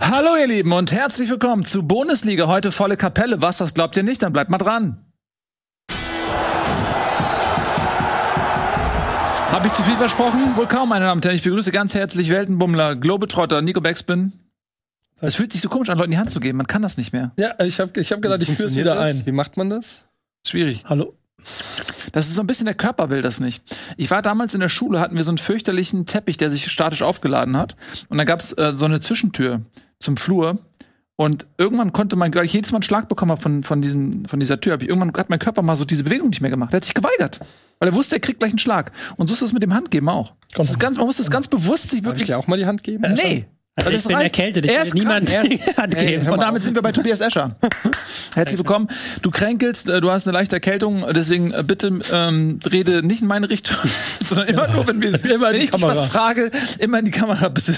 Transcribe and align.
Hallo 0.00 0.34
ihr 0.34 0.46
Lieben 0.46 0.72
und 0.72 0.92
herzlich 0.92 1.28
willkommen 1.28 1.64
zu 1.66 1.82
Bundesliga. 1.82 2.46
Heute 2.46 2.72
volle 2.72 2.96
Kapelle. 2.96 3.42
Was, 3.42 3.58
das 3.58 3.74
glaubt 3.74 3.96
ihr 3.98 4.02
nicht? 4.02 4.22
Dann 4.22 4.32
bleibt 4.32 4.50
mal 4.50 4.56
dran. 4.56 5.04
Habe 9.52 9.66
ich 9.66 9.74
zu 9.74 9.82
viel 9.82 9.96
versprochen? 9.96 10.56
Wohl 10.56 10.66
kaum, 10.66 10.88
meine 10.88 11.04
Damen 11.04 11.18
und 11.18 11.24
Herren. 11.24 11.36
Ich 11.36 11.42
begrüße 11.42 11.70
ganz 11.70 11.94
herzlich 11.94 12.30
Weltenbummler, 12.30 12.96
Globetrotter, 12.96 13.60
Nico 13.60 13.82
Backspin. 13.82 14.32
Es 15.20 15.34
fühlt 15.34 15.52
sich 15.52 15.60
so 15.60 15.68
komisch 15.68 15.90
an, 15.90 15.98
Leuten 15.98 16.12
die 16.12 16.18
Hand 16.18 16.30
zu 16.30 16.40
geben. 16.40 16.56
Man 16.56 16.66
kann 16.66 16.80
das 16.80 16.96
nicht 16.96 17.12
mehr. 17.12 17.32
Ja, 17.36 17.54
ich 17.62 17.78
habe 17.78 18.00
ich 18.00 18.10
hab 18.10 18.22
gedacht, 18.22 18.40
ich 18.42 18.48
führe 18.48 18.64
es 18.68 18.76
wieder 18.76 18.94
das? 18.94 19.18
ein. 19.18 19.26
Wie 19.26 19.32
macht 19.32 19.58
man 19.58 19.68
das? 19.68 20.04
Schwierig. 20.46 20.84
Hallo? 20.86 21.14
Das 22.12 22.26
ist 22.28 22.34
so 22.34 22.40
ein 22.42 22.46
bisschen 22.46 22.66
der 22.66 22.74
Körper 22.74 23.10
will 23.10 23.20
das 23.22 23.38
nicht. 23.38 23.62
Ich 23.98 24.10
war 24.10 24.22
damals 24.22 24.54
in 24.54 24.60
der 24.60 24.68
Schule, 24.70 24.98
hatten 24.98 25.16
wir 25.16 25.24
so 25.24 25.30
einen 25.30 25.38
fürchterlichen 25.38 26.06
Teppich, 26.06 26.38
der 26.38 26.50
sich 26.50 26.70
statisch 26.70 27.02
aufgeladen 27.02 27.56
hat. 27.56 27.76
Und 28.08 28.18
da 28.18 28.24
gab's 28.24 28.52
äh, 28.52 28.72
so 28.74 28.86
eine 28.86 29.00
Zwischentür 29.00 29.60
zum 30.00 30.16
Flur. 30.16 30.58
Und 31.16 31.46
irgendwann 31.58 31.92
konnte 31.92 32.16
man, 32.16 32.34
weil 32.34 32.46
ich 32.46 32.54
jedes 32.54 32.72
Mal 32.72 32.76
einen 32.76 32.82
Schlag 32.82 33.08
bekommen 33.10 33.30
habe 33.30 33.42
von, 33.42 33.62
von, 33.62 33.82
diesem, 33.82 34.24
von 34.24 34.40
dieser 34.40 34.58
Tür, 34.58 34.72
hab 34.72 34.82
ich, 34.82 34.88
irgendwann 34.88 35.12
hat 35.12 35.28
mein 35.28 35.38
Körper 35.38 35.60
mal 35.60 35.76
so 35.76 35.84
diese 35.84 36.02
Bewegung 36.02 36.30
nicht 36.30 36.40
mehr 36.40 36.50
gemacht. 36.50 36.72
Er 36.72 36.78
hat 36.78 36.84
sich 36.84 36.94
geweigert. 36.94 37.40
Weil 37.78 37.90
er 37.90 37.94
wusste, 37.94 38.16
er 38.16 38.20
kriegt 38.20 38.38
gleich 38.40 38.52
einen 38.52 38.58
Schlag. 38.58 38.90
Und 39.16 39.26
so 39.26 39.34
ist 39.34 39.42
das 39.42 39.52
mit 39.52 39.62
dem 39.62 39.74
Handgeben 39.74 40.08
auch. 40.08 40.32
Das 40.54 40.70
ist 40.70 40.78
ganz, 40.80 40.96
man 40.96 41.06
muss 41.06 41.18
das 41.18 41.30
ganz 41.30 41.46
bewusst 41.46 41.90
sich 41.90 42.00
Darf 42.00 42.14
ich 42.14 42.20
wirklich. 42.20 42.26
dir 42.28 42.38
auch 42.38 42.46
mal 42.46 42.56
die 42.56 42.64
Hand 42.64 42.82
geben? 42.82 43.04
Nee. 43.14 43.44
Also 43.80 43.90
ich 43.90 43.96
das 43.96 44.06
bin 44.08 44.16
reicht. 44.16 44.38
erkältet, 44.38 44.64
ich 44.66 44.70
Er 44.72 44.82
ist 44.82 44.94
niemand 44.94 45.28
krank. 45.28 45.48
die 45.48 45.58
Hand 45.76 45.94
Ey, 45.94 46.06
geben. 46.06 46.28
Und 46.28 46.40
damit 46.40 46.62
sind 46.62 46.74
wir 46.74 46.82
bei 46.82 46.92
Tobias 46.92 47.20
Escher. 47.20 47.56
Herzlich 48.34 48.58
willkommen. 48.58 48.88
Du 49.22 49.30
kränkelst, 49.30 49.88
äh, 49.88 50.00
du 50.00 50.10
hast 50.10 50.26
eine 50.28 50.36
leichte 50.36 50.56
Erkältung, 50.56 51.04
deswegen 51.14 51.52
äh, 51.52 51.62
bitte 51.62 51.98
ähm, 52.12 52.60
rede 52.70 53.04
nicht 53.06 53.22
in 53.22 53.28
meine 53.28 53.48
Richtung, 53.48 53.76
sondern 54.28 54.48
immer 54.48 54.68
nur, 54.68 54.86
wenn, 54.86 55.00
wir, 55.00 55.24
Immer 55.24 55.48
wenn 55.48 55.54
ich 55.56 55.62
dich 55.62 55.70
Kamera. 55.72 55.90
was 55.96 56.06
frage, 56.08 56.50
immer 56.78 56.98
in 56.98 57.06
die 57.06 57.10
Kamera 57.10 57.48
bitte. 57.48 57.74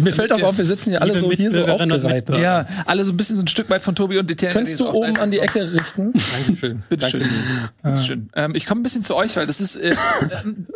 Mir 0.00 0.12
fällt 0.12 0.32
auch 0.32 0.42
auf, 0.42 0.56
wir 0.58 0.64
sitzen 0.64 0.90
hier 0.90 1.02
alle 1.02 1.12
Liebe 1.14 1.26
so 1.26 1.32
hier 1.32 1.50
so 1.50 1.64
aufgereiht. 1.66 2.28
Ja, 2.30 2.66
alle 2.86 3.04
so 3.04 3.12
ein 3.12 3.16
bisschen 3.16 3.36
so 3.36 3.42
ein 3.42 3.48
Stück 3.48 3.68
weit 3.70 3.82
von 3.82 3.94
Tobi 3.94 4.18
und 4.18 4.30
Etienne. 4.30 4.52
Könntest 4.54 4.80
du 4.80 4.88
oben 4.88 5.16
an 5.18 5.30
die 5.30 5.38
Ecke 5.40 5.72
richten? 5.72 6.12
Dankeschön. 6.46 6.82
Bitteschön. 6.88 7.22
Bitteschön. 7.82 8.30
Ähm, 8.34 8.54
ich 8.54 8.66
komme 8.66 8.80
ein 8.80 8.82
bisschen 8.84 9.02
zu 9.04 9.14
euch, 9.14 9.36
weil 9.36 9.46
das 9.46 9.60
ist. 9.60 9.76
Äh, 9.76 9.94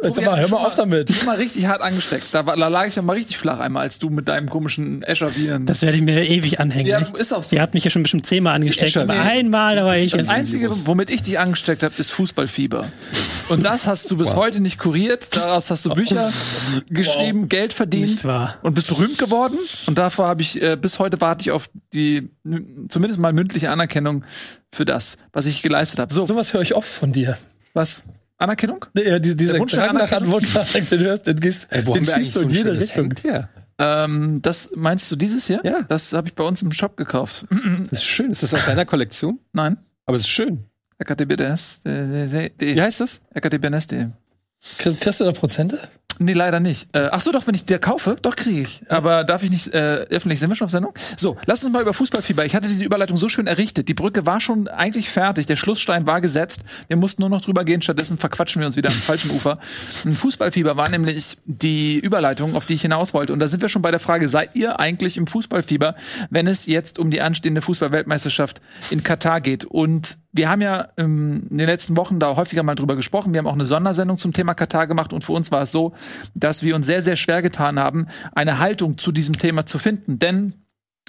Jetzt 0.02 0.16
hat 0.16 0.16
mich 0.16 0.26
hör 0.26 0.48
mal 0.48 0.66
auf 0.66 0.74
damit. 0.74 1.12
schon 1.14 1.26
mal 1.26 1.36
richtig 1.36 1.66
hart 1.66 1.80
angesteckt. 1.82 2.26
Da, 2.32 2.44
war, 2.46 2.56
da 2.56 2.68
lag 2.68 2.86
ich 2.86 2.96
ja 2.96 3.02
mal 3.02 3.14
richtig 3.14 3.38
flach 3.38 3.58
einmal, 3.58 3.82
als 3.82 3.98
du 3.98 4.10
mit 4.10 4.28
deinem 4.28 4.41
komischen 4.48 5.02
Escher-Viren. 5.02 5.66
Das 5.66 5.82
werde 5.82 5.96
ich 5.96 6.02
mir 6.02 6.24
ewig 6.26 6.60
anhängen. 6.60 6.86
Ja, 6.88 6.98
ist 7.00 7.32
auch 7.32 7.42
so. 7.42 7.56
Ihr 7.56 7.62
habt 7.62 7.74
mich 7.74 7.84
ja 7.84 7.90
schon 7.90 8.02
bestimmt 8.02 8.26
zehnmal 8.26 8.54
angesteckt, 8.56 8.96
aber 8.96 9.12
einmal, 9.14 9.76
war 9.84 9.96
ich 9.96 10.12
Das. 10.12 10.28
Einzige, 10.28 10.68
womit 10.86 11.10
ich 11.10 11.22
dich 11.22 11.38
angesteckt 11.38 11.82
habe, 11.82 11.94
ist 11.98 12.10
Fußballfieber. 12.12 12.88
Und 13.48 13.64
das 13.64 13.86
hast 13.86 14.10
du 14.10 14.16
bis 14.16 14.34
heute 14.34 14.60
nicht 14.60 14.78
kuriert. 14.78 15.36
Daraus 15.36 15.70
hast 15.70 15.84
du 15.84 15.90
Bücher 15.94 16.32
geschrieben, 16.88 17.48
Geld 17.48 17.72
verdient 17.72 18.24
und 18.62 18.74
bist 18.74 18.86
berühmt 18.88 19.18
geworden. 19.18 19.58
Und 19.86 19.98
davor 19.98 20.26
habe 20.28 20.42
ich, 20.42 20.60
äh, 20.62 20.76
bis 20.76 20.98
heute 20.98 21.20
warte 21.20 21.42
ich 21.42 21.50
auf 21.50 21.68
die 21.92 22.30
zumindest 22.88 23.20
mal 23.20 23.32
mündliche 23.32 23.70
Anerkennung 23.70 24.24
für 24.72 24.84
das, 24.84 25.18
was 25.32 25.46
ich 25.46 25.62
geleistet 25.62 25.98
habe. 25.98 26.12
So, 26.14 26.24
Sowas 26.24 26.52
höre 26.54 26.62
ich 26.62 26.74
oft 26.74 26.88
von 26.88 27.12
dir. 27.12 27.36
was? 27.74 28.02
Anerkennung? 28.38 28.84
Nee, 28.94 29.08
ja, 29.08 29.18
die- 29.20 29.36
dieser 29.36 29.58
Wunsch 29.60 29.72
nach 29.74 29.84
Drang 29.86 29.94
nach 29.98 30.10
Anerkennung? 30.10 30.34
Antwort, 30.34 30.90
den 30.90 30.98
hörst, 31.00 31.26
den 31.28 31.36
gehst, 31.38 31.68
Ey, 31.70 31.86
wo 31.86 31.94
den 31.94 32.00
haben 32.00 32.06
wir 32.08 32.14
eigentlich 32.16 32.32
so 32.32 32.40
in 32.40 32.48
jede 32.48 32.76
Richtung. 32.76 33.04
Hemd 33.04 33.22
her? 33.24 33.48
Ähm, 33.84 34.40
das 34.42 34.70
meinst 34.76 35.10
du 35.10 35.16
dieses 35.16 35.46
hier? 35.46 35.60
Ja. 35.64 35.82
Das 35.82 36.12
habe 36.12 36.28
ich 36.28 36.34
bei 36.34 36.44
uns 36.44 36.62
im 36.62 36.70
Shop 36.70 36.96
gekauft. 36.96 37.46
Das 37.90 37.92
ist 38.00 38.04
schön. 38.04 38.30
Ist 38.30 38.42
das 38.44 38.54
aus 38.54 38.64
deiner 38.66 38.84
Kollektion? 38.84 39.40
Nein. 39.52 39.76
Aber 40.06 40.16
es 40.16 40.22
ist 40.22 40.28
schön. 40.28 40.64
RKTBNS. 41.00 41.80
Wie 41.84 42.80
heißt 42.80 43.00
das? 43.00 43.20
RKTBNS.de. 43.34 44.06
Krieg- 44.78 45.00
Kriegst 45.00 45.18
du 45.18 45.24
da 45.24 45.32
Prozente? 45.32 45.78
Nee, 46.18 46.32
leider 46.32 46.60
nicht. 46.60 46.88
Äh, 46.94 47.08
ach 47.10 47.20
so, 47.20 47.32
doch, 47.32 47.46
wenn 47.46 47.54
ich 47.54 47.64
dir 47.64 47.78
kaufe, 47.78 48.16
doch 48.20 48.36
kriege 48.36 48.60
ich. 48.60 48.82
Aber 48.88 49.24
darf 49.24 49.42
ich 49.42 49.50
nicht 49.50 49.68
äh, 49.74 50.06
öffentlich? 50.10 50.38
Sind 50.40 50.50
wir 50.50 50.56
schon 50.56 50.66
auf 50.66 50.70
Sendung? 50.70 50.92
So, 51.16 51.36
lass 51.46 51.62
uns 51.64 51.72
mal 51.72 51.82
über 51.82 51.94
Fußballfieber. 51.94 52.44
Ich 52.44 52.54
hatte 52.54 52.68
diese 52.68 52.84
Überleitung 52.84 53.16
so 53.16 53.28
schön 53.28 53.46
errichtet. 53.46 53.88
Die 53.88 53.94
Brücke 53.94 54.26
war 54.26 54.40
schon 54.40 54.68
eigentlich 54.68 55.10
fertig. 55.10 55.46
Der 55.46 55.56
Schlussstein 55.56 56.06
war 56.06 56.20
gesetzt. 56.20 56.60
Wir 56.88 56.96
mussten 56.96 57.22
nur 57.22 57.28
noch 57.28 57.40
drüber 57.40 57.64
gehen. 57.64 57.82
Stattdessen 57.82 58.18
verquatschen 58.18 58.60
wir 58.60 58.66
uns 58.66 58.76
wieder 58.76 58.90
am 58.90 58.94
falschen 58.94 59.30
Ufer. 59.36 59.58
Ein 60.04 60.12
Fußballfieber 60.12 60.76
war 60.76 60.88
nämlich 60.88 61.38
die 61.44 61.98
Überleitung, 61.98 62.56
auf 62.56 62.66
die 62.66 62.74
ich 62.74 62.82
hinaus 62.82 63.14
wollte. 63.14 63.32
Und 63.32 63.38
da 63.38 63.48
sind 63.48 63.62
wir 63.62 63.68
schon 63.68 63.82
bei 63.82 63.90
der 63.90 64.00
Frage, 64.00 64.28
seid 64.28 64.54
ihr 64.54 64.78
eigentlich 64.80 65.16
im 65.16 65.26
Fußballfieber, 65.26 65.94
wenn 66.30 66.46
es 66.46 66.66
jetzt 66.66 66.98
um 66.98 67.10
die 67.10 67.20
anstehende 67.20 67.62
Fußballweltmeisterschaft 67.62 68.60
in 68.90 69.02
Katar 69.02 69.40
geht? 69.40 69.64
Und 69.64 70.18
wir 70.32 70.48
haben 70.48 70.62
ja 70.62 70.88
ähm, 70.96 71.46
in 71.50 71.58
den 71.58 71.66
letzten 71.66 71.96
Wochen 71.96 72.18
da 72.18 72.36
häufiger 72.36 72.62
mal 72.62 72.74
drüber 72.74 72.96
gesprochen. 72.96 73.32
Wir 73.32 73.38
haben 73.38 73.46
auch 73.46 73.52
eine 73.52 73.66
Sondersendung 73.66 74.16
zum 74.16 74.32
Thema 74.32 74.54
Katar 74.54 74.86
gemacht 74.86 75.12
und 75.12 75.22
für 75.22 75.32
uns 75.32 75.52
war 75.52 75.62
es 75.62 75.72
so, 75.72 75.92
dass 76.34 76.62
wir 76.62 76.74
uns 76.74 76.86
sehr, 76.86 77.02
sehr 77.02 77.16
schwer 77.16 77.42
getan 77.42 77.78
haben, 77.78 78.06
eine 78.34 78.58
Haltung 78.58 78.98
zu 78.98 79.12
diesem 79.12 79.38
Thema 79.38 79.66
zu 79.66 79.78
finden. 79.78 80.18
Denn 80.18 80.54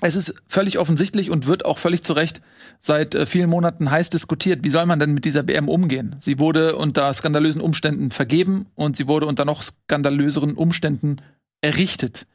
es 0.02 0.18
ist 0.18 0.36
völlig 0.48 0.78
offensichtlich 0.78 1.30
und 1.30 1.48
wird 1.48 1.64
auch 1.64 1.78
völlig 1.78 2.04
zu 2.04 2.12
Recht 2.12 2.42
seit 2.80 3.16
äh, 3.16 3.26
vielen 3.26 3.50
Monaten 3.50 3.90
heiß 3.90 4.10
diskutiert. 4.10 4.64
Wie 4.64 4.70
soll 4.70 4.86
man 4.86 5.00
denn 5.00 5.14
mit 5.14 5.24
dieser 5.24 5.44
BM 5.44 5.70
umgehen? 5.70 6.18
Sie 6.20 6.40
wurde 6.40 6.76
unter 6.76 7.14
skandalösen 7.14 7.62
Umständen 7.62 8.12
vergeben 8.12 8.66
und 8.76 8.98
sie 8.98 9.08
wurde 9.08 9.26
unter 9.26 9.46
noch 9.46 9.64
skandalöseren 9.64 10.56
Umständen 10.56 11.18
errichtet 11.62 12.28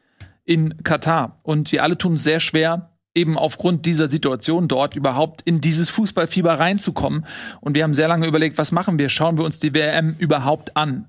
in 0.44 0.82
Katar. 0.82 1.41
Und 1.43 1.71
wir 1.71 1.82
alle 1.82 1.98
tun 1.98 2.16
sehr 2.16 2.41
schwer, 2.41 2.97
eben 3.14 3.38
aufgrund 3.38 3.86
dieser 3.86 4.08
Situation 4.08 4.69
dort 4.69 4.94
überhaupt 4.94 5.42
in 5.42 5.60
dieses 5.60 5.91
Fußballfieber 5.91 6.58
reinzukommen. 6.58 7.26
Und 7.60 7.74
wir 7.74 7.82
haben 7.84 7.94
sehr 7.94 8.08
lange 8.08 8.26
überlegt, 8.26 8.58
was 8.58 8.72
machen 8.72 8.98
wir? 8.98 9.08
Schauen 9.08 9.38
wir 9.38 9.44
uns 9.44 9.60
die 9.60 9.74
WM 9.74 10.14
überhaupt 10.19 10.76
an? 10.76 11.08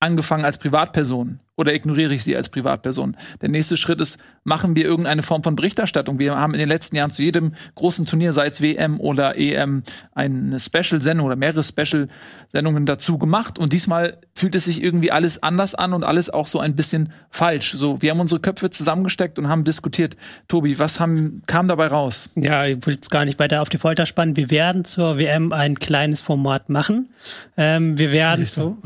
Angefangen 0.00 0.44
als 0.44 0.58
Privatperson 0.58 1.40
oder 1.56 1.74
ignoriere 1.74 2.14
ich 2.14 2.24
sie 2.24 2.36
als 2.36 2.48
Privatperson? 2.48 3.16
Der 3.40 3.48
nächste 3.48 3.76
Schritt 3.76 4.00
ist, 4.00 4.18
machen 4.44 4.76
wir 4.76 4.84
irgendeine 4.84 5.22
Form 5.22 5.42
von 5.42 5.56
Berichterstattung? 5.56 6.18
Wir 6.18 6.36
haben 6.36 6.54
in 6.54 6.60
den 6.60 6.68
letzten 6.68 6.96
Jahren 6.96 7.10
zu 7.10 7.22
jedem 7.22 7.54
großen 7.74 8.06
Turnier, 8.06 8.32
sei 8.32 8.46
es 8.46 8.60
WM 8.60 9.00
oder 9.00 9.36
EM, 9.36 9.82
eine 10.14 10.60
Special-Sendung 10.60 11.26
oder 11.26 11.36
mehrere 11.36 11.64
Special-Sendungen 11.64 12.86
dazu 12.86 13.18
gemacht. 13.18 13.58
Und 13.58 13.72
diesmal 13.72 14.18
fühlt 14.34 14.54
es 14.54 14.64
sich 14.64 14.82
irgendwie 14.82 15.10
alles 15.10 15.42
anders 15.42 15.74
an 15.74 15.92
und 15.92 16.04
alles 16.04 16.30
auch 16.30 16.46
so 16.46 16.60
ein 16.60 16.76
bisschen 16.76 17.12
falsch. 17.30 17.72
So, 17.72 18.00
wir 18.02 18.10
haben 18.10 18.20
unsere 18.20 18.40
Köpfe 18.40 18.70
zusammengesteckt 18.70 19.38
und 19.38 19.48
haben 19.48 19.64
diskutiert. 19.64 20.16
Tobi, 20.48 20.78
was 20.78 21.00
haben, 21.00 21.42
kam 21.46 21.68
dabei 21.68 21.88
raus? 21.88 22.30
Ja, 22.34 22.66
ich 22.66 22.84
will 22.86 22.94
jetzt 22.94 23.10
gar 23.10 23.24
nicht 23.24 23.38
weiter 23.38 23.62
auf 23.62 23.68
die 23.68 23.78
Folter 23.78 24.06
spannen. 24.06 24.36
Wir 24.36 24.50
werden 24.50 24.84
zur 24.84 25.18
WM 25.18 25.52
ein 25.52 25.78
kleines 25.78 26.22
Format 26.22 26.68
machen. 26.68 27.08
Ähm, 27.56 27.98
wir 27.98 28.12
werden 28.12 28.44
so. 28.44 28.76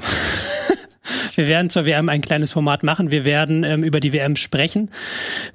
Wir 1.34 1.48
werden 1.48 1.70
zur 1.70 1.84
WM 1.84 2.08
ein 2.08 2.20
kleines 2.20 2.52
Format 2.52 2.82
machen. 2.82 3.10
Wir 3.10 3.24
werden 3.24 3.64
ähm, 3.64 3.82
über 3.82 4.00
die 4.00 4.12
WM 4.12 4.36
sprechen. 4.36 4.90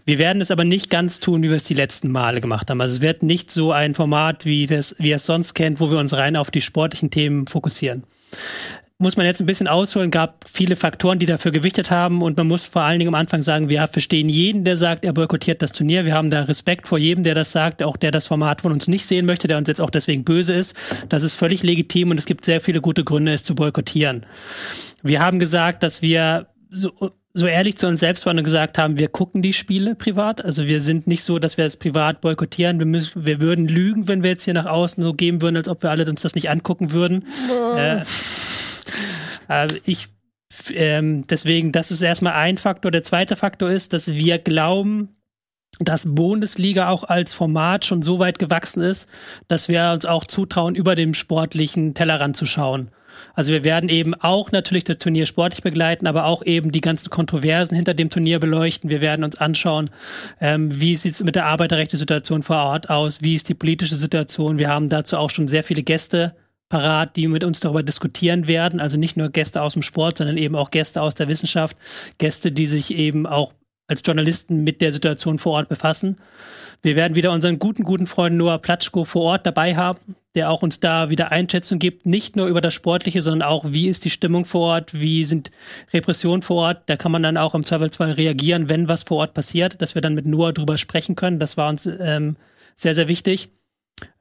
Wir 0.06 0.18
werden 0.20 0.42
es 0.42 0.52
aber 0.52 0.64
nicht 0.64 0.90
ganz 0.90 1.20
tun, 1.20 1.44
wie 1.44 1.50
wir 1.50 1.56
es 1.56 1.64
die 1.64 1.74
letzten 1.74 2.12
Male 2.12 2.42
gemacht 2.42 2.70
haben. 2.70 2.82
Also 2.82 2.96
es 2.96 3.02
wird 3.02 3.24
nicht 3.24 3.52
so 3.52 3.72
ein 3.72 3.94
Format, 3.94 4.46
wie 4.46 4.70
wir 4.70 4.80
es, 4.80 5.26
sonst 5.26 5.54
kennt, 5.54 5.80
wo 5.80 5.90
wir 5.90 5.98
uns 5.98 6.14
rein 6.14 6.36
auf 6.36 6.52
die 6.52 6.62
sportlichen 6.62 7.12
Themen 7.12 7.48
fokussieren. 7.48 8.04
Muss 8.98 9.18
man 9.18 9.26
jetzt 9.26 9.42
ein 9.42 9.46
bisschen 9.46 9.68
ausholen, 9.68 10.10
gab 10.10 10.46
viele 10.50 10.78
Faktoren, 10.78 11.20
die 11.20 11.26
dafür 11.26 11.52
gewichtet 11.52 11.92
haben 11.92 12.22
und 12.22 12.38
man 12.38 12.48
muss 12.48 12.66
vor 12.66 12.84
allen 12.84 12.98
Dingen 12.98 13.10
am 13.10 13.20
Anfang 13.20 13.42
sagen, 13.42 13.68
wir 13.68 13.86
verstehen 13.88 14.30
jeden, 14.30 14.64
der 14.64 14.78
sagt, 14.78 15.04
er 15.04 15.12
boykottiert 15.12 15.62
das 15.62 15.74
Turnier. 15.74 16.06
Wir 16.06 16.14
haben 16.14 16.30
da 16.30 16.44
Respekt 16.44 16.88
vor 16.88 16.98
jedem, 16.98 17.26
der 17.26 17.36
das 17.36 17.52
sagt, 17.52 17.84
auch 17.84 17.98
der 17.98 18.12
das 18.12 18.28
Format 18.28 18.62
von 18.62 18.72
uns 18.72 18.88
nicht 18.88 19.06
sehen 19.06 19.26
möchte, 19.26 19.50
der 19.50 19.58
uns 19.58 19.68
jetzt 19.68 19.82
auch 19.82 19.90
deswegen 19.90 20.24
böse 20.24 20.54
ist. 20.54 20.78
Das 21.10 21.24
ist 21.24 21.36
völlig 21.36 21.62
legitim 21.62 22.12
und 22.12 22.18
es 22.18 22.26
gibt 22.26 22.46
sehr 22.46 22.62
viele 22.62 22.80
gute 22.80 23.04
Gründe, 23.04 23.34
es 23.34 23.44
zu 23.44 23.54
boykottieren. 23.54 24.26
Wir 25.04 25.20
haben 25.20 25.40
gesagt, 25.40 25.84
dass 25.84 26.02
wir 26.02 26.48
so, 26.70 26.94
so 27.34 27.48
ehrlich 27.48 27.76
zu 27.76 27.88
uns 27.88 28.00
selbst 28.00 28.26
waren 28.26 28.38
und 28.38 28.46
gesagt 28.46 28.78
haben, 28.78 28.98
wir 28.98 29.10
gucken 29.10 29.42
die 29.42 29.52
Spiele 29.52 29.96
privat. 29.96 30.44
Also 30.44 30.68
wir 30.68 30.82
sind 30.82 31.06
nicht 31.06 31.24
so, 31.24 31.38
dass 31.38 31.58
wir 31.58 31.66
es 31.66 31.76
privat 31.76 32.22
boykottieren. 32.22 32.80
Wir, 32.80 32.86
müssen, 32.86 33.26
wir 33.26 33.42
würden 33.42 33.68
lügen, 33.68 34.08
wenn 34.08 34.24
wir 34.24 34.30
jetzt 34.30 34.46
hier 34.46 34.54
nach 34.54 34.68
außen 34.68 35.04
so 35.04 35.14
geben 35.14 35.42
würden, 35.42 35.58
als 35.58 35.68
ob 35.68 35.84
wir 35.84 35.92
alle 35.92 36.06
uns 36.10 36.22
das 36.22 36.34
nicht 36.34 36.50
angucken 36.50 36.94
würden. 36.94 37.26
Äh, 37.78 38.06
ich 39.86 40.08
ähm, 40.74 41.26
deswegen, 41.28 41.72
das 41.72 41.92
ist 41.92 42.02
erstmal 42.02 42.34
ein 42.34 42.58
Faktor. 42.58 42.92
Der 42.92 43.04
zweite 43.04 43.36
Faktor 43.36 43.70
ist, 43.70 43.94
dass 43.94 44.14
wir 44.14 44.40
glauben, 44.40 45.16
dass 45.80 46.16
Bundesliga 46.16 46.90
auch 46.90 47.04
als 47.04 47.34
Format 47.34 47.86
schon 47.86 48.02
so 48.02 48.20
weit 48.20 48.40
gewachsen 48.40 48.82
ist, 48.82 49.10
dass 49.48 49.68
wir 49.68 49.92
uns 49.92 50.06
auch 50.06 50.24
zutrauen, 50.26 50.76
über 50.76 50.96
dem 50.96 51.14
sportlichen 51.14 51.94
Tellerrand 51.94 52.38
zu 52.38 52.46
schauen. 52.46 52.92
Also 53.34 53.52
wir 53.52 53.64
werden 53.64 53.90
eben 53.90 54.14
auch 54.14 54.52
natürlich 54.52 54.84
das 54.84 54.98
Turnier 54.98 55.26
sportlich 55.26 55.64
begleiten, 55.64 56.08
aber 56.08 56.26
auch 56.26 56.44
eben 56.44 56.72
die 56.72 56.82
ganzen 56.82 57.10
Kontroversen 57.10 57.76
hinter 57.76 57.94
dem 57.94 58.10
Turnier 58.10 58.40
beleuchten. 58.40 58.90
Wir 58.90 59.02
werden 59.02 59.24
uns 59.24 59.38
anschauen, 59.38 59.90
ähm, 60.42 60.80
wie 60.80 60.98
sieht 60.98 61.16
es 61.16 61.24
mit 61.24 61.36
der 61.36 61.46
Arbeiterrechte-Situation 61.46 62.44
vor 62.44 62.58
Ort 62.58 62.90
aus, 62.90 63.22
wie 63.22 63.36
ist 63.36 63.48
die 63.48 63.54
politische 63.54 63.96
Situation. 63.96 64.58
Wir 64.58 64.70
haben 64.70 64.90
dazu 64.90 65.18
auch 65.18 65.30
schon 65.30 65.48
sehr 65.48 65.64
viele 65.64 65.84
Gäste 65.84 66.36
parat, 66.70 67.16
die 67.16 67.28
mit 67.28 67.44
uns 67.44 67.60
darüber 67.60 67.84
diskutieren 67.84 68.48
werden. 68.48 68.80
Also 68.80 68.98
nicht 68.98 69.18
nur 69.18 69.30
Gäste 69.30 69.62
aus 69.62 69.74
dem 69.74 69.82
Sport, 69.82 70.18
sondern 70.18 70.38
eben 70.38 70.56
auch 70.56 70.72
Gäste 70.72 71.02
aus 71.02 71.16
der 71.16 71.28
Wissenschaft, 71.28 71.78
Gäste, 72.18 72.52
die 72.52 72.66
sich 72.66 72.94
eben 72.94 73.28
auch 73.28 73.54
als 73.88 74.02
Journalisten 74.04 74.64
mit 74.64 74.82
der 74.82 74.92
Situation 74.92 75.38
vor 75.38 75.54
Ort 75.54 75.70
befassen. 75.70 76.18
Wir 76.82 76.96
werden 76.96 77.16
wieder 77.16 77.32
unseren 77.32 77.60
guten, 77.60 77.84
guten 77.84 78.08
Freund 78.08 78.36
Noah 78.36 78.60
Platschko 78.60 79.06
vor 79.06 79.24
Ort 79.24 79.46
dabei 79.46 79.76
haben, 79.76 80.16
der 80.34 80.50
auch 80.50 80.62
uns 80.62 80.80
da 80.80 81.10
wieder 81.10 81.32
Einschätzung 81.32 81.80
gibt, 81.80 82.06
nicht 82.06 82.36
nur 82.36 82.48
über 82.48 82.62
das 82.62 82.74
Sportliche, 82.74 83.22
sondern 83.22 83.48
auch, 83.48 83.64
wie 83.68 83.88
ist 83.88 84.06
die 84.06 84.10
Stimmung 84.10 84.46
vor 84.46 84.62
Ort, 84.62 84.94
wie 84.94 85.26
sind 85.26 85.50
Repressionen 85.94 86.42
vor 86.42 86.58
Ort. 86.58 86.84
Da 86.88 86.98
kann 86.98 87.12
man 87.12 87.24
dann 87.24 87.38
auch 87.38 87.56
im 87.56 87.64
Zweifelsfall 87.64 88.12
reagieren, 88.12 88.70
wenn 88.70 88.90
was 88.90 89.04
vor 89.04 89.18
Ort 89.18 89.34
passiert, 89.34 89.82
dass 89.82 89.96
wir 89.96 90.02
dann 90.02 90.16
mit 90.16 90.26
Noah 90.26 90.54
drüber 90.54 90.78
sprechen 90.78 91.16
können. 91.16 91.40
Das 91.40 91.58
war 91.58 91.70
uns 91.70 91.86
ähm, 91.86 92.36
sehr, 92.76 92.94
sehr 92.94 93.08
wichtig. 93.08 93.50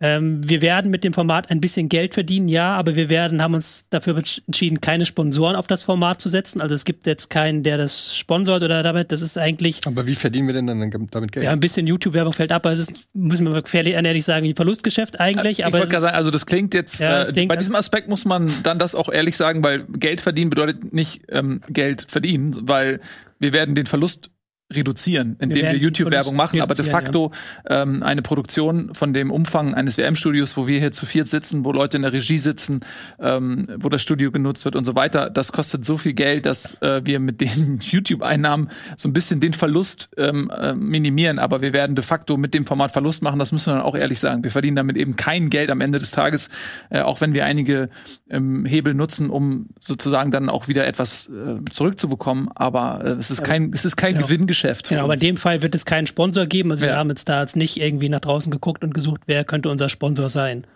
Ähm, 0.01 0.49
wir 0.49 0.63
werden 0.63 0.91
mit 0.91 1.03
dem 1.03 1.13
Format 1.13 1.51
ein 1.51 1.61
bisschen 1.61 1.89
Geld 1.89 2.15
verdienen, 2.15 2.47
ja, 2.49 2.75
aber 2.77 2.95
wir 2.95 3.09
werden, 3.09 3.43
haben 3.43 3.55
uns 3.55 3.87
dafür 3.91 4.17
entschieden, 4.47 4.81
keine 4.81 5.05
Sponsoren 5.05 5.57
auf 5.57 5.67
das 5.67 5.83
Format 5.83 6.21
zu 6.21 6.29
setzen. 6.29 6.61
Also 6.61 6.75
es 6.75 6.85
gibt 6.85 7.07
jetzt 7.07 7.29
keinen, 7.29 7.63
der 7.65 7.77
das 7.77 8.17
sponsort 8.17 8.63
oder 8.63 8.83
damit. 8.83 9.11
Das 9.11 9.21
ist 9.23 9.37
eigentlich. 9.37 9.81
Aber 9.87 10.07
wie 10.07 10.15
verdienen 10.15 10.47
wir 10.47 10.55
denn 10.55 10.67
dann 10.67 11.09
damit 11.11 11.33
Geld? 11.33 11.45
Ja, 11.47 11.53
ein 11.53 11.61
bisschen 11.61 11.87
YouTube-Werbung 11.87 12.33
fällt 12.33 12.53
ab, 12.53 12.65
aber 12.67 12.73
es 12.73 12.79
ist, 12.81 13.09
müssen 13.15 13.53
wir 13.53 13.63
fairly 13.67 13.91
ehrlich 13.93 14.25
sagen, 14.25 14.47
ein 14.47 14.55
Verlustgeschäft 14.55 15.19
eigentlich. 15.19 15.59
Ich 15.61 15.67
aber 15.67 15.79
wollte 15.79 15.91
gerade 15.91 16.03
sagen, 16.03 16.17
also 16.17 16.31
das 16.31 16.47
klingt 16.47 16.73
jetzt, 16.75 17.01
Ja, 17.01 17.23
äh, 17.23 17.25
das 17.25 17.33
klingt- 17.33 17.49
bei 17.49 17.57
diesem 17.57 17.75
Aspekt 17.75 18.09
muss 18.09 18.25
man 18.25 18.51
dann 18.63 18.79
das 18.79 18.95
auch 18.95 19.09
ehrlich 19.09 19.37
sagen, 19.37 19.63
weil 19.65 19.85
Geld 19.99 20.21
verdienen 20.21 20.51
bedeutet 20.51 20.93
nicht 20.93 21.23
ähm, 21.31 21.63
Geld 21.69 22.07
verdienen, 22.09 22.55
weil 22.63 23.01
wir 23.41 23.53
werden 23.53 23.75
den 23.75 23.87
Verlust 23.87 24.31
reduzieren, 24.75 25.37
indem 25.39 25.63
wir, 25.63 25.73
den 25.73 25.83
YouTube-Werbung 25.83 26.37
machen, 26.37 26.61
aber 26.61 26.75
de 26.75 26.85
facto 26.85 27.31
ähm, 27.69 28.03
eine 28.03 28.23
Produktion 28.23 28.95
von 28.95 29.13
dem 29.13 29.31
Umfang 29.31 29.75
eines 29.75 29.99
WM-Studios, 29.99 30.57
wo 30.57 30.67
wir 30.67 30.79
hier 30.79 30.93
zu 30.93 31.07
viert 31.07 31.29
sitzen, 31.29 31.65
wo 31.65 31.73
Leute 31.73 31.97
in 31.97 32.03
der 32.03 32.13
Regie 32.13 32.39
sitzen, 32.39 32.81
ähm, 33.21 33.69
wo 33.79 33.89
das 33.89 34.03
Studio 34.03 34.31
genutzt 34.31 34.65
wird 34.65 34.77
und 34.77 34.85
so 34.85 34.95
weiter, 34.95 35.31
das 35.31 35.53
kostet 35.53 35.85
so 35.85 35.99
viel 35.99 36.15
Geld, 36.15 36.47
dass 36.47 36.81
äh, 36.83 37.03
wir 37.05 37.21
mit 37.21 37.41
den 37.41 37.79
YouTube-Einnahmen 37.83 38.71
so 38.97 39.09
ein 39.09 39.13
bisschen 39.13 39.41
den 39.41 39.53
Verlust 39.53 40.09
ähm, 40.17 40.51
äh, 40.51 40.75
minimieren, 40.75 41.39
aber 41.39 41.61
wir 41.61 41.73
werden 41.73 41.97
de 41.97 42.05
facto 42.05 42.37
mit 42.37 42.55
dem 42.55 42.67
Format 42.67 42.93
Verlust 42.93 43.23
machen, 43.23 43.39
das 43.39 43.53
müssen 43.53 43.71
wir 43.71 43.75
dann 43.75 43.83
auch 43.83 43.97
ehrlich 43.97 44.21
sagen. 44.21 44.45
Wir 44.45 44.51
verdienen 44.51 44.77
damit 44.77 44.97
eben 44.97 45.17
kein 45.17 45.51
Geld 45.51 45.71
am 45.71 45.81
Ende 45.81 45.99
des 45.99 46.11
Tages, 46.11 46.49
äh, 46.91 47.01
auch 47.01 47.21
wenn 47.21 47.35
wir 47.35 47.45
einige 47.45 47.89
ähm, 48.31 48.65
Hebel 48.65 48.95
nutzen, 48.95 49.31
um 49.31 49.69
sozusagen 49.81 50.31
dann 50.31 50.49
auch 50.49 50.69
wieder 50.69 50.87
etwas 50.87 51.29
äh, 51.29 51.61
zurückzubekommen, 51.71 52.49
aber 52.55 53.05
äh, 53.05 53.09
es 53.11 53.31
ist 53.31 53.45
kein, 53.45 53.73
es 53.73 53.85
ist 53.85 53.97
kein 53.97 54.15
Genau. 54.15 54.27
Gewinngeschäft. 54.27 54.64
Für 54.73 54.83
Genau, 54.83 55.05
aber 55.05 55.15
in 55.15 55.21
dem 55.21 55.37
Fall 55.37 55.63
wird 55.63 55.75
es 55.75 55.85
keinen 55.85 56.07
Sponsor 56.07 56.47
geben. 56.47 56.71
Also 56.71 56.83
wir 56.83 56.91
Ja. 56.93 56.97
haben 56.97 57.11
jetzt 57.11 57.29
da 57.29 57.41
jetzt 57.43 57.57
nicht 57.57 57.77
irgendwie 57.79 58.09
nach 58.09 58.21
draußen 58.21 58.51
geguckt 58.51 58.83
und 58.85 58.95
gesucht, 58.95 59.23
wer 59.27 59.45
könnte 59.45 59.69
unser 59.69 59.89
Sponsor 59.89 60.29
sein. 60.29 60.67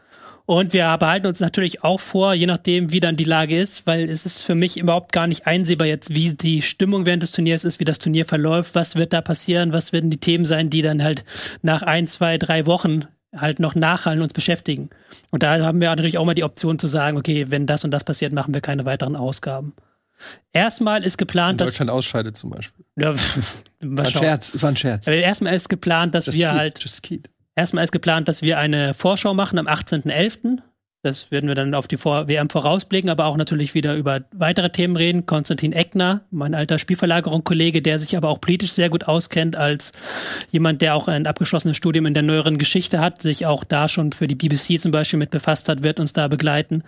Und 0.45 0.73
wir 0.73 0.97
behalten 0.99 1.27
uns 1.27 1.41
natürlich 1.41 1.85
auch 1.85 2.01
vor, 2.01 2.33
je 2.33 2.47
nachdem, 2.47 2.91
wie 2.91 3.01
dann 3.01 3.17
die 3.17 3.25
Lage 3.25 3.59
ist, 3.61 3.87
weil 3.87 4.09
es 4.09 4.25
ist 4.25 4.43
für 4.43 4.55
mich 4.55 4.79
überhaupt 4.79 5.13
gar 5.13 5.27
nicht 5.27 5.47
einsehbar 5.47 5.87
jetzt, 5.87 6.15
wie 6.15 6.33
die 6.33 6.63
Stimmung 6.63 7.05
während 7.05 7.23
des 7.23 7.33
Turniers 7.33 7.65
ist, 7.65 7.81
wie 7.81 7.85
das 7.85 7.99
Turnier 7.99 8.25
verläuft, 8.25 8.75
was 8.75 8.97
wird 8.97 9.13
da 9.13 9.21
passieren, 9.21 9.75
was 9.75 9.93
werden 9.93 10.09
die 10.09 10.17
Themen 10.17 10.47
sein, 10.47 10.71
die 10.71 10.81
dann 10.81 11.03
halt 11.05 11.23
nach 11.61 11.83
ein, 11.83 12.07
zwei, 12.07 12.39
drei 12.39 12.65
Wochen 12.65 13.05
halt 13.37 13.61
noch 13.61 13.75
nachhallen 13.75 14.23
uns 14.23 14.33
beschäftigen. 14.33 14.89
Und 15.29 15.43
da 15.43 15.59
haben 15.59 15.83
wir 15.83 15.91
natürlich 15.91 16.17
auch 16.17 16.25
mal 16.25 16.33
die 16.33 16.45
Option 16.45 16.79
zu 16.79 16.87
sagen, 16.89 17.19
okay, 17.19 17.47
wenn 17.51 17.67
das 17.67 17.85
und 17.85 17.91
das 17.91 18.05
passiert, 18.05 18.33
machen 18.33 18.55
wir 18.55 18.63
keine 18.63 18.87
weiteren 18.87 19.17
Ausgaben. 19.17 19.75
Erstmal 20.53 21.05
ist 21.05 21.19
geplant, 21.19 21.61
dass 21.61 21.71
Deutschland 21.71 21.91
ausscheidet 21.91 22.37
zum 22.37 22.51
Beispiel. 22.51 22.85
ja, 22.97 23.15
War 23.81 24.05
ein. 24.05 24.11
Scherz, 24.11 24.55
es 24.55 24.63
war 24.63 24.71
ein 24.71 24.77
Scherz. 24.77 25.07
Aber 25.07 25.17
erstmal 25.17 25.55
ist 25.55 25.69
geplant, 25.69 26.15
dass 26.15 26.33
wir 26.33 26.49
Keith, 26.49 26.59
halt, 26.59 26.83
Just 26.83 27.09
erstmal 27.55 27.85
ist 27.85 27.93
geplant, 27.93 28.29
dass 28.29 28.43
wir 28.43 28.59
eine 28.59 28.95
Vorschau 28.95 29.35
machen 29.35 29.59
am 29.59 29.67
18.11. 29.67 30.59
Das 31.03 31.31
werden 31.31 31.47
wir 31.47 31.55
dann 31.55 31.75
auf 31.75 31.87
die 31.87 31.97
Vor 31.97 32.27
WM 32.27 32.51
vorausblicken, 32.51 33.09
aber 33.09 33.27
auch 33.27 33.37
natürlich 33.37 33.73
wieder 33.73 33.95
über 33.95 34.23
weitere 34.33 34.71
Themen 34.71 34.97
reden. 34.97 35.27
Konstantin 35.27 35.73
Eckner, 35.73 36.23
mein 36.33 36.57
alter 36.57 36.81
Spielverlagerung-Kollege, 36.81 37.83
der 37.83 38.01
sich 38.01 38.17
aber 38.17 38.29
auch 38.29 38.41
politisch 38.41 38.73
sehr 38.73 38.91
gut 38.91 39.07
auskennt 39.07 39.55
als 39.55 39.93
jemand, 40.51 40.83
der 40.83 40.97
auch 40.97 41.07
ein 41.07 41.29
abgeschlossenes 41.29 41.77
Studium 41.77 42.05
in 42.07 42.15
der 42.15 42.25
neueren 42.25 42.59
Geschichte 42.59 42.99
hat, 42.99 43.23
sich 43.23 43.47
auch 43.47 43.63
da 43.63 43.87
schon 43.87 44.11
für 44.11 44.27
die 44.27 44.35
BBC 44.35 44.81
zum 44.81 44.91
Beispiel 44.91 45.21
mit 45.21 45.31
befasst 45.31 45.69
hat, 45.69 45.85
wird 45.85 46.01
uns 46.01 46.15
da 46.15 46.27
begleiten. 46.27 46.83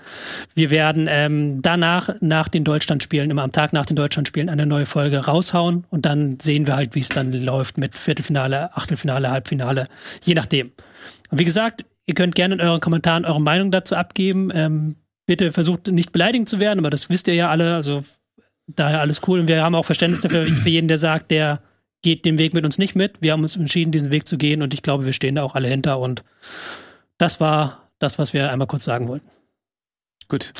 Wir 0.57 0.71
werden 0.71 1.07
ähm, 1.09 1.63
danach, 1.63 2.11
nach 2.21 2.49
den 2.49 2.65
Deutschlandspielen, 2.65 3.31
immer 3.31 3.45
am 3.45 3.53
Tag 3.53 3.73
nach 3.73 3.87
den 3.87 3.95
Deutschlandspielen, 3.95 4.49
eine 4.49 4.67
neue 4.67 4.87
Folge 4.87 5.19
raushauen 5.19 5.85
und 5.89 6.05
dann 6.05 6.41
sehen 6.41 6.67
wir 6.67 6.75
halt, 6.75 6.97
wie 6.97 7.01
es 7.01 7.11
dann 7.11 7.31
läuft 7.31 7.79
mit 7.79 7.97
Viertelfinale, 7.97 8.77
Achtelfinale, 8.77 9.31
Halbfinale, 9.31 9.87
je 10.25 10.35
nachdem. 10.35 10.73
Und 11.31 11.39
wie 11.39 11.45
gesagt, 11.45 11.85
ihr 12.11 12.15
könnt 12.15 12.35
gerne 12.35 12.55
in 12.55 12.61
euren 12.61 12.81
Kommentaren 12.81 13.25
eure 13.25 13.41
Meinung 13.41 13.71
dazu 13.71 13.95
abgeben. 13.95 14.51
Ähm, 14.53 14.97
bitte 15.27 15.53
versucht 15.53 15.87
nicht 15.87 16.11
beleidigend 16.11 16.49
zu 16.49 16.59
werden, 16.59 16.81
aber 16.81 16.91
das 16.91 17.09
wisst 17.09 17.29
ihr 17.29 17.35
ja 17.35 17.49
alle. 17.49 17.77
Also 17.77 18.03
daher 18.67 19.01
alles 19.01 19.21
cool. 19.29 19.39
Und 19.39 19.47
wir 19.47 19.63
haben 19.63 19.77
auch 19.77 19.85
Verständnis 19.85 20.21
dafür 20.21 20.45
für 20.47 20.69
jeden, 20.69 20.89
der 20.89 20.99
sagt, 20.99 21.31
der 21.31 21.63
geht 22.03 22.25
den 22.25 22.37
Weg 22.37 22.53
mit 22.53 22.65
uns 22.65 22.79
nicht 22.79 22.97
mit. 22.97 23.23
Wir 23.23 23.31
haben 23.33 23.45
uns 23.45 23.57
entschieden, 23.57 23.93
diesen 23.93 24.11
Weg 24.11 24.27
zu 24.27 24.39
gehen 24.39 24.61
und 24.61 24.75
ich 24.75 24.83
glaube, 24.83 25.07
wir 25.07 25.13
stehen 25.13 25.37
da 25.37 25.45
auch 25.45 25.55
alle 25.55 25.69
hinter. 25.69 26.01
Und 26.01 26.25
das 27.17 27.39
war 27.39 27.89
das, 28.01 28.19
was 28.19 28.33
wir 28.33 28.51
einmal 28.51 28.67
kurz 28.67 28.83
sagen 28.83 29.07
wollten. 29.07 29.29
Gut. 30.27 30.53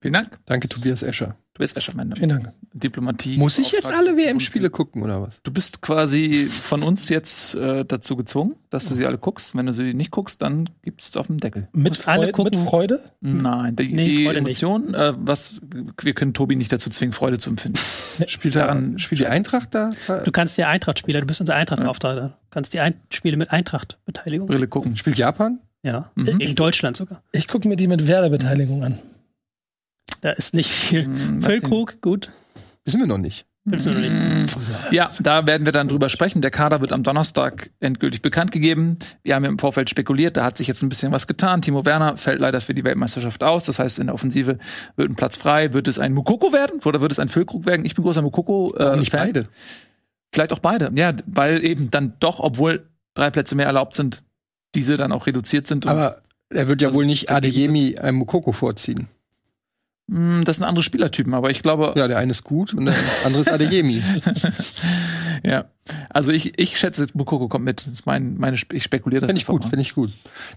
Vielen 0.00 0.14
Dank. 0.14 0.36
Danke, 0.46 0.68
Tobias 0.68 1.04
Escher. 1.04 1.36
Du 1.58 1.62
bist 1.64 1.76
Escher, 1.76 1.92
meine 1.96 2.14
Vielen 2.14 2.28
Dank. 2.28 2.52
Diplomatie. 2.72 3.36
Muss 3.36 3.58
ich 3.58 3.72
jetzt 3.72 3.92
alle 3.92 4.16
WM-Spiele 4.16 4.70
gucken 4.70 5.02
oder 5.02 5.20
was? 5.22 5.42
Du 5.42 5.50
bist 5.50 5.82
quasi 5.82 6.44
von 6.46 6.84
uns 6.84 7.08
jetzt 7.08 7.56
äh, 7.56 7.84
dazu 7.84 8.14
gezwungen, 8.14 8.54
dass 8.70 8.86
du 8.86 8.94
sie 8.94 9.04
alle 9.06 9.18
guckst. 9.18 9.56
Wenn 9.56 9.66
du 9.66 9.72
sie 9.74 9.92
nicht 9.92 10.12
guckst, 10.12 10.40
dann 10.40 10.70
gibt's 10.82 11.08
es 11.08 11.16
auf 11.16 11.26
dem 11.26 11.38
Deckel. 11.40 11.66
Mit, 11.72 11.96
Freude, 11.96 12.26
mit 12.26 12.32
gucken. 12.36 12.64
Freude? 12.64 13.00
Nein, 13.20 13.74
die, 13.74 13.92
Nee, 13.92 14.06
die 14.08 14.24
Freude 14.26 14.42
nicht. 14.42 14.62
Emotion, 14.62 14.94
äh, 14.94 15.14
was 15.16 15.60
wir 16.00 16.12
können 16.14 16.32
Tobi 16.32 16.54
nicht 16.54 16.72
dazu 16.72 16.90
zwingen, 16.90 17.12
Freude 17.12 17.38
zu 17.40 17.50
empfinden. 17.50 17.80
Spielt, 18.28 18.54
da, 18.54 18.66
Daran- 18.68 19.00
spielt 19.00 19.20
die 19.20 19.26
Eintracht 19.26 19.74
da? 19.74 19.90
Du 20.24 20.30
kannst 20.30 20.56
ja 20.58 20.68
Eintracht-Spieler, 20.68 21.18
du 21.22 21.26
bist 21.26 21.40
unser 21.40 21.56
Eintracht-Beauftragter. 21.56 22.28
Du 22.28 22.34
kannst 22.50 22.72
die 22.72 22.78
Ein 22.78 22.94
Spiele 23.12 23.36
mit 23.36 23.50
Eintracht-Beteiligung. 23.50 24.46
Brille 24.46 24.68
gucken. 24.68 24.96
Spielt 24.96 25.18
Japan? 25.18 25.58
Ja, 25.82 26.12
Mhm. 26.14 26.38
gegen 26.38 26.54
Deutschland 26.54 26.96
sogar. 26.96 27.20
Ich 27.32 27.48
gucke 27.48 27.66
mir 27.66 27.74
die 27.74 27.88
mit 27.88 28.06
Werder-Beteiligung 28.06 28.84
an. 28.84 28.94
Da 30.20 30.30
ist 30.30 30.54
nicht 30.54 30.70
viel. 30.70 31.04
Hm, 31.04 31.42
Füllkrug, 31.42 32.00
gut. 32.00 32.32
Wissen 32.84 33.00
wir 33.00 33.06
noch 33.06 33.18
nicht. 33.18 33.46
Wissen 33.64 33.94
wir 34.00 34.08
noch 34.10 34.40
nicht. 34.42 34.58
Ja, 34.90 35.08
da 35.20 35.46
werden 35.46 35.66
wir 35.66 35.72
dann 35.72 35.88
drüber 35.88 36.08
sprechen. 36.08 36.40
Der 36.40 36.50
Kader 36.50 36.80
wird 36.80 36.92
am 36.92 37.02
Donnerstag 37.02 37.70
endgültig 37.80 38.22
bekannt 38.22 38.50
gegeben. 38.50 38.98
Wir 39.22 39.34
haben 39.34 39.44
im 39.44 39.58
Vorfeld 39.58 39.90
spekuliert, 39.90 40.36
da 40.38 40.44
hat 40.44 40.56
sich 40.56 40.68
jetzt 40.68 40.82
ein 40.82 40.88
bisschen 40.88 41.12
was 41.12 41.26
getan. 41.26 41.60
Timo 41.60 41.84
Werner 41.84 42.16
fällt 42.16 42.40
leider 42.40 42.60
für 42.62 42.72
die 42.72 42.82
Weltmeisterschaft 42.84 43.42
aus. 43.44 43.64
Das 43.64 43.78
heißt, 43.78 43.98
in 43.98 44.06
der 44.06 44.14
Offensive 44.14 44.58
wird 44.96 45.10
ein 45.10 45.16
Platz 45.16 45.36
frei. 45.36 45.74
Wird 45.74 45.86
es 45.86 45.98
ein 45.98 46.14
Mukoko 46.14 46.52
werden 46.52 46.80
oder 46.84 47.00
wird 47.02 47.12
es 47.12 47.18
ein 47.18 47.28
Füllkrug 47.28 47.66
werden? 47.66 47.84
Ich 47.84 47.94
bin 47.94 48.04
großer 48.04 48.22
Mukoko-Fan. 48.22 48.94
Äh, 48.94 48.98
nicht 48.98 49.12
beide. 49.12 49.48
Vielleicht 50.32 50.52
auch 50.52 50.60
beide. 50.60 50.90
Ja, 50.94 51.12
weil 51.26 51.62
eben 51.64 51.90
dann 51.90 52.14
doch, 52.20 52.40
obwohl 52.40 52.86
drei 53.14 53.30
Plätze 53.30 53.54
mehr 53.54 53.66
erlaubt 53.66 53.94
sind, 53.94 54.22
diese 54.74 54.96
dann 54.96 55.12
auch 55.12 55.26
reduziert 55.26 55.66
sind. 55.66 55.84
Und, 55.84 55.92
Aber 55.92 56.22
er 56.50 56.68
wird 56.68 56.80
ja 56.80 56.88
Also, 56.88 56.98
wohl 56.98 57.06
nicht 57.06 57.30
Adeyemi 57.30 57.98
einem 57.98 58.18
Mukoko 58.18 58.52
vorziehen. 58.52 59.08
Mh, 60.08 60.44
das 60.44 60.56
sind 60.56 60.66
andere 60.66 60.82
Spielertypen, 60.82 61.34
aber 61.34 61.50
ich 61.50 61.62
glaube, 61.62 61.94
Ja, 61.96 62.08
der 62.08 62.18
eine 62.18 62.32
ist 62.32 62.44
gut 62.44 62.74
und 62.74 62.86
der 62.86 62.94
andere 63.24 63.42
ist 63.42 63.50
Adeyemi. 63.50 64.02
ja. 65.44 65.66
Also 66.10 66.32
ich, 66.32 66.58
ich 66.58 66.78
schätze, 66.78 67.06
Mukoko 67.14 67.48
kommt 67.48 67.64
mit. 67.64 67.86
Das 67.86 67.92
ist 67.92 68.06
mein, 68.06 68.36
meine, 68.36 68.56
ich 68.72 68.82
spekuliere 68.82 69.20
das 69.20 69.28
Finde 69.28 69.40
ich 69.40 69.46
gut, 69.46 69.64
finde 69.64 69.80
ich 69.82 69.94
gut. 69.94 70.10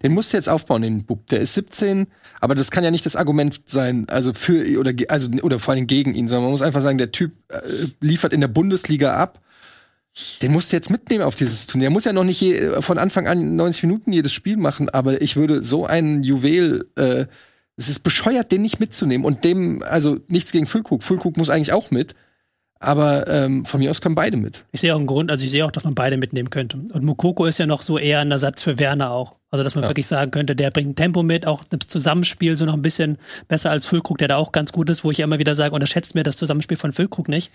Den 0.04 0.14
musst 0.14 0.34
du 0.34 0.38
jetzt 0.38 0.50
aufbauen, 0.50 0.82
den 0.82 1.06
Bub. 1.06 1.28
Der 1.28 1.40
ist 1.40 1.54
17, 1.54 2.08
aber 2.40 2.56
das 2.56 2.72
kann 2.72 2.84
ja 2.84 2.92
nicht 2.92 3.06
das 3.06 3.16
Argument 3.16 3.62
sein, 3.66 4.08
also 4.10 4.34
für 4.34 4.80
oder 4.80 4.92
also 5.10 5.30
oder 5.42 5.60
vor 5.60 5.74
allem 5.74 5.88
gegen 5.88 6.16
ihn, 6.16 6.28
sondern 6.28 6.44
man 6.44 6.52
muss 6.52 6.62
einfach 6.62 6.82
sagen, 6.82 6.98
der 6.98 7.12
Typ 7.12 7.34
äh, 7.50 7.88
liefert 8.02 8.34
in 8.34 8.42
der 8.42 8.48
Bundesliga 8.50 9.14
ab. 9.16 9.40
Den 10.42 10.52
musst 10.52 10.72
du 10.72 10.76
jetzt 10.76 10.90
mitnehmen 10.90 11.24
auf 11.24 11.36
dieses 11.36 11.68
Turnier. 11.68 11.88
Er 11.88 11.92
muss 11.92 12.04
ja 12.04 12.12
noch 12.12 12.26
nicht 12.26 12.42
je, 12.42 12.82
von 12.82 12.98
Anfang 12.98 13.28
an 13.28 13.56
90 13.56 13.84
Minuten 13.84 14.12
jedes 14.12 14.34
Spiel 14.34 14.58
machen, 14.58 14.90
aber 14.90 15.22
ich 15.22 15.38
würde 15.38 15.64
so 15.64 15.86
einen 15.86 16.24
Juwel, 16.24 16.86
äh, 16.98 17.28
es 17.82 17.90
ist 17.90 18.00
bescheuert, 18.04 18.52
den 18.52 18.62
nicht 18.62 18.80
mitzunehmen 18.80 19.26
und 19.26 19.44
dem, 19.44 19.84
also 19.84 20.18
nichts 20.28 20.52
gegen 20.52 20.66
Füllkrug. 20.66 21.04
Füllkrug 21.04 21.38
muss 21.38 21.50
eigentlich 21.50 21.74
auch 21.74 21.92
mit, 21.92 22.16
aber 22.80 23.28
ähm, 23.28 23.64
von 23.66 23.80
mir 23.80 23.90
aus 23.92 24.02
können 24.02 24.16
beide 24.16 24.38
mit. 24.38 24.66
Ich 24.72 24.82
sehe 24.82 24.94
auch 24.94 24.98
einen 24.98 25.08
Grund, 25.08 25.30
also 25.30 25.46
ich 25.46 25.52
sehe 25.52 25.66
auch, 25.66 25.72
dass 25.72 25.84
man 25.84 25.94
beide 25.94 26.18
mitnehmen 26.18 26.50
könnte. 26.50 26.78
Und 26.78 27.04
Mukoko 27.04 27.46
ist 27.46 27.60
ja 27.60 27.66
noch 27.68 27.82
so 27.84 27.98
eher 28.00 28.20
ein 28.20 28.32
Ersatz 28.32 28.64
für 28.64 28.80
Werner 28.80 29.12
auch. 29.12 29.36
Also, 29.52 29.64
dass 29.64 29.76
man 29.76 29.84
Ja. 29.84 29.90
wirklich 29.90 30.08
sagen 30.08 30.32
könnte, 30.32 30.56
der 30.56 30.72
bringt 30.72 30.96
Tempo 30.96 31.24
mit, 31.24 31.46
auch 31.46 31.64
das 31.66 31.88
Zusammenspiel 31.88 32.56
so 32.56 32.66
noch 32.66 32.74
ein 32.74 32.82
bisschen 32.82 33.18
besser 33.50 33.70
als 33.70 33.86
Füllkrug, 33.86 34.18
der 34.18 34.30
da 34.30 34.38
auch 34.38 34.52
ganz 34.54 34.72
gut 34.72 34.90
ist, 34.90 35.04
wo 35.04 35.12
ich 35.12 35.18
ja 35.18 35.26
immer 35.26 35.40
wieder 35.40 35.56
sage, 35.56 35.76
unterschätzt 35.76 36.16
mir 36.16 36.24
das 36.24 36.38
Zusammenspiel 36.38 36.78
von 36.78 36.94
Füllkrug 36.94 37.28
nicht. 37.28 37.52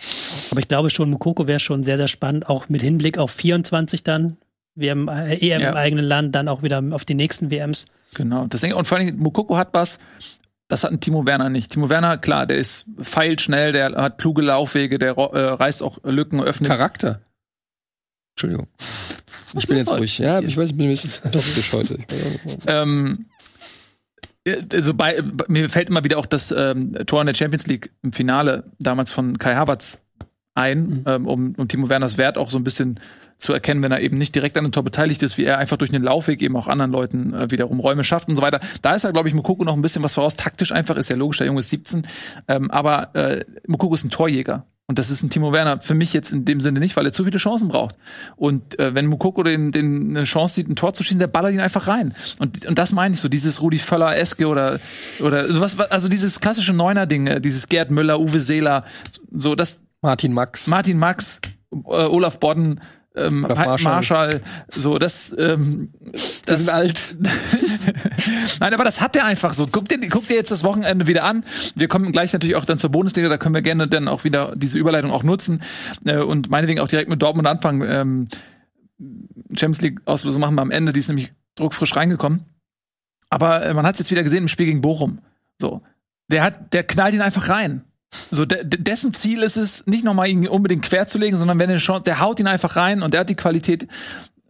Aber 0.50 0.60
ich 0.60 0.68
glaube 0.68 0.90
schon, 0.90 1.08
Mukoko 1.10 1.46
wäre 1.48 1.58
schon 1.58 1.82
sehr, 1.82 1.96
sehr 1.96 2.08
spannend, 2.08 2.48
auch 2.50 2.68
mit 2.68 2.82
Hinblick 2.82 3.16
auf 3.18 3.30
24 3.30 4.02
dann. 4.04 4.36
WM, 4.76 5.08
äh, 5.08 5.34
EM 5.36 5.60
Ja. 5.60 5.70
im 5.70 5.76
eigenen 5.76 6.04
Land, 6.04 6.34
dann 6.34 6.48
auch 6.48 6.62
wieder 6.62 6.82
auf 6.92 7.04
die 7.04 7.14
nächsten 7.14 7.50
WMs. 7.50 7.86
Genau. 8.14 8.46
Deswegen, 8.46 8.74
und 8.74 8.86
vor 8.86 8.98
allem, 8.98 9.16
Mukoko 9.16 9.56
hat 9.56 9.70
was, 9.72 9.98
das 10.68 10.84
hat 10.84 10.92
ein 10.92 11.00
Timo 11.00 11.26
Werner 11.26 11.48
nicht. 11.48 11.72
Timo 11.72 11.88
Werner, 11.88 12.16
klar, 12.18 12.46
der 12.46 12.58
ist 12.58 12.86
feilschnell, 13.00 13.72
der 13.72 13.92
hat 13.92 14.18
kluge 14.18 14.42
Laufwege, 14.42 14.98
der 14.98 15.16
äh, 15.16 15.38
reißt 15.40 15.82
auch 15.82 15.98
Lücken, 16.04 16.40
öffnet. 16.42 16.70
Charakter. 16.70 17.20
Entschuldigung. 18.34 18.66
Ich 19.54 19.62
so 19.62 19.68
bin 19.68 19.78
jetzt 19.78 19.92
ruhig. 19.92 20.18
Ja, 20.18 20.40
ich 20.40 20.56
weiß, 20.56 20.70
ich 20.70 20.76
bin 20.76 20.86
ein 20.86 20.90
bisschen 20.90 21.30
toxisch 21.32 21.72
heute. 21.72 21.98
Ähm, 22.66 23.26
äh, 24.44 24.62
also 24.74 24.92
bei, 24.94 25.22
bei, 25.22 25.44
mir 25.48 25.70
fällt 25.70 25.88
immer 25.88 26.04
wieder 26.04 26.18
auch 26.18 26.26
das 26.26 26.50
ähm, 26.50 26.94
Tor 27.06 27.22
in 27.22 27.26
der 27.28 27.34
Champions 27.34 27.66
League 27.66 27.92
im 28.02 28.12
Finale 28.12 28.64
damals 28.78 29.10
von 29.10 29.38
Kai 29.38 29.54
Havertz 29.54 30.00
ein, 30.54 30.86
Mhm. 30.86 31.02
ähm, 31.06 31.26
um, 31.26 31.54
um 31.56 31.68
Timo 31.68 31.88
Werners 31.88 32.18
Wert 32.18 32.38
auch 32.38 32.50
so 32.50 32.58
ein 32.58 32.64
bisschen 32.64 32.98
zu 33.38 33.52
erkennen, 33.52 33.82
wenn 33.82 33.92
er 33.92 34.00
eben 34.00 34.18
nicht 34.18 34.34
direkt 34.34 34.56
an 34.56 34.64
dem 34.64 34.72
Tor 34.72 34.82
beteiligt 34.82 35.22
ist, 35.22 35.36
wie 35.38 35.44
er 35.44 35.58
einfach 35.58 35.76
durch 35.76 35.92
einen 35.92 36.02
Laufweg 36.04 36.40
eben 36.42 36.56
auch 36.56 36.68
anderen 36.68 36.90
Leuten 36.90 37.34
äh, 37.34 37.50
wiederum 37.50 37.80
Räume 37.80 38.04
schafft 38.04 38.28
und 38.28 38.36
so 38.36 38.42
weiter. 38.42 38.60
Da 38.82 38.94
ist 38.94 39.04
er, 39.04 39.12
glaube 39.12 39.28
ich, 39.28 39.34
Mukoko 39.34 39.64
noch 39.64 39.74
ein 39.74 39.82
bisschen 39.82 40.02
was 40.02 40.14
voraus. 40.14 40.34
Taktisch 40.36 40.72
einfach 40.72 40.96
ist 40.96 41.10
ja 41.10 41.16
logisch, 41.16 41.38
der 41.38 41.46
Junge 41.46 41.60
ist 41.60 41.70
17. 41.70 42.06
Ähm, 42.48 42.70
aber 42.70 43.14
äh, 43.14 43.44
Mukoko 43.66 43.94
ist 43.94 44.04
ein 44.04 44.10
Torjäger. 44.10 44.64
Und 44.88 45.00
das 45.00 45.10
ist 45.10 45.20
ein 45.24 45.30
Timo 45.30 45.52
Werner 45.52 45.80
für 45.80 45.94
mich 45.94 46.12
jetzt 46.12 46.32
in 46.32 46.44
dem 46.44 46.60
Sinne 46.60 46.78
nicht, 46.78 46.96
weil 46.96 47.04
er 47.04 47.12
zu 47.12 47.24
viele 47.24 47.38
Chancen 47.38 47.66
braucht. 47.66 47.96
Und 48.36 48.78
äh, 48.78 48.94
wenn 48.94 49.06
Mukoko 49.06 49.42
den, 49.42 49.72
den 49.72 50.10
eine 50.16 50.22
Chance 50.22 50.54
sieht, 50.54 50.68
ein 50.68 50.76
Tor 50.76 50.94
zu 50.94 51.02
schießen, 51.02 51.18
der 51.18 51.26
ballert 51.26 51.52
ihn 51.54 51.60
einfach 51.60 51.88
rein. 51.88 52.14
Und, 52.38 52.64
und 52.64 52.78
das 52.78 52.92
meine 52.92 53.14
ich 53.14 53.20
so, 53.20 53.28
dieses 53.28 53.60
Rudi 53.60 53.78
Völler-eske 53.78 54.46
oder, 54.46 54.78
oder 55.18 55.44
was, 55.60 55.76
was- 55.76 55.90
also 55.90 56.08
dieses 56.08 56.38
klassische 56.38 56.72
Neuner-Ding, 56.72 57.26
äh, 57.26 57.40
dieses 57.40 57.68
Gerd 57.68 57.90
Müller, 57.90 58.20
Uwe 58.20 58.38
Seeler, 58.38 58.84
so 59.36 59.56
das, 59.56 59.80
Martin 60.02 60.32
Max. 60.32 60.68
Martin 60.68 60.98
Max, 60.98 61.40
äh, 61.72 61.78
Olaf 61.78 62.38
Bodden, 62.38 62.80
ähm. 63.16 63.40
Marschall, 63.40 64.40
so 64.68 64.98
das, 64.98 65.34
ähm, 65.38 65.90
das 66.44 66.60
sind 66.60 66.70
alt. 66.70 67.16
Nein, 68.60 68.74
aber 68.74 68.84
das 68.84 69.00
hat 69.00 69.14
der 69.14 69.24
einfach 69.24 69.54
so. 69.54 69.66
Guck 69.66 69.88
dir, 69.88 69.98
guck 70.08 70.28
dir 70.28 70.34
jetzt 70.34 70.50
das 70.50 70.64
Wochenende 70.64 71.06
wieder 71.06 71.24
an. 71.24 71.44
Wir 71.74 71.88
kommen 71.88 72.12
gleich 72.12 72.32
natürlich 72.32 72.56
auch 72.56 72.64
dann 72.64 72.78
zur 72.78 72.90
Bundesliga, 72.90 73.28
da 73.28 73.38
können 73.38 73.54
wir 73.54 73.62
gerne 73.62 73.88
dann 73.88 74.08
auch 74.08 74.24
wieder 74.24 74.52
diese 74.56 74.78
Überleitung 74.78 75.10
auch 75.10 75.22
nutzen 75.22 75.62
äh, 76.04 76.18
und 76.18 76.50
meinetwegen 76.50 76.80
auch 76.80 76.88
direkt 76.88 77.08
mit 77.08 77.22
Dortmund 77.22 77.48
anfangen. 77.48 77.82
Ähm, 77.82 78.28
Champions 79.54 79.80
League 79.80 80.00
Auslosung 80.04 80.40
machen 80.40 80.54
wir 80.54 80.62
am 80.62 80.70
Ende, 80.70 80.92
die 80.92 81.00
ist 81.00 81.08
nämlich 81.08 81.32
druckfrisch 81.54 81.96
reingekommen. 81.96 82.44
Aber 83.30 83.64
äh, 83.64 83.74
man 83.74 83.86
hat 83.86 83.94
es 83.94 84.00
jetzt 84.00 84.10
wieder 84.10 84.22
gesehen 84.22 84.44
im 84.44 84.48
Spiel 84.48 84.66
gegen 84.66 84.80
Bochum. 84.80 85.20
So, 85.60 85.82
der 86.28 86.42
hat, 86.42 86.72
der 86.72 86.84
knallt 86.84 87.14
ihn 87.14 87.22
einfach 87.22 87.48
rein. 87.48 87.84
So, 88.30 88.44
de 88.44 88.64
de- 88.64 88.80
dessen 88.82 89.12
Ziel 89.12 89.42
ist 89.42 89.56
es, 89.56 89.86
nicht 89.86 90.04
nochmal 90.04 90.28
ihn 90.28 90.46
unbedingt 90.48 90.82
quer 90.84 91.06
zu 91.06 91.18
legen, 91.18 91.36
sondern 91.36 91.58
wenn 91.58 91.70
er 91.70 91.78
Chance, 91.78 92.02
der 92.04 92.20
haut 92.20 92.40
ihn 92.40 92.46
einfach 92.46 92.76
rein 92.76 93.02
und 93.02 93.12
der 93.14 93.20
hat 93.20 93.28
die 93.28 93.34
Qualität, 93.34 93.86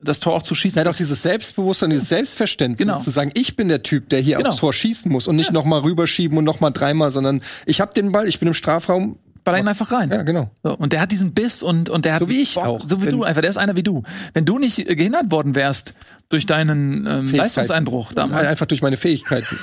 das 0.02 0.20
Tor 0.20 0.34
auch 0.34 0.42
zu 0.42 0.54
schießen. 0.54 0.78
Er 0.78 0.84
hat 0.84 0.92
auch 0.92 0.96
dieses 0.96 1.22
Selbstbewusstsein, 1.22 1.90
dieses 1.90 2.08
Selbstverständnis 2.08 2.78
Genau. 2.78 2.98
zu 2.98 3.10
sagen, 3.10 3.30
ich 3.34 3.56
bin 3.56 3.68
der 3.68 3.82
Typ, 3.82 4.08
der 4.10 4.20
hier 4.20 4.36
Genau. 4.36 4.50
aufs 4.50 4.58
Tor 4.58 4.72
schießen 4.72 5.10
muss 5.10 5.26
und 5.26 5.36
nicht 5.36 5.52
noch 5.52 5.64
mal 5.64 5.80
rüberschieben 5.80 6.36
und 6.38 6.44
noch 6.44 6.60
mal 6.60 6.70
dreimal, 6.70 7.10
sondern 7.10 7.40
ich 7.64 7.80
habe 7.80 7.92
den 7.94 8.12
Ball, 8.12 8.28
ich 8.28 8.38
bin 8.38 8.48
im 8.48 8.54
Strafraum. 8.54 9.18
Ball 9.42 9.58
ihn 9.60 9.68
einfach 9.68 9.92
rein. 9.92 10.10
Ja, 10.10 10.22
genau. 10.22 10.50
So, 10.64 10.76
und 10.76 10.92
der 10.92 11.00
hat 11.00 11.12
diesen 11.12 11.32
Biss 11.32 11.62
und, 11.62 11.88
und 11.88 12.04
der 12.04 12.14
hat 12.14 12.18
So 12.20 12.28
wie 12.28 12.42
ich 12.42 12.54
Bock, 12.56 12.64
auch. 12.66 12.80
So 12.88 13.00
wie 13.00 13.06
Wenn- 13.06 13.12
du, 13.16 13.22
einfach, 13.24 13.40
der 13.42 13.50
ist 13.50 13.56
einer 13.56 13.76
wie 13.76 13.82
du. 13.84 14.02
Wenn 14.34 14.44
du 14.44 14.58
nicht 14.58 14.76
gehindert 14.88 15.30
worden 15.30 15.54
wärst 15.54 15.94
durch 16.28 16.46
deinen 16.46 17.06
ähm. 17.06 17.32
Leistungseinbruch 17.32 18.12
damals, 18.12 18.48
Einfach 18.48 18.66
durch 18.66 18.82
meine 18.82 18.96
Fähigkeiten. 18.96 19.58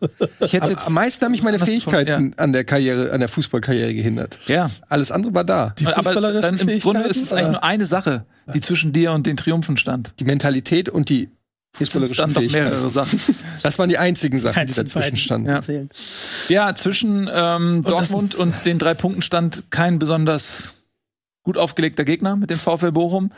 ich 0.40 0.52
hätte 0.52 0.64
Am, 0.66 0.70
jetzt 0.70 0.86
am 0.86 0.94
meisten 0.94 1.24
haben 1.24 1.32
mich 1.32 1.42
meine 1.42 1.58
Fähigkeiten 1.58 2.34
an 2.36 2.52
der 2.52 2.64
Karriere, 2.64 3.12
an 3.12 3.20
der 3.20 3.28
Fußballkarriere 3.28 3.94
gehindert. 3.94 4.38
ja. 4.46 4.70
Alles 4.88 5.12
andere 5.12 5.34
war 5.34 5.44
da. 5.44 5.74
Die 5.78 5.86
Aber 5.86 6.14
dann 6.40 6.58
im 6.58 6.80
Grunde 6.80 7.02
ist 7.02 7.16
es 7.16 7.32
eigentlich 7.32 7.52
nur 7.52 7.64
eine 7.64 7.86
Sache, 7.86 8.24
die 8.52 8.60
zwischen 8.60 8.92
dir 8.92 9.12
und 9.12 9.26
den 9.26 9.36
Triumphen 9.36 9.76
stand. 9.76 10.12
Die 10.18 10.24
Mentalität 10.24 10.88
und 10.88 11.08
die 11.08 11.30
Jetzt 11.78 11.92
sind 11.92 12.18
dann 12.18 12.32
doch 12.32 12.40
Fähigkeiten. 12.40 12.70
mehrere 12.70 12.90
Sachen. 12.90 13.20
Das 13.62 13.78
waren 13.78 13.88
die 13.88 13.98
einzigen 13.98 14.38
Sachen, 14.40 14.66
die 14.66 14.72
dazwischen 14.72 15.16
standen. 15.16 15.48
Ja. 15.48 15.56
Erzählen. 15.56 15.90
Ja, 16.48 16.74
zwischen 16.74 17.28
ähm, 17.32 17.82
Dortmund 17.82 18.34
und 18.34 18.64
den 18.64 18.78
drei 18.78 18.94
Punkten 18.94 19.22
stand 19.22 19.70
kein 19.70 19.98
besonders 19.98 20.74
gut 21.42 21.58
aufgelegter 21.58 22.04
Gegner 22.04 22.36
mit 22.36 22.50
dem 22.50 22.58
VfL 22.58 22.92
Bochum. 22.92 23.32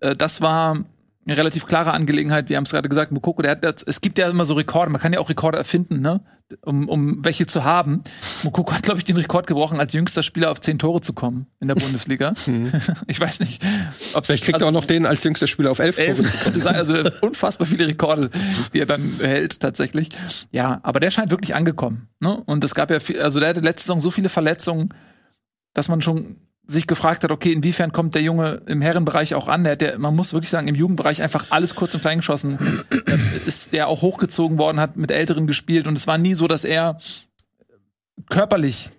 Äh, 0.00 0.16
das 0.16 0.40
war 0.40 0.84
eine 1.26 1.36
relativ 1.36 1.66
klare 1.66 1.92
Angelegenheit. 1.92 2.48
Wir 2.48 2.56
haben 2.56 2.64
es 2.64 2.70
gerade 2.70 2.88
gesagt, 2.88 3.12
Mukoko, 3.12 3.42
der 3.42 3.52
hat 3.52 3.64
das, 3.64 3.82
es 3.82 4.00
gibt 4.00 4.18
ja 4.18 4.28
immer 4.28 4.44
so 4.44 4.54
Rekorde, 4.54 4.90
man 4.90 5.00
kann 5.00 5.12
ja 5.12 5.20
auch 5.20 5.28
Rekorde 5.28 5.58
erfinden, 5.58 6.00
ne? 6.00 6.20
Um, 6.60 6.90
um 6.90 7.24
welche 7.24 7.46
zu 7.46 7.64
haben. 7.64 8.04
Mukoko 8.42 8.74
hat, 8.74 8.82
glaube 8.82 8.98
ich, 8.98 9.04
den 9.04 9.16
Rekord 9.16 9.46
gebrochen, 9.46 9.80
als 9.80 9.94
jüngster 9.94 10.22
Spieler 10.22 10.50
auf 10.50 10.60
zehn 10.60 10.78
Tore 10.78 11.00
zu 11.00 11.14
kommen 11.14 11.46
in 11.58 11.68
der 11.68 11.74
Bundesliga. 11.74 12.34
ich 13.06 13.18
weiß 13.18 13.40
nicht, 13.40 13.64
ob 14.12 14.26
Vielleicht 14.26 14.44
kriegt 14.44 14.60
er 14.60 14.68
auch 14.68 14.72
noch 14.72 14.84
den 14.84 15.06
als 15.06 15.24
jüngster 15.24 15.46
Spieler 15.46 15.70
auf 15.70 15.78
elf 15.78 15.96
Tore. 15.96 16.08
elf, 16.08 16.44
könnte 16.44 16.60
sein, 16.60 16.76
also 16.76 16.96
unfassbar 17.22 17.66
viele 17.66 17.86
Rekorde, 17.86 18.30
die 18.74 18.78
er 18.78 18.86
dann 18.86 19.14
hält 19.20 19.60
tatsächlich. 19.60 20.10
Ja, 20.50 20.80
aber 20.82 21.00
der 21.00 21.10
scheint 21.10 21.30
wirklich 21.30 21.54
angekommen. 21.54 22.08
Ne? 22.20 22.42
Und 22.44 22.62
es 22.62 22.74
gab 22.74 22.90
ja, 22.90 23.00
viel, 23.00 23.20
also 23.22 23.40
der 23.40 23.48
hatte 23.48 23.60
letzte 23.60 23.86
Saison 23.86 24.02
so 24.02 24.10
viele 24.10 24.28
Verletzungen, 24.28 24.90
dass 25.72 25.88
man 25.88 26.02
schon 26.02 26.36
sich 26.66 26.86
gefragt 26.86 27.24
hat, 27.24 27.30
okay, 27.30 27.52
inwiefern 27.52 27.92
kommt 27.92 28.14
der 28.14 28.22
Junge 28.22 28.62
im 28.66 28.80
Herrenbereich 28.80 29.34
auch 29.34 29.48
an? 29.48 29.64
Der 29.64 29.76
ja, 29.80 29.98
man 29.98 30.16
muss 30.16 30.32
wirklich 30.32 30.50
sagen, 30.50 30.66
im 30.68 30.74
Jugendbereich 30.74 31.20
einfach 31.22 31.46
alles 31.50 31.74
kurz 31.74 31.94
und 31.94 32.00
klein 32.00 32.18
geschossen. 32.18 32.58
Ist 33.46 33.72
ja 33.72 33.86
auch 33.86 34.00
hochgezogen 34.02 34.56
worden, 34.58 34.80
hat 34.80 34.96
mit 34.96 35.10
Älteren 35.10 35.46
gespielt 35.46 35.86
und 35.86 35.98
es 35.98 36.06
war 36.06 36.16
nie 36.18 36.34
so, 36.34 36.48
dass 36.48 36.64
er 36.64 36.98
körperlich 38.30 38.90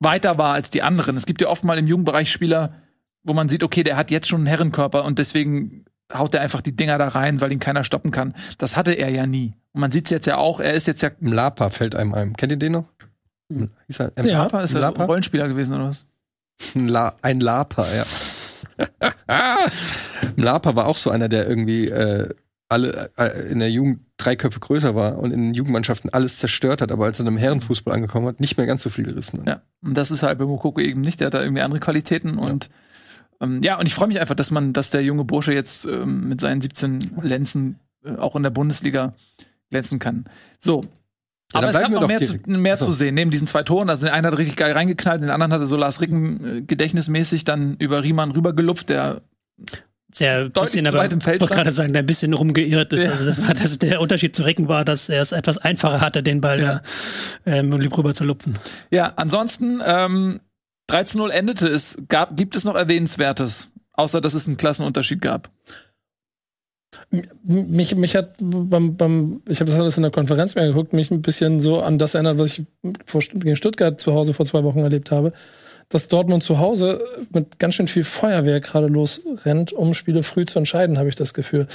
weiter 0.00 0.38
war 0.38 0.54
als 0.54 0.70
die 0.70 0.82
anderen. 0.82 1.16
Es 1.16 1.26
gibt 1.26 1.40
ja 1.40 1.48
oft 1.48 1.64
mal 1.64 1.78
im 1.78 1.86
Jugendbereich 1.86 2.30
Spieler, 2.30 2.74
wo 3.22 3.34
man 3.34 3.48
sieht, 3.48 3.62
okay, 3.62 3.82
der 3.84 3.96
hat 3.96 4.10
jetzt 4.10 4.26
schon 4.28 4.40
einen 4.40 4.46
Herrenkörper 4.48 5.04
und 5.04 5.18
deswegen 5.18 5.84
haut 6.12 6.34
er 6.34 6.40
einfach 6.40 6.60
die 6.60 6.74
Dinger 6.74 6.98
da 6.98 7.08
rein, 7.08 7.40
weil 7.40 7.52
ihn 7.52 7.60
keiner 7.60 7.84
stoppen 7.84 8.10
kann. 8.10 8.34
Das 8.58 8.76
hatte 8.76 8.92
er 8.92 9.10
ja 9.10 9.26
nie. 9.26 9.54
Und 9.72 9.80
man 9.80 9.92
sieht 9.92 10.06
es 10.06 10.10
jetzt 10.10 10.26
ja 10.26 10.36
auch, 10.36 10.60
er 10.60 10.74
ist 10.74 10.86
jetzt 10.86 11.02
ja 11.02 11.10
Mlapa 11.20 11.70
fällt 11.70 11.94
einem 11.94 12.12
ein. 12.14 12.34
Kennt 12.36 12.52
ihr 12.52 12.58
den 12.58 12.72
noch? 12.72 12.88
Hieß 13.86 14.00
er 14.00 14.12
M- 14.16 14.26
Ja. 14.26 14.42
Lapa, 14.42 14.60
ist 14.62 14.74
er 14.74 14.80
Lapa? 14.80 15.04
Rollenspieler 15.04 15.46
gewesen 15.46 15.74
oder 15.74 15.84
was? 15.88 16.04
Ein, 16.74 16.88
La 16.88 17.14
ein 17.22 17.40
Lapa, 17.40 17.86
ja. 17.92 18.04
Mlapa 20.36 20.76
war 20.76 20.86
auch 20.86 20.96
so 20.96 21.10
einer, 21.10 21.28
der 21.28 21.48
irgendwie 21.48 21.88
äh, 21.88 22.28
alle 22.68 23.10
äh, 23.16 23.50
in 23.50 23.58
der 23.58 23.70
Jugend 23.70 24.00
drei 24.16 24.36
Köpfe 24.36 24.60
größer 24.60 24.94
war 24.94 25.18
und 25.18 25.32
in 25.32 25.42
den 25.42 25.54
Jugendmannschaften 25.54 26.10
alles 26.10 26.38
zerstört 26.38 26.80
hat, 26.80 26.90
aber 26.90 27.04
als 27.04 27.20
er 27.20 27.26
im 27.26 27.36
Herrenfußball 27.36 27.94
angekommen 27.94 28.26
hat, 28.26 28.40
nicht 28.40 28.56
mehr 28.56 28.66
ganz 28.66 28.82
so 28.82 28.90
viel 28.90 29.04
gerissen 29.04 29.40
hat. 29.40 29.46
Ja. 29.46 29.62
Und 29.82 29.94
das 29.96 30.10
ist 30.10 30.22
halt 30.22 30.38
bei 30.38 30.44
Mokoko 30.44 30.80
eben 30.80 31.00
nicht. 31.00 31.20
Der 31.20 31.26
hat 31.26 31.34
da 31.34 31.42
irgendwie 31.42 31.62
andere 31.62 31.80
Qualitäten 31.80 32.38
und 32.38 32.70
ähm, 33.40 33.60
ja, 33.62 33.78
und 33.78 33.86
ich 33.86 33.94
freue 33.94 34.08
mich 34.08 34.20
einfach, 34.20 34.36
dass 34.36 34.50
man, 34.50 34.72
dass 34.72 34.90
der 34.90 35.02
junge 35.02 35.24
Bursche 35.24 35.52
jetzt 35.52 35.84
ähm, 35.84 36.28
mit 36.28 36.40
seinen 36.40 36.62
17 36.62 37.18
Lenzen 37.22 37.80
äh, 38.04 38.16
auch 38.16 38.36
in 38.36 38.44
der 38.44 38.50
Bundesliga 38.50 39.14
glänzen 39.68 39.98
kann. 39.98 40.24
So. 40.60 40.82
Ja, 41.52 41.58
Aber 41.58 41.68
es 41.68 41.78
gab 41.78 41.90
noch 41.90 42.06
mehr, 42.06 42.20
zu, 42.20 42.38
mehr 42.46 42.76
zu 42.76 42.92
sehen. 42.92 43.14
Neben 43.14 43.30
diesen 43.30 43.46
zwei 43.46 43.62
Toren, 43.62 43.90
also 43.90 44.06
der 44.06 44.14
eine 44.14 44.28
hat 44.28 44.38
richtig 44.38 44.56
geil 44.56 44.72
reingeknallt, 44.72 45.22
den 45.22 45.30
anderen 45.30 45.52
hat 45.52 45.60
er 45.60 45.66
so 45.66 45.76
Lars 45.76 46.00
Ricken 46.00 46.58
äh, 46.58 46.60
gedächtnismäßig 46.62 47.44
dann 47.44 47.76
über 47.76 48.02
Riemann 48.02 48.30
rübergelupft, 48.30 48.88
der 48.88 49.22
Der 50.18 50.48
bisschen 50.48 50.86
aber, 50.86 50.98
weit 50.98 51.12
im 51.12 51.20
Feld 51.20 51.36
ich 51.36 51.40
wollte 51.42 51.54
gerade 51.54 51.72
sagen, 51.72 51.92
der 51.92 52.02
ein 52.02 52.06
bisschen 52.06 52.34
rumgeirrt 52.34 52.92
ist. 52.92 53.04
Ja. 53.04 53.10
Also 53.10 53.24
das 53.24 53.46
war 53.46 53.54
das, 53.54 53.78
der 53.78 54.00
Unterschied 54.00 54.34
zu 54.34 54.42
Recken 54.44 54.68
war, 54.68 54.84
dass 54.84 55.08
er 55.08 55.22
es 55.22 55.32
etwas 55.32 55.58
einfacher 55.58 56.00
hatte, 56.00 56.22
den 56.22 56.40
Ball 56.40 56.60
Ja. 56.60 56.82
da 57.44 57.52
ähm, 57.52 57.72
rüber 57.72 58.14
zu 58.14 58.24
lupfen. 58.24 58.58
Ja, 58.90 59.12
ansonsten 59.16 59.80
ähm, 59.84 60.40
13-0 60.90 61.28
endete 61.30 61.68
es. 61.68 61.96
Gab, 62.08 62.36
gibt 62.36 62.56
es 62.56 62.64
noch 62.64 62.74
Erwähnenswertes? 62.74 63.68
Außer, 63.94 64.20
dass 64.20 64.34
es 64.34 64.46
einen 64.46 64.56
Klassenunterschied 64.56 65.20
gab. 65.20 65.50
Mich, 67.44 67.94
mich 67.94 68.16
hat 68.16 68.36
beim, 68.40 68.96
beim 68.96 69.42
ich 69.46 69.60
habe 69.60 69.70
das 69.70 69.78
alles 69.78 69.98
in 69.98 70.02
der 70.02 70.10
Konferenz 70.10 70.54
mir 70.54 70.62
angeguckt, 70.62 70.94
mich 70.94 71.10
ein 71.10 71.20
bisschen 71.20 71.60
so 71.60 71.80
an 71.80 71.98
das 71.98 72.14
erinnert, 72.14 72.38
was 72.38 72.58
ich 72.58 72.64
vor, 73.04 73.20
gegen 73.20 73.56
Stuttgart 73.56 74.00
zu 74.00 74.14
Hause 74.14 74.32
vor 74.32 74.46
zwei 74.46 74.64
Wochen 74.64 74.78
erlebt 74.78 75.10
habe. 75.10 75.32
Dass 75.90 76.08
Dortmund 76.08 76.42
zu 76.42 76.58
Hause 76.58 77.04
mit 77.34 77.58
ganz 77.58 77.74
schön 77.74 77.86
viel 77.86 78.04
Feuerwehr 78.04 78.60
gerade 78.60 78.86
losrennt, 78.86 79.72
um 79.72 79.92
Spiele 79.92 80.22
früh 80.22 80.46
zu 80.46 80.58
entscheiden, 80.58 80.98
habe 80.98 81.10
ich 81.10 81.14
das 81.14 81.34
Gefühl. 81.34 81.66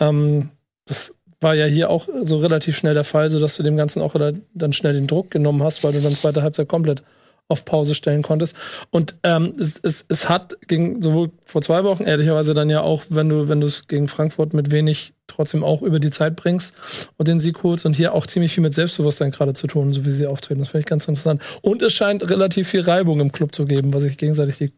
Ähm, 0.00 0.50
das 0.86 1.14
war 1.40 1.54
ja 1.54 1.66
hier 1.66 1.88
auch 1.88 2.08
so 2.22 2.38
relativ 2.38 2.76
schnell 2.76 2.94
der 2.94 3.04
Fall, 3.04 3.30
so 3.30 3.38
dass 3.38 3.56
du 3.56 3.62
dem 3.62 3.76
Ganzen 3.76 4.02
auch 4.02 4.16
dann 4.54 4.72
schnell 4.72 4.94
den 4.94 5.06
Druck 5.06 5.30
genommen 5.30 5.62
hast, 5.62 5.84
weil 5.84 5.92
du 5.92 6.00
dann 6.00 6.16
zweite 6.16 6.42
Halbzeit 6.42 6.68
komplett 6.68 7.04
auf 7.52 7.64
Pause 7.64 7.94
stellen 7.94 8.22
konntest. 8.22 8.56
Und 8.90 9.16
ähm, 9.22 9.54
es, 9.60 9.78
es, 9.82 10.04
es 10.08 10.28
hat 10.28 10.56
gegen 10.66 11.02
sowohl 11.02 11.30
vor 11.44 11.62
zwei 11.62 11.84
Wochen, 11.84 12.04
ehrlicherweise 12.04 12.54
dann 12.54 12.70
ja 12.70 12.80
auch, 12.80 13.04
wenn 13.08 13.28
du, 13.28 13.48
wenn 13.48 13.60
du 13.60 13.66
es 13.66 13.86
gegen 13.86 14.08
Frankfurt 14.08 14.54
mit 14.54 14.70
wenig 14.70 15.12
trotzdem 15.26 15.64
auch 15.64 15.82
über 15.82 16.00
die 16.00 16.10
Zeit 16.10 16.36
bringst 16.36 16.74
und 17.16 17.28
den 17.28 17.40
Sieg 17.40 17.62
holst 17.62 17.86
und 17.86 17.96
hier 17.96 18.14
auch 18.14 18.26
ziemlich 18.26 18.52
viel 18.52 18.62
mit 18.62 18.74
Selbstbewusstsein 18.74 19.30
gerade 19.30 19.54
zu 19.54 19.66
tun, 19.66 19.94
so 19.94 20.04
wie 20.04 20.12
sie 20.12 20.26
auftreten. 20.26 20.60
Das 20.60 20.70
finde 20.70 20.80
ich 20.80 20.86
ganz 20.86 21.06
interessant. 21.06 21.42
Und 21.62 21.82
es 21.82 21.92
scheint 21.92 22.28
relativ 22.28 22.68
viel 22.68 22.82
Reibung 22.82 23.20
im 23.20 23.32
Club 23.32 23.54
zu 23.54 23.64
geben, 23.64 23.94
was 23.94 24.02
sich 24.02 24.18
gegenseitig 24.18 24.58
die 24.58 24.72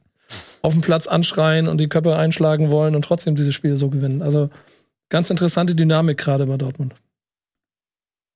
auf 0.62 0.72
dem 0.72 0.80
Platz 0.80 1.06
anschreien 1.06 1.68
und 1.68 1.78
die 1.78 1.88
Köpfe 1.88 2.16
einschlagen 2.16 2.70
wollen 2.70 2.94
und 2.94 3.04
trotzdem 3.04 3.36
diese 3.36 3.52
Spiele 3.52 3.76
so 3.76 3.90
gewinnen. 3.90 4.22
Also 4.22 4.48
ganz 5.10 5.30
interessante 5.30 5.74
Dynamik 5.74 6.18
gerade 6.18 6.46
bei 6.46 6.56
Dortmund. 6.56 6.94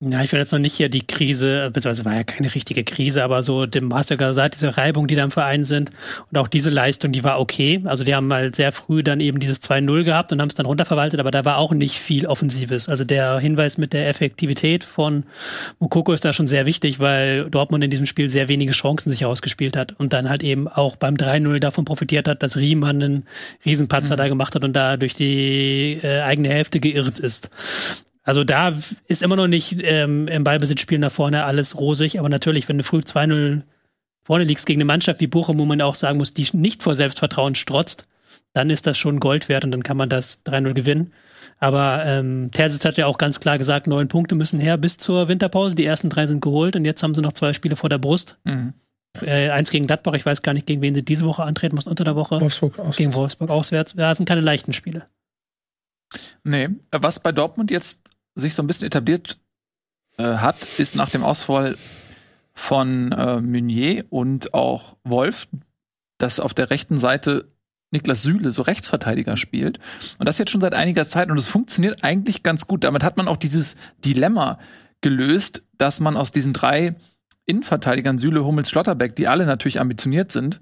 Ja, 0.01 0.23
ich 0.23 0.31
will 0.31 0.39
jetzt 0.39 0.53
noch 0.53 0.59
nicht 0.59 0.75
hier 0.75 0.87
die 0.87 1.05
Krise, 1.05 1.71
beziehungsweise 1.73 2.05
war 2.05 2.15
ja 2.15 2.23
keine 2.23 2.55
richtige 2.55 2.85
Krise, 2.85 3.21
aber 3.21 3.43
so 3.43 3.65
dem 3.65 3.89
Master 3.89 4.15
gesagt, 4.15 4.55
diese 4.55 4.77
Reibung, 4.77 5.07
die 5.07 5.15
da 5.15 5.25
im 5.25 5.31
Verein 5.31 5.65
sind 5.65 5.91
und 6.31 6.37
auch 6.37 6.47
diese 6.47 6.69
Leistung, 6.69 7.11
die 7.11 7.25
war 7.25 7.37
okay. 7.37 7.81
Also 7.83 8.05
die 8.05 8.15
haben 8.15 8.27
mal 8.27 8.55
sehr 8.55 8.71
früh 8.71 9.03
dann 9.03 9.19
eben 9.19 9.41
dieses 9.41 9.61
2-0 9.61 10.05
gehabt 10.05 10.31
und 10.31 10.39
haben 10.39 10.47
es 10.47 10.55
dann 10.55 10.67
runterverwaltet, 10.67 11.19
aber 11.19 11.31
da 11.31 11.43
war 11.43 11.57
auch 11.57 11.73
nicht 11.73 11.95
viel 11.95 12.27
Offensives. 12.27 12.87
Also 12.87 13.03
der 13.03 13.39
Hinweis 13.39 13.77
mit 13.77 13.91
der 13.91 14.07
Effektivität 14.07 14.85
von 14.85 15.23
Mukoko 15.79 16.13
ist 16.13 16.23
da 16.23 16.31
schon 16.31 16.47
sehr 16.47 16.65
wichtig, 16.65 16.99
weil 16.99 17.49
Dortmund 17.49 17.83
in 17.83 17.89
diesem 17.89 18.05
Spiel 18.05 18.29
sehr 18.29 18.47
wenige 18.47 18.71
Chancen 18.71 19.09
sich 19.09 19.25
ausgespielt 19.25 19.75
hat 19.75 19.99
und 19.99 20.13
dann 20.13 20.29
halt 20.29 20.43
eben 20.43 20.69
auch 20.69 20.95
beim 20.95 21.15
3-0 21.15 21.59
davon 21.59 21.83
profitiert 21.83 22.29
hat, 22.29 22.41
dass 22.41 22.55
Riemann 22.55 23.03
einen 23.03 23.27
Riesenpatzer 23.65 24.15
da 24.15 24.29
gemacht 24.29 24.55
hat 24.55 24.63
und 24.63 24.71
da 24.71 24.95
durch 24.95 25.15
die 25.15 25.99
äh, 26.01 26.21
eigene 26.21 26.47
Hälfte 26.47 26.79
geirrt 26.79 27.19
ist. 27.19 27.49
Also 28.23 28.43
da 28.43 28.73
ist 29.05 29.23
immer 29.23 29.35
noch 29.35 29.47
nicht 29.47 29.77
ähm, 29.81 30.27
im 30.27 30.43
Ballbesitzspielen 30.43 31.01
nach 31.01 31.11
vorne 31.11 31.45
alles 31.45 31.79
rosig, 31.79 32.19
aber 32.19 32.29
natürlich, 32.29 32.67
wenn 32.69 32.77
du 32.77 32.83
früh 32.83 32.99
2-0 32.99 33.61
vorne 34.21 34.43
liegst 34.43 34.65
gegen 34.65 34.77
eine 34.77 34.85
Mannschaft 34.85 35.19
wie 35.21 35.27
Bochum, 35.27 35.57
wo 35.57 35.65
man 35.65 35.81
auch 35.81 35.95
sagen 35.95 36.17
muss, 36.17 36.33
die 36.33 36.47
nicht 36.53 36.83
vor 36.83 36.95
Selbstvertrauen 36.95 37.55
strotzt, 37.55 38.05
dann 38.53 38.69
ist 38.69 38.85
das 38.85 38.97
schon 38.97 39.19
Gold 39.19 39.49
wert 39.49 39.63
und 39.65 39.71
dann 39.71 39.83
kann 39.83 39.97
man 39.97 40.09
das 40.09 40.45
3-0 40.45 40.73
gewinnen. 40.73 41.13
Aber 41.59 42.03
ähm, 42.05 42.49
Terzic 42.51 42.85
hat 42.85 42.97
ja 42.97 43.05
auch 43.05 43.17
ganz 43.17 43.39
klar 43.39 43.57
gesagt, 43.57 43.87
neun 43.87 44.07
Punkte 44.07 44.35
müssen 44.35 44.59
her 44.59 44.77
bis 44.77 44.97
zur 44.97 45.27
Winterpause. 45.27 45.75
Die 45.75 45.85
ersten 45.85 46.09
drei 46.09 46.27
sind 46.27 46.41
geholt 46.41 46.75
und 46.75 46.85
jetzt 46.85 47.03
haben 47.03 47.15
sie 47.15 47.21
noch 47.21 47.33
zwei 47.33 47.53
Spiele 47.53 47.75
vor 47.75 47.89
der 47.89 47.97
Brust. 47.97 48.37
Mhm. 48.43 48.73
Äh, 49.21 49.49
eins 49.49 49.71
gegen 49.71 49.87
Gladbach, 49.87 50.13
ich 50.13 50.25
weiß 50.25 50.41
gar 50.41 50.53
nicht, 50.53 50.67
gegen 50.67 50.81
wen 50.81 50.93
sie 50.93 51.03
diese 51.03 51.25
Woche 51.25 51.43
antreten 51.43 51.75
mussten 51.75 51.89
unter 51.89 52.03
der 52.03 52.15
Woche. 52.15 52.39
Wolfsburg 52.39 52.79
aus. 52.79 52.95
Gegen 52.95 53.13
Wolfsburg 53.13 53.49
auswärts. 53.49 53.93
Ja, 53.97 54.09
das 54.09 54.17
sind 54.17 54.27
keine 54.27 54.41
leichten 54.41 54.73
Spiele. 54.73 55.05
Nee, 56.43 56.69
was 56.91 57.19
bei 57.19 57.31
Dortmund 57.31 57.71
jetzt 57.71 58.01
sich 58.35 58.53
so 58.53 58.63
ein 58.63 58.67
bisschen 58.67 58.87
etabliert 58.87 59.39
äh, 60.17 60.23
hat, 60.23 60.57
ist 60.77 60.95
nach 60.95 61.09
dem 61.09 61.23
Ausfall 61.23 61.77
von 62.53 63.11
äh, 63.11 63.41
Meunier 63.41 64.05
und 64.09 64.53
auch 64.53 64.97
Wolf, 65.03 65.47
dass 66.17 66.39
auf 66.39 66.53
der 66.53 66.69
rechten 66.69 66.97
Seite 66.97 67.51
Niklas 67.91 68.21
Süle 68.21 68.51
so 68.51 68.61
Rechtsverteidiger 68.61 69.37
spielt. 69.37 69.79
Und 70.19 70.27
das 70.27 70.37
jetzt 70.37 70.51
schon 70.51 70.61
seit 70.61 70.75
einiger 70.75 71.05
Zeit 71.05 71.31
und 71.31 71.37
es 71.37 71.47
funktioniert 71.47 72.03
eigentlich 72.03 72.43
ganz 72.43 72.67
gut. 72.67 72.83
Damit 72.83 73.03
hat 73.03 73.17
man 73.17 73.27
auch 73.27 73.37
dieses 73.37 73.77
Dilemma 74.05 74.59
gelöst, 75.01 75.63
dass 75.77 75.99
man 75.99 76.17
aus 76.17 76.31
diesen 76.31 76.53
drei 76.53 76.95
Innenverteidigern, 77.45 78.19
Süle, 78.19 78.45
Hummels, 78.45 78.69
Schlotterbeck, 78.69 79.15
die 79.15 79.27
alle 79.27 79.45
natürlich 79.45 79.79
ambitioniert 79.79 80.31
sind, 80.31 80.59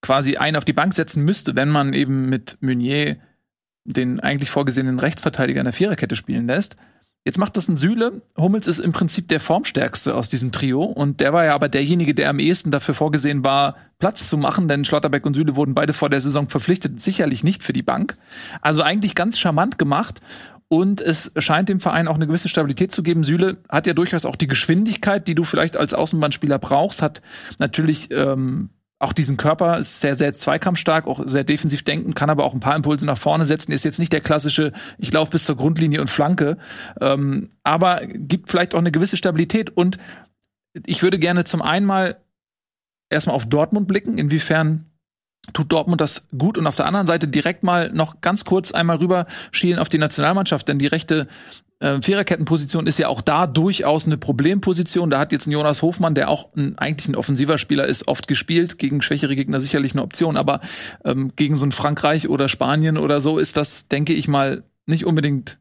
quasi 0.00 0.36
einen 0.36 0.56
auf 0.56 0.64
die 0.64 0.72
Bank 0.72 0.94
setzen 0.94 1.24
müsste, 1.24 1.54
wenn 1.54 1.68
man 1.68 1.92
eben 1.92 2.28
mit 2.28 2.58
Meunier 2.60 3.18
den 3.84 4.20
eigentlich 4.20 4.50
vorgesehenen 4.50 4.98
Rechtsverteidiger 4.98 5.60
in 5.60 5.64
der 5.64 5.72
Viererkette 5.72 6.16
spielen 6.16 6.46
lässt. 6.46 6.76
Jetzt 7.24 7.38
macht 7.38 7.56
das 7.56 7.68
ein 7.68 7.76
Süle. 7.76 8.22
Hummels 8.36 8.66
ist 8.66 8.80
im 8.80 8.90
Prinzip 8.90 9.28
der 9.28 9.38
formstärkste 9.38 10.16
aus 10.16 10.28
diesem 10.28 10.50
Trio 10.50 10.82
und 10.82 11.20
der 11.20 11.32
war 11.32 11.44
ja 11.44 11.54
aber 11.54 11.68
derjenige, 11.68 12.14
der 12.14 12.28
am 12.28 12.40
ehesten 12.40 12.72
dafür 12.72 12.96
vorgesehen 12.96 13.44
war, 13.44 13.76
Platz 14.00 14.28
zu 14.28 14.36
machen, 14.36 14.66
denn 14.66 14.84
Schlotterbeck 14.84 15.24
und 15.24 15.34
Süle 15.34 15.54
wurden 15.54 15.74
beide 15.74 15.92
vor 15.92 16.10
der 16.10 16.20
Saison 16.20 16.48
verpflichtet, 16.48 17.00
sicherlich 17.00 17.44
nicht 17.44 17.62
für 17.62 17.72
die 17.72 17.82
Bank. 17.82 18.16
Also 18.60 18.82
eigentlich 18.82 19.14
ganz 19.14 19.38
charmant 19.38 19.78
gemacht 19.78 20.20
und 20.66 21.00
es 21.00 21.30
scheint 21.36 21.68
dem 21.68 21.78
Verein 21.78 22.08
auch 22.08 22.16
eine 22.16 22.26
gewisse 22.26 22.48
Stabilität 22.48 22.90
zu 22.90 23.04
geben. 23.04 23.22
Süle 23.22 23.58
hat 23.68 23.86
ja 23.86 23.94
durchaus 23.94 24.24
auch 24.24 24.36
die 24.36 24.48
Geschwindigkeit, 24.48 25.28
die 25.28 25.36
du 25.36 25.44
vielleicht 25.44 25.76
als 25.76 25.94
Außenbahnspieler 25.94 26.58
brauchst, 26.58 27.02
hat 27.02 27.22
natürlich 27.58 28.10
ähm, 28.10 28.70
auch 29.02 29.12
diesen 29.12 29.36
Körper, 29.36 29.78
ist 29.78 30.00
sehr, 30.00 30.14
sehr 30.14 30.32
zweikampfstark, 30.32 31.06
auch 31.06 31.20
sehr 31.26 31.44
defensiv 31.44 31.82
denken, 31.82 32.14
kann 32.14 32.30
aber 32.30 32.44
auch 32.44 32.54
ein 32.54 32.60
paar 32.60 32.76
Impulse 32.76 33.04
nach 33.04 33.18
vorne 33.18 33.46
setzen, 33.46 33.72
ist 33.72 33.84
jetzt 33.84 33.98
nicht 33.98 34.12
der 34.12 34.20
klassische, 34.20 34.72
ich 34.98 35.12
laufe 35.12 35.32
bis 35.32 35.44
zur 35.44 35.56
Grundlinie 35.56 36.00
und 36.00 36.08
flanke, 36.08 36.56
ähm, 37.00 37.50
aber 37.64 38.00
gibt 38.06 38.48
vielleicht 38.48 38.74
auch 38.74 38.78
eine 38.78 38.92
gewisse 38.92 39.16
Stabilität. 39.16 39.70
Und 39.70 39.98
ich 40.86 41.02
würde 41.02 41.18
gerne 41.18 41.44
zum 41.44 41.62
einen 41.62 41.84
mal 41.84 42.16
erstmal 43.10 43.34
auf 43.34 43.46
Dortmund 43.46 43.88
blicken, 43.88 44.18
inwiefern 44.18 44.86
tut 45.52 45.72
Dortmund 45.72 46.00
das 46.00 46.28
gut? 46.38 46.56
Und 46.56 46.68
auf 46.68 46.76
der 46.76 46.86
anderen 46.86 47.08
Seite 47.08 47.26
direkt 47.26 47.64
mal 47.64 47.90
noch 47.92 48.20
ganz 48.20 48.44
kurz 48.44 48.70
einmal 48.70 48.98
rüber 48.98 49.26
schielen 49.50 49.80
auf 49.80 49.88
die 49.88 49.98
Nationalmannschaft, 49.98 50.68
denn 50.68 50.78
die 50.78 50.86
rechte 50.86 51.26
äh, 51.82 52.00
Viererkettenposition 52.00 52.86
ist 52.86 52.98
ja 52.98 53.08
auch 53.08 53.20
da 53.20 53.48
durchaus 53.48 54.06
eine 54.06 54.16
Problemposition. 54.16 55.10
Da 55.10 55.18
hat 55.18 55.32
jetzt 55.32 55.48
ein 55.48 55.50
Jonas 55.50 55.82
Hofmann, 55.82 56.14
der 56.14 56.30
auch 56.30 56.54
ein, 56.54 56.78
eigentlich 56.78 57.08
ein 57.08 57.16
offensiver 57.16 57.58
Spieler 57.58 57.86
ist, 57.86 58.06
oft 58.06 58.28
gespielt. 58.28 58.78
Gegen 58.78 59.02
schwächere 59.02 59.34
Gegner 59.34 59.60
sicherlich 59.60 59.92
eine 59.92 60.02
Option, 60.02 60.36
aber 60.36 60.60
ähm, 61.04 61.32
gegen 61.34 61.56
so 61.56 61.66
ein 61.66 61.72
Frankreich 61.72 62.28
oder 62.28 62.48
Spanien 62.48 62.96
oder 62.96 63.20
so 63.20 63.38
ist 63.38 63.56
das, 63.56 63.88
denke 63.88 64.12
ich 64.12 64.28
mal, 64.28 64.62
nicht 64.86 65.04
unbedingt 65.04 65.58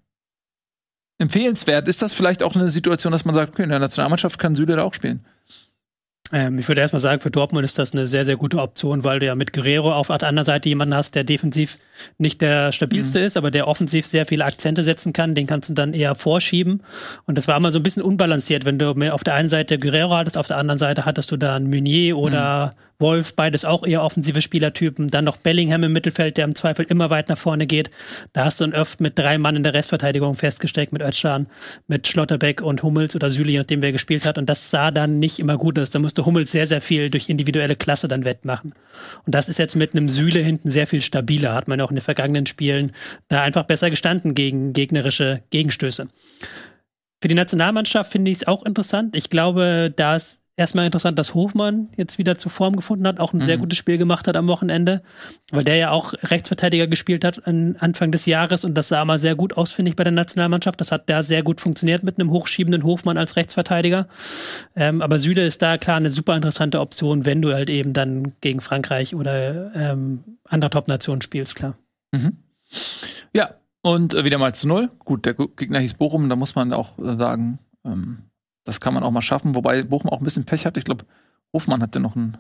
empfehlenswert. 1.17 1.87
Ist 1.87 2.03
das 2.03 2.13
vielleicht 2.13 2.43
auch 2.43 2.55
eine 2.55 2.69
Situation, 2.69 3.11
dass 3.11 3.25
man 3.25 3.33
sagt, 3.33 3.53
okay, 3.53 3.63
in 3.63 3.69
der 3.69 3.79
Nationalmannschaft 3.79 4.37
kann 4.37 4.53
Süle 4.53 4.75
da 4.75 4.83
auch 4.83 4.93
spielen? 4.93 5.25
Ähm, 6.33 6.59
ich 6.59 6.67
würde 6.67 6.81
erstmal 6.81 7.00
sagen, 7.00 7.19
für 7.19 7.31
Dortmund 7.31 7.63
ist 7.63 7.77
das 7.77 7.93
eine 7.93 8.07
sehr, 8.07 8.25
sehr 8.25 8.38
gute 8.38 8.59
Option, 8.59 9.03
weil 9.03 9.19
du 9.19 9.25
ja 9.25 9.35
mit 9.35 9.53
Guerrero 9.53 9.93
auf 9.93 10.07
der 10.07 10.23
anderen 10.23 10.45
Seite 10.45 10.69
jemanden 10.69 10.95
hast, 10.95 11.15
der 11.15 11.23
defensiv 11.23 11.77
nicht 12.17 12.41
der 12.41 12.71
stabilste 12.71 13.19
mhm. 13.19 13.25
ist, 13.25 13.38
aber 13.38 13.51
der 13.51 13.67
offensiv 13.67 14.05
sehr 14.07 14.25
viele 14.25 14.45
Akzente 14.45 14.83
setzen 14.83 15.13
kann. 15.13 15.35
Den 15.35 15.47
kannst 15.47 15.69
du 15.69 15.73
dann 15.73 15.93
eher 15.93 16.15
vorschieben. 16.15 16.81
Und 17.25 17.38
das 17.38 17.47
war 17.47 17.57
immer 17.57 17.71
so 17.71 17.79
ein 17.79 17.83
bisschen 17.83 18.03
unbalanciert, 18.03 18.65
wenn 18.65 18.79
du 18.79 18.91
auf 19.11 19.23
der 19.23 19.33
einen 19.33 19.50
Seite 19.50 19.77
Guerrero 19.77 20.15
hattest, 20.15 20.38
auf 20.38 20.47
der 20.47 20.57
anderen 20.57 20.79
Seite 20.79 21.05
hattest 21.05 21.31
du 21.31 21.38
dann 21.38 21.69
Meunier 21.69 22.17
oder 22.17 22.67
mhm. 22.67 22.90
Wolf, 23.01 23.36
beides 23.36 23.65
auch 23.65 23.86
eher 23.86 24.03
offensive 24.03 24.41
Spielertypen. 24.41 25.10
Dann 25.10 25.25
noch 25.25 25.38
Bellingham 25.38 25.84
im 25.84 25.91
Mittelfeld, 25.91 26.38
der 26.38 26.46
im 26.46 26.55
Zweifel 26.55 26.86
immer 26.88 27.10
weit 27.10 27.29
nach 27.29 27.38
vorne 27.38 27.67
geht. 27.67 27.91
Da 28.34 28.46
hast 28.46 28.62
du 28.62 28.65
dann 28.65 28.79
oft 28.79 29.01
mit 29.01 29.20
drei 29.20 29.38
Mann 29.38 29.55
in 29.55 29.63
der 29.63 29.74
Restverteidigung 29.74 30.36
festgesteckt, 30.36 30.93
mit 30.93 31.01
Özcan, 31.01 31.47
mit 31.88 32.08
Schlotterbeck 32.08 32.62
und 32.62 32.84
Hummels 32.84 33.15
oder 33.15 33.32
Süle, 33.32 33.52
je 33.52 33.58
nachdem 33.58 33.82
wer 33.82 33.91
gespielt 33.91 34.25
hat. 34.25 34.38
Und 34.38 34.47
das 34.47 34.71
sah 34.71 34.91
dann 34.91 35.19
nicht 35.19 35.39
immer 35.39 35.58
gut 35.58 35.78
aus. 35.78 35.89
Da 35.89 35.99
musste 35.99 36.25
Hummels 36.25 36.52
sehr, 36.52 36.67
sehr 36.67 36.82
viel 36.82 37.10
durch 37.10 37.30
individuelle 37.30 37.75
Klasse 37.75 38.08
dann 38.08 38.23
wettmachen. 38.23 38.73
Und 39.25 39.36
das 39.36 39.49
ist 39.49 39.60
jetzt 39.60 39.75
mit 39.75 39.93
einem 39.93 40.08
Süle 40.08 40.39
hinten 40.39 40.71
sehr 40.71 40.88
viel 40.88 41.02
stabiler. 41.02 41.56
Hat 41.56 41.67
man 41.67 41.82
auch 41.82 41.89
in 41.89 41.95
den 41.95 42.02
vergangenen 42.02 42.45
Spielen 42.45 42.91
da 43.28 43.41
einfach 43.41 43.63
besser 43.63 43.89
gestanden 43.89 44.36
gegen 44.36 44.73
gegnerische 44.73 45.41
Gegenstöße. 45.49 46.08
Für 47.21 47.28
die 47.28 47.36
Nationalmannschaft 47.36 48.12
finde 48.12 48.32
ich 48.32 48.38
es 48.38 48.47
auch 48.47 48.63
interessant. 48.65 49.15
Ich 49.15 49.30
glaube, 49.30 49.93
da 49.95 50.15
ist 50.15 50.40
erstmal 50.57 50.85
interessant, 50.85 51.17
dass 51.17 51.33
Hofmann 51.33 51.89
jetzt 51.97 52.17
wieder 52.17 52.37
zur 52.37 52.51
Form 52.51 52.75
gefunden 52.75 53.07
hat, 53.07 53.19
auch 53.19 53.33
ein 53.33 53.37
mhm. 53.37 53.43
sehr 53.43 53.57
gutes 53.57 53.77
Spiel 53.77 53.97
gemacht 53.97 54.27
hat 54.27 54.35
am 54.37 54.47
Wochenende, 54.47 55.01
weil 55.51 55.63
der 55.63 55.75
ja 55.77 55.91
auch 55.91 56.13
Rechtsverteidiger 56.23 56.87
gespielt 56.87 57.23
hat 57.23 57.41
Anfang 57.47 58.11
des 58.11 58.25
Jahres 58.25 58.63
und 58.63 58.75
das 58.75 58.89
sah 58.89 59.03
mal 59.05 59.19
sehr 59.19 59.35
gut 59.35 59.57
aus, 59.57 59.71
finde 59.71 59.89
ich, 59.89 59.95
bei 59.95 60.03
der 60.03 60.13
Nationalmannschaft. 60.13 60.79
Das 60.79 60.91
hat 60.91 61.09
da 61.09 61.23
sehr 61.23 61.43
gut 61.43 61.61
funktioniert 61.61 62.03
mit 62.03 62.19
einem 62.19 62.31
hochschiebenden 62.31 62.83
Hofmann 62.83 63.17
als 63.17 63.35
Rechtsverteidiger. 63.35 64.07
Ähm, 64.75 65.01
aber 65.01 65.19
Süde 65.19 65.41
ist 65.41 65.61
da 65.61 65.77
klar 65.77 65.97
eine 65.97 66.11
super 66.11 66.35
interessante 66.35 66.79
Option, 66.79 67.25
wenn 67.25 67.41
du 67.41 67.53
halt 67.53 67.69
eben 67.69 67.93
dann 67.93 68.33
gegen 68.41 68.61
Frankreich 68.61 69.15
oder 69.15 69.73
ähm, 69.75 70.23
andere 70.45 70.69
Top-Nationen 70.69 71.21
spielst, 71.21 71.55
klar. 71.55 71.77
Mhm. 72.11 72.37
Ja, 73.33 73.55
und 73.81 74.13
äh, 74.13 74.23
wieder 74.23 74.37
mal 74.37 74.53
zu 74.53 74.67
null. 74.67 74.89
Gut, 74.99 75.25
der 75.25 75.33
Gegner 75.33 75.79
hieß 75.79 75.95
Bochum, 75.95 76.29
da 76.29 76.35
muss 76.35 76.55
man 76.55 76.73
auch 76.73 76.93
sagen, 76.97 77.59
ähm, 77.85 78.23
das 78.63 78.80
kann 78.80 78.93
man 78.93 79.04
auch 79.04 79.12
mal 79.12 79.21
schaffen, 79.21 79.56
wobei 79.56 79.84
Bochum 79.84 80.10
auch 80.10 80.19
ein 80.19 80.24
bisschen 80.24 80.45
Pech 80.45 80.65
hat. 80.65 80.78
Ich 80.78 80.84
glaube, 80.84 81.06
Hofmann 81.54 81.82
hatte 81.82 82.00
noch 82.00 82.15
ein 82.15 82.38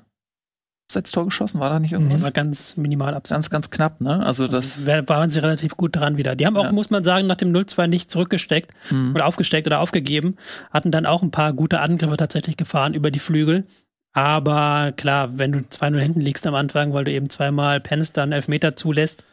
Abseits-Tor 0.91 1.25
geschossen, 1.25 1.61
war 1.61 1.69
da 1.69 1.79
nicht 1.79 1.93
irgendwas? 1.93 2.21
War 2.21 2.31
ganz 2.31 2.75
minimal 2.75 3.13
abseits. 3.13 3.49
Ganz, 3.49 3.49
ganz 3.49 3.69
knapp, 3.69 4.01
ne? 4.01 4.25
Also 4.25 4.49
das. 4.49 4.87
Also 4.87 5.07
waren 5.07 5.29
sie 5.29 5.39
relativ 5.39 5.77
gut 5.77 5.95
dran 5.95 6.17
wieder. 6.17 6.35
Die 6.35 6.45
haben 6.45 6.57
auch, 6.57 6.65
ja. 6.65 6.71
muss 6.73 6.89
man 6.89 7.05
sagen, 7.05 7.27
nach 7.27 7.37
dem 7.37 7.53
0-2 7.53 7.87
nicht 7.87 8.11
zurückgesteckt 8.11 8.73
mhm. 8.91 9.15
oder 9.15 9.25
aufgesteckt 9.25 9.67
oder 9.67 9.79
aufgegeben. 9.79 10.35
Hatten 10.69 10.91
dann 10.91 11.05
auch 11.05 11.21
ein 11.21 11.31
paar 11.31 11.53
gute 11.53 11.79
Angriffe 11.79 12.17
tatsächlich 12.17 12.57
gefahren 12.57 12.93
über 12.93 13.09
die 13.09 13.19
Flügel. 13.19 13.65
Aber 14.11 14.91
klar, 14.97 15.37
wenn 15.37 15.53
du 15.53 15.59
2-0 15.59 15.97
hinten 15.97 16.19
liegst 16.19 16.45
am 16.45 16.55
Anfang, 16.55 16.91
weil 16.91 17.05
du 17.05 17.11
eben 17.11 17.29
zweimal 17.29 17.79
pennst, 17.79 18.17
dann 18.17 18.33
Elfmeter 18.33 18.75
zulässt, 18.75 19.23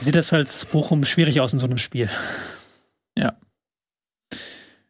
sieht 0.00 0.14
das 0.14 0.32
als 0.32 0.64
Bochum 0.66 1.04
schwierig 1.04 1.40
aus 1.40 1.52
in 1.52 1.58
so 1.58 1.66
einem 1.66 1.78
Spiel. 1.78 2.08
Ja. 3.18 3.32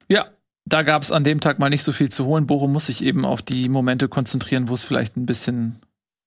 Ja, 0.09 0.28
da 0.72 0.83
gab 0.83 1.02
es 1.02 1.12
an 1.12 1.24
dem 1.24 1.40
Tag 1.40 1.59
mal 1.59 1.70
nicht 1.70 1.83
so 1.83 1.92
viel 1.92 2.11
zu 2.11 2.24
holen. 2.26 2.46
Bochum 2.46 2.72
muss 2.72 2.87
sich 2.87 3.04
eben 3.04 3.24
auf 3.24 3.42
die 3.42 3.68
Momente 3.68 4.09
konzentrieren, 4.09 4.68
wo 4.68 4.74
es 4.74 4.83
vielleicht 4.83 5.16
ein 5.16 5.26
bisschen 5.26 5.76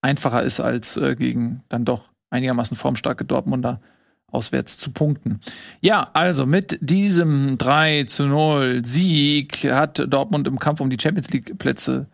einfacher 0.01 0.43
ist, 0.43 0.59
als 0.59 0.97
äh, 0.97 1.15
gegen 1.15 1.63
dann 1.69 1.85
doch 1.85 2.09
einigermaßen 2.29 2.77
formstarke 2.77 3.25
Dortmunder 3.25 3.79
auswärts 4.27 4.77
zu 4.77 4.91
punkten. 4.91 5.39
Ja, 5.79 6.09
also 6.13 6.45
mit 6.45 6.79
diesem 6.81 7.57
3 7.57 8.05
zu 8.05 8.25
0 8.25 8.83
Sieg 8.83 9.71
hat 9.71 10.03
Dortmund 10.11 10.47
im 10.47 10.59
Kampf 10.59 10.81
um 10.81 10.89
die 10.89 10.97
Champions 10.99 11.31
League 11.31 11.57
Plätze 11.59 12.07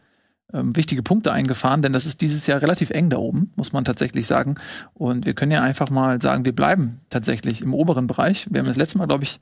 ähm, 0.54 0.76
wichtige 0.76 1.04
Punkte 1.04 1.32
eingefahren, 1.32 1.82
denn 1.82 1.94
das 1.94 2.06
ist 2.06 2.22
dieses 2.22 2.46
Jahr 2.48 2.62
relativ 2.62 2.89
eng 2.89 3.10
da 3.10 3.18
oben, 3.18 3.52
muss 3.56 3.72
man 3.72 3.86
tatsächlich 3.86 4.28
sagen. 4.28 4.56
Und 4.94 5.26
wir 5.26 5.34
können 5.34 5.52
ja 5.52 5.62
einfach 5.62 5.89
mal 5.89 6.22
sagen, 6.22 6.44
wir 6.46 6.56
bleiben 6.56 7.02
tatsächlich 7.10 7.62
im 7.62 7.74
oberen 7.74 8.08
Bereich. 8.08 8.48
Wir 8.50 8.60
haben 8.60 8.68
das 8.68 8.78
letzte 8.78 8.98
Mal, 8.98 9.08
glaube 9.08 9.24
ich, 9.24 9.39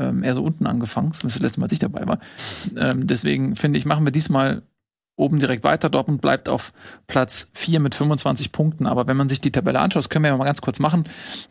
ähm, 0.00 0.22
eher 0.22 0.34
so 0.34 0.42
unten 0.42 0.66
angefangen, 0.66 1.12
zumindest 1.12 1.36
das 1.36 1.42
letzte 1.42 1.60
Mal, 1.60 1.66
als 1.66 1.72
ich 1.72 1.78
dabei 1.78 2.06
war. 2.06 2.18
Ähm, 2.76 3.06
deswegen 3.06 3.56
finde 3.56 3.78
ich, 3.78 3.84
machen 3.84 4.04
wir 4.04 4.12
diesmal 4.12 4.62
oben 5.20 5.38
direkt 5.38 5.62
weiter. 5.62 5.90
Dortmund 5.90 6.20
bleibt 6.20 6.48
auf 6.48 6.72
Platz 7.06 7.48
4 7.52 7.78
mit 7.78 7.94
25 7.94 8.52
Punkten. 8.52 8.86
Aber 8.86 9.06
wenn 9.06 9.16
man 9.16 9.28
sich 9.28 9.40
die 9.40 9.52
Tabelle 9.52 9.78
anschaut, 9.78 10.04
das 10.04 10.08
können 10.08 10.24
wir 10.24 10.30
ja 10.30 10.36
mal 10.36 10.44
ganz 10.44 10.62
kurz 10.62 10.78
machen, 10.78 11.04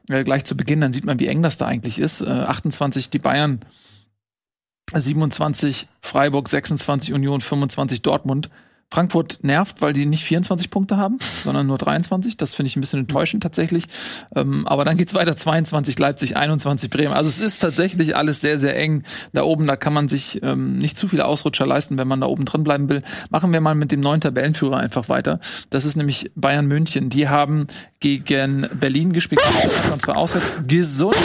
äh, 0.10 0.24
gleich 0.24 0.44
zu 0.44 0.58
Beginn, 0.58 0.82
dann 0.82 0.92
sieht 0.92 1.06
man, 1.06 1.20
wie 1.20 1.28
eng 1.28 1.44
das 1.44 1.58
da 1.58 1.68
eigentlich 1.68 2.00
ist. 2.00 2.22
Äh, 2.22 2.26
28 2.26 3.10
die 3.10 3.20
Bayern, 3.20 3.60
27 4.94 5.88
Freiburg, 6.02 6.50
26 6.50 7.14
Union, 7.14 7.42
25 7.42 8.02
Dortmund. 8.02 8.50
Frankfurt 8.92 9.40
nervt, 9.44 9.82
weil 9.82 9.94
die 9.94 10.08
nicht 10.08 10.24
24 10.24 10.72
Punkte 10.72 10.98
haben, 10.98 11.20
sondern 11.44 11.68
nur 11.68 11.78
23. 11.78 12.38
Das 12.38 12.54
finde 12.54 12.70
ich 12.70 12.76
ein 12.76 12.82
bisschen 12.82 13.02
enttäuschend 13.02 13.44
tatsächlich. 13.44 13.86
Ähm, 14.36 14.68
aber 14.68 14.84
dann 14.84 14.98
geht's 14.98 15.14
weiter. 15.14 15.36
22 15.36 16.00
Leipzig, 16.00 16.38
21 16.38 16.90
Bremen. 16.90 17.14
Also 17.14 17.30
es 17.30 17.40
ist 17.40 17.60
tatsächlich 17.60 18.16
alles 18.16 18.42
sehr, 18.42 18.58
sehr 18.58 18.76
eng. 18.76 19.04
Da 19.32 19.44
oben, 19.44 19.68
da 19.68 19.76
kann 19.76 19.94
man 19.94 20.08
sich 20.08 20.42
ähm, 20.42 20.80
nicht 20.80 20.98
zu 20.98 21.08
viele 21.08 21.26
Ausrutscher 21.26 21.68
leisten, 21.68 22.00
wenn 22.00 22.08
man 22.08 22.22
da 22.22 22.28
oben 22.28 22.46
drin 22.46 22.64
bleiben 22.64 22.90
will. 22.90 23.04
Machen 23.30 23.54
wir 23.54 23.62
mal 23.62 23.76
mit 23.76 23.92
dem 23.92 24.00
neuen 24.00 24.22
Tabellenführer 24.22 24.78
einfach 24.78 25.08
weiter. 25.08 25.40
Das 25.70 25.86
ist 25.86 25.96
nämlich 25.96 26.32
Bayern 26.36 26.66
München. 26.66 27.10
Die 27.12 27.30
haben 27.30 27.68
gegen 28.00 28.68
Berlin 28.74 29.14
gespielt. 29.14 29.42
Und 29.94 30.02
zwar 30.02 30.18
auswärts. 30.18 30.60
Gesundheit. 30.68 31.24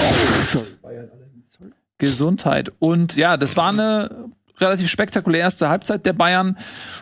Gesundheit. 1.96 2.72
Und 2.78 3.16
ja, 3.16 3.38
das 3.38 3.56
war 3.56 3.70
eine 3.70 4.34
relativ 4.60 4.88
spektakulär 4.88 5.40
erste 5.40 5.68
Halbzeit 5.68 6.06
der 6.06 6.12
Bayern, 6.12 6.58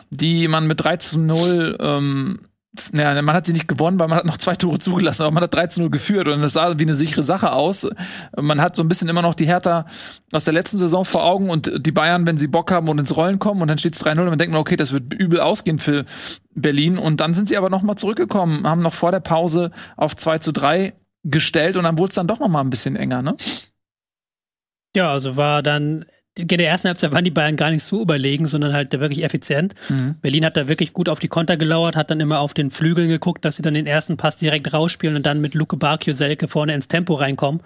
die 0.09 0.47
man 0.47 0.67
mit 0.67 0.83
3 0.83 0.97
zu 0.97 1.19
0 1.19 1.77
ähm, 1.79 2.39
ja, 2.93 3.21
man 3.21 3.35
hat 3.35 3.45
sie 3.45 3.53
nicht 3.53 3.67
gewonnen, 3.67 3.99
weil 3.99 4.07
man 4.07 4.17
hat 4.17 4.25
noch 4.25 4.37
zwei 4.37 4.55
Tore 4.55 4.79
zugelassen, 4.79 5.23
aber 5.23 5.31
man 5.31 5.43
hat 5.43 5.53
3 5.53 5.67
zu 5.67 5.81
0 5.81 5.91
geführt 5.91 6.27
und 6.27 6.41
das 6.41 6.53
sah 6.53 6.77
wie 6.79 6.83
eine 6.83 6.95
sichere 6.95 7.23
Sache 7.23 7.51
aus. 7.51 7.87
Man 8.35 8.61
hat 8.61 8.75
so 8.75 8.81
ein 8.81 8.87
bisschen 8.87 9.09
immer 9.09 9.21
noch 9.21 9.35
die 9.35 9.45
Hertha 9.45 9.85
aus 10.31 10.45
der 10.45 10.53
letzten 10.53 10.79
Saison 10.79 11.05
vor 11.05 11.23
Augen 11.23 11.51
und 11.51 11.71
die 11.85 11.91
Bayern, 11.91 12.25
wenn 12.25 12.37
sie 12.37 12.47
Bock 12.47 12.71
haben 12.71 12.89
und 12.89 12.97
ins 12.97 13.15
Rollen 13.15 13.37
kommen 13.37 13.61
und 13.61 13.67
dann 13.67 13.77
steht 13.77 13.95
es 13.95 14.03
3-0 14.03 14.21
und 14.21 14.29
man 14.29 14.39
denkt, 14.39 14.55
okay, 14.55 14.75
das 14.75 14.91
wird 14.91 15.13
übel 15.13 15.39
ausgehen 15.39 15.77
für 15.77 16.05
Berlin 16.55 16.97
und 16.97 17.21
dann 17.21 17.35
sind 17.35 17.47
sie 17.47 17.57
aber 17.57 17.69
noch 17.69 17.83
mal 17.83 17.95
zurückgekommen, 17.95 18.67
haben 18.67 18.81
noch 18.81 18.93
vor 18.93 19.11
der 19.11 19.19
Pause 19.19 19.69
auf 19.95 20.15
2 20.15 20.39
zu 20.39 20.51
3 20.51 20.93
gestellt 21.23 21.77
und 21.77 21.83
dann 21.83 21.99
wurde 21.99 22.09
es 22.09 22.15
dann 22.15 22.27
doch 22.27 22.39
noch 22.39 22.49
mal 22.49 22.61
ein 22.61 22.71
bisschen 22.71 22.95
enger, 22.95 23.21
ne? 23.21 23.35
Ja, 24.95 25.11
also 25.11 25.37
war 25.37 25.63
dann 25.63 26.05
in 26.37 26.47
der 26.47 26.67
ersten 26.67 26.87
Halbzeit 26.87 27.11
waren 27.11 27.23
die 27.23 27.31
Bayern 27.31 27.55
gar 27.55 27.69
nicht 27.69 27.83
so 27.83 28.01
überlegen, 28.01 28.47
sondern 28.47 28.73
halt 28.73 28.91
wirklich 28.91 29.23
effizient. 29.23 29.75
Mhm. 29.89 30.15
Berlin 30.21 30.45
hat 30.45 30.57
da 30.57 30.67
wirklich 30.67 30.93
gut 30.93 31.07
auf 31.07 31.19
die 31.19 31.27
Konter 31.27 31.57
gelauert, 31.57 31.95
hat 31.95 32.09
dann 32.09 32.19
immer 32.19 32.39
auf 32.39 32.55
den 32.55 32.71
Flügel 32.71 33.07
geguckt, 33.07 33.45
dass 33.45 33.57
sie 33.57 33.61
dann 33.61 33.75
den 33.75 33.85
ersten 33.85 34.17
Pass 34.17 34.37
direkt 34.37 34.73
rausspielen 34.73 35.15
und 35.15 35.25
dann 35.25 35.41
mit 35.41 35.53
Luke 35.53 35.77
Bakio 35.77 36.13
Selke 36.13 36.47
vorne 36.47 36.73
ins 36.73 36.87
Tempo 36.87 37.13
reinkommen. 37.13 37.61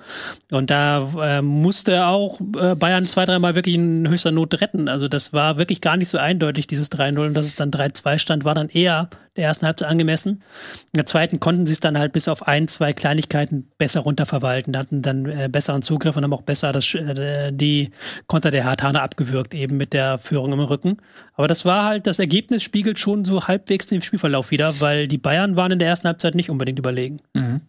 Und 0.51 0.69
da 0.69 1.09
äh, 1.21 1.41
musste 1.41 2.07
auch 2.07 2.41
äh, 2.59 2.75
Bayern 2.75 3.09
zwei, 3.09 3.25
dreimal 3.25 3.55
wirklich 3.55 3.75
in 3.75 4.07
höchster 4.09 4.31
Not 4.31 4.59
retten. 4.59 4.89
Also 4.89 5.07
das 5.07 5.31
war 5.31 5.57
wirklich 5.57 5.79
gar 5.79 5.95
nicht 5.95 6.09
so 6.09 6.17
eindeutig, 6.17 6.67
dieses 6.67 6.91
3-0. 6.91 7.27
Und 7.27 7.33
dass 7.35 7.45
es 7.45 7.55
dann 7.55 7.71
3-2 7.71 8.19
stand, 8.19 8.43
war 8.43 8.53
dann 8.53 8.69
eher 8.69 9.09
der 9.37 9.45
ersten 9.45 9.65
Halbzeit 9.65 9.87
angemessen. 9.87 10.43
In 10.93 10.97
der 10.97 11.05
zweiten 11.05 11.39
konnten 11.39 11.65
sie 11.65 11.73
es 11.73 11.79
dann 11.79 11.97
halt 11.97 12.11
bis 12.11 12.27
auf 12.27 12.47
ein, 12.47 12.67
zwei 12.67 12.93
Kleinigkeiten 12.93 13.71
besser 13.77 14.01
runterverwalten, 14.01 14.75
hatten 14.77 15.01
dann 15.01 15.25
äh, 15.25 15.47
besseren 15.49 15.81
Zugriff 15.81 16.17
und 16.17 16.23
haben 16.23 16.33
auch 16.33 16.41
besser 16.41 16.71
das, 16.71 16.93
äh, 16.95 17.51
die 17.53 17.91
Konter 18.25 18.51
der 18.51 18.65
Hartaner 18.65 19.03
abgewürgt, 19.03 19.53
eben 19.53 19.77
mit 19.77 19.93
der 19.93 20.17
Führung 20.17 20.53
im 20.53 20.59
Rücken. 20.59 20.97
Aber 21.33 21.47
das 21.47 21.65
war 21.65 21.85
halt, 21.85 22.07
das 22.07 22.19
Ergebnis 22.19 22.63
spiegelt 22.63 22.99
schon 22.99 23.23
so 23.23 23.47
halbwegs 23.47 23.85
den 23.85 24.01
Spielverlauf 24.01 24.51
wieder, 24.51 24.81
weil 24.81 25.07
die 25.07 25.17
Bayern 25.17 25.55
waren 25.55 25.71
in 25.71 25.79
der 25.79 25.87
ersten 25.87 26.07
Halbzeit 26.07 26.35
nicht 26.35 26.49
unbedingt 26.49 26.79
überlegen. 26.79 27.17
Mhm. 27.33 27.61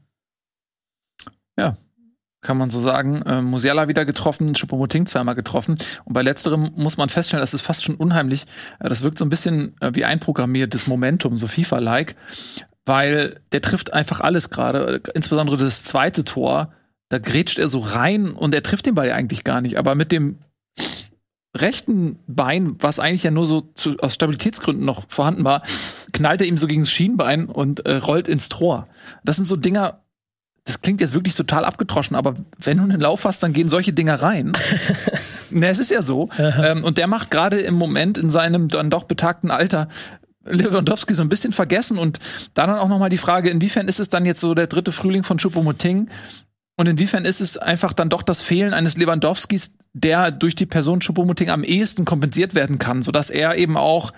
Ja, 1.56 1.76
kann 2.40 2.56
man 2.56 2.70
so 2.70 2.80
sagen. 2.80 3.22
Äh, 3.22 3.42
Musiala 3.42 3.88
wieder 3.88 4.04
getroffen, 4.04 4.54
Choupo-Moting 4.54 5.06
zweimal 5.06 5.34
getroffen. 5.34 5.76
Und 6.04 6.12
bei 6.12 6.22
letzterem 6.22 6.70
muss 6.76 6.96
man 6.96 7.08
feststellen, 7.08 7.42
das 7.42 7.54
ist 7.54 7.62
fast 7.62 7.84
schon 7.84 7.96
unheimlich. 7.96 8.46
Äh, 8.78 8.88
das 8.88 9.02
wirkt 9.02 9.18
so 9.18 9.24
ein 9.24 9.30
bisschen 9.30 9.74
äh, 9.80 9.90
wie 9.94 10.04
einprogrammiertes 10.04 10.86
Momentum, 10.86 11.36
so 11.36 11.46
FIFA-like, 11.46 12.14
weil 12.86 13.40
der 13.52 13.62
trifft 13.62 13.92
einfach 13.92 14.20
alles 14.20 14.50
gerade. 14.50 15.02
Insbesondere 15.14 15.56
das 15.56 15.82
zweite 15.82 16.24
Tor, 16.24 16.72
da 17.08 17.18
grätscht 17.18 17.58
er 17.58 17.68
so 17.68 17.80
rein 17.80 18.30
und 18.30 18.54
er 18.54 18.62
trifft 18.62 18.86
den 18.86 18.94
Ball 18.94 19.08
ja 19.08 19.14
eigentlich 19.14 19.44
gar 19.44 19.60
nicht. 19.60 19.78
Aber 19.78 19.94
mit 19.94 20.12
dem 20.12 20.38
rechten 21.56 22.18
Bein, 22.26 22.76
was 22.78 23.00
eigentlich 23.00 23.24
ja 23.24 23.30
nur 23.30 23.46
so 23.46 23.62
zu, 23.74 23.96
aus 23.98 24.14
Stabilitätsgründen 24.14 24.84
noch 24.84 25.04
vorhanden 25.08 25.44
war, 25.44 25.62
knallt 26.12 26.40
er 26.40 26.46
ihm 26.46 26.58
so 26.58 26.66
gegen 26.66 26.82
das 26.82 26.90
Schienbein 26.92 27.46
und 27.46 27.84
äh, 27.86 27.96
rollt 27.96 28.28
ins 28.28 28.48
Tor. 28.48 28.86
Das 29.24 29.36
sind 29.36 29.46
so 29.46 29.56
Dinger, 29.56 30.02
das 30.68 30.82
klingt 30.82 31.00
jetzt 31.00 31.14
wirklich 31.14 31.34
total 31.34 31.64
abgetroschen, 31.64 32.14
aber 32.14 32.34
wenn 32.58 32.76
du 32.76 32.82
einen 32.82 33.00
Lauf 33.00 33.24
hast, 33.24 33.42
dann 33.42 33.54
gehen 33.54 33.70
solche 33.70 33.94
Dinger 33.94 34.22
rein. 34.22 34.52
Na, 35.50 35.68
es 35.68 35.78
ist 35.78 35.90
ja 35.90 36.02
so. 36.02 36.28
ähm, 36.38 36.84
und 36.84 36.98
der 36.98 37.06
macht 37.06 37.30
gerade 37.30 37.58
im 37.58 37.72
Moment 37.72 38.18
in 38.18 38.28
seinem 38.28 38.68
dann 38.68 38.90
doch 38.90 39.04
betagten 39.04 39.50
Alter 39.50 39.88
Lewandowski 40.44 41.14
so 41.14 41.22
ein 41.22 41.30
bisschen 41.30 41.52
vergessen 41.52 41.96
und 41.96 42.18
da 42.52 42.66
dann 42.66 42.78
auch 42.78 42.88
noch 42.88 42.98
mal 42.98 43.08
die 43.08 43.16
Frage, 43.16 43.48
inwiefern 43.48 43.88
ist 43.88 43.98
es 43.98 44.10
dann 44.10 44.26
jetzt 44.26 44.40
so 44.40 44.52
der 44.52 44.66
dritte 44.66 44.92
Frühling 44.92 45.24
von 45.24 45.38
Choupo-Moting 45.38 46.10
und 46.78 46.86
inwiefern 46.86 47.24
ist 47.24 47.40
es 47.40 47.56
einfach 47.56 47.92
dann 47.92 48.08
doch 48.08 48.22
das 48.22 48.40
Fehlen 48.40 48.72
eines 48.72 48.96
Lewandowskis, 48.96 49.72
der 49.94 50.30
durch 50.30 50.54
die 50.54 50.64
Person 50.64 51.00
Choupo-Moting 51.00 51.50
am 51.50 51.64
ehesten 51.64 52.04
kompensiert 52.04 52.54
werden 52.54 52.78
kann, 52.78 53.02
sodass 53.02 53.30
er 53.30 53.56
eben 53.56 53.76
auch 53.76 54.12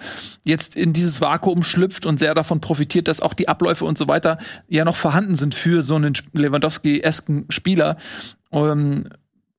jetzt 0.44 0.76
in 0.76 0.92
dieses 0.92 1.22
Vakuum 1.22 1.62
schlüpft 1.62 2.04
und 2.04 2.18
sehr 2.18 2.34
davon 2.34 2.60
profitiert, 2.60 3.08
dass 3.08 3.22
auch 3.22 3.32
die 3.32 3.48
Abläufe 3.48 3.86
und 3.86 3.96
so 3.96 4.08
weiter 4.08 4.36
ja 4.68 4.84
noch 4.84 4.96
vorhanden 4.96 5.36
sind 5.36 5.54
für 5.54 5.80
so 5.80 5.94
einen 5.94 6.12
Lewandowski-esken 6.34 7.46
Spieler. 7.48 7.96
Ähm, 8.52 9.08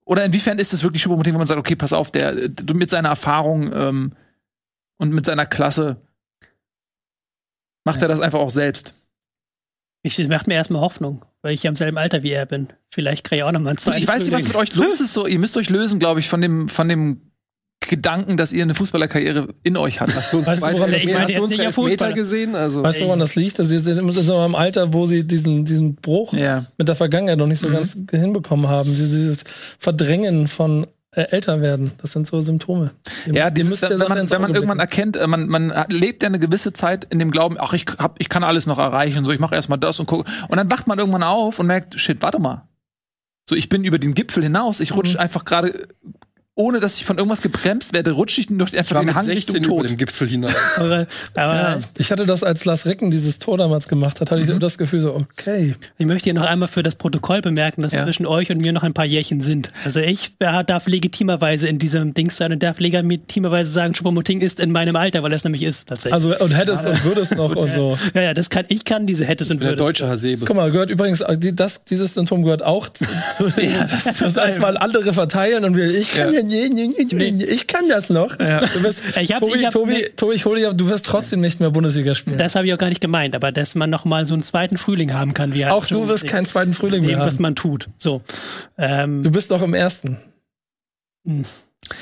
oder 0.05 0.23
inwiefern 0.23 0.59
ist 0.59 0.71
es 0.71 0.83
wirklich 0.83 1.01
Choupo-Moting, 1.01 1.33
wenn 1.33 1.39
man 1.39 1.47
sagt, 1.47 1.59
okay, 1.59 1.75
pass 1.75 1.93
auf, 1.93 2.11
der 2.11 2.51
mit 2.71 2.91
seiner 2.91 3.09
Erfahrung 3.09 3.73
ähm, 3.73 4.11
und 4.97 5.11
mit 5.11 5.25
seiner 5.25 5.47
Klasse 5.47 5.99
macht 7.83 7.97
ja. 7.97 8.03
er 8.03 8.09
das 8.09 8.19
einfach 8.19 8.41
auch 8.41 8.51
selbst. 8.51 8.93
Ich 10.03 10.17
macht 10.27 10.47
mir 10.47 10.55
erstmal 10.55 10.81
Hoffnung, 10.81 11.25
weil 11.41 11.53
ich 11.53 11.63
ja 11.63 11.69
im 11.69 11.75
selben 11.75 11.97
Alter 11.97 12.23
wie 12.23 12.31
er 12.31 12.45
bin. 12.45 12.69
Vielleicht 12.89 13.23
kriege 13.23 13.37
ich 13.37 13.43
auch 13.43 13.51
noch 13.51 13.59
mal 13.59 13.69
einen 13.69 13.77
zweiten. 13.77 13.99
Ich 13.99 14.07
weiß 14.07 14.23
nicht, 14.23 14.31
was 14.31 14.47
mit 14.47 14.55
euch 14.55 14.75
los 14.75 14.99
ist. 14.99 15.13
So, 15.13 15.27
ihr 15.27 15.37
müsst 15.37 15.57
euch 15.57 15.69
lösen, 15.69 15.99
glaube 15.99 16.19
ich, 16.19 16.27
von 16.27 16.41
dem, 16.41 16.69
von 16.69 16.89
dem 16.89 17.31
Gedanken, 17.87 18.37
dass 18.37 18.53
ihr 18.53 18.63
eine 18.63 18.73
Fußballerkarriere 18.73 19.49
in 19.63 19.75
euch 19.77 20.01
habt. 20.01 20.15
Hast 20.15 20.33
du 20.33 20.39
uns, 20.39 20.47
weißt 20.47 20.61
woran 20.61 20.91
das, 20.91 21.03
ich 21.03 21.13
meine, 21.13 21.25
hast 21.25 21.37
du 21.37 21.43
uns 21.43 21.55
ja 21.55 21.71
Meter 21.83 22.13
gesehen? 22.13 22.55
Also, 22.55 22.83
weißt 22.83 23.01
du, 23.01 23.05
woran 23.05 23.19
das 23.19 23.35
liegt? 23.35 23.59
Also, 23.59 23.69
sie 23.69 23.79
sind 23.79 23.99
in 23.99 24.23
so 24.23 24.37
einem 24.37 24.55
Alter, 24.55 24.93
wo 24.93 25.05
sie 25.05 25.25
diesen, 25.25 25.65
diesen 25.65 25.95
Bruch 25.95 26.33
ja. 26.33 26.65
mit 26.77 26.87
der 26.87 26.95
Vergangenheit 26.95 27.37
noch 27.37 27.47
nicht 27.47 27.59
so 27.59 27.69
mhm. 27.69 27.73
ganz 27.73 27.97
hinbekommen 28.09 28.67
haben. 28.67 28.95
Dieses 28.95 29.43
Verdrängen 29.77 30.47
von 30.47 30.87
äh, 31.13 31.23
älter 31.23 31.61
werden. 31.61 31.91
Das 32.01 32.13
sind 32.13 32.25
so 32.25 32.39
Symptome. 32.41 32.91
Ihr 33.25 33.33
ja, 33.33 33.45
müsst, 33.45 33.57
dieses, 33.57 33.81
wenn 33.81 34.07
man, 34.07 34.29
wenn 34.29 34.41
man 34.41 34.55
irgendwann 34.55 34.79
erkennt, 34.79 35.17
äh, 35.17 35.27
man, 35.27 35.47
man 35.47 35.73
lebt 35.89 36.23
ja 36.23 36.27
eine 36.27 36.39
gewisse 36.39 36.73
Zeit 36.73 37.05
in 37.05 37.19
dem 37.19 37.31
Glauben, 37.31 37.57
ach, 37.59 37.73
ich, 37.73 37.85
hab, 37.97 38.19
ich 38.19 38.29
kann 38.29 38.43
alles 38.43 38.65
noch 38.65 38.79
erreichen, 38.79 39.23
so 39.25 39.31
ich 39.31 39.39
mache 39.39 39.55
erstmal 39.55 39.77
das 39.77 39.99
und 39.99 40.05
gucke. 40.05 40.29
Und 40.47 40.57
dann 40.57 40.71
wacht 40.71 40.87
man 40.87 40.99
irgendwann 40.99 41.23
auf 41.23 41.59
und 41.59 41.67
merkt, 41.67 41.99
shit, 41.99 42.21
warte 42.21 42.39
mal. 42.39 42.67
So, 43.47 43.55
ich 43.55 43.69
bin 43.69 43.83
über 43.83 43.99
den 43.99 44.13
Gipfel 44.13 44.43
hinaus, 44.43 44.79
ich 44.79 44.95
rutsche 44.95 45.15
mhm. 45.15 45.21
einfach 45.21 45.43
gerade 45.43 45.87
ohne 46.55 46.81
dass 46.81 46.97
ich 46.97 47.05
von 47.05 47.17
irgendwas 47.17 47.41
gebremst 47.41 47.93
werde, 47.93 48.11
rutsche 48.11 48.41
ich 48.41 48.47
durch 48.47 48.77
einfach 48.77 48.99
den 48.99 49.15
Hang 49.15 49.25
Richtung 49.25 49.61
Tod. 49.61 49.89
Dem 49.89 49.95
Gipfel 49.95 50.27
hinaus. 50.27 50.53
aber, 50.75 51.07
aber 51.33 51.53
ja. 51.53 51.79
Ich 51.97 52.11
hatte 52.11 52.25
das, 52.25 52.43
als 52.43 52.65
Lars 52.65 52.85
Recken 52.85 53.09
dieses 53.09 53.39
Tor 53.39 53.57
damals 53.57 53.87
gemacht 53.87 54.19
hat, 54.19 54.31
hatte 54.31 54.43
mhm. 54.43 54.51
ich 54.51 54.59
das 54.59 54.77
Gefühl 54.77 54.99
so, 54.99 55.15
okay. 55.15 55.75
Ich 55.97 56.05
möchte 56.05 56.25
hier 56.25 56.33
noch 56.33 56.43
einmal 56.43 56.67
für 56.67 56.83
das 56.83 56.97
Protokoll 56.97 57.41
bemerken, 57.41 57.81
dass 57.81 57.93
ja. 57.93 58.03
zwischen 58.03 58.25
euch 58.25 58.51
und 58.51 58.59
mir 58.59 58.73
noch 58.73 58.83
ein 58.83 58.93
paar 58.93 59.05
Jährchen 59.05 59.39
sind. 59.39 59.71
Also 59.85 60.01
ich 60.01 60.35
darf 60.39 60.87
legitimerweise 60.87 61.69
in 61.69 61.79
diesem 61.79 62.13
Ding 62.13 62.29
sein 62.29 62.51
und 62.51 62.61
darf 62.61 62.81
legitimerweise 62.81 63.71
sagen, 63.71 63.95
Schuppermuting 63.95 64.41
ist 64.41 64.59
in 64.59 64.73
meinem 64.73 64.97
Alter, 64.97 65.23
weil 65.23 65.31
er 65.31 65.37
es 65.37 65.45
nämlich 65.45 65.63
ist, 65.63 65.87
tatsächlich. 65.87 66.13
Also 66.13 66.37
und 66.37 66.51
hättest 66.51 66.85
und 66.85 67.03
würdest 67.05 67.35
noch 67.37 67.55
und 67.55 67.65
so. 67.65 67.97
Ja, 68.13 68.21
ja, 68.21 68.33
das 68.33 68.49
kann, 68.49 68.65
ich 68.67 68.83
kann 68.83 69.05
diese 69.05 69.25
hättest 69.25 69.51
und 69.51 69.61
würdest. 69.61 69.79
Der 69.79 69.85
deutsche 69.85 70.07
Hasebe. 70.07 70.45
Guck 70.45 70.55
mal, 70.55 70.69
gehört 70.71 70.89
übrigens, 70.89 71.23
das, 71.53 71.85
dieses 71.85 72.15
Symptom 72.15 72.43
gehört 72.43 72.61
auch 72.61 72.89
zu, 72.89 73.05
zu 73.37 73.45
ja, 73.61 73.85
das, 73.85 74.19
das 74.19 74.37
erstmal 74.37 74.77
andere 74.77 75.13
verteilen 75.13 75.63
und 75.63 75.77
wir, 75.77 75.85
ich 75.85 76.11
kann 76.11 76.33
ja, 76.33 76.40
ich 76.49 77.67
kann 77.67 77.87
das 77.89 78.09
noch. 78.09 78.39
Ja. 78.39 78.65
Du 78.65 78.81
bist, 78.81 79.03
ich 79.19 79.31
hab, 79.33 79.39
Tobi, 79.39 79.57
ich 79.57 79.65
hab, 79.65 79.73
Tobi, 79.73 80.09
Tobi, 80.15 80.33
ich 80.35 80.45
hole 80.45 80.59
dich 80.59 80.67
ab, 80.67 80.77
du 80.77 80.89
wirst 80.89 81.05
trotzdem 81.05 81.41
nicht 81.41 81.59
mehr 81.59 81.69
Bundesliga 81.69 82.15
spielen. 82.15 82.37
Das 82.37 82.55
habe 82.55 82.67
ich 82.67 82.73
auch 82.73 82.77
gar 82.77 82.89
nicht 82.89 83.01
gemeint, 83.01 83.35
aber 83.35 83.51
dass 83.51 83.75
man 83.75 83.89
noch 83.89 84.05
mal 84.05 84.25
so 84.25 84.33
einen 84.33 84.43
zweiten 84.43 84.77
Frühling 84.77 85.13
haben 85.13 85.33
kann. 85.33 85.53
Wie 85.53 85.65
auch 85.65 85.85
du 85.85 86.07
wirst 86.07 86.27
keinen 86.27 86.45
zweiten 86.45 86.73
Frühling 86.73 87.05
mehr 87.05 87.19
haben. 87.19 87.25
was 87.25 87.39
man 87.39 87.55
tut. 87.55 87.89
So. 87.97 88.21
Ähm, 88.77 89.23
du 89.23 89.31
bist 89.31 89.51
doch 89.51 89.61
im 89.61 89.73
ersten. 89.73 90.17
Hm. 91.25 91.43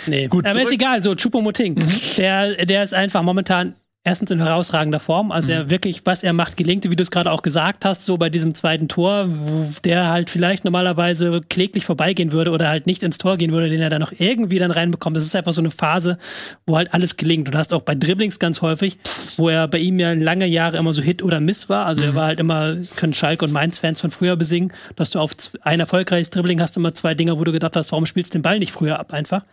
Nee, 0.07 0.27
Gut, 0.27 0.45
aber 0.45 0.53
zurück. 0.53 0.67
ist 0.67 0.73
egal, 0.73 1.03
so 1.03 1.15
Chupomoting, 1.15 1.75
mhm. 1.75 1.91
der, 2.17 2.65
der 2.65 2.83
ist 2.83 2.93
einfach 2.93 3.23
momentan 3.23 3.75
erstens 4.03 4.31
in 4.31 4.41
herausragender 4.41 4.99
Form. 4.99 5.31
Also 5.31 5.51
mhm. 5.51 5.57
er 5.57 5.69
wirklich, 5.69 6.05
was 6.05 6.23
er 6.23 6.33
macht, 6.33 6.55
gelingt, 6.55 6.89
wie 6.89 6.95
du 6.95 7.03
es 7.03 7.11
gerade 7.11 7.31
auch 7.31 7.41
gesagt 7.41 7.83
hast, 7.83 8.05
so 8.05 8.17
bei 8.17 8.29
diesem 8.29 8.55
zweiten 8.55 8.87
Tor, 8.87 9.25
wo 9.29 9.65
der 9.83 10.09
halt 10.09 10.29
vielleicht 10.29 10.63
normalerweise 10.63 11.41
kläglich 11.49 11.85
vorbeigehen 11.85 12.31
würde 12.31 12.51
oder 12.51 12.69
halt 12.69 12.87
nicht 12.87 13.03
ins 13.03 13.17
Tor 13.17 13.37
gehen 13.37 13.51
würde, 13.51 13.69
den 13.69 13.81
er 13.81 13.89
dann 13.89 14.01
noch 14.01 14.13
irgendwie 14.17 14.57
dann 14.57 14.71
reinbekommt. 14.71 15.17
Das 15.17 15.25
ist 15.25 15.35
einfach 15.35 15.51
so 15.51 15.61
eine 15.61 15.71
Phase, 15.71 16.17
wo 16.65 16.77
halt 16.77 16.93
alles 16.93 17.17
gelingt. 17.17 17.47
Und 17.47 17.55
du 17.55 17.57
hast 17.57 17.73
auch 17.73 17.81
bei 17.81 17.93
Dribblings 17.93 18.39
ganz 18.39 18.61
häufig, 18.61 18.97
wo 19.37 19.49
er 19.49 19.67
bei 19.67 19.79
ihm 19.79 19.99
ja 19.99 20.13
lange 20.13 20.45
Jahre 20.45 20.77
immer 20.77 20.93
so 20.93 21.01
Hit 21.01 21.21
oder 21.21 21.41
Miss 21.41 21.67
war. 21.67 21.85
Also 21.85 22.01
mhm. 22.01 22.09
er 22.09 22.15
war 22.15 22.25
halt 22.27 22.39
immer, 22.39 22.75
das 22.75 22.95
können 22.95 23.13
Schalke 23.13 23.43
und 23.43 23.51
Mainz-Fans 23.51 23.99
von 23.99 24.11
früher 24.11 24.37
besingen, 24.37 24.71
dass 24.95 25.09
du 25.09 25.19
auf 25.19 25.31
ein 25.61 25.81
erfolgreiches 25.81 26.29
Dribbling 26.29 26.61
hast 26.61 26.77
immer 26.77 26.93
zwei 26.95 27.13
Dinger, 27.15 27.37
wo 27.37 27.43
du 27.43 27.51
gedacht 27.51 27.75
hast, 27.75 27.91
warum 27.91 28.05
spielst 28.05 28.33
du 28.33 28.37
den 28.37 28.43
Ball 28.43 28.59
nicht 28.59 28.71
früher 28.71 28.97
ab 28.97 29.13
einfach. 29.13 29.43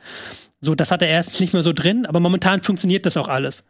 So, 0.61 0.75
das 0.75 0.91
hat 0.91 1.03
er 1.03 1.09
erst 1.09 1.41
nicht 1.41 1.53
mehr 1.53 1.63
so 1.63 1.73
drin, 1.73 2.07
aber 2.07 2.21
momentan 2.21 2.63
funktioniert 2.63 3.07
das 3.07 3.17
auch 3.17 3.29
alles. 3.29 3.65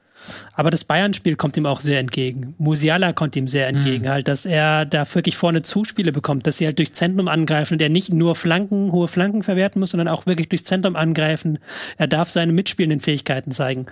Aber 0.55 0.71
das 0.71 0.85
Bayern-Spiel 0.85 1.37
kommt 1.37 1.57
ihm 1.57 1.67
auch 1.67 1.81
sehr 1.81 1.99
entgegen. 1.99 2.55
Musiala 2.59 3.13
kommt 3.13 3.37
ihm 3.37 3.47
sehr 3.47 3.69
entgegen, 3.69 4.05
mhm. 4.05 4.09
halt, 4.09 4.29
dass 4.29 4.47
er 4.47 4.87
da 4.87 5.05
wirklich 5.15 5.37
vorne 5.37 5.63
Zuspiele 5.63 6.13
bekommt, 6.13 6.47
dass 6.47 6.57
sie 6.57 6.67
halt 6.67 6.79
durch 6.79 6.95
Zentrum 6.95 7.29
angreifen 7.29 7.75
und 7.75 7.83
er 7.83 7.91
nicht 7.91 8.13
nur 8.13 8.35
Flanken, 8.35 8.91
hohe 8.91 9.07
Flanken 9.07 9.43
verwerten 9.43 9.81
muss, 9.81 9.91
sondern 9.91 10.09
auch 10.09 10.25
wirklich 10.25 10.49
durch 10.49 10.65
Zentrum 10.65 10.97
angreifen. 10.97 11.59
Er 11.99 12.07
darf 12.07 12.31
seine 12.31 12.53
mitspielenden 12.53 13.01
Fähigkeiten 13.01 13.53
zeigen. 13.53 13.87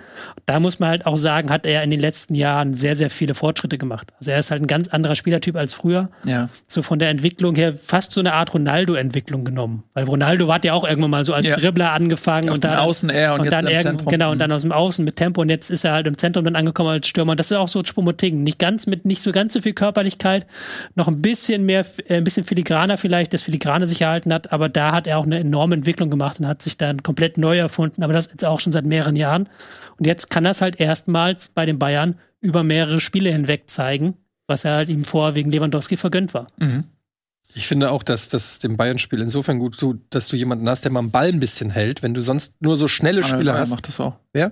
Da 0.47 0.59
muss 0.59 0.79
man 0.79 0.89
halt 0.89 1.05
auch 1.05 1.17
sagen, 1.17 1.51
hat 1.51 1.67
er 1.67 1.83
in 1.83 1.91
den 1.91 1.99
letzten 1.99 2.33
Jahren 2.33 2.73
sehr, 2.73 2.95
sehr 2.95 3.11
viele 3.11 3.35
Fortschritte 3.35 3.77
gemacht. 3.77 4.11
Also 4.17 4.31
er 4.31 4.39
ist 4.39 4.49
halt 4.49 4.63
ein 4.63 4.67
ganz 4.67 4.87
anderer 4.87 5.15
Spielertyp 5.15 5.55
als 5.55 5.73
früher. 5.73 6.09
Ja. 6.23 6.49
So 6.65 6.81
von 6.81 6.97
der 6.97 7.09
Entwicklung 7.09 7.55
her 7.55 7.73
fast 7.73 8.11
so 8.11 8.21
eine 8.21 8.33
Art 8.33 8.53
Ronaldo-Entwicklung 8.53 9.45
genommen. 9.45 9.83
Weil 9.93 10.05
Ronaldo 10.05 10.51
hat 10.51 10.65
ja 10.65 10.73
auch 10.73 10.87
irgendwann 10.87 11.11
mal 11.11 11.25
so 11.25 11.33
als 11.33 11.47
ja. 11.47 11.55
Dribbler 11.55 11.91
angefangen 11.91 12.49
Auf 12.49 12.55
und 12.55 12.63
dann 12.63 12.75
Außen 12.75 13.09
er 13.09 13.35
und, 13.35 13.41
und 13.41 13.51
dann 13.51 13.67
jetzt 13.67 14.05
genau 14.07 14.31
und 14.31 14.39
dann 14.39 14.49
mhm. 14.49 14.55
aus 14.55 14.61
dem 14.63 14.71
Außen 14.71 15.05
mit 15.05 15.15
Tempo 15.15 15.41
und 15.41 15.49
jetzt 15.49 15.69
ist 15.69 15.83
er 15.85 15.93
halt 15.93 16.07
im 16.07 16.15
im 16.15 16.17
Zentrum 16.25 16.45
dann 16.45 16.55
angekommen 16.55 16.89
als 16.89 17.07
Stürmer. 17.07 17.31
Und 17.31 17.39
das 17.39 17.51
ist 17.51 17.57
auch 17.57 17.67
so 17.67 17.81
Choupo-Moting. 17.81 18.41
Nicht 18.41 18.57
ganz 18.57 18.87
mit, 18.87 19.05
nicht 19.05 19.21
so 19.21 19.31
ganz 19.31 19.53
so 19.53 19.61
viel 19.61 19.73
Körperlichkeit, 19.73 20.47
noch 20.95 21.07
ein 21.07 21.21
bisschen 21.21 21.65
mehr, 21.65 21.85
äh, 22.07 22.15
ein 22.17 22.23
bisschen 22.23 22.43
filigraner 22.43 22.97
vielleicht, 22.97 23.33
das 23.33 23.43
Filigrane 23.43 23.87
sich 23.87 24.01
erhalten 24.01 24.33
hat, 24.33 24.51
aber 24.51 24.69
da 24.69 24.91
hat 24.91 25.07
er 25.07 25.19
auch 25.19 25.25
eine 25.25 25.39
enorme 25.39 25.75
Entwicklung 25.75 26.09
gemacht 26.09 26.39
und 26.39 26.47
hat 26.47 26.61
sich 26.61 26.77
dann 26.77 27.03
komplett 27.03 27.37
neu 27.37 27.57
erfunden, 27.57 28.03
aber 28.03 28.13
das 28.13 28.31
jetzt 28.31 28.45
auch 28.45 28.59
schon 28.59 28.73
seit 28.73 28.85
mehreren 28.85 29.15
Jahren. 29.15 29.47
Und 29.97 30.07
jetzt 30.07 30.29
kann 30.29 30.43
das 30.43 30.61
halt 30.61 30.79
erstmals 30.79 31.49
bei 31.49 31.65
den 31.65 31.79
Bayern 31.79 32.15
über 32.41 32.63
mehrere 32.63 32.99
Spiele 32.99 33.31
hinweg 33.31 33.69
zeigen, 33.69 34.15
was 34.47 34.65
er 34.65 34.73
halt 34.73 34.89
ihm 34.89 35.03
vorher 35.03 35.35
wegen 35.35 35.51
Lewandowski 35.51 35.97
vergönnt 35.97 36.33
war. 36.33 36.47
Mhm. 36.57 36.85
Ich 37.57 37.67
finde 37.67 37.89
auch, 37.91 38.03
dass 38.03 38.27
das 38.27 38.59
dem 38.59 38.75
Bayern-Spiel 38.75 39.21
insofern 39.21 39.59
gut 39.59 39.79
tut, 39.79 40.01
dass 40.09 40.27
du 40.27 40.35
jemanden 40.35 40.67
hast, 40.67 40.83
der 40.83 40.91
mal 40.91 40.99
einen 40.99 41.11
Ball 41.11 41.29
ein 41.29 41.39
bisschen 41.39 41.69
hält. 41.69 42.03
Wenn 42.03 42.13
du 42.13 42.21
sonst 42.21 42.61
nur 42.61 42.75
so 42.75 42.89
schnelle 42.89 43.23
Spieler 43.23 43.57
hast. 43.57 43.69
macht 43.69 43.87
das 43.87 44.01
auch. 44.01 44.15
Wer? 44.33 44.51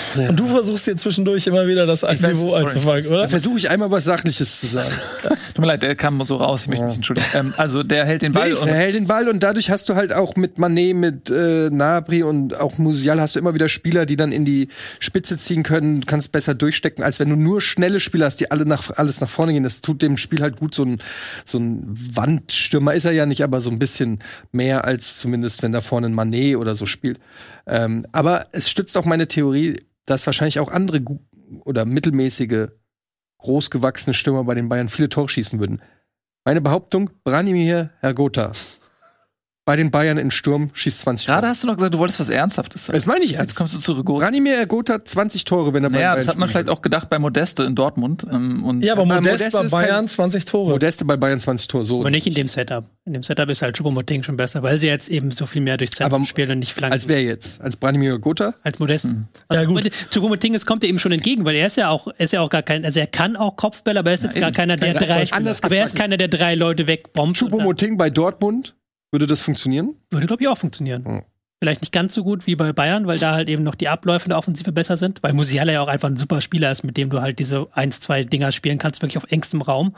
Und 0.29 0.39
du 0.39 0.47
versuchst 0.47 0.85
hier 0.85 0.97
zwischendurch 0.97 1.47
immer 1.47 1.67
wieder 1.67 1.85
das 1.85 2.03
weiß, 2.03 2.21
Niveau 2.21 2.53
einzufangen, 2.53 3.03
Da 3.03 3.09
oder? 3.09 3.29
versuche 3.29 3.57
ich 3.57 3.69
einmal 3.69 3.91
was 3.91 4.03
Sachliches 4.03 4.59
zu 4.59 4.67
sagen. 4.67 4.91
Tut 5.53 5.59
mir 5.59 5.67
leid, 5.67 5.83
der 5.83 5.95
kam 5.95 6.23
so 6.23 6.37
raus, 6.37 6.63
ich 6.63 6.67
möchte 6.69 6.85
mich 6.85 6.95
entschuldigen. 6.95 7.27
Ähm, 7.33 7.53
also 7.57 7.83
der 7.83 8.05
hält 8.05 8.21
den 8.21 8.31
Ball 8.31 8.49
Nee, 8.49 8.55
und 8.55 8.67
er 8.67 8.75
hält 8.75 8.95
den 8.95 9.07
Ball 9.07 9.27
und 9.27 9.43
dadurch 9.43 9.69
hast 9.69 9.89
du 9.89 9.95
halt 9.95 10.13
auch 10.13 10.35
mit 10.35 10.57
Manet, 10.57 10.95
mit 10.95 11.29
äh, 11.29 11.69
Nabri 11.71 12.23
und 12.23 12.59
auch 12.59 12.77
Musial 12.77 13.19
hast 13.21 13.35
du 13.35 13.39
immer 13.39 13.53
wieder 13.53 13.69
Spieler, 13.69 14.05
die 14.05 14.15
dann 14.15 14.31
in 14.31 14.45
die 14.45 14.67
Spitze 14.99 15.37
ziehen 15.37 15.63
können, 15.63 16.01
du 16.01 16.07
kannst 16.07 16.31
besser 16.31 16.53
durchstecken, 16.53 17.03
als 17.03 17.19
wenn 17.19 17.29
du 17.29 17.35
nur 17.35 17.61
schnelle 17.61 17.99
Spieler 17.99 18.25
hast, 18.25 18.39
die 18.39 18.51
alle 18.51 18.65
nach, 18.65 18.89
alles 18.97 19.21
nach 19.21 19.29
vorne 19.29 19.53
gehen. 19.53 19.63
Das 19.63 19.81
tut 19.81 20.01
dem 20.01 20.17
Spiel 20.17 20.41
halt 20.41 20.57
gut. 20.59 20.75
So 20.75 20.83
ein, 20.83 20.99
so 21.45 21.57
ein 21.59 21.83
Wandstürmer 22.13 22.93
ist 22.93 23.05
er 23.05 23.11
ja 23.11 23.25
nicht, 23.25 23.43
aber 23.43 23.61
so 23.61 23.69
ein 23.69 23.79
bisschen 23.79 24.19
mehr 24.51 24.85
als 24.85 25.19
zumindest, 25.19 25.63
wenn 25.63 25.71
da 25.71 25.81
vorne 25.81 26.07
ein 26.07 26.13
Manet 26.13 26.57
oder 26.57 26.75
so 26.75 26.85
spielt. 26.85 27.19
Ähm, 27.67 28.05
aber 28.11 28.47
es 28.51 28.69
stützt 28.69 28.97
auch 28.97 29.05
meine 29.05 29.27
Theorie, 29.27 29.77
dass 30.05 30.25
wahrscheinlich 30.25 30.59
auch 30.59 30.69
andere 30.69 31.01
oder 31.65 31.85
mittelmäßige, 31.85 32.69
großgewachsene 33.39 34.13
Stürmer 34.13 34.43
bei 34.43 34.55
den 34.55 34.69
Bayern 34.69 34.89
viele 34.89 35.09
Tore 35.09 35.29
schießen 35.29 35.59
würden. 35.59 35.81
Meine 36.45 36.61
Behauptung, 36.61 37.09
Branimir 37.23 37.91
Hergota 38.01 38.51
bei 39.63 39.75
den 39.75 39.91
Bayern 39.91 40.17
in 40.17 40.31
Sturm 40.31 40.71
schießt 40.73 40.99
20 41.01 41.27
gerade 41.27 41.41
Tore. 41.41 41.49
hast 41.51 41.61
du 41.63 41.67
noch 41.67 41.75
gesagt, 41.75 41.93
du 41.93 41.99
wolltest 41.99 42.19
was 42.19 42.29
Ernsthaftes 42.29 42.85
sagen. 42.85 42.97
Das 42.97 43.05
meine 43.05 43.23
ich 43.23 43.31
Jetzt 43.31 43.39
ernst. 43.39 43.55
kommst 43.55 43.75
du 43.75 43.79
zurück. 43.79 44.05
Gott. 44.05 44.19
Branimir 44.21 44.55
Hergota 44.57 45.05
20 45.05 45.45
Tore, 45.45 45.71
wenn 45.73 45.83
er 45.83 45.89
bei 45.91 45.97
Naja, 45.97 46.09
Bayern 46.13 46.17
das 46.25 46.27
hat 46.29 46.37
man 46.39 46.49
vielleicht 46.49 46.69
auch 46.69 46.81
gedacht 46.81 47.09
bei 47.11 47.19
Modeste 47.19 47.63
in 47.63 47.75
Dortmund. 47.75 48.25
Ähm, 48.31 48.63
und 48.63 48.83
Ja, 48.83 48.93
aber 48.93 49.03
Aber 49.03 49.15
Modest, 49.21 49.53
Modest 49.53 49.71
bei 49.71 49.81
Bayern 49.83 49.95
kein- 49.97 50.07
20 50.07 50.45
Tore. 50.45 50.71
Modeste 50.71 51.05
bei 51.05 51.15
Bayern 51.15 51.39
20 51.39 51.67
Tore, 51.67 51.85
so. 51.85 51.99
Aber 51.99 52.09
nicht 52.09 52.25
in 52.25 52.33
dem 52.33 52.47
Setup. 52.47 52.85
In 53.05 53.13
dem 53.13 53.21
Setup 53.23 53.49
ist 53.51 53.61
halt 53.61 53.77
Choupo-Moting 53.77 54.23
schon 54.23 54.35
besser, 54.37 54.63
weil 54.63 54.79
sie 54.79 54.87
jetzt 54.87 55.09
eben 55.09 55.29
so 55.31 55.45
viel 55.45 55.61
mehr 55.61 55.77
durchs 55.77 55.95
Zentrum 55.95 56.21
Aber 56.21 56.25
spielen 56.25 56.51
und 56.51 56.59
nicht 56.59 56.73
flanken. 56.73 56.93
Als 56.93 57.07
wer 57.07 57.21
jetzt? 57.21 57.61
Als 57.61 57.75
Branimir 57.75 58.11
Hergota? 58.11 58.55
als 58.63 58.79
Modest. 58.79 59.05
Mhm. 59.05 59.27
Ja, 59.51 59.63
gut. 59.65 59.89
Choupo-Moting, 60.11 60.55
es 60.55 60.65
kommt 60.65 60.81
ja 60.83 60.89
ihm 60.89 60.97
schon 60.99 61.11
entgegen, 61.11 61.45
weil 61.45 61.55
er 61.55 61.67
ist 61.67 61.77
ja 61.77 61.89
auch, 61.89 62.07
er 62.07 62.19
ist 62.25 62.33
ja 62.33 62.41
auch 62.41 62.49
gar 62.49 62.63
kein, 62.63 62.83
also 62.83 62.99
er 62.99 63.07
kann 63.07 63.35
auch 63.35 63.55
Kopfbälle, 63.57 63.99
aber 63.99 64.09
er 64.09 64.13
ist 64.15 64.23
jetzt 64.23 64.39
gar 64.39 64.49
eben. 64.49 64.55
keiner, 64.55 64.75
der 64.77 64.95
drei, 64.95 65.23
aber 65.31 65.75
er 65.75 65.83
ist 65.85 65.95
keiner, 65.95 66.17
der 66.17 66.27
drei 66.29 66.55
Leute 66.55 66.87
wegbombt. 66.87 67.39
dann- 67.41 67.49
Choupo-Moting 67.51 67.97
bei 67.97 68.09
Dortmund? 68.09 68.73
Würde 69.11 69.27
das 69.27 69.39
funktionieren? 69.41 69.95
Würde, 70.09 70.27
glaube 70.27 70.41
ich, 70.43 70.47
auch 70.47 70.57
funktionieren. 70.57 71.03
Mhm. 71.03 71.21
Vielleicht 71.59 71.81
nicht 71.81 71.91
ganz 71.93 72.15
so 72.15 72.23
gut 72.23 72.47
wie 72.47 72.55
bei 72.55 72.73
Bayern, 72.73 73.05
weil 73.05 73.19
da 73.19 73.33
halt 73.33 73.47
eben 73.47 73.63
noch 73.63 73.75
die 73.75 73.87
Abläufe 73.87 74.25
in 74.25 74.29
der 74.29 74.37
Offensive 74.39 74.71
besser 74.71 74.97
sind, 74.97 75.21
weil 75.21 75.33
Musiala 75.33 75.71
ja 75.71 75.81
auch 75.81 75.87
einfach 75.87 76.09
ein 76.09 76.17
super 76.17 76.41
Spieler 76.41 76.71
ist, 76.71 76.83
mit 76.83 76.97
dem 76.97 77.11
du 77.11 77.21
halt 77.21 77.37
diese 77.37 77.67
1, 77.73 77.99
2 77.99 78.23
Dinger 78.23 78.51
spielen 78.51 78.79
kannst, 78.79 79.03
wirklich 79.03 79.17
auf 79.17 79.25
engstem 79.29 79.61
Raum. 79.61 79.95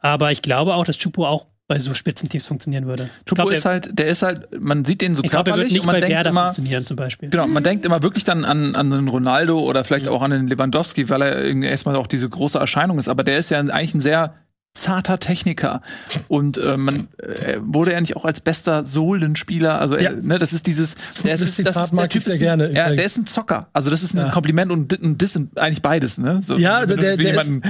Aber 0.00 0.32
ich 0.32 0.42
glaube 0.42 0.74
auch, 0.74 0.84
dass 0.84 0.98
Chupo 0.98 1.26
auch 1.26 1.46
bei 1.68 1.80
so 1.80 1.94
Spitzenteams 1.94 2.46
funktionieren 2.46 2.86
würde. 2.86 3.08
Chupo 3.24 3.48
ist 3.48 3.64
halt, 3.64 3.98
der 3.98 4.06
ist 4.06 4.22
halt, 4.22 4.60
man 4.60 4.84
sieht 4.84 5.00
den 5.00 5.14
so 5.14 5.24
ich 5.24 5.30
glaube, 5.30 5.50
er 5.50 5.56
wird 5.56 5.68
körperlich 5.68 5.72
nicht 5.72 5.80
und 5.80 5.86
man 5.86 5.94
bei 5.96 6.00
denkt 6.00 6.14
Werder 6.14 6.30
immer, 6.30 6.44
funktionieren 6.44 6.86
zum 6.86 6.96
Beispiel. 6.96 7.30
Genau, 7.30 7.46
man 7.46 7.64
denkt 7.64 7.86
immer 7.86 8.02
wirklich 8.02 8.24
dann 8.24 8.44
an, 8.44 8.76
an 8.76 8.90
den 8.90 9.08
Ronaldo 9.08 9.58
oder 9.58 9.82
vielleicht 9.82 10.06
Mhm. 10.06 10.12
auch 10.12 10.22
an 10.22 10.30
den 10.30 10.46
Lewandowski, 10.46 11.08
weil 11.08 11.22
er 11.22 11.42
irgendwie 11.42 11.68
erstmal 11.68 11.96
auch 11.96 12.06
diese 12.06 12.28
große 12.28 12.58
Erscheinung 12.58 12.98
ist. 12.98 13.08
Aber 13.08 13.24
der 13.24 13.38
ist 13.38 13.50
ja 13.50 13.58
eigentlich 13.58 13.94
ein 13.94 14.00
sehr 14.00 14.34
zarter 14.76 15.18
Techniker. 15.18 15.82
Und 16.28 16.58
äh, 16.58 16.76
man 16.76 17.08
äh, 17.18 17.58
wurde 17.60 17.92
er 17.92 18.00
nicht 18.00 18.16
auch 18.16 18.24
als 18.24 18.40
bester 18.40 18.86
Sohlenspieler. 18.86 19.80
Also 19.80 19.96
Ja. 19.98 20.10
äh, 20.10 20.16
ne, 20.22 20.38
das 20.38 20.52
ist 20.52 20.66
dieses. 20.66 20.94
Der 21.24 21.32
Das 21.32 21.40
ist, 21.40 21.56
Zitat 21.56 21.92
mag 21.92 22.10
ich 22.10 22.16
ist 22.16 22.24
sehr 22.26 22.34
ein, 22.34 22.38
gerne, 22.38 22.72
Ja, 22.72 22.90
der 22.94 23.04
ist 23.04 23.16
ein 23.16 23.26
Zocker. 23.26 23.68
Also 23.72 23.90
das 23.90 24.02
ist 24.02 24.14
ein 24.14 24.18
Ja. 24.18 24.30
Kompliment 24.30 24.70
und 24.70 24.92
ein 24.92 25.18
Diss 25.18 25.32
sind 25.32 25.58
eigentlich 25.58 25.82
beides. 25.82 26.18
Ne? 26.18 26.40
So, 26.42 26.56
Ja, 26.56 26.76
also 26.78 26.96
der- 26.96 27.16
der 27.16 27.26
jemanden- 27.30 27.62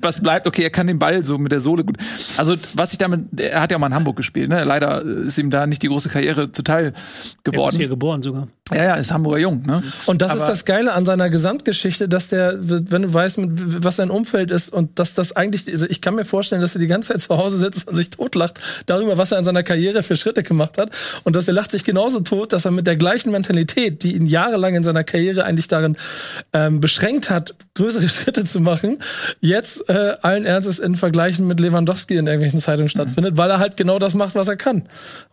was 0.00 0.20
bleibt, 0.20 0.46
okay, 0.46 0.62
er 0.62 0.70
kann 0.70 0.86
den 0.86 0.98
Ball 0.98 1.24
so 1.24 1.38
mit 1.38 1.52
der 1.52 1.60
Sohle 1.60 1.84
gut. 1.84 1.96
Also 2.36 2.54
was 2.74 2.92
ich 2.92 2.98
damit, 2.98 3.40
er 3.40 3.60
hat 3.60 3.70
ja 3.70 3.76
auch 3.76 3.80
mal 3.80 3.86
in 3.88 3.94
Hamburg 3.94 4.16
gespielt. 4.16 4.48
Ne? 4.48 4.64
Leider 4.64 5.02
ist 5.02 5.38
ihm 5.38 5.50
da 5.50 5.66
nicht 5.66 5.82
die 5.82 5.88
große 5.88 6.08
Karriere 6.08 6.52
zuteil 6.52 6.84
Er 6.86 6.88
ist 6.92 7.44
geworden. 7.44 7.76
hier 7.76 7.88
geboren 7.88 8.22
sogar. 8.22 8.48
Ja, 8.70 8.84
ja, 8.84 8.94
ist 8.94 9.10
Hamburger 9.12 9.38
Jung. 9.38 9.62
Ne? 9.66 9.82
Und 10.06 10.22
das 10.22 10.34
ist 10.34 10.42
Aber- 10.42 10.50
das 10.50 10.64
Geile 10.64 10.92
an 10.92 11.04
seiner 11.04 11.28
Gesamtgeschichte, 11.30 12.08
dass 12.08 12.28
der, 12.28 12.56
wenn 12.60 13.02
du 13.02 13.12
weißt, 13.12 13.36
was 13.82 13.96
sein 13.96 14.08
Umfeld 14.08 14.50
ist 14.52 14.72
und 14.72 14.98
dass 15.00 15.14
das 15.14 15.32
eigentlich, 15.34 15.68
also 15.68 15.84
ich 15.86 16.00
kann 16.00 16.14
mir 16.14 16.24
vorstellen, 16.24 16.62
dass 16.62 16.74
er 16.74 16.78
die 16.80 16.86
ganze 16.86 17.12
Zeit 17.12 17.20
zu 17.22 17.36
Hause 17.36 17.58
sitzt 17.58 17.88
und 17.88 17.96
sich 17.96 18.10
totlacht 18.10 18.60
darüber, 18.86 19.18
was 19.18 19.32
er 19.32 19.38
in 19.38 19.44
seiner 19.44 19.64
Karriere 19.64 20.02
für 20.04 20.16
Schritte 20.16 20.42
gemacht 20.44 20.78
hat. 20.78 20.90
Und 21.24 21.34
dass 21.36 21.48
er 21.48 21.54
lacht 21.54 21.72
sich 21.72 21.82
genauso 21.84 22.20
tot, 22.20 22.52
dass 22.52 22.64
er 22.64 22.70
mit 22.70 22.86
der 22.86 22.96
gleichen 22.96 23.32
Mentalität, 23.32 24.04
die 24.04 24.14
ihn 24.14 24.26
jahrelang 24.26 24.74
in 24.76 24.84
seiner 24.84 25.04
Karriere 25.04 25.44
eigentlich 25.44 25.68
darin 25.68 25.96
ähm, 26.52 26.80
beschränkt 26.80 27.30
hat, 27.30 27.54
größere 27.74 28.08
Schritte 28.08 28.44
zu 28.44 28.60
machen, 28.60 28.98
jetzt 29.40 29.88
äh, 29.90 30.14
allen 30.22 30.46
Ernstes 30.46 30.78
in 30.78 30.94
Vergleichen 30.94 31.46
mit 31.48 31.58
Lewandowski 31.60 32.14
in 32.16 32.26
irgendwelchen 32.26 32.60
Zeitungen 32.60 32.88
stattfindet, 32.88 33.36
weil 33.36 33.50
er 33.50 33.58
halt 33.58 33.76
genau 33.76 33.98
das 33.98 34.14
macht, 34.14 34.34
was 34.36 34.46
er 34.48 34.56
kann. 34.56 34.88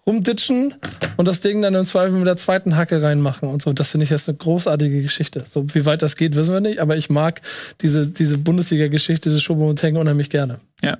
Rumditschen 0.07 0.73
und 1.17 1.27
das 1.27 1.41
Ding 1.41 1.61
dann 1.61 1.75
im 1.75 1.85
Zweifel 1.85 2.17
mit 2.17 2.25
der 2.25 2.35
zweiten 2.37 2.75
Hacke 2.75 2.99
reinmachen 3.19 3.49
und 3.49 3.61
so. 3.61 3.73
Das 3.73 3.91
finde 3.91 4.05
ich 4.05 4.09
jetzt 4.09 4.27
eine 4.29 4.37
großartige 4.37 5.01
Geschichte. 5.01 5.43
So 5.45 5.65
wie 5.73 5.85
weit 5.85 6.01
das 6.01 6.15
geht, 6.15 6.35
wissen 6.35 6.53
wir 6.53 6.61
nicht, 6.61 6.79
aber 6.79 6.97
ich 6.97 7.09
mag 7.09 7.41
diese, 7.81 8.07
diese 8.11 8.37
Bundesliga-Geschichte 8.37 9.29
des 9.29 9.41
Schobomoteng 9.43 9.97
unheimlich 9.97 10.29
gerne. 10.29 10.59
Ja. 10.81 10.97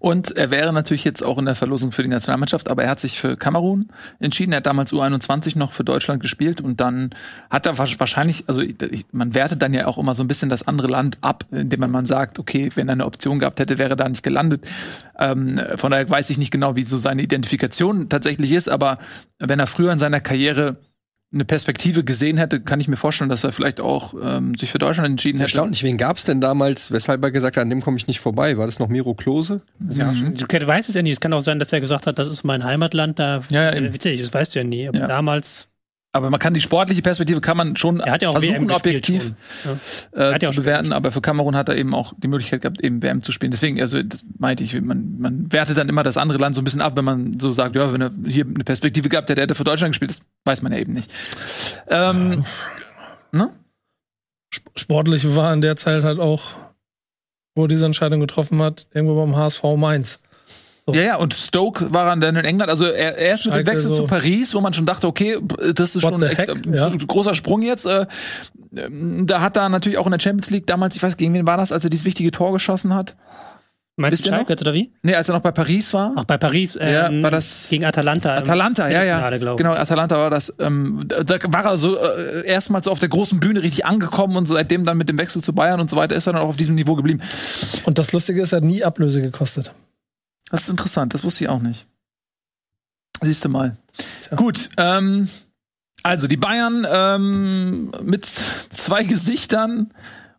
Und 0.00 0.36
er 0.36 0.50
wäre 0.50 0.72
natürlich 0.72 1.04
jetzt 1.04 1.22
auch 1.22 1.38
in 1.38 1.44
der 1.44 1.54
Verlosung 1.54 1.92
für 1.92 2.02
die 2.02 2.08
Nationalmannschaft, 2.08 2.68
aber 2.68 2.82
er 2.82 2.90
hat 2.90 2.98
sich 2.98 3.20
für 3.20 3.36
Kamerun 3.36 3.88
entschieden. 4.18 4.52
Er 4.52 4.56
hat 4.56 4.66
damals 4.66 4.92
U21 4.92 5.56
noch 5.56 5.72
für 5.72 5.84
Deutschland 5.84 6.20
gespielt 6.20 6.60
und 6.60 6.80
dann 6.80 7.10
hat 7.50 7.66
er 7.66 7.74
wahrsch- 7.74 8.00
wahrscheinlich, 8.00 8.44
also 8.48 8.62
man 9.12 9.32
wertet 9.32 9.62
dann 9.62 9.72
ja 9.72 9.86
auch 9.86 9.96
immer 9.96 10.16
so 10.16 10.24
ein 10.24 10.28
bisschen 10.28 10.48
das 10.48 10.66
andere 10.66 10.88
Land 10.88 11.18
ab, 11.20 11.44
indem 11.52 11.88
man 11.88 12.04
sagt, 12.04 12.40
okay, 12.40 12.70
wenn 12.74 12.88
er 12.88 12.94
eine 12.94 13.06
Option 13.06 13.38
gehabt 13.38 13.60
hätte, 13.60 13.78
wäre 13.78 13.90
er 13.90 13.96
da 13.96 14.08
nicht 14.08 14.24
gelandet. 14.24 14.68
Ähm, 15.16 15.60
von 15.76 15.92
daher 15.92 16.10
weiß 16.10 16.30
ich 16.30 16.38
nicht 16.38 16.50
genau, 16.50 16.74
wie 16.74 16.82
so 16.82 16.98
seine 16.98 17.22
Identifikation 17.22 18.08
tatsächlich 18.08 18.50
ist, 18.50 18.68
aber 18.68 18.98
wenn 19.38 19.60
er 19.60 19.68
früher 19.68 19.92
in 19.92 20.00
seiner 20.00 20.20
Karriere 20.20 20.78
eine 21.32 21.44
Perspektive 21.44 22.02
gesehen 22.02 22.38
hätte, 22.38 22.60
kann 22.60 22.80
ich 22.80 22.88
mir 22.88 22.96
vorstellen, 22.96 23.30
dass 23.30 23.44
er 23.44 23.52
vielleicht 23.52 23.80
auch 23.80 24.14
ähm, 24.20 24.56
sich 24.56 24.70
für 24.72 24.78
Deutschland 24.78 25.08
entschieden 25.08 25.38
hätte. 25.38 25.44
Erstaunlich. 25.44 25.84
Wen 25.84 25.96
gab's 25.96 26.24
denn 26.24 26.40
damals, 26.40 26.90
weshalb 26.90 27.22
er 27.22 27.30
gesagt 27.30 27.56
hat, 27.56 27.62
an 27.62 27.70
dem 27.70 27.80
komme 27.82 27.96
ich 27.96 28.08
nicht 28.08 28.18
vorbei? 28.18 28.56
War 28.58 28.66
das 28.66 28.80
noch 28.80 28.88
Miro 28.88 29.14
Klose? 29.14 29.62
Ja, 29.90 30.10
Du 30.12 30.66
weißt 30.66 30.88
es 30.88 30.94
ja 30.96 31.02
nie. 31.02 31.10
Es 31.12 31.20
kann 31.20 31.32
auch 31.32 31.40
sein, 31.40 31.60
dass 31.60 31.72
er 31.72 31.80
gesagt 31.80 32.08
hat, 32.08 32.18
das 32.18 32.26
ist 32.26 32.42
mein 32.42 32.64
Heimatland. 32.64 33.18
Da, 33.20 33.42
Ja, 33.48 33.72
ja, 33.74 33.92
witzig, 33.92 34.20
das 34.20 34.34
weißt 34.34 34.54
du 34.56 34.58
ja 34.60 34.64
nie. 34.64 34.88
Aber 34.88 34.98
Ja. 34.98 35.06
damals, 35.06 35.68
Aber 36.12 36.28
man 36.28 36.40
kann 36.40 36.54
die 36.54 36.60
sportliche 36.60 37.02
Perspektive 37.02 37.40
kann 37.40 37.56
man 37.56 37.76
schon 37.76 38.00
er 38.00 38.10
hat 38.12 38.22
ja 38.22 38.30
auch 38.30 38.32
versuchen 38.32 38.68
WM 38.68 38.74
objektiv 38.74 39.32
schon. 39.62 39.76
Ja. 40.16 40.30
äh, 40.30 40.34
hat 40.34 40.42
ja 40.42 40.48
auch 40.48 40.54
zu 40.54 40.62
bewerten, 40.62 40.92
aber 40.92 41.12
für 41.12 41.20
Kamerun 41.20 41.54
hat 41.54 41.68
er 41.68 41.76
eben 41.76 41.94
auch 41.94 42.12
die 42.18 42.26
Möglichkeit 42.26 42.62
gehabt, 42.62 42.80
eben 42.82 43.00
WM 43.00 43.22
zu 43.22 43.30
spielen. 43.30 43.52
Deswegen, 43.52 43.80
also 43.80 44.02
das 44.02 44.26
meinte 44.36 44.64
ich, 44.64 44.80
man, 44.80 45.20
man 45.20 45.52
wertet 45.52 45.78
dann 45.78 45.88
immer 45.88 46.02
das 46.02 46.16
andere 46.16 46.38
Land 46.38 46.56
so 46.56 46.62
ein 46.62 46.64
bisschen 46.64 46.80
ab, 46.80 46.96
wenn 46.96 47.04
man 47.04 47.38
so 47.38 47.52
sagt, 47.52 47.76
ja, 47.76 47.92
wenn 47.92 48.00
er 48.00 48.10
hier 48.26 48.44
eine 48.44 48.64
Perspektive 48.64 49.08
gehabt 49.08 49.30
hätte, 49.30 49.40
hätte 49.40 49.52
er 49.52 49.56
für 49.56 49.62
Deutschland 49.62 49.92
gespielt, 49.92 50.10
das 50.10 50.20
weiß 50.44 50.62
man 50.62 50.72
ja 50.72 50.78
eben 50.78 50.94
nicht. 50.94 51.12
Ähm, 51.88 52.44
ne? 53.30 53.50
Sp- 54.50 54.66
Sportlich 54.74 55.36
war 55.36 55.52
in 55.54 55.60
der 55.60 55.76
Zeit 55.76 56.02
halt 56.02 56.18
auch, 56.18 56.42
wo 57.54 57.66
er 57.66 57.68
diese 57.68 57.86
Entscheidung 57.86 58.18
getroffen 58.18 58.60
hat, 58.60 58.88
irgendwo 58.92 59.14
beim 59.14 59.36
HSV 59.36 59.62
Mainz. 59.76 60.20
So. 60.86 60.94
Ja, 60.94 61.02
ja, 61.02 61.16
und 61.16 61.34
Stoke 61.34 61.92
war 61.92 62.14
dann 62.16 62.36
in 62.36 62.44
England, 62.44 62.70
also 62.70 62.84
er, 62.84 63.16
erst 63.16 63.46
mit 63.46 63.54
dem 63.54 63.66
Wechsel 63.66 63.92
so. 63.92 64.02
zu 64.02 64.06
Paris, 64.06 64.54
wo 64.54 64.60
man 64.60 64.72
schon 64.72 64.86
dachte, 64.86 65.06
okay, 65.06 65.38
das 65.74 65.94
ist 65.94 66.02
What 66.02 66.12
schon 66.12 66.22
echt, 66.22 66.38
ein 66.50 66.74
Ja. 66.74 66.90
großer 67.06 67.34
Sprung 67.34 67.62
jetzt. 67.62 67.86
Äh, 67.86 68.06
ähm, 68.76 69.26
da 69.26 69.40
hat 69.40 69.56
er 69.56 69.68
natürlich 69.68 69.98
auch 69.98 70.06
in 70.06 70.12
der 70.12 70.20
Champions 70.20 70.50
League 70.50 70.66
damals, 70.66 70.96
ich 70.96 71.02
weiß, 71.02 71.16
gegen 71.16 71.34
wen 71.34 71.46
war 71.46 71.56
das, 71.56 71.70
als 71.72 71.84
er 71.84 71.90
dieses 71.90 72.04
wichtige 72.06 72.30
Tor 72.30 72.52
geschossen 72.52 72.94
hat? 72.94 73.16
Meinst 73.96 74.24
du? 74.24 74.30
Schalke 74.30 74.52
jetzt, 74.54 74.62
oder 74.62 74.72
wie? 74.72 74.92
Nee, 75.02 75.14
als 75.14 75.28
er 75.28 75.34
noch 75.34 75.42
bei 75.42 75.50
Paris 75.50 75.92
war. 75.92 76.12
Ach, 76.16 76.24
bei 76.24 76.38
Paris. 76.38 76.74
Ja, 76.80 77.08
Ähm, 77.08 77.22
war 77.22 77.30
das- 77.30 77.66
gegen 77.68 77.84
Atalanta. 77.84 78.34
Atalanta, 78.34 78.88
ja, 78.88 79.02
ja. 79.02 79.30
Ich. 79.30 79.40
Genau, 79.40 79.72
Atalanta 79.74 80.16
war 80.16 80.30
das. 80.30 80.54
Ähm, 80.58 81.04
da 81.06 81.36
war 81.48 81.64
er 81.66 81.76
so 81.76 81.98
äh, 81.98 82.46
erstmals 82.46 82.86
so 82.86 82.92
auf 82.92 82.98
der 82.98 83.10
großen 83.10 83.40
Bühne 83.40 83.62
richtig 83.62 83.84
angekommen 83.84 84.36
und 84.36 84.46
seitdem 84.46 84.84
dann 84.84 84.96
mit 84.96 85.10
dem 85.10 85.18
Wechsel 85.18 85.42
zu 85.42 85.52
Bayern 85.52 85.80
und 85.80 85.90
so 85.90 85.96
weiter 85.96 86.14
ist 86.16 86.26
er 86.26 86.32
dann 86.32 86.40
auch 86.42 86.48
auf 86.48 86.56
diesem 86.56 86.76
Niveau 86.76 86.94
geblieben. 86.94 87.20
Und 87.84 87.98
das 87.98 88.12
Lustige 88.12 88.40
ist, 88.40 88.52
er 88.52 88.58
hat 88.58 88.64
nie 88.64 88.82
Ablöse 88.84 89.20
gekostet. 89.20 89.74
Das 90.50 90.62
ist 90.64 90.68
interessant, 90.68 91.14
das 91.14 91.24
wusste 91.24 91.44
ich 91.44 91.48
auch 91.50 91.60
nicht. 91.60 91.86
Siehst 93.22 93.44
du 93.44 93.48
mal. 93.48 93.76
Tja. 94.22 94.36
Gut, 94.36 94.70
ähm, 94.76 95.28
also 96.02 96.26
die 96.26 96.36
Bayern 96.36 96.86
ähm, 96.90 97.92
mit 98.02 98.24
zwei 98.26 99.04
Gesichtern 99.04 99.92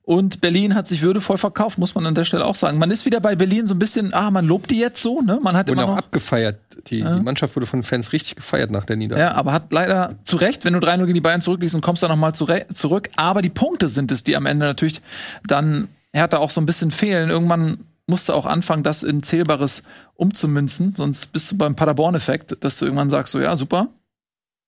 Und 0.03 0.41
Berlin 0.41 0.73
hat 0.73 0.87
sich 0.87 1.03
würdevoll 1.03 1.37
verkauft, 1.37 1.77
muss 1.77 1.93
man 1.93 2.05
an 2.07 2.15
der 2.15 2.25
Stelle 2.25 2.43
auch 2.45 2.55
sagen. 2.55 2.79
Man 2.79 2.89
ist 2.89 3.05
wieder 3.05 3.19
bei 3.19 3.35
Berlin 3.35 3.67
so 3.67 3.75
ein 3.75 3.79
bisschen, 3.79 4.13
ah, 4.15 4.31
man 4.31 4.45
lobt 4.47 4.71
die 4.71 4.79
jetzt 4.79 5.01
so, 5.01 5.21
ne? 5.21 5.39
Man 5.41 5.55
hat 5.55 5.69
Wurde 5.69 5.81
immer 5.83 5.91
auch 5.91 5.95
noch, 5.95 6.03
abgefeiert. 6.03 6.59
Die, 6.87 6.99
Ja. 6.99 7.15
die 7.17 7.21
Mannschaft 7.21 7.55
wurde 7.55 7.67
von 7.67 7.83
Fans 7.83 8.11
richtig 8.11 8.35
gefeiert 8.35 8.71
nach 8.71 8.83
der 8.85 8.95
Niederlage. 8.95 9.29
ja, 9.29 9.37
aber 9.37 9.53
hat 9.53 9.71
leider 9.71 10.15
zu 10.23 10.37
Recht, 10.37 10.65
wenn 10.65 10.73
du 10.73 10.79
3-0 10.79 10.97
gegen 11.01 11.13
die 11.13 11.21
Bayern 11.21 11.41
zurückliegst 11.41 11.75
und 11.75 11.81
kommst 11.81 12.01
dann 12.01 12.09
nochmal 12.09 12.33
zurück. 12.33 13.09
Aber 13.15 13.43
die 13.43 13.51
Punkte 13.51 13.87
sind 13.87 14.11
es, 14.11 14.23
die 14.23 14.35
am 14.35 14.47
Ende 14.47 14.65
natürlich 14.65 15.01
dann 15.45 15.87
Hertha 16.13 16.39
auch 16.39 16.49
so 16.49 16.59
ein 16.59 16.65
bisschen 16.65 16.89
fehlen. 16.89 17.29
Irgendwann 17.29 17.85
musst 18.07 18.29
du 18.29 18.33
auch 18.33 18.45
anfangen, 18.45 18.83
das 18.83 19.03
in 19.03 19.23
Zählbares 19.23 19.83
umzumünzen, 20.15 20.93
sonst 20.95 21.27
bist 21.27 21.51
du 21.51 21.57
beim 21.57 21.75
Paderborn-Effekt, 21.75 22.63
dass 22.63 22.79
du 22.79 22.85
irgendwann 22.85 23.09
sagst, 23.09 23.31
so 23.31 23.39
ja, 23.39 23.55
super, 23.55 23.89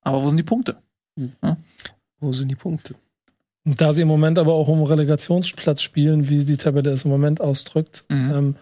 aber 0.01 0.23
wo 0.23 0.27
sind 0.29 0.37
die 0.37 0.43
Punkte? 0.43 0.77
Wo 2.19 2.31
sind 2.31 2.49
die 2.49 2.55
Punkte? 2.55 2.95
Und 3.65 3.79
da 3.79 3.93
sie 3.93 4.01
im 4.01 4.07
Moment 4.07 4.39
aber 4.39 4.53
auch 4.53 4.67
um 4.67 4.83
Relegationsplatz 4.83 5.81
spielen, 5.81 6.29
wie 6.29 6.43
die 6.43 6.57
Tabelle 6.57 6.91
es 6.91 7.05
im 7.05 7.11
Moment 7.11 7.39
ausdrückt, 7.41 8.05
Mhm. 8.09 8.31
ähm, 8.33 8.55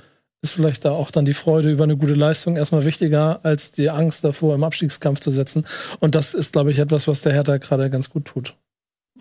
ist 0.44 0.54
vielleicht 0.54 0.86
da 0.86 0.92
auch 0.92 1.12
dann 1.12 1.26
die 1.26 1.36
Freude 1.36 1.70
über 1.70 1.84
eine 1.84 1.98
gute 1.98 2.16
Leistung 2.16 2.56
erstmal 2.58 2.84
wichtiger, 2.84 3.40
als 3.44 3.72
die 3.72 3.92
Angst 3.92 4.24
davor, 4.24 4.56
im 4.56 4.64
Abstiegskampf 4.64 5.20
zu 5.20 5.32
setzen. 5.32 5.66
Und 6.00 6.16
das 6.16 6.34
ist, 6.34 6.54
glaube 6.54 6.72
ich, 6.72 6.80
etwas, 6.80 7.08
was 7.08 7.22
der 7.22 7.34
Hertha 7.34 7.58
gerade 7.58 7.90
ganz 7.92 8.10
gut 8.10 8.26
tut. 8.26 8.56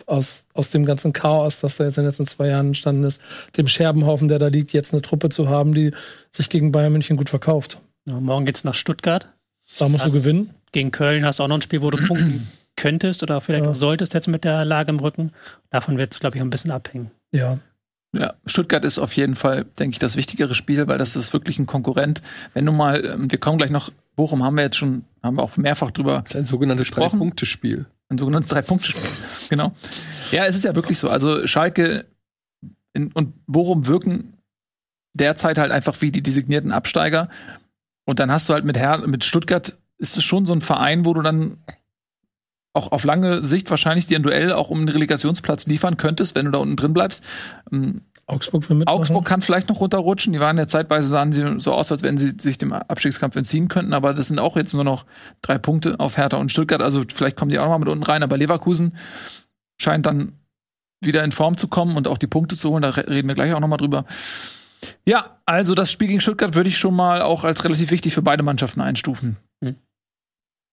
Aus, 0.07 0.43
aus 0.53 0.69
dem 0.69 0.85
ganzen 0.85 1.13
Chaos, 1.13 1.59
das 1.61 1.77
da 1.77 1.83
jetzt 1.85 1.97
in 1.97 2.03
den 2.03 2.09
letzten 2.09 2.25
zwei 2.25 2.47
Jahren 2.47 2.67
entstanden 2.67 3.03
ist, 3.03 3.21
dem 3.57 3.67
Scherbenhaufen, 3.67 4.27
der 4.27 4.39
da 4.39 4.47
liegt, 4.47 4.73
jetzt 4.73 4.93
eine 4.93 5.01
Truppe 5.01 5.29
zu 5.29 5.49
haben, 5.49 5.73
die 5.73 5.91
sich 6.31 6.49
gegen 6.49 6.71
Bayern 6.71 6.93
München 6.93 7.17
gut 7.17 7.29
verkauft. 7.29 7.79
Ja, 8.09 8.19
morgen 8.19 8.45
geht's 8.45 8.63
nach 8.63 8.73
Stuttgart. 8.73 9.27
Da 9.79 9.87
musst 9.87 10.05
du 10.05 10.11
gewinnen. 10.11 10.49
Gegen 10.71 10.91
Köln 10.91 11.25
hast 11.25 11.39
du 11.39 11.43
auch 11.43 11.47
noch 11.47 11.57
ein 11.57 11.61
Spiel, 11.61 11.81
wo 11.81 11.89
du 11.91 11.97
punkten 12.05 12.47
könntest 12.75 13.21
oder 13.23 13.41
vielleicht 13.41 13.65
Ja. 13.65 13.71
auch 13.71 13.75
solltest 13.75 14.13
jetzt 14.13 14.27
mit 14.27 14.43
der 14.43 14.65
Lage 14.65 14.89
im 14.89 14.99
Rücken. 14.99 15.31
Davon 15.69 15.97
wird 15.97 16.13
es, 16.13 16.19
glaube 16.19 16.37
ich, 16.37 16.41
ein 16.41 16.49
bisschen 16.49 16.71
abhängen. 16.71 17.11
Ja. 17.31 17.59
Ja, 18.13 18.33
Stuttgart 18.45 18.83
ist 18.83 18.99
auf 18.99 19.13
jeden 19.13 19.35
Fall, 19.35 19.63
denke 19.79 19.95
ich, 19.95 19.99
das 19.99 20.17
wichtigere 20.17 20.53
Spiel, 20.53 20.85
weil 20.87 20.97
das 20.97 21.15
ist 21.15 21.31
wirklich 21.31 21.59
ein 21.59 21.65
Konkurrent. 21.65 22.21
Wenn 22.53 22.65
du 22.65 22.73
mal, 22.73 23.05
ähm, 23.05 23.31
wir 23.31 23.39
kommen 23.39 23.57
gleich 23.57 23.69
noch, 23.69 23.89
Bochum 24.15 24.43
haben 24.43 24.55
wir 24.55 24.63
jetzt 24.63 24.77
schon, 24.77 25.05
haben 25.23 25.37
wir 25.37 25.43
auch 25.43 25.57
mehrfach 25.57 25.91
drüber 25.91 26.21
Das 26.23 26.35
ist 26.35 26.41
ein 26.41 26.45
sogenanntes. 26.45 26.91
Drei-Punkte-Spiel. 26.91 27.85
ein 28.09 28.17
sogenanntes 28.17 28.49
Drei-Punkte-Spiel. 28.49 29.25
genau. 29.49 29.73
Ja, 30.31 30.45
es 30.45 30.55
ist 30.55 30.65
ja 30.65 30.75
wirklich 30.75 30.99
so. 30.99 31.09
Also 31.09 31.47
Schalke 31.47 32.05
in, 32.93 33.11
und 33.11 33.33
Bochum 33.47 33.87
wirken 33.87 34.37
derzeit 35.13 35.57
halt 35.57 35.71
einfach 35.71 35.99
wie 36.01 36.11
die 36.11 36.21
designierten 36.21 36.71
Absteiger. 36.71 37.29
Und 38.05 38.19
dann 38.19 38.31
hast 38.31 38.49
du 38.49 38.53
halt 38.53 38.65
mit, 38.65 38.77
Her 38.77 38.99
mit 39.07 39.23
Stuttgart, 39.23 39.77
ist 39.97 40.17
es 40.17 40.23
schon 40.23 40.45
so 40.45 40.53
ein 40.53 40.61
Verein, 40.61 41.05
wo 41.05 41.13
du 41.13 41.21
dann 41.21 41.57
auch 42.73 42.91
auf 42.91 43.03
lange 43.03 43.43
Sicht 43.43 43.69
wahrscheinlich 43.69 44.05
dir 44.05 44.17
ein 44.17 44.23
Duell 44.23 44.53
auch 44.53 44.69
um 44.69 44.79
einen 44.79 44.89
Relegationsplatz 44.89 45.65
liefern 45.65 45.97
könntest, 45.97 46.35
wenn 46.35 46.45
du 46.45 46.51
da 46.51 46.59
unten 46.59 46.75
drin 46.75 46.93
bleibst. 46.93 47.23
Ähm, 47.71 48.01
Augsburg 48.27 48.69
will 48.69 48.77
mitmachen. 48.77 48.97
Augsburg 48.97 49.25
kann 49.25 49.41
vielleicht 49.41 49.67
noch 49.67 49.81
runterrutschen. 49.81 50.31
Die 50.31 50.39
waren 50.39 50.57
ja 50.57 50.67
zeitweise, 50.67 51.09
sahen 51.09 51.33
sie 51.33 51.59
so 51.59 51.73
aus, 51.73 51.91
als 51.91 52.01
wenn 52.01 52.17
sie 52.17 52.33
sich 52.39 52.57
dem 52.57 52.71
Abstiegskampf 52.71 53.35
entziehen 53.35 53.67
könnten. 53.67 53.93
Aber 53.93 54.13
das 54.13 54.29
sind 54.29 54.39
auch 54.39 54.55
jetzt 54.55 54.73
nur 54.73 54.85
noch 54.85 55.05
drei 55.41 55.57
Punkte 55.57 55.99
auf 55.99 56.15
Hertha 56.17 56.37
und 56.37 56.49
Stuttgart. 56.49 56.81
Also 56.81 57.03
vielleicht 57.13 57.35
kommen 57.35 57.49
die 57.49 57.59
auch 57.59 57.65
noch 57.65 57.71
mal 57.71 57.79
mit 57.79 57.89
unten 57.89 58.05
rein. 58.05 58.23
Aber 58.23 58.37
Leverkusen 58.37 58.95
scheint 59.77 60.05
dann 60.05 60.33
wieder 61.03 61.25
in 61.25 61.33
Form 61.33 61.57
zu 61.57 61.67
kommen 61.67 61.97
und 61.97 62.07
auch 62.07 62.17
die 62.17 62.27
Punkte 62.27 62.55
zu 62.55 62.69
holen. 62.69 62.83
Da 62.83 62.91
re- 62.91 63.09
reden 63.09 63.27
wir 63.27 63.35
gleich 63.35 63.53
auch 63.53 63.59
noch 63.59 63.67
mal 63.67 63.77
drüber. 63.77 64.05
Ja, 65.05 65.37
also 65.45 65.75
das 65.75 65.91
Spiel 65.91 66.07
gegen 66.07 66.21
Stuttgart 66.21 66.55
würde 66.55 66.69
ich 66.69 66.77
schon 66.77 66.95
mal 66.95 67.21
auch 67.21 67.43
als 67.43 67.65
relativ 67.65 67.91
wichtig 67.91 68.13
für 68.13 68.21
beide 68.21 68.43
Mannschaften 68.43 68.79
einstufen. 68.79 69.35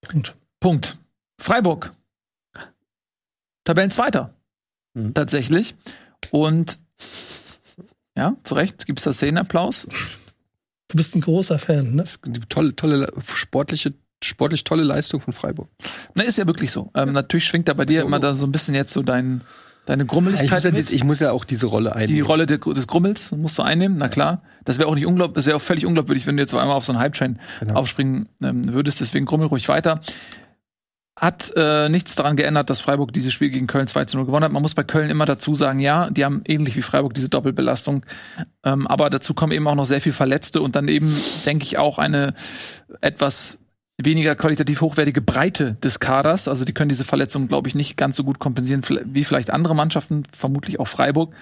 Punkt. 0.06 0.37
Punkt. 0.61 0.96
Freiburg. 1.38 1.92
Tabellenzweiter. 3.64 4.35
Mhm. 4.94 5.14
Tatsächlich. 5.14 5.74
Und 6.31 6.79
ja, 8.16 8.37
zu 8.42 8.55
Recht 8.55 8.87
gibt 8.87 8.98
es 8.98 9.05
da 9.05 9.12
Szenenapplaus. 9.12 9.87
Du 10.88 10.96
bist 10.96 11.14
ein 11.14 11.20
großer 11.20 11.59
Fan, 11.59 11.94
ne? 11.94 12.03
Das 12.03 12.16
ist 12.16 12.24
eine 12.27 12.40
tolle, 12.48 12.74
tolle, 12.74 13.12
sportliche, 13.22 13.92
sportlich 14.24 14.64
tolle 14.64 14.83
Leistung 14.83 15.20
von 15.20 15.35
Freiburg. 15.35 15.68
Na, 16.14 16.24
ist 16.24 16.38
ja 16.38 16.46
wirklich 16.46 16.70
so. 16.70 16.90
Ähm, 16.94 17.12
natürlich 17.12 17.44
schwingt 17.44 17.68
da 17.68 17.74
bei 17.74 17.85
dir 17.85 18.03
immer 18.03 18.18
da 18.18 18.35
so 18.35 18.46
ein 18.46 18.53
bisschen 18.53 18.74
jetzt 18.74 18.92
so 18.94 19.03
dein, 19.03 19.42
deine 19.85 20.05
Ich 20.05 20.09
Grummeligkeit 20.09 20.64
muss, 20.72 20.88
ja, 20.88 20.94
ich 20.96 21.05
muss 21.05 21.20
ja 21.20 21.33
auch 21.33 21.44
diese 21.44 21.66
Rolle 21.66 21.94
einnehmen. 21.94 22.14
Die 22.14 22.20
Rolle 22.22 22.46
de, 22.46 22.59
des 22.59 22.87
Grummels 22.87 23.33
musst 23.33 23.59
du 23.59 23.62
einnehmen, 23.62 23.98
na 23.98 24.09
klar. 24.09 24.42
Das 24.64 24.79
wäre 24.79 24.88
auch 24.88 24.94
nicht 24.94 25.07
unglaublich, 25.07 25.35
das 25.37 25.46
wäre 25.46 25.57
auch 25.59 25.62
völlig 25.62 25.85
unglaubwürdig, 25.85 26.27
wenn 26.27 26.37
du 26.37 26.42
jetzt 26.42 26.55
auf 26.55 26.61
einmal 26.61 26.77
auf 26.77 26.87
so 26.87 26.92
einen 26.92 27.01
Hype-Train 27.01 27.38
Genau. 27.61 27.74
aufspringen 27.74 28.29
ähm, 28.42 28.72
würdest. 28.72 29.01
Deswegen 29.01 29.27
grummel 29.27 29.46
ruhig 29.46 29.68
weiter. 29.68 30.01
Hat 31.18 31.52
äh, 31.57 31.88
nichts 31.88 32.14
daran 32.14 32.37
geändert, 32.37 32.70
dass 32.70 32.81
Freiburg 32.81 33.12
dieses 33.12 33.33
Spiel 33.33 33.50
gegen 33.50 33.66
Köln 33.66 33.88
2 33.88 34.04
zu 34.04 34.18
0 34.18 34.26
gewonnen 34.26 34.44
hat. 34.44 34.52
Man 34.52 34.62
muss 34.62 34.74
bei 34.74 34.85
Köln 34.85 35.11
immer 35.11 35.26
dazu 35.26 35.57
sagen, 35.57 35.81
ja, 35.81 36.11
die 36.11 36.24
haben 36.24 36.42
ähnlich 36.46 36.76
wie 36.76 36.83
Freiburg 36.83 37.12
diese 37.12 37.28
Doppelbelastung. 37.28 38.07
Ähm, 38.64 38.87
aber 38.87 39.11
dazu 39.11 39.35
kommen 39.35 39.52
eben 39.52 39.66
auch 39.66 39.74
noch 39.74 39.87
sehr 39.87 40.00
viel 40.00 40.12
Verletzte 40.12 40.62
und 40.62 40.76
dann 40.76 40.87
eben, 40.87 41.20
denke 41.44 41.64
ich, 41.64 41.76
auch 41.76 41.98
eine 41.98 42.35
etwas 43.00 43.59
weniger 44.00 44.37
qualitativ 44.37 44.81
hochwertige 44.81 45.20
Breite 45.20 45.74
des 45.83 45.98
Kaders. 45.98 46.46
Also 46.46 46.64
die 46.64 46.72
können 46.72 46.88
diese 46.88 47.04
Verletzungen, 47.04 47.48
glaube 47.48 47.66
ich, 47.66 47.74
nicht 47.74 47.96
ganz 47.96 48.14
so 48.14 48.22
gut 48.22 48.38
kompensieren 48.38 48.83
wie 49.07 49.24
vielleicht 49.24 49.50
andere 49.50 49.74
Mannschaften, 49.74 50.22
vermutlich 50.33 50.78
auch 50.78 50.87
Freiburg. 50.87 51.35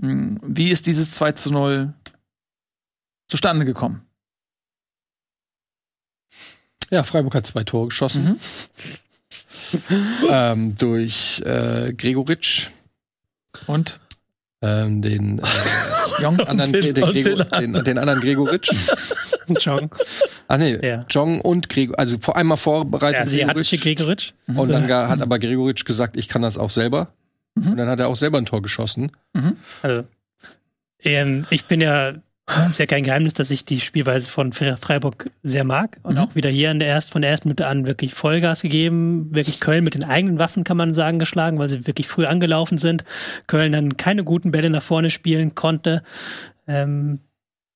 Hm, 0.00 0.38
Wie 0.42 0.70
ist 0.70 0.86
dieses 0.86 1.10
2 1.12 1.32
zu 1.32 1.50
0 1.50 1.92
zustande 3.28 3.64
gekommen? 3.64 4.02
Ja, 6.90 7.02
Freiburg 7.02 7.34
hat 7.34 7.46
zwei 7.46 7.64
Tore 7.64 7.88
geschossen. 7.88 8.38
ähm, 10.30 10.76
durch 10.76 11.42
äh, 11.44 11.92
Gregoritsch, 11.92 12.68
Und 13.66 14.00
ähm, 14.62 15.02
den, 15.02 15.38
äh, 15.38 15.42
Jong? 16.22 16.40
anderen, 16.40 16.72
den- 16.72 16.94
den, 16.94 17.04
Gregor, 17.12 17.44
den, 17.44 17.72
den 17.84 17.98
anderen 17.98 18.20
Gregoritsch. 18.20 18.70
Jong. 19.60 19.90
Ah 20.48 20.58
nee, 20.58 20.78
Ja. 20.86 21.04
Jong 21.10 21.40
und 21.40 21.68
Gregor, 21.68 21.98
also 21.98 22.16
vor 22.18 22.36
einmal 22.36 22.56
vorbereitet 22.56 23.18
Der 23.18 23.24
asiatische 23.24 23.78
Gregoritsch. 23.78 24.32
Gregoritsch. 24.46 24.58
Und 24.60 24.68
dann 24.70 24.86
ga- 24.86 25.08
hat 25.08 25.20
aber 25.20 25.38
Gregoritsch 25.38 25.84
gesagt, 25.84 26.16
ich 26.16 26.28
kann 26.28 26.42
das 26.42 26.58
auch 26.58 26.70
selber. 26.70 27.08
Mhm. 27.54 27.72
Und 27.72 27.76
dann 27.76 27.88
hat 27.88 28.00
er 28.00 28.08
auch 28.08 28.16
selber 28.16 28.38
ein 28.38 28.46
Tor 28.46 28.62
geschossen. 28.62 29.12
Also, 29.82 30.04
ähm, 31.00 31.46
ich 31.50 31.66
bin 31.66 31.80
ja, 31.80 32.14
ist 32.68 32.78
ja 32.78 32.86
kein 32.86 33.02
Geheimnis, 33.04 33.34
dass 33.34 33.50
ich 33.50 33.64
die 33.64 33.80
Spielweise 33.80 34.28
von 34.28 34.52
Fre- 34.52 34.76
Freiburg 34.76 35.30
sehr 35.42 35.64
mag 35.64 35.98
und 36.02 36.14
Mhm. 36.14 36.20
auch 36.20 36.34
wieder 36.34 36.48
hier 36.48 36.70
in 36.70 36.78
der 36.78 36.88
erst, 36.88 37.10
von 37.10 37.22
der 37.22 37.30
ersten 37.32 37.48
Minute 37.48 37.66
an 37.66 37.86
wirklich 37.86 38.14
Vollgas 38.14 38.62
gegeben, 38.62 39.34
wirklich 39.34 39.60
Köln 39.60 39.82
mit 39.84 39.94
den 39.94 40.04
eigenen 40.04 40.38
Waffen, 40.38 40.62
kann 40.64 40.76
man 40.76 40.94
sagen, 40.94 41.18
geschlagen, 41.18 41.58
weil 41.58 41.68
sie 41.68 41.86
wirklich 41.86 42.06
früh 42.08 42.24
angelaufen 42.26 42.78
sind. 42.78 43.04
Köln 43.46 43.72
dann 43.72 43.96
keine 43.96 44.22
guten 44.24 44.52
Bälle 44.52 44.70
nach 44.70 44.82
vorne 44.82 45.10
spielen 45.10 45.54
konnte. 45.54 46.02
Ähm, 46.68 47.20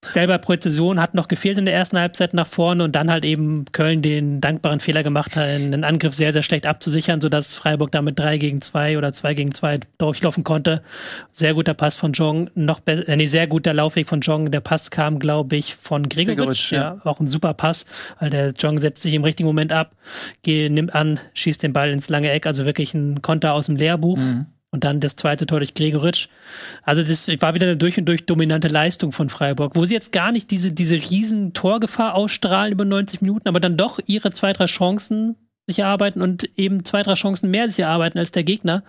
selber 0.02 0.38
Präzision 0.38 1.00
hat 1.00 1.14
noch 1.14 1.28
gefehlt 1.28 1.58
in 1.58 1.66
der 1.66 1.74
ersten 1.74 1.98
Halbzeit 1.98 2.32
nach 2.32 2.46
vorne 2.46 2.84
und 2.84 2.96
dann 2.96 3.10
halt 3.10 3.24
eben 3.24 3.66
Köln 3.72 4.00
den 4.02 4.40
dankbaren 4.40 4.80
Fehler 4.80 5.02
gemacht 5.02 5.36
hat, 5.36 5.44
einen 5.44 5.84
Angriff 5.84 6.14
sehr, 6.14 6.32
sehr 6.32 6.42
schlecht 6.42 6.66
abzusichern, 6.66 7.20
sodass 7.20 7.54
Freiburg 7.54 7.92
damit 7.92 8.18
3 8.18 8.38
gegen 8.38 8.62
2 8.62 8.96
oder 8.96 9.12
2 9.12 9.34
gegen 9.34 9.54
2 9.54 9.80
durchlaufen 9.98 10.42
konnte. 10.42 10.82
Sehr 11.32 11.54
guter 11.54 11.74
Pass 11.74 11.96
von 11.96 12.12
Jong, 12.12 12.50
noch 12.54 12.80
äh, 12.86 13.16
nee, 13.16 13.26
sehr 13.26 13.46
guter 13.46 13.74
Laufweg 13.74 14.08
von 14.08 14.20
Jong. 14.20 14.50
Der 14.50 14.60
Pass 14.60 14.90
kam, 14.90 15.18
glaube 15.18 15.56
ich, 15.56 15.74
von 15.74 16.08
Gregoritsch. 16.08 16.36
Gregoritsch, 16.38 16.72
ja. 16.72 16.78
ja. 16.78 17.00
auch 17.04 17.20
ein 17.20 17.28
super 17.28 17.52
Pass, 17.54 17.84
weil 18.18 18.30
der 18.30 18.52
Jong 18.58 18.78
setzt 18.78 19.02
sich 19.02 19.14
im 19.14 19.24
richtigen 19.24 19.46
Moment 19.46 19.72
ab, 19.72 19.92
geht, 20.42 20.72
nimmt 20.72 20.94
an, 20.94 21.20
schießt 21.34 21.62
den 21.62 21.72
Ball 21.72 21.90
ins 21.90 22.08
lange 22.08 22.30
Eck, 22.30 22.46
also 22.46 22.64
wirklich 22.64 22.94
ein 22.94 23.20
Konter 23.22 23.52
aus 23.52 23.66
dem 23.66 23.76
Lehrbuch. 23.76 24.16
Mhm. 24.16 24.46
Und 24.72 24.84
dann 24.84 25.00
das 25.00 25.16
zweite 25.16 25.46
Tor 25.46 25.58
durch 25.58 25.74
Gregoritsch. 25.74 26.28
Also 26.84 27.02
das 27.02 27.26
war 27.40 27.54
wieder 27.54 27.66
eine 27.66 27.76
durch 27.76 27.98
und 27.98 28.04
durch 28.04 28.24
dominante 28.24 28.68
Leistung 28.68 29.10
von 29.10 29.28
Freiburg, 29.28 29.74
wo 29.74 29.84
sie 29.84 29.94
jetzt 29.94 30.12
gar 30.12 30.30
nicht 30.30 30.50
diese, 30.52 30.72
diese 30.72 30.94
riesen 30.94 31.54
Torgefahr 31.54 32.14
ausstrahlen 32.14 32.72
über 32.72 32.84
90 32.84 33.20
Minuten, 33.20 33.48
aber 33.48 33.58
dann 33.58 33.76
doch 33.76 33.98
ihre 34.06 34.32
zwei, 34.32 34.52
drei 34.52 34.66
Chancen 34.66 35.34
sich 35.66 35.80
erarbeiten 35.80 36.22
und 36.22 36.48
eben 36.56 36.84
zwei, 36.84 37.02
drei 37.02 37.14
Chancen 37.14 37.50
mehr 37.50 37.68
sich 37.68 37.80
erarbeiten 37.80 38.18
als 38.18 38.32
der 38.32 38.44
Gegner, 38.44 38.84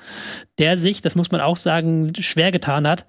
der 0.59 0.77
sich, 0.77 1.01
das 1.01 1.15
muss 1.15 1.31
man 1.31 1.41
auch 1.41 1.57
sagen, 1.57 2.13
schwer 2.19 2.51
getan 2.51 2.87
hat. 2.87 3.05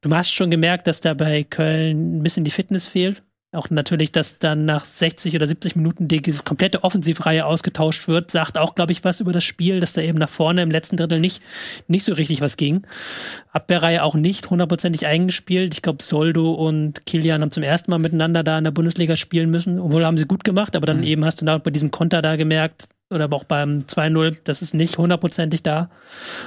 Du 0.00 0.14
hast 0.14 0.32
schon 0.32 0.50
gemerkt, 0.50 0.86
dass 0.86 1.00
da 1.00 1.14
bei 1.14 1.44
Köln 1.44 2.18
ein 2.18 2.22
bisschen 2.22 2.44
die 2.44 2.50
Fitness 2.50 2.86
fehlt. 2.86 3.22
Auch 3.54 3.68
natürlich, 3.68 4.12
dass 4.12 4.38
dann 4.38 4.64
nach 4.64 4.86
60 4.86 5.36
oder 5.36 5.46
70 5.46 5.76
Minuten 5.76 6.08
die 6.08 6.22
komplette 6.22 6.84
Offensivreihe 6.84 7.44
ausgetauscht 7.44 8.08
wird, 8.08 8.30
sagt 8.30 8.56
auch, 8.56 8.74
glaube 8.74 8.92
ich, 8.92 9.04
was 9.04 9.20
über 9.20 9.32
das 9.32 9.44
Spiel, 9.44 9.78
dass 9.78 9.92
da 9.92 10.00
eben 10.00 10.18
nach 10.18 10.30
vorne 10.30 10.62
im 10.62 10.70
letzten 10.70 10.96
Drittel 10.96 11.20
nicht, 11.20 11.42
nicht 11.86 12.04
so 12.04 12.14
richtig 12.14 12.40
was 12.40 12.56
ging. 12.56 12.86
Abwehrreihe 13.52 14.04
auch 14.04 14.14
nicht 14.14 14.48
hundertprozentig 14.48 15.04
eingespielt. 15.04 15.74
Ich 15.74 15.82
glaube, 15.82 16.02
Soldo 16.02 16.52
und 16.52 17.04
Kilian 17.04 17.42
haben 17.42 17.50
zum 17.50 17.62
ersten 17.62 17.90
Mal 17.90 17.98
miteinander 17.98 18.42
da 18.42 18.56
in 18.56 18.64
der 18.64 18.70
Bundesliga 18.70 19.16
spielen 19.16 19.50
müssen. 19.50 19.78
Obwohl 19.78 20.06
haben 20.06 20.16
sie 20.16 20.26
gut 20.26 20.44
gemacht, 20.44 20.74
aber 20.74 20.86
dann 20.86 21.02
eben 21.02 21.22
hast 21.26 21.42
du 21.42 21.44
da 21.44 21.58
bei 21.58 21.70
diesem 21.70 21.90
Konter 21.90 22.22
da 22.22 22.36
gemerkt, 22.36 22.88
oder 23.10 23.24
aber 23.24 23.36
auch 23.36 23.44
beim 23.44 23.80
2-0, 23.80 24.38
das 24.44 24.62
ist 24.62 24.72
nicht 24.72 24.96
hundertprozentig 24.96 25.62
da. 25.62 25.90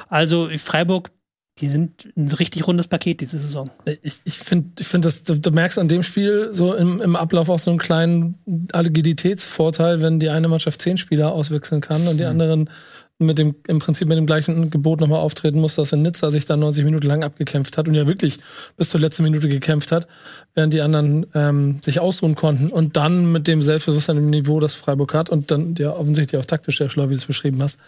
Also 0.10 0.50
Freiburg, 0.58 1.12
die 1.60 1.70
sind 1.70 2.10
ein 2.18 2.28
so 2.28 2.36
richtig 2.36 2.68
rundes 2.68 2.88
Paket 2.88 3.22
diese 3.22 3.38
Saison. 3.40 3.70
Ich, 4.02 4.20
ich 4.26 4.38
finde, 4.38 4.72
ich 4.80 4.88
find, 4.88 5.06
dass 5.06 5.24
du, 5.24 5.40
du 5.40 5.52
merkst 5.52 5.80
an 5.80 5.88
dem 5.88 6.04
Spiel 6.04 6.50
so 6.52 6.74
im, 6.74 7.00
im 7.00 7.16
Ablauf 7.16 7.48
auch 7.50 7.60
so 7.60 7.72
einen 7.72 7.80
kleinen 7.80 8.68
Agilitätsvorteil, 8.74 10.02
wenn 10.02 10.20
die 10.20 10.30
eine 10.30 10.50
Mannschaft 10.50 10.82
zehn 10.82 10.98
Spieler 10.98 11.32
auswechseln 11.32 11.80
kann 11.80 12.08
und 12.08 12.18
die 12.18 12.26
anderen 12.26 12.70
mit 13.18 13.40
dem, 13.40 13.56
im 13.68 13.80
Prinzip 13.80 14.10
mit 14.10 14.18
dem 14.18 14.26
gleichen 14.26 14.70
Gebot 14.70 15.00
nochmal 15.00 15.20
auftreten 15.20 15.62
musste, 15.62 15.82
dass 15.82 15.94
in 15.94 16.02
Nizza 16.02 16.32
sich 16.32 16.46
da 16.46 16.58
90 16.58 16.84
Minuten 16.84 17.08
lang 17.08 17.24
abgekämpft 17.24 17.78
hat 17.78 17.88
und 17.88 17.96
ja 17.96 18.08
wirklich 18.08 18.40
bis 18.76 18.90
zur 18.90 19.00
letzten 19.00 19.24
Minute 19.24 19.48
gekämpft 19.48 19.94
hat, 19.94 20.08
während 20.54 20.74
die 20.74 20.82
anderen 20.82 21.26
ähm, 21.34 21.78
sich 21.84 22.02
ausruhen 22.02 22.36
konnten 22.36 22.70
und 22.70 22.98
dann 22.98 23.32
mit 23.32 23.48
dem 23.48 23.62
Selbstbewusstsein 23.62 24.18
im 24.18 24.30
Niveau, 24.30 24.60
das 24.60 24.76
Freiburg 24.76 25.14
hat 25.14 25.30
und 25.30 25.52
dann 25.52 25.76
ja 25.76 25.92
offensichtlich 25.92 26.42
auch 26.42 26.46
taktisch 26.46 26.78
sehr 26.78 26.90
schlau, 26.90 27.06
wie 27.06 27.14
du 27.14 27.20
es 27.20 27.26
beschrieben 27.26 27.64
hast, 27.64 27.80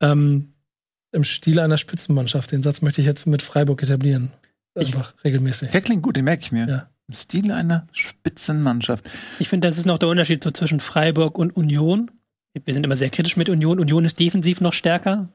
ähm, 0.00 0.53
im 1.14 1.24
Stil 1.24 1.58
einer 1.60 1.78
Spitzenmannschaft. 1.78 2.52
Den 2.52 2.62
Satz 2.62 2.82
möchte 2.82 3.00
ich 3.00 3.06
jetzt 3.06 3.26
mit 3.26 3.42
Freiburg 3.42 3.82
etablieren. 3.82 4.30
Einfach 4.74 5.14
regelmäßig. 5.24 5.70
Der 5.70 5.80
klingt 5.80 6.02
gut, 6.02 6.16
den 6.16 6.24
merke 6.24 6.42
ich 6.42 6.52
mir. 6.52 6.66
Ja. 6.68 6.88
Im 7.06 7.14
Stil 7.14 7.52
einer 7.52 7.86
Spitzenmannschaft. 7.92 9.04
Ich 9.38 9.48
finde, 9.48 9.68
das 9.68 9.76
ist 9.76 9.86
noch 9.86 9.98
der 9.98 10.08
Unterschied 10.08 10.42
so 10.42 10.50
zwischen 10.50 10.80
Freiburg 10.80 11.38
und 11.38 11.56
Union. 11.56 12.10
Wir 12.64 12.72
sind 12.72 12.84
immer 12.86 12.96
sehr 12.96 13.10
kritisch 13.10 13.36
mit 13.36 13.48
Union. 13.48 13.80
Union 13.80 14.04
ist 14.04 14.18
defensiv 14.20 14.60
noch 14.60 14.72
stärker. 14.72 15.28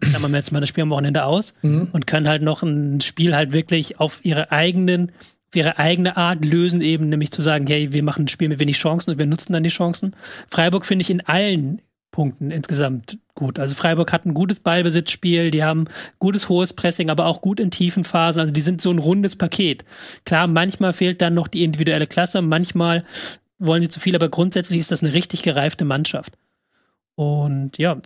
Klammern 0.00 0.32
wir 0.32 0.38
jetzt 0.38 0.52
mal 0.52 0.60
das 0.60 0.68
Spiel 0.68 0.82
am 0.82 0.90
Wochenende 0.90 1.24
aus 1.24 1.54
Mhm. 1.62 1.88
und 1.92 2.06
kann 2.06 2.28
halt 2.28 2.42
noch 2.42 2.62
ein 2.62 3.00
Spiel 3.00 3.34
halt 3.34 3.52
wirklich 3.52 3.98
auf 4.00 4.24
ihre 4.24 4.50
eigenen, 4.52 5.10
auf 5.48 5.54
ihre 5.54 5.78
eigene 5.78 6.16
Art 6.16 6.44
lösen, 6.44 6.80
eben 6.80 7.08
nämlich 7.08 7.30
zu 7.30 7.40
sagen, 7.40 7.66
hey, 7.68 7.92
wir 7.92 8.02
machen 8.02 8.24
ein 8.24 8.28
Spiel 8.28 8.48
mit 8.48 8.58
wenig 8.58 8.76
Chancen 8.78 9.10
und 9.12 9.18
wir 9.18 9.26
nutzen 9.26 9.52
dann 9.52 9.62
die 9.62 9.70
Chancen. 9.70 10.14
Freiburg 10.50 10.84
finde 10.86 11.02
ich 11.02 11.10
in 11.10 11.20
allen 11.26 11.80
Punkten 12.16 12.50
insgesamt 12.50 13.18
gut. 13.34 13.58
Also 13.58 13.74
Freiburg 13.74 14.10
hat 14.10 14.24
ein 14.24 14.32
gutes 14.32 14.60
Ballbesitzspiel, 14.60 15.50
die 15.50 15.62
haben 15.62 15.84
gutes 16.18 16.48
hohes 16.48 16.72
Pressing, 16.72 17.10
aber 17.10 17.26
auch 17.26 17.42
gut 17.42 17.60
in 17.60 17.70
tiefen 17.70 18.04
Phasen. 18.04 18.40
Also 18.40 18.54
die 18.54 18.62
sind 18.62 18.80
so 18.80 18.90
ein 18.90 18.98
rundes 18.98 19.36
Paket. 19.36 19.84
Klar, 20.24 20.46
manchmal 20.46 20.94
fehlt 20.94 21.20
dann 21.20 21.34
noch 21.34 21.46
die 21.46 21.62
individuelle 21.62 22.06
Klasse, 22.06 22.40
manchmal 22.40 23.04
wollen 23.58 23.82
sie 23.82 23.90
zu 23.90 24.00
viel, 24.00 24.16
aber 24.16 24.30
grundsätzlich 24.30 24.78
ist 24.78 24.90
das 24.90 25.02
eine 25.02 25.12
richtig 25.12 25.42
gereifte 25.42 25.84
Mannschaft. 25.84 26.38
Und 27.16 27.76
ja, 27.76 28.00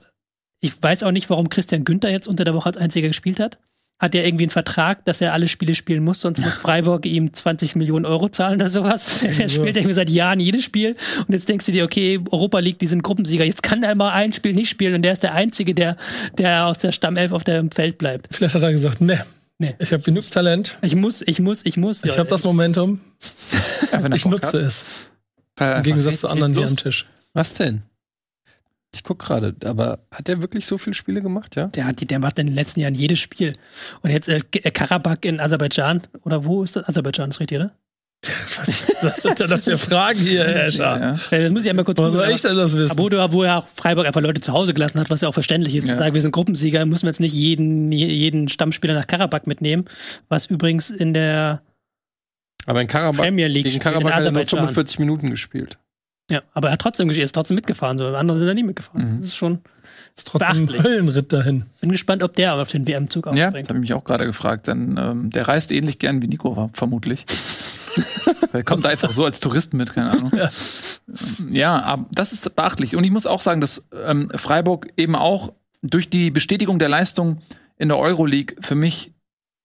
ich 0.59 0.83
weiß 0.83 1.05
auch 1.05 1.13
nicht, 1.13 1.31
warum 1.31 1.49
Christian 1.49 1.85
Günther 1.85 2.11
jetzt 2.11 2.27
unter 2.27 2.43
der 2.43 2.55
Woche 2.55 2.67
als 2.67 2.79
einziger 2.79 3.07
gespielt 3.07 3.39
hat. 3.39 3.59
Hat 4.01 4.15
er 4.15 4.25
irgendwie 4.27 4.45
einen 4.45 4.51
Vertrag, 4.51 5.05
dass 5.05 5.21
er 5.21 5.33
alle 5.35 5.47
Spiele 5.47 5.75
spielen 5.77 6.03
muss, 6.03 6.21
sonst 6.21 6.41
muss 6.41 6.57
Freiburg 6.57 7.07
ihm 7.07 7.33
20 7.33 7.77
Millionen 7.77 8.07
Euro 8.07 8.29
zahlen 8.31 8.55
oder 8.57 8.71
sowas. 8.71 9.23
Er 9.23 9.49
spielt 9.49 9.77
irgendwie 9.77 9.93
seit 9.93 10.11
Jahren 10.11 10.41
jedes 10.41 10.65
Spiel 10.65 10.97
und 11.29 11.33
jetzt 11.33 11.49
denkst 11.49 11.67
du 11.67 11.73
dir, 11.73 11.85
okay, 11.85 12.19
Europa 12.31 12.59
League, 12.59 12.79
die 12.79 12.87
sind 12.87 13.03
Gruppensieger, 13.03 13.45
jetzt 13.45 13.63
kann 13.63 13.83
er 13.83 13.95
mal 13.95 14.11
ein 14.11 14.33
Spiel 14.33 14.55
nicht 14.55 14.71
spielen 14.71 14.95
und 14.95 15.03
der 15.03 15.13
ist 15.13 15.23
der 15.23 15.35
Einzige, 15.35 15.75
der, 15.75 15.97
der 16.39 16.67
aus 16.67 16.79
der 16.79 16.93
Stammelf 16.93 17.33
auf 17.33 17.45
dem 17.45 17.71
Feld 17.71 17.99
bleibt. 17.99 18.29
Vielleicht 18.35 18.55
hat 18.55 18.63
er 18.63 18.73
gesagt, 18.73 19.01
ne, 19.01 19.23
Nee. 19.59 19.75
ich 19.79 19.93
habe 19.93 20.03
genug 20.03 20.23
Talent, 20.31 20.79
Ich 20.81 20.95
muss, 20.97 21.21
ich 21.21 21.39
muss, 21.39 21.67
ich 21.67 21.77
muss. 21.77 22.03
ich 22.03 22.17
habe 22.19 22.29
das 22.31 22.45
Momentum, 22.45 22.99
ich 24.15 24.25
nutze 24.25 24.47
hat. 24.47 24.55
es. 24.55 24.85
Im 25.61 25.83
Gegensatz 25.83 26.21
zu 26.21 26.29
anderen 26.29 26.55
hier 26.55 26.67
am 26.67 26.77
Tisch. 26.77 27.07
Was 27.35 27.53
denn? 27.53 27.83
Ich 28.95 29.05
guck 29.05 29.21
gerade, 29.21 29.55
aber 29.65 30.01
hat 30.13 30.27
der 30.27 30.43
wirklich 30.43 30.67
so 30.67 30.77
viele 30.77 30.95
Spiele 30.95 31.23
gemacht, 31.23 31.55
ja? 31.57 31.67
Der, 31.69 31.87
hat, 31.87 32.01
die- 32.01 32.07
der 32.07 32.19
macht 32.19 32.39
in 32.41 32.47
den 32.47 32.55
letzten 32.57 32.81
Jahren 32.81 32.95
jedes 32.95 33.21
Spiel. 33.21 33.53
Und 34.03 34.11
jetzt 34.11 34.29
äh, 34.29 34.41
äh, 34.53 34.71
Karabakh 34.73 35.25
in 35.29 35.39
Aserbaidschan, 35.41 36.03
oder 36.25 36.45
wo 36.45 36.63
ist 36.63 36.75
das? 36.77 36.89
Aserbaidschan 36.89 37.31
ist 37.31 37.39
richtig, 37.41 37.59
oder? 37.59 37.71
Was 39.03 39.23
sind 39.23 39.41
denn 39.41 39.49
das 39.49 39.65
für 39.65 39.79
Fragen 39.79 40.19
hier, 40.19 40.45
Herr 40.45 40.67
Escher? 40.67 41.01
Ja. 41.01 41.37
Äh, 41.37 41.45
Das 41.45 41.53
muss 41.53 41.65
ich 41.65 41.71
einmal 41.71 41.85
kurz 41.87 41.99
Wo 41.99 42.11
soll 42.11 42.29
ich 42.31 42.43
denn 42.43 42.55
das 42.57 42.77
wissen? 42.77 42.91
Aber 42.99 43.31
wo, 43.31 43.33
wo 43.39 43.45
ja 43.45 43.59
auch 43.59 43.67
Freiburg 43.69 44.07
einfach 44.07 44.21
Leute 44.21 44.41
zu 44.43 44.53
Hause 44.53 44.75
gelassen 44.75 45.01
hat, 45.01 45.09
was 45.09 45.23
ja 45.23 45.29
auch 45.29 45.33
verständlich 45.33 45.75
ist. 45.77 45.87
Ja. 45.87 45.93
Zu 45.95 45.99
sagen, 46.01 46.15
wir 46.15 46.21
sind 46.21 46.33
Gruppensieger, 46.33 46.85
müssen 46.85 47.05
wir 47.05 47.11
jetzt 47.11 47.21
nicht 47.21 47.33
jeden, 47.33 47.93
jeden 47.93 48.49
Stammspieler 48.49 48.93
nach 48.95 49.07
Karabakh 49.07 49.47
mitnehmen, 49.47 49.87
was 50.29 50.47
übrigens 50.47 50.91
in 50.91 51.15
der 51.15 51.63
Aber 52.67 52.83
in 52.83 52.89
Karabakh, 52.89 53.23
Premier 53.23 53.47
League 53.47 53.65
gegen 53.65 53.79
Karabakh 53.79 54.13
hat 54.13 54.25
er 54.25 54.33
nur 54.33 54.41
Aserbaidschan. 54.43 54.59
45 54.59 54.99
Minuten 54.99 55.31
gespielt. 55.31 55.79
Ja, 56.31 56.43
aber 56.55 56.69
er 56.69 56.73
hat 56.73 56.81
trotzdem 56.81 57.09
gespielt, 57.09 57.25
ist 57.25 57.33
trotzdem 57.33 57.57
mitgefahren. 57.57 57.99
So. 57.99 58.07
Andere 58.15 58.39
sind 58.39 58.47
da 58.47 58.55
nie 58.55 58.63
mitgefahren. 58.63 59.17
Mhm. 59.17 59.17
Das 59.19 59.27
ist 59.27 59.37
schon. 59.37 59.59
ist 60.17 60.29
trotzdem 60.29 60.69
ein. 60.69 60.83
Höllenritt 60.83 61.33
dahin. 61.33 61.65
Bin 61.81 61.91
gespannt, 61.93 62.23
ob 62.23 62.35
der 62.37 62.55
auf 62.55 62.69
den 62.69 62.87
WM-Zug 62.87 63.27
Ja, 63.27 63.33
das 63.33 63.45
aufspringt. 63.47 63.69
habe 63.69 63.79
ich 63.79 63.81
mich 63.81 63.95
auch 63.95 64.05
gerade 64.05 64.27
gefragt. 64.27 64.69
Denn 64.69 64.97
ähm, 64.99 65.31
der 65.31 65.49
reist 65.49 65.71
ähnlich 65.73 65.99
gern 65.99 66.23
wie 66.23 66.29
Nico, 66.29 66.71
vermutlich. 66.73 67.27
er 68.53 68.63
kommt 68.65 68.87
einfach 68.87 69.13
so 69.13 69.25
als 69.25 69.41
Tourist 69.41 69.75
mit, 69.75 69.93
keine 69.95 70.11
Ahnung. 70.11 70.33
Ja. 70.35 70.51
Ja, 71.51 71.83
aber 71.83 72.07
das 72.13 72.33
ist 72.33 72.55
beachtlich. 72.55 72.95
Und 72.97 73.05
ich 73.05 73.11
muss 73.11 73.27
auch 73.27 73.41
sagen, 73.41 73.61
dass 73.61 73.87
ähm, 73.93 74.31
Freiburg 74.35 74.89
eben 74.97 75.17
auch 75.17 75.53
durch 75.83 76.09
die 76.09 76.31
Bestätigung 76.31 76.79
der 76.79 76.89
Leistung 76.89 77.43
in 77.79 77.89
der 77.89 77.99
Euroleague 77.99 78.57
für 78.61 78.75
mich 78.75 79.13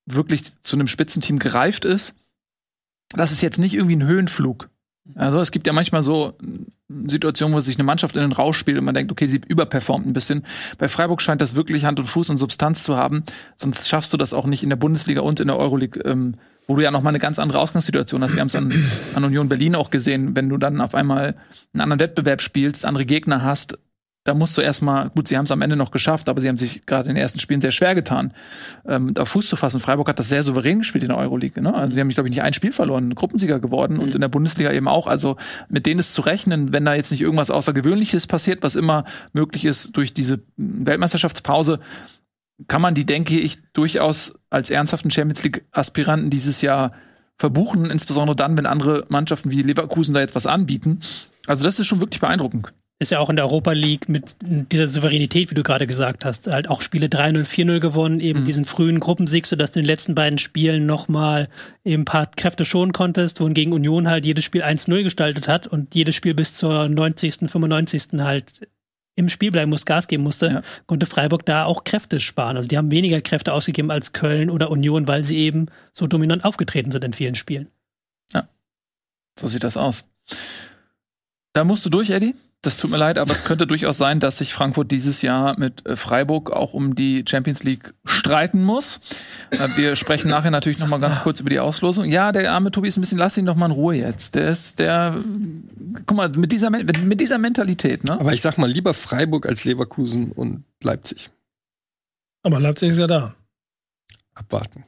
wirklich 0.06 0.44
zu 0.64 0.76
einem 0.76 0.88
Spitzenteam 0.88 1.40
gereift 1.40 1.86
ist. 1.86 2.16
Das 3.10 3.32
ist 3.32 3.42
jetzt 3.42 3.60
nicht 3.60 3.74
irgendwie 3.74 3.96
ein 3.98 4.08
Höhenflug. 4.08 4.70
Also 5.14 5.40
es 5.40 5.52
gibt 5.52 5.68
ja 5.68 5.74
manchmal 5.74 6.02
so 6.02 6.34
Situationen, 7.08 7.56
wo 7.56 7.60
sich 7.60 7.76
eine 7.76 7.84
Mannschaft 7.84 8.16
in 8.16 8.24
den 8.24 8.32
Rausch 8.32 8.58
spielt 8.58 8.80
und 8.80 8.86
man 8.86 8.96
denkt, 8.96 9.12
okay, 9.12 9.28
sie 9.28 9.42
überperformt 9.48 10.08
ein 10.08 10.14
bisschen. 10.14 10.46
Bei 10.78 10.88
Freiburg 10.88 11.22
scheint 11.22 11.42
das 11.42 11.56
wirklich 11.56 11.86
Hand 11.86 12.00
und 12.00 12.08
Fuß 12.08 12.30
und 12.32 12.38
Substanz 12.38 12.84
zu 12.84 12.98
haben. 12.98 13.24
Sonst 13.56 13.88
schaffst 13.88 14.12
du 14.14 14.18
das 14.18 14.34
auch 14.34 14.46
nicht 14.46 14.64
in 14.64 14.70
der 14.70 14.76
Bundesliga 14.78 15.22
und 15.22 15.40
in 15.40 15.48
der 15.48 15.58
Euroleague, 15.58 16.02
ähm, 16.06 16.36
wo 16.68 16.76
du 16.76 16.82
ja 16.82 16.90
noch 16.90 17.04
mal 17.04 17.10
eine 17.10 17.20
ganz 17.20 17.38
andere 17.38 17.60
Ausgangssituation 17.60 18.24
hast. 18.24 18.34
Wir 18.34 18.42
haben 18.42 18.48
es 18.48 18.56
an, 18.56 18.74
an 19.14 19.24
Union 19.24 19.48
Berlin 19.48 19.76
auch 19.76 19.92
gesehen, 19.92 20.36
wenn 20.36 20.50
du 20.50 20.58
dann 20.58 20.82
auf 20.82 20.96
einmal 20.96 21.36
einen 21.74 21.82
anderen 21.82 22.00
Wettbewerb 22.00 22.42
spielst, 22.42 22.86
andere 22.86 23.06
Gegner 23.06 23.44
hast. 23.44 23.78
Da 24.26 24.34
musst 24.34 24.58
du 24.58 24.62
erstmal, 24.62 25.12
gut, 25.12 25.28
sie 25.28 25.38
haben 25.38 25.46
es 25.46 25.52
am 25.52 25.62
Ende 25.62 25.76
noch 25.76 25.92
geschafft, 25.92 26.30
aber 26.30 26.42
sie 26.42 26.50
haben 26.50 26.58
sich 26.58 26.88
gerade 26.88 27.08
in 27.08 27.16
den 27.16 27.22
ersten 27.22 27.40
Spielen 27.40 27.62
sehr 27.62 27.70
schwer 27.70 27.94
getan, 27.94 28.34
ähm, 28.88 29.14
da 29.14 29.24
Fuß 29.24 29.48
zu 29.48 29.56
fassen. 29.56 29.80
Freiburg 29.80 30.10
hat 30.10 30.18
das 30.18 30.30
sehr 30.30 30.42
souverän 30.42 30.80
gespielt 30.80 31.04
in 31.04 31.10
der 31.10 31.20
Euroleague. 31.20 31.62
Ne? 31.62 31.72
Also 31.72 31.94
sie 31.94 32.02
haben, 32.02 32.10
glaube 32.10 32.28
ich, 32.28 32.36
nicht 32.36 32.42
ein 32.42 32.54
Spiel 32.54 32.72
verloren, 32.72 33.14
Gruppensieger 33.14 33.60
geworden 33.60 34.00
und 34.00 34.16
in 34.16 34.22
der 34.22 34.28
Bundesliga 34.28 34.72
eben 34.72 34.88
auch. 34.88 35.06
Also 35.06 35.38
mit 35.70 35.86
denen 35.86 36.00
ist 36.00 36.16
zu 36.16 36.22
rechnen, 36.22 36.74
wenn 36.74 36.86
da 36.86 36.96
jetzt 36.96 37.12
nicht 37.12 37.22
irgendwas 37.22 37.52
Außergewöhnliches 37.52 38.26
passiert, 38.26 38.64
was 38.64 38.76
immer 38.76 39.06
möglich 39.32 39.64
ist 39.64 39.96
durch 39.96 40.12
diese 40.12 40.40
Weltmeisterschaftspause, 40.58 41.80
kann 42.68 42.82
man 42.82 42.96
die, 42.96 43.06
denke 43.06 43.40
ich, 43.40 43.60
durchaus 43.74 44.34
als 44.50 44.72
ernsthaften 44.72 45.12
Champions 45.12 45.44
League-Aspiranten 45.44 46.32
dieses 46.32 46.62
Jahr 46.62 46.94
verbuchen, 47.38 47.92
insbesondere 47.92 48.36
dann, 48.36 48.58
wenn 48.58 48.66
andere 48.66 49.06
Mannschaften 49.10 49.52
wie 49.52 49.62
Leverkusen 49.62 50.16
da 50.16 50.22
jetzt 50.22 50.34
was 50.34 50.48
anbieten. 50.48 51.02
Also 51.46 51.64
das 51.64 51.80
ist 51.80 51.86
schon 51.86 52.00
wirklich 52.00 52.22
beeindruckend. 52.22 52.74
Ist 52.98 53.12
ja 53.12 53.20
auch 53.20 53.30
in 53.30 53.36
der 53.36 53.44
Europa 53.46 53.74
League 53.74 54.08
mit 54.08 54.38
dieser 54.42 54.88
Souveränität, 54.88 55.52
wie 55.52 55.56
du 55.56 55.64
gerade 55.64 55.86
gesagt 55.86 56.24
hast, 56.24 56.48
halt 56.48 56.70
auch 56.70 56.82
Spiele 56.82 57.08
3-0, 57.08 57.44
4-0 57.44 57.80
gewonnen, 57.82 58.22
eben 58.22 58.46
diesen 58.46 58.64
frühen 58.64 59.02
Gruppensieg, 59.02 59.46
sodass 59.46 59.74
du 59.74 59.80
in 59.80 59.84
den 59.84 59.90
letzten 59.90 60.16
beiden 60.16 60.40
Spielen 60.40 60.86
nochmal 60.86 61.50
eben 61.84 62.04
ein 62.04 62.06
paar 62.06 62.28
Kräfte 62.28 62.64
schonen 62.64 62.94
konntest, 62.94 63.42
wohingegen 63.42 63.74
Union 63.74 64.08
halt 64.08 64.26
jedes 64.26 64.46
Spiel 64.46 64.64
1-0 64.64 65.04
gestaltet 65.04 65.50
hat 65.50 65.68
und 65.68 65.94
jedes 65.94 66.16
Spiel 66.16 66.34
bis 66.34 66.56
zur 66.56 66.88
90., 66.88 67.50
95. 67.52 68.20
halt 68.20 68.70
im 69.18 69.28
Spiel 69.28 69.52
bleiben 69.52 69.72
muss, 69.72 69.86
Gas 69.86 70.08
geben 70.08 70.24
musste, 70.24 70.48
Ja. 70.48 70.62
konnte 70.88 71.06
Freiburg 71.06 71.46
da 71.46 71.66
auch 71.66 71.84
Kräfte 71.84 72.22
sparen. 72.22 72.56
Also 72.56 72.70
die 72.70 72.78
haben 72.78 72.92
weniger 72.92 73.20
Kräfte 73.20 73.52
ausgegeben 73.52 73.92
als 73.92 74.14
Köln 74.14 74.50
oder 74.50 74.72
Union, 74.72 75.06
weil 75.06 75.26
sie 75.26 75.38
eben 75.38 75.68
so 75.92 76.08
dominant 76.08 76.46
aufgetreten 76.46 76.92
sind 76.92 77.04
in 77.04 77.12
vielen 77.14 77.36
Spielen. 77.36 77.68
So 79.38 79.50
sieht 79.50 79.66
das 79.66 79.76
aus. 79.76 80.06
Da 81.52 81.66
musst 81.66 81.86
du 81.86 81.90
durch, 81.90 82.10
Eddie. 82.10 82.36
Das 82.66 82.78
tut 82.78 82.90
mir 82.90 82.98
leid, 82.98 83.20
aber 83.20 83.32
es 83.32 83.44
könnte 83.44 83.68
durchaus 83.68 83.98
sein, 83.98 84.20
dass 84.20 84.40
sich 84.40 84.52
Frankfurt 84.52 84.90
dieses 84.90 85.22
Jahr 85.22 85.58
mit 85.60 85.86
äh, 85.86 85.96
Freiburg 85.96 86.50
auch 86.52 86.74
um 86.74 86.96
die 86.96 87.24
Champions 87.28 87.64
League 87.64 87.94
streiten 88.06 88.64
muss. 88.64 89.02
Äh, 89.52 89.68
Wir 89.76 89.96
sprechen 89.96 90.30
nachher 90.30 90.50
natürlich 90.50 90.80
noch 90.80 90.88
mal 90.88 91.00
ganz 91.00 91.22
kurz 91.22 91.40
über 91.40 91.52
die 91.52 91.60
Auslosung. 91.60 92.10
Ja, 92.10 92.32
der 92.32 92.52
arme 92.52 92.72
Tobi 92.72 92.88
ist 92.88 92.98
ein 92.98 93.02
bisschen, 93.02 93.20
lass 93.20 93.38
ihn 93.38 93.46
doch 93.46 93.56
mal 93.56 93.68
in 93.68 93.72
Ruhe 93.72 93.96
jetzt. 93.96 94.34
Der 94.34 94.50
ist, 94.50 94.80
der, 94.80 95.16
guck 96.08 96.18
mal, 96.18 96.30
mit 96.30 96.52
dieser, 96.52 96.72
mit 96.72 97.22
dieser 97.22 97.38
Mentalität, 97.38 98.04
ne? 98.04 98.14
Aber 98.14 98.34
ich 98.34 98.42
sag 98.42 98.58
mal 98.58 98.70
lieber 98.70 98.96
Freiburg 98.96 99.46
als 99.46 99.64
Leverkusen 99.64 100.32
und 100.32 100.64
Leipzig. 100.82 101.30
Aber 102.42 102.60
Leipzig 102.60 102.90
ist 102.90 102.98
ja 102.98 103.06
da. 103.08 103.36
Abwarten. 104.34 104.86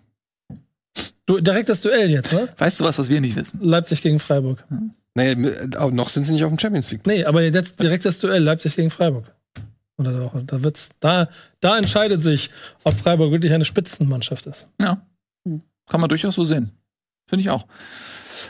Du, 1.28 1.40
direktes 1.42 1.82
Duell 1.82 2.10
jetzt, 2.10 2.34
ne? 2.34 2.48
Weißt 2.58 2.80
du 2.80 2.86
was, 2.86 2.98
was 2.98 3.10
wir 3.10 3.22
nicht 3.22 3.36
wissen? 3.36 3.60
Leipzig 3.62 4.02
gegen 4.02 4.18
Freiburg. 4.18 4.64
Naja, 5.14 5.36
auch 5.78 5.92
noch 5.92 6.10
sind 6.10 6.24
sie 6.24 6.34
nicht 6.34 6.44
auf 6.44 6.50
dem 6.50 6.58
Champions 6.58 6.90
League. 6.92 7.06
Nee, 7.06 7.26
aber 7.26 7.44
jetzt 7.44 7.80
direktes 7.82 8.20
Duell 8.20 8.42
Leipzig 8.42 8.76
gegen 8.76 8.90
Freiburg. 8.90 9.26
Unter 9.98 10.12
der 10.12 10.22
Woche. 10.22 10.44
Da 10.46 10.64
wird's, 10.64 10.90
da, 11.00 11.28
da 11.60 11.78
entscheidet 11.78 12.22
sich, 12.22 12.50
ob 12.84 12.96
Freiburg 12.96 13.32
wirklich 13.32 13.52
eine 13.52 13.66
Spitzenmannschaft 13.66 14.46
ist. 14.46 14.68
Ja. 14.82 15.06
Kann 15.90 16.02
man 16.02 16.10
durchaus 16.10 16.36
so 16.36 16.46
sehen. 16.46 16.72
Finde 17.28 17.42
ich 17.42 17.50
auch. 17.50 17.66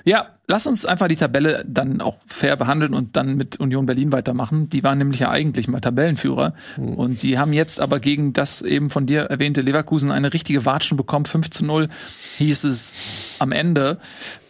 Ja, 0.05 0.27
lass 0.47 0.67
uns 0.67 0.85
einfach 0.85 1.07
die 1.07 1.15
Tabelle 1.15 1.63
dann 1.67 2.01
auch 2.01 2.17
fair 2.25 2.55
behandeln 2.55 2.93
und 2.93 3.15
dann 3.15 3.35
mit 3.35 3.59
Union 3.59 3.85
Berlin 3.85 4.11
weitermachen. 4.11 4.69
Die 4.69 4.83
waren 4.83 4.97
nämlich 4.97 5.19
ja 5.19 5.29
eigentlich 5.29 5.67
mal 5.67 5.79
Tabellenführer. 5.81 6.53
Und 6.77 7.23
die 7.23 7.38
haben 7.38 7.53
jetzt 7.53 7.79
aber 7.79 7.99
gegen 7.99 8.33
das 8.33 8.61
eben 8.61 8.89
von 8.89 9.05
dir 9.05 9.21
erwähnte 9.23 9.61
Leverkusen 9.61 10.11
eine 10.11 10.33
richtige 10.33 10.65
Watschen 10.65 10.97
bekommen. 10.97 11.25
5 11.25 11.49
zu 11.49 11.65
0 11.65 11.89
hieß 12.38 12.63
es 12.65 12.93
am 13.39 13.51
Ende. 13.51 13.97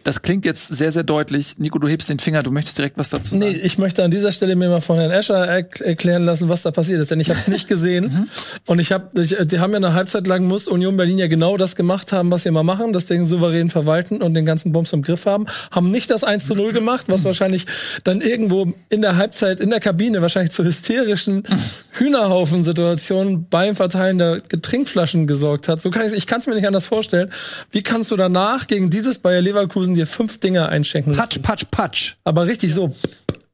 Das 0.04 0.22
klingt 0.22 0.46
jetzt 0.46 0.72
sehr, 0.72 0.90
sehr 0.90 1.02
deutlich. 1.02 1.56
Nico, 1.58 1.78
du 1.78 1.86
hebst 1.86 2.08
den 2.08 2.18
Finger, 2.18 2.42
du 2.42 2.50
möchtest 2.50 2.78
direkt 2.78 2.96
was 2.96 3.10
dazu 3.10 3.36
sagen. 3.36 3.40
Nee, 3.40 3.58
ich 3.58 3.76
möchte 3.76 4.02
an 4.02 4.10
dieser 4.10 4.32
Stelle 4.32 4.56
mir 4.56 4.70
mal 4.70 4.80
von 4.80 4.96
Herrn 4.96 5.10
Escher 5.10 5.46
erk- 5.50 5.82
erklären 5.82 6.24
lassen, 6.24 6.48
was 6.48 6.62
da 6.62 6.70
passiert 6.70 7.00
ist, 7.00 7.10
denn 7.10 7.20
ich 7.20 7.28
habe 7.28 7.38
es 7.38 7.48
nicht 7.48 7.68
gesehen. 7.68 8.30
Und 8.66 8.78
ich 8.78 8.90
habe, 8.92 9.10
die 9.22 9.58
haben 9.58 9.72
ja 9.72 9.76
eine 9.76 9.92
Halbzeit 9.92 10.26
lang 10.26 10.46
muss 10.46 10.66
Union 10.66 10.96
Berlin 10.96 11.18
ja 11.18 11.26
genau 11.26 11.58
das 11.58 11.76
gemacht 11.76 12.12
haben, 12.12 12.30
was 12.30 12.44
sie 12.44 12.48
immer 12.48 12.62
machen, 12.62 12.94
das 12.94 13.04
Ding 13.04 13.26
souverän 13.26 13.68
verwalten 13.68 14.22
und 14.22 14.32
den 14.32 14.46
ganzen 14.46 14.72
Bums 14.72 14.94
im 14.94 15.02
Griff 15.02 15.26
haben, 15.28 15.46
haben 15.70 15.90
nicht 15.90 16.10
das 16.10 16.24
1 16.24 16.46
zu 16.46 16.54
0 16.54 16.72
gemacht, 16.72 17.06
was 17.08 17.24
wahrscheinlich 17.24 17.66
dann 18.04 18.20
irgendwo 18.20 18.72
in 18.88 19.02
der 19.02 19.16
Halbzeit 19.16 19.60
in 19.60 19.70
der 19.70 19.80
Kabine 19.80 20.22
wahrscheinlich 20.22 20.52
zu 20.52 20.64
hysterischen 20.64 21.44
Hühnerhaufen-Situationen 21.92 23.48
beim 23.48 23.76
Verteilen 23.76 24.18
der 24.18 24.40
Getrinkflaschen 24.40 25.26
gesorgt 25.26 25.68
hat. 25.68 25.80
So 25.80 25.90
kann 25.90 26.06
ich, 26.06 26.12
ich 26.12 26.26
kann 26.26 26.40
es 26.40 26.46
mir 26.46 26.54
nicht 26.54 26.66
anders 26.66 26.86
vorstellen. 26.86 27.30
Wie 27.70 27.82
kannst 27.82 28.10
du 28.10 28.16
danach 28.16 28.66
gegen 28.66 28.90
dieses 28.90 29.18
Bayer 29.18 29.40
Leverkusen 29.40 29.94
dir 29.94 30.06
fünf 30.06 30.38
Dinger 30.40 30.68
einschenken 30.68 31.14
lassen? 31.14 31.42
Patsch, 31.42 31.42
patsch, 31.42 31.64
patsch. 31.70 32.14
Aber 32.24 32.46
richtig 32.46 32.74
so. 32.74 32.94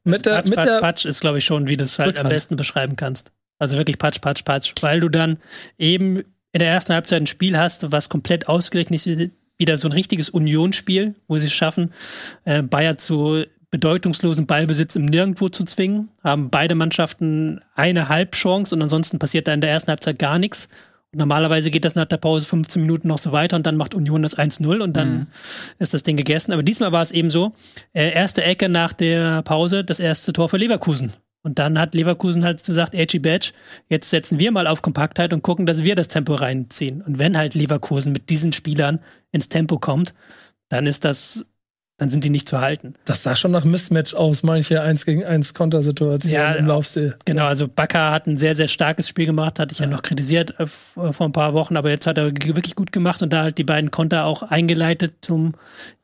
Mit 0.03 0.25
der, 0.25 0.35
Patsch, 0.35 0.45
mit 0.49 0.55
Patsch, 0.55 0.67
der, 0.67 0.79
Patsch 0.79 1.05
ist, 1.05 1.21
glaube 1.21 1.39
ich, 1.39 1.45
schon, 1.45 1.67
wie 1.67 1.77
du 1.77 1.83
es 1.83 1.97
halt 1.97 2.09
am 2.09 2.11
Rückhand. 2.11 2.29
besten 2.29 2.55
beschreiben 2.55 2.95
kannst. 2.95 3.31
Also 3.57 3.77
wirklich 3.77 3.97
Patsch, 3.97 4.21
Patsch, 4.21 4.43
Patsch, 4.43 4.73
weil 4.81 4.99
du 4.99 5.09
dann 5.09 5.37
eben 5.77 6.23
in 6.51 6.59
der 6.59 6.69
ersten 6.69 6.93
Halbzeit 6.93 7.21
ein 7.21 7.27
Spiel 7.27 7.57
hast, 7.57 7.91
was 7.91 8.07
komplett 8.09 8.47
ausgeglichen 8.47 8.93
ist, 8.93 9.07
wieder 9.57 9.77
so 9.77 9.87
ein 9.87 9.93
richtiges 9.93 10.29
Unionsspiel, 10.29 11.15
wo 11.27 11.39
sie 11.39 11.47
es 11.47 11.53
schaffen, 11.53 11.93
äh, 12.43 12.61
Bayer 12.61 12.97
zu 12.97 13.45
bedeutungslosen 13.71 14.45
Ballbesitz 14.45 14.95
im 14.95 15.05
Nirgendwo 15.05 15.49
zu 15.49 15.65
zwingen, 15.65 16.09
haben 16.23 16.49
beide 16.49 16.75
Mannschaften 16.75 17.59
eine 17.75 18.07
Halbchance 18.07 18.73
und 18.73 18.81
ansonsten 18.81 19.19
passiert 19.19 19.47
da 19.47 19.53
in 19.53 19.61
der 19.61 19.69
ersten 19.69 19.89
Halbzeit 19.89 20.17
gar 20.17 20.39
nichts. 20.39 20.69
Und 21.11 21.19
normalerweise 21.19 21.71
geht 21.71 21.85
das 21.85 21.95
nach 21.95 22.05
der 22.05 22.17
Pause 22.17 22.47
15 22.47 22.81
Minuten 22.81 23.07
noch 23.07 23.17
so 23.17 23.31
weiter 23.31 23.55
und 23.55 23.65
dann 23.65 23.75
macht 23.77 23.93
Union 23.93 24.21
das 24.21 24.37
1-0 24.37 24.81
und 24.81 24.93
dann 24.95 25.27
ist 25.79 25.93
das 25.93 26.03
Ding 26.03 26.17
gegessen. 26.17 26.53
Aber 26.53 26.63
diesmal 26.63 26.91
war 26.91 27.01
es 27.01 27.11
eben 27.11 27.29
so, 27.29 27.53
äh, 27.93 28.11
erste 28.11 28.43
Ecke 28.43 28.69
nach 28.69 28.93
der 28.93 29.41
Pause, 29.41 29.83
das 29.83 29.99
erste 29.99 30.33
Tor 30.33 30.49
für 30.49 30.57
Leverkusen. 30.57 31.11
Und 31.45 31.59
dann 31.59 31.77
hat 31.77 31.93
Leverkusen 31.93 32.43
halt 32.43 32.63
gesagt, 32.63 32.95
Edgy 32.95 33.19
Badge, 33.19 33.51
jetzt 33.87 34.09
setzen 34.09 34.39
wir 34.39 34.51
mal 34.51 34.65
auf 34.65 34.81
Kompaktheit 34.81 35.31
und 35.31 35.43
gucken, 35.43 35.67
dass 35.67 35.83
wir 35.83 35.93
das 35.93 36.07
Tempo 36.07 36.33
reinziehen. 36.33 37.03
Und 37.03 37.19
wenn 37.19 37.37
halt 37.37 37.53
Leverkusen 37.53 38.11
mit 38.13 38.31
diesen 38.31 38.51
Spielern 38.51 38.97
ins 39.31 39.47
Tempo 39.47 39.77
kommt, 39.77 40.15
dann 40.69 40.87
ist 40.87 41.05
das, 41.05 41.45
dann 41.97 42.09
sind 42.09 42.23
die 42.23 42.31
nicht 42.31 42.49
zu 42.49 42.61
halten. 42.61 42.95
das 43.05 43.21
sah 43.21 43.35
schon 43.35 43.51
nach 43.51 43.63
Mismatch 43.63 44.15
aus, 44.15 44.41
manche 44.41 44.81
1 44.81 45.05
gegen 45.05 45.23
1 45.23 45.53
Kontersituationen 45.53 46.35
Ja, 46.35 46.53
im 46.53 46.65
Laufstil. 46.65 47.15
Genau, 47.25 47.45
also 47.45 47.67
Bakker 47.67 48.09
hat 48.09 48.25
ein 48.25 48.37
sehr, 48.37 48.55
sehr 48.55 48.67
starkes 48.67 49.07
Spiel 49.07 49.27
gemacht, 49.27 49.59
hatte 49.59 49.73
ich 49.73 49.77
ja, 49.77 49.85
noch 49.85 50.01
kritisiert 50.01 50.59
äh, 50.59 50.65
vor 50.65 51.27
ein 51.27 51.31
paar 51.31 51.53
Wochen, 51.53 51.77
aber 51.77 51.91
jetzt 51.91 52.07
hat 52.07 52.17
er 52.17 52.25
wirklich 52.25 52.73
gut 52.73 52.91
gemacht 52.91 53.21
und 53.21 53.31
da 53.31 53.43
halt 53.43 53.59
die 53.59 53.63
beiden 53.63 53.91
Konter 53.91 54.25
auch 54.25 54.41
eingeleitet 54.41 55.13
zum 55.21 55.53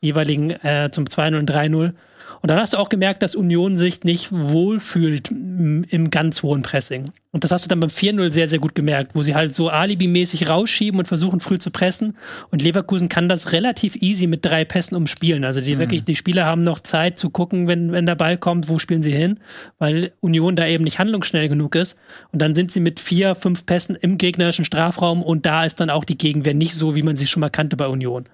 jeweiligen, 0.01 0.51
äh, 0.51 0.91
zum 0.91 1.05
2-0 1.05 1.39
und 1.39 1.49
3-0. 1.49 1.93
Und 2.41 2.49
dann 2.49 2.59
hast 2.59 2.73
du 2.73 2.77
auch 2.77 2.89
gemerkt, 2.89 3.21
dass 3.21 3.35
Union 3.35 3.77
sich 3.77 4.03
nicht 4.03 4.31
wohlfühlt 4.31 5.29
im 5.31 6.09
ganz 6.09 6.41
hohen 6.41 6.63
Pressing. 6.63 7.11
Und 7.31 7.45
das 7.45 7.51
hast 7.51 7.63
du 7.63 7.69
dann 7.69 7.79
beim 7.79 7.89
4-0 7.89 8.29
sehr, 8.29 8.47
sehr 8.47 8.59
gut 8.59 8.75
gemerkt, 8.75 9.15
wo 9.15 9.23
sie 9.23 9.35
halt 9.35 9.55
so 9.55 9.69
alibimäßig 9.69 10.49
rausschieben 10.49 10.99
und 10.99 11.07
versuchen 11.07 11.39
früh 11.39 11.59
zu 11.59 11.71
pressen. 11.71 12.17
Und 12.49 12.61
Leverkusen 12.61 13.07
kann 13.07 13.29
das 13.29 13.53
relativ 13.53 13.95
easy 13.95 14.27
mit 14.27 14.43
drei 14.43 14.65
Pässen 14.65 14.97
umspielen. 14.97 15.45
Also 15.45 15.61
die 15.61 15.79
wirklich, 15.79 16.03
die 16.03 16.15
Spieler 16.15 16.45
haben 16.45 16.63
noch 16.63 16.81
Zeit 16.81 17.19
zu 17.19 17.29
gucken, 17.29 17.67
wenn, 17.67 17.91
wenn 17.93 18.05
der 18.05 18.15
Ball 18.15 18.37
kommt, 18.37 18.67
wo 18.67 18.79
spielen 18.79 19.03
sie 19.03 19.13
hin, 19.13 19.39
weil 19.79 20.11
Union 20.19 20.57
da 20.57 20.67
eben 20.67 20.83
nicht 20.83 20.99
handlungsschnell 20.99 21.47
genug 21.47 21.75
ist. 21.75 21.97
Und 22.33 22.41
dann 22.41 22.53
sind 22.53 22.71
sie 22.71 22.81
mit 22.81 22.99
vier, 22.99 23.35
fünf 23.35 23.65
Pässen 23.65 23.95
im 23.95 24.17
gegnerischen 24.17 24.65
Strafraum 24.65 25.23
und 25.23 25.45
da 25.45 25.63
ist 25.63 25.79
dann 25.79 25.89
auch 25.89 26.03
die 26.03 26.17
Gegenwehr 26.17 26.53
nicht 26.53 26.73
so, 26.73 26.95
wie 26.95 27.03
man 27.03 27.15
sie 27.15 27.27
schon 27.27 27.41
mal 27.41 27.49
kannte 27.49 27.77
bei 27.77 27.87
Union. 27.87 28.25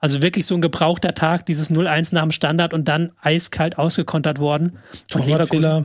Also 0.00 0.22
wirklich 0.22 0.46
so 0.46 0.54
ein 0.54 0.62
gebrauchter 0.62 1.14
Tag, 1.14 1.46
dieses 1.46 1.70
0-1 1.70 2.14
nach 2.14 2.22
dem 2.22 2.32
Standard 2.32 2.72
und 2.74 2.88
dann 2.88 3.12
eiskalt 3.20 3.78
ausgekontert 3.78 4.38
worden. 4.38 4.78
Torwartfehler. 5.08 5.84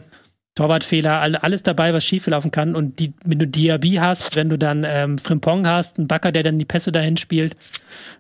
Torwartfehler, 0.55 1.19
all- 1.19 1.35
alles 1.35 1.63
dabei, 1.63 1.93
was 1.93 2.05
schieflaufen 2.05 2.49
kann. 2.49 2.75
Und 2.75 2.99
die, 2.99 3.13
wenn 3.25 3.39
du 3.39 3.45
Diaby 3.47 3.95
hast, 3.95 4.37
wenn 4.37 4.47
du 4.47 4.57
dann 4.57 4.85
ähm, 4.87 5.17
Frimpong 5.17 5.67
hast, 5.67 5.97
einen 5.97 6.07
Backer, 6.07 6.31
der 6.31 6.43
dann 6.43 6.57
die 6.57 6.63
Pässe 6.65 6.93
dahin 6.93 7.17
spielt, 7.17 7.57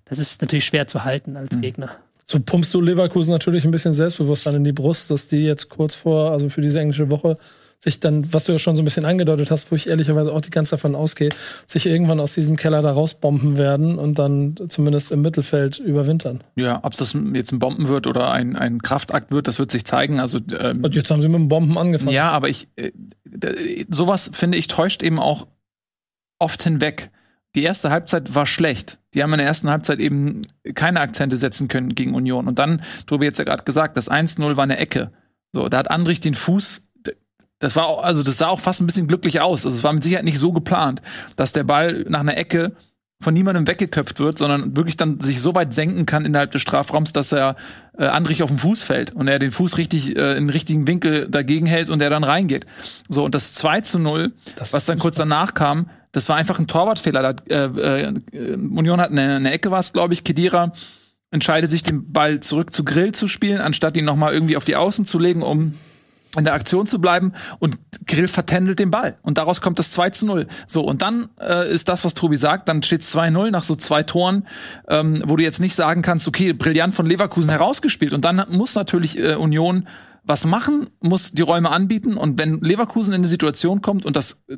das 0.03 0.19
ist 0.19 0.41
natürlich 0.41 0.65
schwer 0.65 0.87
zu 0.87 1.05
halten 1.05 1.37
als 1.37 1.61
Gegner. 1.61 1.91
So 2.25 2.39
pumpst 2.41 2.73
du 2.73 2.81
Leverkusen 2.81 3.31
natürlich 3.31 3.63
ein 3.63 3.71
bisschen 3.71 3.93
Selbstbewusstsein 3.93 4.55
in 4.55 4.63
die 4.65 4.73
Brust, 4.73 5.11
dass 5.11 5.27
die 5.27 5.43
jetzt 5.45 5.69
kurz 5.69 5.95
vor, 5.95 6.31
also 6.31 6.49
für 6.49 6.59
diese 6.61 6.79
englische 6.81 7.09
Woche, 7.09 7.37
sich 7.85 7.99
dann, 7.99 8.33
was 8.33 8.45
du 8.45 8.51
ja 8.51 8.59
schon 8.59 8.75
so 8.75 8.81
ein 8.81 8.85
bisschen 8.85 9.05
angedeutet 9.05 9.51
hast, 9.51 9.71
wo 9.71 9.75
ich 9.75 9.87
ehrlicherweise 9.87 10.33
auch 10.33 10.41
die 10.41 10.49
ganze 10.49 10.71
Zeit 10.71 10.79
davon 10.79 10.95
ausgehe, 10.95 11.29
sich 11.67 11.85
irgendwann 11.85 12.19
aus 12.19 12.33
diesem 12.33 12.55
Keller 12.55 12.81
da 12.81 12.91
rausbomben 12.91 13.57
werden 13.57 13.97
und 13.97 14.17
dann 14.17 14.55
zumindest 14.69 15.11
im 15.11 15.21
Mittelfeld 15.21 15.77
überwintern. 15.77 16.43
Ja, 16.55 16.79
ob 16.83 16.95
das 16.95 17.15
jetzt 17.33 17.51
ein 17.51 17.59
Bomben 17.59 17.87
wird 17.87 18.07
oder 18.07 18.31
ein, 18.31 18.55
ein 18.55 18.81
Kraftakt 18.81 19.31
wird, 19.31 19.47
das 19.47 19.59
wird 19.59 19.71
sich 19.71 19.85
zeigen. 19.85 20.19
Also 20.19 20.39
ähm, 20.59 20.83
Und 20.83 20.95
jetzt 20.95 21.11
haben 21.11 21.21
sie 21.21 21.29
mit 21.29 21.39
dem 21.39 21.47
Bomben 21.47 21.77
angefangen. 21.77 22.11
Ja, 22.11 22.31
aber 22.31 22.49
ich, 22.49 22.67
äh, 22.75 22.91
sowas 23.89 24.31
finde 24.33 24.57
ich 24.57 24.67
täuscht 24.67 25.03
eben 25.03 25.19
auch 25.19 25.47
oft 26.39 26.63
hinweg. 26.63 27.11
Die 27.53 27.63
erste 27.63 27.91
Halbzeit 27.91 28.33
war 28.33 28.47
schlecht. 28.47 28.99
Die 29.13 29.21
haben 29.21 29.31
in 29.31 29.37
der 29.37 29.47
ersten 29.47 29.69
Halbzeit 29.69 29.99
eben 29.99 30.41
keine 30.73 31.01
Akzente 31.01 31.37
setzen 31.37 31.67
können 31.67 31.93
gegen 31.95 32.15
Union. 32.15 32.47
Und 32.47 32.57
dann, 32.57 32.81
Tobi 33.05 33.25
jetzt 33.25 33.37
ja 33.37 33.45
gerade 33.45 33.63
gesagt, 33.63 33.95
das 33.95 34.09
1-0 34.11 34.57
war 34.57 34.63
eine 34.63 34.77
Ecke. 34.77 35.11
So, 35.53 35.69
da 35.69 35.77
hat 35.77 35.89
Andrich 35.89 36.19
den 36.19 36.33
Fuß, 36.33 36.84
das 37.65 37.75
war 37.75 37.87
auch, 37.87 38.03
also 38.03 38.21
das 38.21 38.37
sah 38.37 38.49
auch 38.49 38.59
fast 38.59 38.79
ein 38.79 38.85
bisschen 38.85 39.07
glücklich 39.07 39.41
aus. 39.41 39.65
Also 39.65 39.75
es 39.75 39.83
war 39.83 39.91
mit 39.91 40.03
Sicherheit 40.03 40.23
nicht 40.23 40.37
so 40.37 40.51
geplant, 40.51 41.01
dass 41.35 41.51
der 41.51 41.63
Ball 41.63 42.05
nach 42.07 42.19
einer 42.19 42.37
Ecke 42.37 42.73
von 43.19 43.33
niemandem 43.33 43.65
weggeköpft 43.65 44.19
wird, 44.19 44.37
sondern 44.37 44.77
wirklich 44.77 44.97
dann 44.97 45.19
sich 45.19 45.41
so 45.41 45.55
weit 45.55 45.73
senken 45.73 46.05
kann 46.05 46.25
innerhalb 46.25 46.51
des 46.51 46.61
Strafraums, 46.61 47.11
dass 47.11 47.31
er 47.31 47.55
äh, 47.97 48.05
Andrich 48.05 48.43
auf 48.43 48.49
den 48.49 48.59
Fuß 48.59 48.83
fällt 48.83 49.15
und 49.15 49.27
er 49.27 49.39
den 49.39 49.49
Fuß 49.49 49.79
richtig 49.79 50.15
äh, 50.15 50.33
in 50.33 50.43
den 50.43 50.49
richtigen 50.51 50.85
Winkel 50.85 51.27
dagegen 51.27 51.65
hält 51.65 51.89
und 51.89 52.03
er 52.03 52.11
dann 52.11 52.23
reingeht. 52.23 52.67
So, 53.09 53.25
und 53.25 53.33
das 53.33 53.55
2 53.55 53.81
zu 53.81 53.97
0, 53.97 54.31
Das 54.57 54.71
was 54.71 54.85
dann 54.85 54.99
kurz 54.99 55.15
danach 55.17 55.55
kam, 55.55 55.89
das 56.11 56.29
war 56.29 56.35
einfach 56.35 56.59
ein 56.59 56.67
Torwartfehler. 56.67 57.33
Da, 57.33 57.43
äh, 57.49 58.03
äh, 58.03 58.53
Union 58.53 59.01
hat 59.01 59.09
eine, 59.09 59.37
eine 59.37 59.51
Ecke, 59.51 59.71
war 59.71 59.79
es, 59.79 59.91
glaube 59.91 60.13
ich, 60.13 60.23
Kedira 60.23 60.71
entscheidet 61.31 61.71
sich, 61.71 61.81
den 61.81 62.13
Ball 62.13 62.41
zurück 62.41 62.73
zu 62.75 62.85
Grill 62.85 63.11
zu 63.11 63.27
spielen, 63.27 63.59
anstatt 63.59 63.97
ihn 63.97 64.05
nochmal 64.05 64.33
irgendwie 64.33 64.55
auf 64.55 64.65
die 64.65 64.75
Außen 64.75 65.05
zu 65.05 65.17
legen, 65.17 65.41
um 65.41 65.73
in 66.37 66.45
der 66.45 66.53
Aktion 66.53 66.85
zu 66.85 66.99
bleiben 66.99 67.33
und 67.59 67.77
Grill 68.05 68.27
vertändelt 68.27 68.79
den 68.79 68.91
Ball. 68.91 69.17
Und 69.21 69.37
daraus 69.37 69.61
kommt 69.61 69.79
das 69.79 69.91
2 69.91 70.09
zu 70.11 70.25
0. 70.25 70.47
So, 70.67 70.81
und 70.81 71.01
dann 71.01 71.29
äh, 71.39 71.71
ist 71.71 71.89
das, 71.89 72.03
was 72.03 72.13
Tobi 72.13 72.37
sagt, 72.37 72.69
dann 72.69 72.83
steht 72.83 73.01
2-0 73.01 73.51
nach 73.51 73.63
so 73.63 73.75
zwei 73.75 74.03
Toren, 74.03 74.47
ähm, 74.87 75.23
wo 75.25 75.35
du 75.35 75.43
jetzt 75.43 75.59
nicht 75.59 75.75
sagen 75.75 76.01
kannst, 76.01 76.27
okay, 76.27 76.53
brillant 76.53 76.93
von 76.95 77.05
Leverkusen 77.05 77.49
herausgespielt. 77.49 78.13
Und 78.13 78.25
dann 78.25 78.45
muss 78.49 78.75
natürlich 78.75 79.17
äh, 79.17 79.35
Union 79.35 79.87
was 80.23 80.45
machen, 80.45 80.89
muss 81.01 81.31
die 81.31 81.43
Räume 81.43 81.69
anbieten. 81.69 82.17
Und 82.17 82.39
wenn 82.39 82.59
Leverkusen 82.61 83.13
in 83.13 83.21
eine 83.21 83.27
Situation 83.27 83.81
kommt, 83.81 84.05
und 84.05 84.15
das 84.15 84.43
äh, 84.47 84.57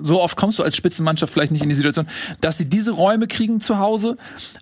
so 0.00 0.20
oft 0.22 0.36
kommst 0.36 0.58
du 0.58 0.62
als 0.62 0.76
Spitzenmannschaft 0.76 1.32
vielleicht 1.32 1.52
nicht 1.52 1.62
in 1.62 1.68
die 1.68 1.74
Situation, 1.74 2.06
dass 2.40 2.58
sie 2.58 2.68
diese 2.68 2.92
Räume 2.92 3.26
kriegen 3.26 3.60
zu 3.60 3.78
Hause. 3.78 4.16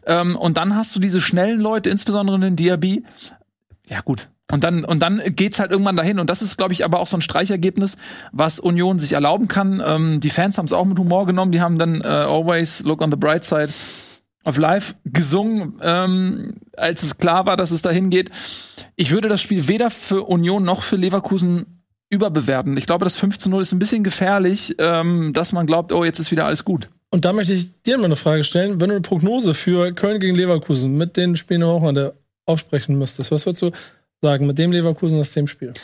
Ähm, 0.05 0.37
und 0.37 0.57
dann 0.57 0.77
hast 0.77 0.95
du 0.95 1.01
diese 1.01 1.21
schnellen 1.21 1.61
Leute, 1.61 1.91
insbesondere 1.91 2.39
den 2.39 2.57
Diaby. 2.57 3.05
Ja, 3.87 4.01
gut. 4.01 4.29
Und 4.51 4.63
dann, 4.63 4.85
und 4.85 5.01
dann 5.01 5.21
geht's 5.27 5.59
halt 5.59 5.73
irgendwann 5.73 5.97
dahin. 5.97 6.21
Und 6.21 6.31
das 6.31 6.41
ist, 6.41 6.57
glaube 6.57 6.73
ich, 6.73 6.85
aber 6.85 7.01
auch 7.01 7.09
so 7.09 7.17
ein 7.17 7.21
Streichergebnis, 7.21 7.97
was 8.33 8.61
Union 8.61 8.99
sich 8.99 9.13
erlauben 9.13 9.49
kann. 9.49 9.83
Ähm, 9.85 10.21
die 10.21 10.31
Fans 10.31 10.57
haben 10.57 10.67
es 10.67 10.73
auch 10.73 10.85
mit 10.85 10.99
Humor 10.99 11.27
genommen. 11.27 11.51
Die 11.53 11.61
haben 11.61 11.79
dann 11.79 12.01
äh, 12.01 12.07
Always 12.07 12.83
Look 12.85 13.03
on 13.03 13.11
the 13.11 13.17
Bright 13.17 13.45
Side 13.45 13.71
of 14.45 14.57
Life 14.57 14.95
gesungen, 15.05 15.81
ähm, 15.83 16.55
als 16.77 17.03
es 17.03 17.19
klar 17.19 17.47
war, 17.47 17.57
dass 17.57 17.73
es 17.73 17.83
dahin 17.83 18.11
geht. 18.11 18.31
Ich 18.95 19.11
würde 19.11 19.29
das 19.29 19.41
Spiel 19.41 19.67
weder 19.67 19.91
für 19.91 20.23
Union 20.23 20.63
noch 20.63 20.83
für 20.83 20.95
Leverkusen 20.95 21.83
überbewerten. 22.09 22.77
Ich 22.77 22.87
glaube, 22.87 23.05
das 23.05 23.17
5 23.17 23.39
zu 23.39 23.51
0 23.51 23.63
ist 23.63 23.73
ein 23.73 23.81
bisschen 23.81 24.05
gefährlich, 24.05 24.77
ähm, 24.79 25.33
dass 25.33 25.53
man 25.53 25.67
glaubt, 25.67 25.93
oh, 25.93 26.05
jetzt 26.05 26.21
ist 26.21 26.31
wieder 26.31 26.47
alles 26.47 26.65
gut. 26.65 26.89
Und 27.11 27.25
da 27.25 27.33
möchte 27.33 27.55
ich 27.55 27.83
dir 27.83 27.99
mal 27.99 28.05
eine 28.05 28.17
Frage 28.17 28.45
stellen. 28.45 28.81
Wenn 28.81 28.89
du 28.89 28.95
eine 28.95 29.03
Prognose 29.03 29.55
für 29.55 29.93
Köln 29.93 30.21
gegen 30.21 30.37
Leverkusen 30.37 30.97
mit 30.97 31.17
den 31.17 31.37
Spielen 31.37 31.65
am 31.65 31.71
Wochenende 31.71 32.17
aussprechen 32.45 32.97
müsstest, 32.97 33.33
was 33.33 33.47
würdest 33.47 33.63
du 33.63 33.71
sagen 34.23 34.47
mit 34.47 34.59
dem 34.59 34.73
Leverkusen 34.73 35.21
aus 35.21 35.33
dem 35.33 35.47
Spiel? 35.47 35.75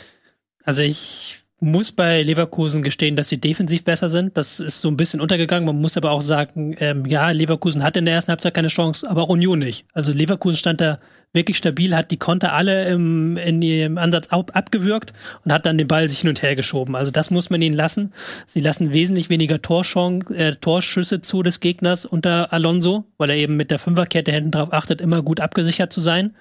Also 0.63 0.81
ich 0.81 1.43
muss 1.63 1.91
bei 1.91 2.21
Leverkusen 2.21 2.83
gestehen, 2.83 3.15
dass 3.15 3.29
sie 3.29 3.39
defensiv 3.39 3.83
besser 3.85 4.09
sind. 4.09 4.37
Das 4.37 4.59
ist 4.59 4.81
so 4.81 4.89
ein 4.89 4.97
bisschen 4.97 5.21
untergegangen. 5.21 5.65
Man 5.65 5.79
muss 5.79 5.97
aber 5.97 6.11
auch 6.11 6.21
sagen, 6.21 6.75
ähm, 6.79 7.05
ja, 7.05 7.29
Leverkusen 7.29 7.83
hat 7.83 7.95
in 7.95 8.05
der 8.05 8.13
ersten 8.13 8.31
Halbzeit 8.31 8.53
keine 8.53 8.67
Chance, 8.67 9.09
aber 9.09 9.23
auch 9.23 9.29
Union 9.29 9.59
nicht. 9.59 9.85
Also 9.93 10.11
Leverkusen 10.11 10.57
stand 10.57 10.81
da 10.81 10.97
wirklich 11.31 11.57
stabil, 11.57 11.95
hat 11.95 12.11
die 12.11 12.17
Konter 12.17 12.53
alle 12.53 12.89
im, 12.89 13.37
in 13.37 13.61
ihrem 13.61 13.97
Ansatz 13.97 14.27
ab, 14.27 14.51
abgewürgt 14.53 15.13
und 15.43 15.51
hat 15.51 15.65
dann 15.65 15.77
den 15.77 15.87
Ball 15.87 16.07
sich 16.07 16.19
hin 16.19 16.29
und 16.29 16.43
her 16.43 16.55
geschoben. 16.55 16.95
Also 16.95 17.11
das 17.11 17.31
muss 17.31 17.49
man 17.49 17.61
ihnen 17.61 17.75
lassen. 17.75 18.13
Sie 18.45 18.59
lassen 18.59 18.93
wesentlich 18.93 19.29
weniger 19.29 19.61
Torschance, 19.61 20.35
äh, 20.35 20.55
Torschüsse 20.55 21.21
zu 21.21 21.41
des 21.41 21.59
Gegners 21.59 22.05
unter 22.05 22.53
Alonso, 22.53 23.05
weil 23.17 23.31
er 23.31 23.37
eben 23.37 23.55
mit 23.55 23.71
der 23.71 23.79
Fünferkette 23.79 24.31
hinten 24.31 24.51
drauf 24.51 24.73
achtet, 24.73 25.01
immer 25.01 25.23
gut 25.23 25.39
abgesichert 25.39 25.91
zu 25.91 26.01
sein. 26.01 26.35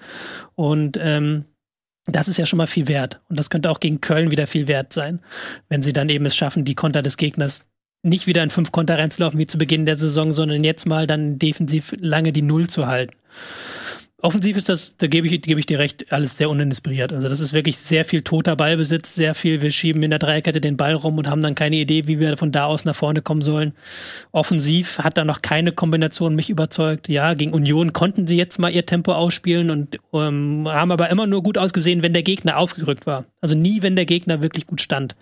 Und 0.57 0.99
ähm, 1.01 1.45
das 2.07 2.29
ist 2.29 2.37
ja 2.37 2.47
schon 2.47 2.57
mal 2.57 2.67
viel 2.67 2.89
wert. 2.89 3.21
Und 3.29 3.39
das 3.39 3.51
könnte 3.51 3.71
auch 3.71 3.81
gegen 3.81 4.01
Köln 4.01 4.31
wieder 4.31 4.47
viel 4.47 4.69
wert 4.69 4.93
sein, 4.93 5.21
wenn 5.69 5.83
sie 5.83 5.93
dann 5.93 6.09
eben 6.09 6.27
es 6.27 6.37
schaffen, 6.37 6.65
die 6.65 6.75
Konter 6.75 7.03
des 7.03 7.17
Gegners 7.17 7.65
nicht 8.03 8.27
wieder 8.27 8.43
in 8.43 8.51
fünf 8.51 8.73
Konter 8.73 8.99
reinzulaufen 8.99 9.39
wie 9.39 9.47
zu 9.47 9.59
Beginn 9.59 9.87
der 9.87 9.97
Saison, 9.97 10.33
sondern 10.33 10.65
jetzt 10.65 10.87
mal 10.87 11.07
dann 11.07 11.39
defensiv 11.39 11.95
lange 12.01 12.33
die 12.33 12.43
Null 12.43 12.69
zu 12.69 12.87
halten. 12.87 13.17
Offensiv 14.23 14.57
ist 14.57 14.69
das, 14.69 14.97
da 14.97 15.09
gebe 15.09 15.27
ich, 15.27 15.43
gebe 15.43 15.61
ich 15.61 15.67
dir 15.67 15.79
recht, 15.79 16.13
alles 16.13 16.37
sehr 16.37 16.49
uninspiriert. 16.49 17.13
Also 17.13 17.29
das 17.29 17.41
ist 17.41 17.53
wirklich 17.53 17.77
sehr 17.77 18.05
viel 18.05 18.23
toter 18.23 18.57
Ballbesitz, 18.57 19.15
sehr 19.15 19.35
viel, 19.35 19.61
wir 19.61 19.71
schieben 19.73 20.03
in 20.03 20.11
der 20.11 20.19
Dreierkette 20.21 20.61
den 20.61 20.77
Ball 20.77 20.95
rum 20.95 21.19
und 21.19 21.29
haben 21.29 21.43
dann 21.43 21.55
keine 21.55 21.77
Idee, 21.77 22.07
wie 22.07 22.21
wir 22.21 22.37
von 22.37 22.53
da 22.53 22.65
aus 22.65 22.85
nach 22.85 22.95
vorne 22.95 23.21
kommen 23.21 23.43
sollen. 23.43 23.73
Offensiv 24.31 25.01
hat 25.01 25.19
da 25.19 25.25
noch 25.25 25.43
keine 25.43 25.73
Kombination 25.73 26.37
mich 26.37 26.51
überzeugt. 26.51 27.09
Ja, 27.09 27.35
gegen 27.35 27.53
Union 27.53 27.93
konnten 27.93 28.27
sie 28.27 28.37
jetzt 28.37 28.59
mal 28.59 28.73
ihr 28.73 28.87
Tempo 28.87 29.13
ausspielen 29.13 29.71
und 29.71 29.99
ähm, 30.15 30.67
haben 30.69 30.93
aber 30.93 31.11
immer 31.11 31.27
nur 31.27 31.43
gut 31.43 31.59
ausgesehen, 31.59 32.03
wenn 32.03 32.13
der 32.13 32.23
Gegner 32.23 32.59
aufgerückt 32.59 33.07
war. 33.07 33.25
Also 33.41 33.57
nie, 33.57 33.83
wenn 33.83 33.97
der 33.97 34.07
Gegner 34.07 34.41
wirklich 34.41 34.67
gut 34.67 34.81
stand. 34.81 35.17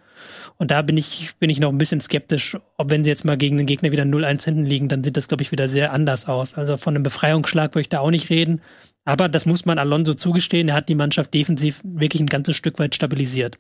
Und 0.57 0.71
da 0.71 0.83
bin 0.83 0.97
ich, 0.97 1.33
bin 1.39 1.51
ich 1.51 1.61
noch 1.61 1.71
ein 1.71 1.79
bisschen 1.79 2.01
skeptisch, 2.01 2.57
ob 2.77 2.91
wenn 2.91 3.05
sie 3.05 3.11
jetzt 3.11 3.25
mal 3.25 3.37
gegen 3.37 3.57
den 3.57 3.67
Gegner 3.67 3.93
wieder 3.93 4.05
0-1 4.05 4.45
hinten 4.45 4.67
liegen, 4.67 4.89
dann 4.89 5.05
sieht 5.05 5.17
das, 5.17 5.29
glaube 5.29 5.43
ich, 5.43 5.53
wieder 5.53 5.69
sehr 5.69 5.93
anders 5.93 6.27
aus. 6.27 6.55
Also 6.55 6.77
von 6.77 6.95
einem 6.95 7.03
Befreiungsschlag 7.03 7.73
würde 7.73 7.83
ich 7.83 7.89
da 7.89 8.01
auch 8.01 8.11
nicht 8.11 8.31
reden. 8.31 8.61
Aber 9.05 9.29
das 9.29 9.47
muss 9.47 9.65
man 9.65 9.79
Alonso 9.79 10.15
zugestehen. 10.15 10.69
Er 10.69 10.75
hat 10.75 10.89
die 10.89 10.95
Mannschaft 10.95 11.33
defensiv 11.33 11.81
wirklich 11.85 12.21
ein 12.23 12.27
ganzes 12.27 12.57
Stück 12.57 12.79
weit 12.79 12.95
stabilisiert. 12.95 13.59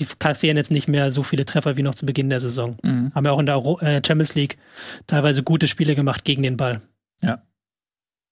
Die 0.00 0.06
kassieren 0.18 0.56
jetzt 0.56 0.70
nicht 0.70 0.88
mehr 0.88 1.10
so 1.10 1.22
viele 1.22 1.44
Treffer 1.44 1.76
wie 1.76 1.82
noch 1.82 1.94
zu 1.94 2.06
Beginn 2.06 2.30
der 2.30 2.40
Saison. 2.40 2.76
Mhm. 2.82 3.12
Haben 3.14 3.24
ja 3.26 3.32
auch 3.32 3.40
in 3.40 3.46
der 3.46 3.56
äh, 3.56 4.00
Champions 4.06 4.34
League 4.34 4.56
teilweise 5.06 5.42
gute 5.42 5.66
Spiele 5.66 5.94
gemacht 5.94 6.24
gegen 6.24 6.42
den 6.42 6.56
Ball. 6.56 6.80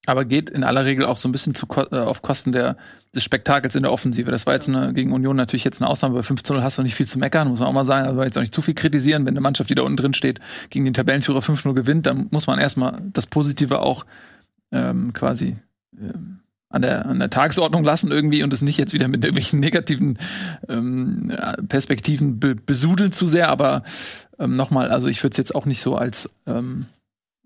Aber 0.07 0.25
geht 0.25 0.49
in 0.49 0.65
aller 0.65 0.85
Regel 0.85 1.05
auch 1.05 1.19
so 1.19 1.29
ein 1.29 1.33
bisschen 1.33 1.55
zu, 1.55 1.67
äh, 1.91 1.97
auf 1.97 2.23
Kosten 2.23 2.53
der, 2.53 2.77
des 3.15 3.25
Spektakels 3.25 3.75
in 3.75 3.83
der 3.83 3.93
Offensive. 3.93 4.31
Das 4.31 4.47
war 4.47 4.55
jetzt 4.55 4.69
eine, 4.69 4.95
gegen 4.95 5.13
Union 5.13 5.37
natürlich 5.37 5.65
jetzt 5.65 5.83
eine 5.83 5.91
Ausnahme. 5.91 6.15
Bei 6.15 6.21
5-0 6.21 6.63
hast 6.63 6.79
du 6.79 6.83
nicht 6.83 6.95
viel 6.95 7.07
zu 7.07 7.19
meckern, 7.19 7.49
muss 7.49 7.59
man 7.59 7.69
auch 7.69 7.73
mal 7.73 7.85
sagen. 7.85 8.07
Aber 8.07 8.25
jetzt 8.25 8.39
auch 8.39 8.43
nicht 8.43 8.55
zu 8.55 8.63
viel 8.63 8.75
kritisieren. 8.75 9.27
Wenn 9.27 9.35
eine 9.35 9.41
Mannschaft, 9.41 9.69
die 9.69 9.75
da 9.75 9.83
unten 9.83 9.97
drin 9.97 10.15
steht, 10.15 10.41
gegen 10.71 10.85
den 10.85 10.95
Tabellenführer 10.95 11.41
5-0 11.41 11.75
gewinnt, 11.75 12.07
dann 12.07 12.29
muss 12.31 12.47
man 12.47 12.59
erstmal 12.59 13.03
das 13.13 13.27
Positive 13.27 13.81
auch 13.81 14.07
ähm, 14.73 15.13
quasi 15.13 15.57
ähm, 15.99 16.41
an 16.69 16.83
der, 16.83 17.07
an 17.07 17.19
der 17.19 17.31
Tagesordnung 17.31 17.85
lassen 17.85 18.11
irgendwie 18.11 18.43
und 18.43 18.53
es 18.53 18.63
nicht 18.63 18.79
jetzt 18.79 18.93
wieder 18.93 19.09
mit 19.09 19.25
irgendwelchen 19.25 19.61
negativen 19.61 20.19
ähm, 20.69 21.33
Perspektiven 21.69 22.39
be 22.39 22.55
besudeln 22.55 23.13
zu 23.13 23.27
sehr. 23.27 23.49
Aber 23.49 23.83
ähm, 24.39 24.57
nochmal, 24.57 24.91
also 24.91 25.09
ich 25.09 25.23
würde 25.23 25.33
es 25.33 25.39
jetzt 25.39 25.55
auch 25.55 25.67
nicht 25.67 25.81
so 25.81 25.97
als 25.97 26.29
ähm, 26.47 26.87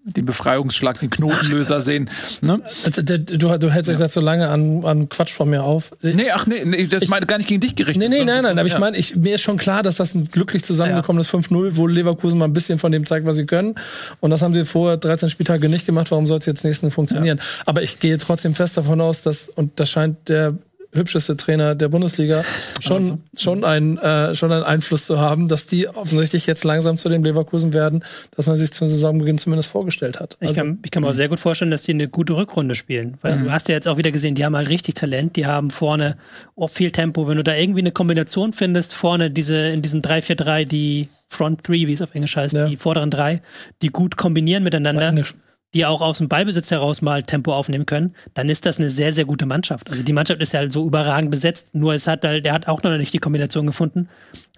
den 0.04 0.24
Befreiungsschlag, 0.24 0.98
den 1.00 1.10
Knotenlöser 1.10 1.80
sehen. 1.80 2.08
Ne? 2.40 2.62
Der- 2.96 3.18
Du, 3.18 3.56
du 3.58 3.70
hältst 3.70 3.88
dich 3.90 3.98
seit 3.98 4.10
so 4.10 4.20
lange 4.20 4.48
an, 4.48 4.84
an 4.84 5.08
Quatsch 5.08 5.32
von 5.32 5.50
mir 5.50 5.62
auf. 5.62 5.92
Nee, 6.02 6.30
ach 6.32 6.46
nee, 6.46 6.64
nee 6.64 6.86
das 6.86 7.06
meine 7.08 7.26
gar 7.26 7.36
nicht 7.38 7.48
gegen 7.48 7.60
dich 7.60 7.74
gerichtet. 7.74 8.08
Nee, 8.08 8.08
nee, 8.18 8.24
nein, 8.24 8.42
nein, 8.42 8.58
aber 8.58 8.66
ich 8.66 8.72
Ja. 8.74 8.78
meine, 8.78 8.96
ich, 8.96 9.14
mir 9.16 9.34
ist 9.34 9.42
schon 9.42 9.56
klar, 9.58 9.82
dass 9.82 9.96
das 9.96 10.14
ein 10.14 10.28
glücklich 10.30 10.64
zusammengekommenes 10.64 11.28
5-0, 11.28 11.76
wo 11.76 11.86
Leverkusen 11.86 12.38
mal 12.38 12.46
ein 12.46 12.52
bisschen 12.52 12.78
von 12.78 12.92
dem 12.92 13.04
zeigt, 13.06 13.26
was 13.26 13.36
sie 13.36 13.46
können. 13.46 13.74
Und 14.20 14.30
das 14.30 14.42
haben 14.42 14.54
sie 14.54 14.64
vorher 14.64 14.96
13 14.96 15.28
Spieltage 15.30 15.68
nicht 15.68 15.86
gemacht. 15.86 16.10
Warum 16.10 16.26
soll 16.26 16.38
es 16.38 16.46
jetzt 16.46 16.64
nächsten 16.64 16.90
funktionieren? 16.90 17.40
Aber 17.66 17.82
ich 17.82 17.98
gehe 17.98 18.16
trotzdem 18.18 18.54
fest 18.54 18.76
davon 18.76 19.00
aus, 19.00 19.22
dass, 19.22 19.48
und 19.48 19.78
das 19.78 19.90
scheint 19.90 20.28
der 20.28 20.54
hübscheste 20.92 21.36
Trainer 21.36 21.74
der 21.74 21.88
Bundesliga 21.88 22.42
schon, 22.80 23.22
schon, 23.36 23.64
ein, 23.64 23.98
äh, 23.98 24.34
schon 24.34 24.50
einen 24.52 24.64
Einfluss 24.64 25.06
zu 25.06 25.20
haben, 25.20 25.48
dass 25.48 25.66
die 25.66 25.88
offensichtlich 25.88 26.46
jetzt 26.46 26.64
langsam 26.64 26.96
zu 26.96 27.08
dem 27.08 27.22
Leverkusen 27.24 27.72
werden, 27.72 28.04
dass 28.36 28.46
man 28.46 28.56
sich 28.56 28.72
zum 28.72 28.88
Saisonbeginn 28.88 29.38
zumindest 29.38 29.70
vorgestellt 29.70 30.18
hat. 30.20 30.36
Ich, 30.40 30.48
Also, 30.48 30.62
kann, 30.62 30.78
ich 30.84 30.90
kann 30.90 31.02
mir 31.02 31.08
auch 31.10 31.14
sehr 31.14 31.28
gut 31.28 31.38
vorstellen, 31.40 31.70
dass 31.70 31.84
die 31.84 31.92
eine 31.92 32.08
gute 32.08 32.36
Rückrunde 32.36 32.74
spielen. 32.74 33.18
Weil 33.22 33.38
du 33.38 33.52
hast 33.52 33.68
ja 33.68 33.74
jetzt 33.74 33.86
auch 33.88 33.96
wieder 33.98 34.10
gesehen, 34.10 34.34
die 34.34 34.44
haben 34.44 34.56
halt 34.56 34.68
richtig 34.68 34.94
Talent, 34.94 35.36
die 35.36 35.46
haben 35.46 35.70
vorne 35.70 36.16
viel 36.72 36.90
Tempo. 36.90 37.28
Wenn 37.28 37.36
du 37.36 37.44
da 37.44 37.54
irgendwie 37.54 37.80
eine 37.80 37.92
Kombination 37.92 38.52
findest, 38.52 38.94
vorne 38.94 39.30
diese, 39.30 39.56
in 39.68 39.82
diesem 39.82 40.00
3-4-3, 40.00 40.64
die 40.64 41.08
Front 41.28 41.62
Three, 41.64 41.86
wie 41.86 41.92
es 41.92 42.02
auf 42.02 42.14
Englisch 42.14 42.36
heißt, 42.36 42.54
Ja. 42.54 42.66
die 42.66 42.76
vorderen 42.76 43.10
drei, 43.10 43.40
die 43.82 43.88
gut 43.88 44.16
kombinieren 44.16 44.64
miteinander. 44.64 45.12
Die 45.74 45.86
auch 45.86 46.00
aus 46.00 46.18
dem 46.18 46.28
Ballbesitz 46.28 46.70
heraus 46.70 47.00
mal 47.00 47.22
Tempo 47.22 47.54
aufnehmen 47.54 47.86
können, 47.86 48.14
dann 48.34 48.48
ist 48.48 48.66
das 48.66 48.78
eine 48.78 48.88
sehr, 48.88 49.12
sehr 49.12 49.24
gute 49.24 49.46
Mannschaft. 49.46 49.88
Also 49.88 50.02
die 50.02 50.12
Mannschaft 50.12 50.42
ist 50.42 50.52
ja 50.52 50.60
halt 50.60 50.72
so 50.72 50.86
überragend 50.86 51.30
besetzt, 51.30 51.74
nur 51.74 51.94
es 51.94 52.06
hat 52.06 52.24
halt, 52.24 52.44
der 52.44 52.52
hat 52.52 52.66
auch 52.66 52.82
noch 52.82 52.96
nicht 52.96 53.12
die 53.12 53.18
Kombination 53.18 53.66
gefunden. 53.66 54.08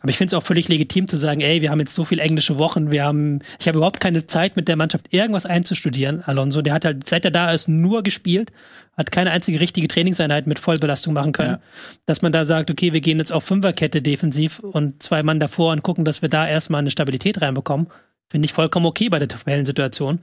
Aber 0.01 0.11
ich 0.11 0.17
finde 0.17 0.35
es 0.35 0.35
auch 0.35 0.43
völlig 0.43 0.69
legitim 0.69 1.09
zu 1.09 1.17
sagen, 1.17 1.43
ey, 1.43 1.61
wir 1.61 1.71
haben 1.71 1.79
jetzt 1.79 1.95
so 1.95 2.05
viele 2.05 2.23
englische 2.23 2.59
Wochen, 2.59 2.91
wir 2.91 3.05
haben, 3.05 3.41
ich 3.61 3.69
habe 3.69 3.79
überhaupt 3.79 4.01
keine 4.01 4.27
Zeit 4.27 4.57
mit 4.57 4.67
der 4.69 4.77
Mannschaft 4.77 5.13
irgendwas 5.13 5.47
einzustudieren. 5.47 6.23
Alonso, 6.25 6.61
der 6.61 6.75
hat 6.75 6.85
halt, 6.85 7.09
seit 7.09 7.25
er 7.25 7.31
da 7.31 7.53
ist, 7.53 7.69
nur 7.69 8.03
gespielt, 8.03 8.51
hat 8.97 9.13
keine 9.13 9.31
einzige 9.31 9.61
richtige 9.61 9.89
Trainingseinheit 9.89 10.47
mit 10.47 10.59
Vollbelastung 10.59 11.15
machen 11.15 11.33
können. 11.33 11.53
Ja. 11.53 11.61
Dass 12.07 12.21
man 12.21 12.33
da 12.33 12.45
sagt, 12.45 12.71
okay, 12.71 12.93
wir 12.93 13.01
gehen 13.01 13.19
jetzt 13.19 13.33
auf 13.33 13.45
Fünferkette 13.45 14.03
defensiv 14.03 14.59
und 14.59 15.03
zwei 15.03 15.23
Mann 15.23 15.39
davor 15.39 15.73
und 15.73 15.83
gucken, 15.83 16.05
dass 16.05 16.21
wir 16.21 16.29
da 16.29 16.49
erstmal 16.49 16.81
eine 16.81 16.91
Stabilität 16.91 17.41
reinbekommen. 17.41 17.87
Finde 18.33 18.47
ich 18.47 18.55
vollkommen 18.55 18.87
okay 18.87 19.11
bei 19.11 19.19
der 19.19 19.29
Tabellensituation. 19.29 20.21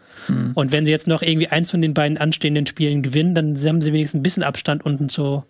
Und 0.56 0.72
wenn 0.74 0.84
sie 0.84 0.92
jetzt 0.92 1.08
noch 1.08 1.22
irgendwie 1.22 1.48
eins 1.48 1.70
von 1.70 1.80
den 1.80 1.94
beiden 1.94 2.18
anstehenden 2.18 2.66
Spielen 2.66 3.04
gewinnen, 3.04 3.36
dann 3.36 3.56
haben 3.56 3.82
sie 3.82 3.94
wenigstens 3.94 4.20
ein 4.20 4.24
bisschen 4.24 4.42
Abstand 4.42 4.84
unten 4.84 5.10
zu 5.10 5.44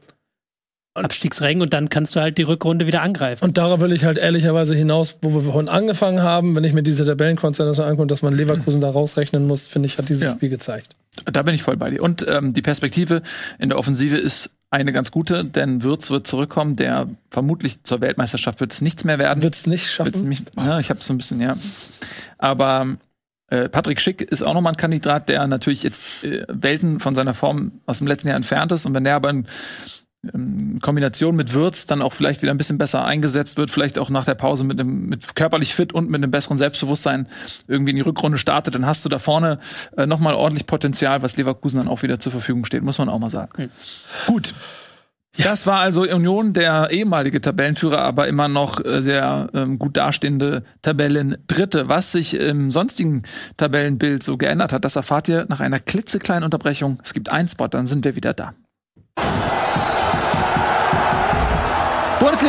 Abstiegsrängen 0.94 1.62
und 1.62 1.72
dann 1.72 1.90
kannst 1.90 2.18
du 2.18 2.20
halt 2.20 2.38
die 2.38 2.44
Rückrunde 2.44 2.86
wieder 2.86 3.02
angreifen. 3.02 3.46
Und 3.46 3.58
darauf 3.58 3.80
will 3.80 3.94
ich 3.94 4.04
halt 4.04 4.18
ehrlicherweise 4.18 4.76
hinaus, 4.76 5.20
wo 5.22 5.34
wir 5.34 5.42
vorhin 5.42 5.70
angefangen 5.70 6.22
haben, 6.22 6.54
wenn 6.54 6.66
ich 6.66 6.74
mir 6.74 6.84
diese 6.84 7.06
Tabellenkonstellation 7.06 7.88
angucke, 7.88 8.08
dass 8.08 8.24
man 8.24 8.34
Leverkusen 8.34 8.82
da 8.82 8.90
rausrechnen 8.90 9.48
muss, 9.48 9.66
finde 9.66 9.88
ich, 9.88 9.98
hat 9.98 10.10
dieses 10.10 10.24
Ja. 10.24 10.34
Spiel 10.34 10.50
gezeigt. 10.50 10.98
Da 11.26 11.44
bin 11.44 11.56
ich 11.56 11.64
voll 11.64 11.78
bei 11.78 11.90
dir. 11.90 12.02
Und 12.02 12.26
ähm, 12.28 12.54
die 12.54 12.62
Perspektive 12.62 13.22
in 13.58 13.70
der 13.70 13.78
Offensive 13.78 14.18
ist 14.18 14.52
eine 14.72 14.94
ganz 14.94 15.12
gute, 15.12 15.46
denn 15.46 15.84
Würz 15.84 16.12
wird 16.12 16.28
zurückkommen, 16.28 16.76
der 16.76 17.08
vermutlich 17.32 17.84
zur 17.84 18.02
Weltmeisterschaft 18.02 18.60
wird 18.60 18.72
es 18.72 18.82
nichts 18.82 19.04
mehr 19.04 19.18
werden. 19.18 19.42
Wird 19.42 19.56
es 19.56 19.66
nicht 19.66 19.98
Wird's 19.98 20.14
schaffen? 20.20 20.28
mich, 20.28 20.44
ja, 20.58 20.80
ich 20.80 20.90
habe 20.90 21.02
so 21.02 21.14
ein 21.14 21.18
bisschen, 21.18 21.42
ja. 21.42 21.58
Aber 22.38 22.98
äh, 23.48 23.68
Patrick 23.68 24.00
Schick 24.00 24.22
ist 24.22 24.44
auch 24.44 24.54
nochmal 24.54 24.74
ein 24.74 24.78
Kandidat, 24.78 25.28
der 25.28 25.48
natürlich 25.48 25.82
jetzt 25.82 26.24
äh, 26.24 26.46
Welten 26.48 27.00
von 27.00 27.16
seiner 27.16 27.34
Form 27.34 27.72
aus 27.88 27.98
dem 27.98 28.08
letzten 28.08 28.28
Jahr 28.28 28.38
entfernt 28.38 28.72
ist. 28.72 28.86
Und 28.86 28.94
wenn 28.94 29.04
der 29.04 29.16
aber 29.16 29.34
in 30.24 30.30
ähm, 30.34 30.80
Kombination 30.82 31.36
mit 31.36 31.54
Würz 31.54 31.86
dann 31.86 32.02
auch 32.02 32.14
vielleicht 32.14 32.42
wieder 32.42 32.54
ein 32.54 32.58
bisschen 32.58 32.78
besser 32.78 33.06
eingesetzt 33.06 33.58
wird, 33.58 33.72
vielleicht 33.72 33.98
auch 33.98 34.10
nach 34.10 34.26
der 34.26 34.36
Pause 34.36 34.64
mit 34.64 34.80
einem 34.80 35.08
mit 35.08 35.36
körperlich 35.36 35.74
fit 35.74 35.94
und 35.94 36.10
mit 36.10 36.22
einem 36.22 36.32
besseren 36.32 36.58
Selbstbewusstsein 36.58 37.28
irgendwie 37.68 37.92
in 37.92 37.96
die 37.96 38.02
Rückrunde 38.02 38.38
startet, 38.38 38.76
dann 38.76 38.86
hast 38.86 39.06
du 39.06 39.10
da 39.10 39.20
vorne 39.20 39.60
äh, 39.98 40.06
nochmal 40.06 40.34
ordentlich 40.34 40.68
Potenzial, 40.68 41.22
was 41.22 41.38
Leverkusen 41.38 41.78
dann 41.78 41.88
auch 41.88 42.04
wieder 42.04 42.20
zur 42.20 42.32
Verfügung 42.32 42.66
steht, 42.66 42.84
muss 42.84 42.98
man 42.98 43.10
auch 43.10 43.20
mal 43.20 43.30
sagen. 43.30 43.64
Mhm. 43.64 43.70
Gut. 44.28 44.54
Das 45.38 45.68
war 45.68 45.80
also 45.80 46.02
Union, 46.02 46.54
der 46.54 46.90
ehemalige 46.92 47.40
Tabellenführer, 47.40 48.02
aber 48.02 48.28
immer 48.28 48.48
noch 48.48 48.84
äh, 48.84 49.02
sehr 49.02 49.48
ähm, 49.54 49.80
gut 49.80 49.96
dastehende 49.96 50.64
Tabellendritte. 50.82 51.88
Was 51.88 52.12
sich 52.12 52.34
im 52.34 52.72
sonstigen 52.72 53.24
Tabellenbild 53.56 54.22
so 54.24 54.38
geändert 54.38 54.74
hat, 54.74 54.84
das 54.84 54.96
erfahrt 54.98 55.30
ihr 55.30 55.46
nach 55.48 55.62
einer 55.62 55.80
klitzekleinen 55.80 56.44
Unterbrechung. 56.44 57.00
Es 57.04 57.14
gibt 57.14 57.32
einen 57.32 57.48
Spot, 57.48 57.68
dann 57.68 57.88
sind 57.88 58.04
wir 58.04 58.16
wieder 58.16 58.34
da. 58.34 58.54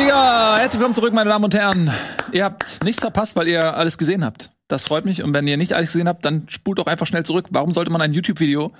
Bundesliga, 0.01 0.57
herzlich 0.57 0.79
willkommen 0.81 0.95
zurück, 0.95 1.13
meine 1.13 1.29
Damen 1.29 1.45
und 1.45 1.55
Herren. 1.55 1.91
Ihr 2.33 2.45
habt 2.45 2.83
nichts 2.85 3.03
verpasst, 3.03 3.37
weil 3.37 3.47
ihr 3.49 3.77
alles 3.77 3.99
gesehen 3.99 4.25
habt. 4.25 4.51
Das 4.67 4.85
freut 4.85 5.05
mich. 5.05 5.23
Und 5.23 5.35
wenn 5.35 5.47
ihr 5.47 5.59
nicht 5.59 5.75
alles 5.75 5.93
gesehen 5.93 6.09
habt, 6.09 6.25
dann 6.25 6.49
spult 6.49 6.79
doch 6.79 6.87
einfach 6.87 7.07
schnell 7.07 7.23
zurück. 7.23 7.49
Warum 7.51 7.75
sollte 7.75 7.91
man 7.93 8.01
ein 8.01 8.13
YouTube-Video 8.13 8.73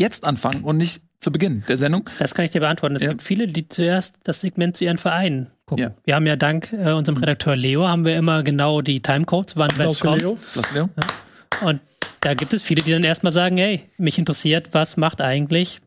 jetzt 0.00 0.24
anfangen 0.24 0.64
und 0.64 0.78
nicht 0.78 1.00
zu 1.20 1.30
Beginn 1.30 1.62
der 1.68 1.76
Sendung? 1.76 2.10
Das 2.18 2.34
kann 2.34 2.44
ich 2.44 2.50
dir 2.50 2.58
beantworten. 2.58 2.96
Es 2.96 3.02
Ja. 3.02 3.10
gibt 3.10 3.22
viele, 3.22 3.46
die 3.46 3.68
zuerst 3.68 4.16
das 4.24 4.40
Segment 4.40 4.76
zu 4.76 4.82
ihren 4.84 4.98
Vereinen 4.98 5.52
gucken. 5.64 5.84
Ja. 5.84 5.90
Wir 6.02 6.16
haben 6.16 6.26
ja 6.26 6.34
dank 6.34 6.72
äh, 6.72 6.90
unserem 6.90 7.18
Redakteur 7.18 7.54
Leo 7.54 7.86
haben 7.86 8.04
wir 8.04 8.16
immer 8.16 8.42
genau 8.42 8.80
die 8.82 9.00
Timecodes, 9.00 9.56
wann 9.56 9.70
was 9.76 9.98
für 9.98 10.08
kommt. 10.08 10.22
Leo. 10.22 10.36
Leo? 10.74 10.88
Und 11.62 11.80
da 12.20 12.34
gibt 12.34 12.52
es 12.52 12.64
viele, 12.64 12.82
die 12.82 12.90
dann 12.90 13.04
erstmal 13.04 13.30
sagen, 13.32 13.58
hey, 13.58 13.88
mich 13.96 14.18
interessiert, 14.18 14.70
was 14.72 14.96
macht 14.96 15.20
eigentlich, 15.20 15.78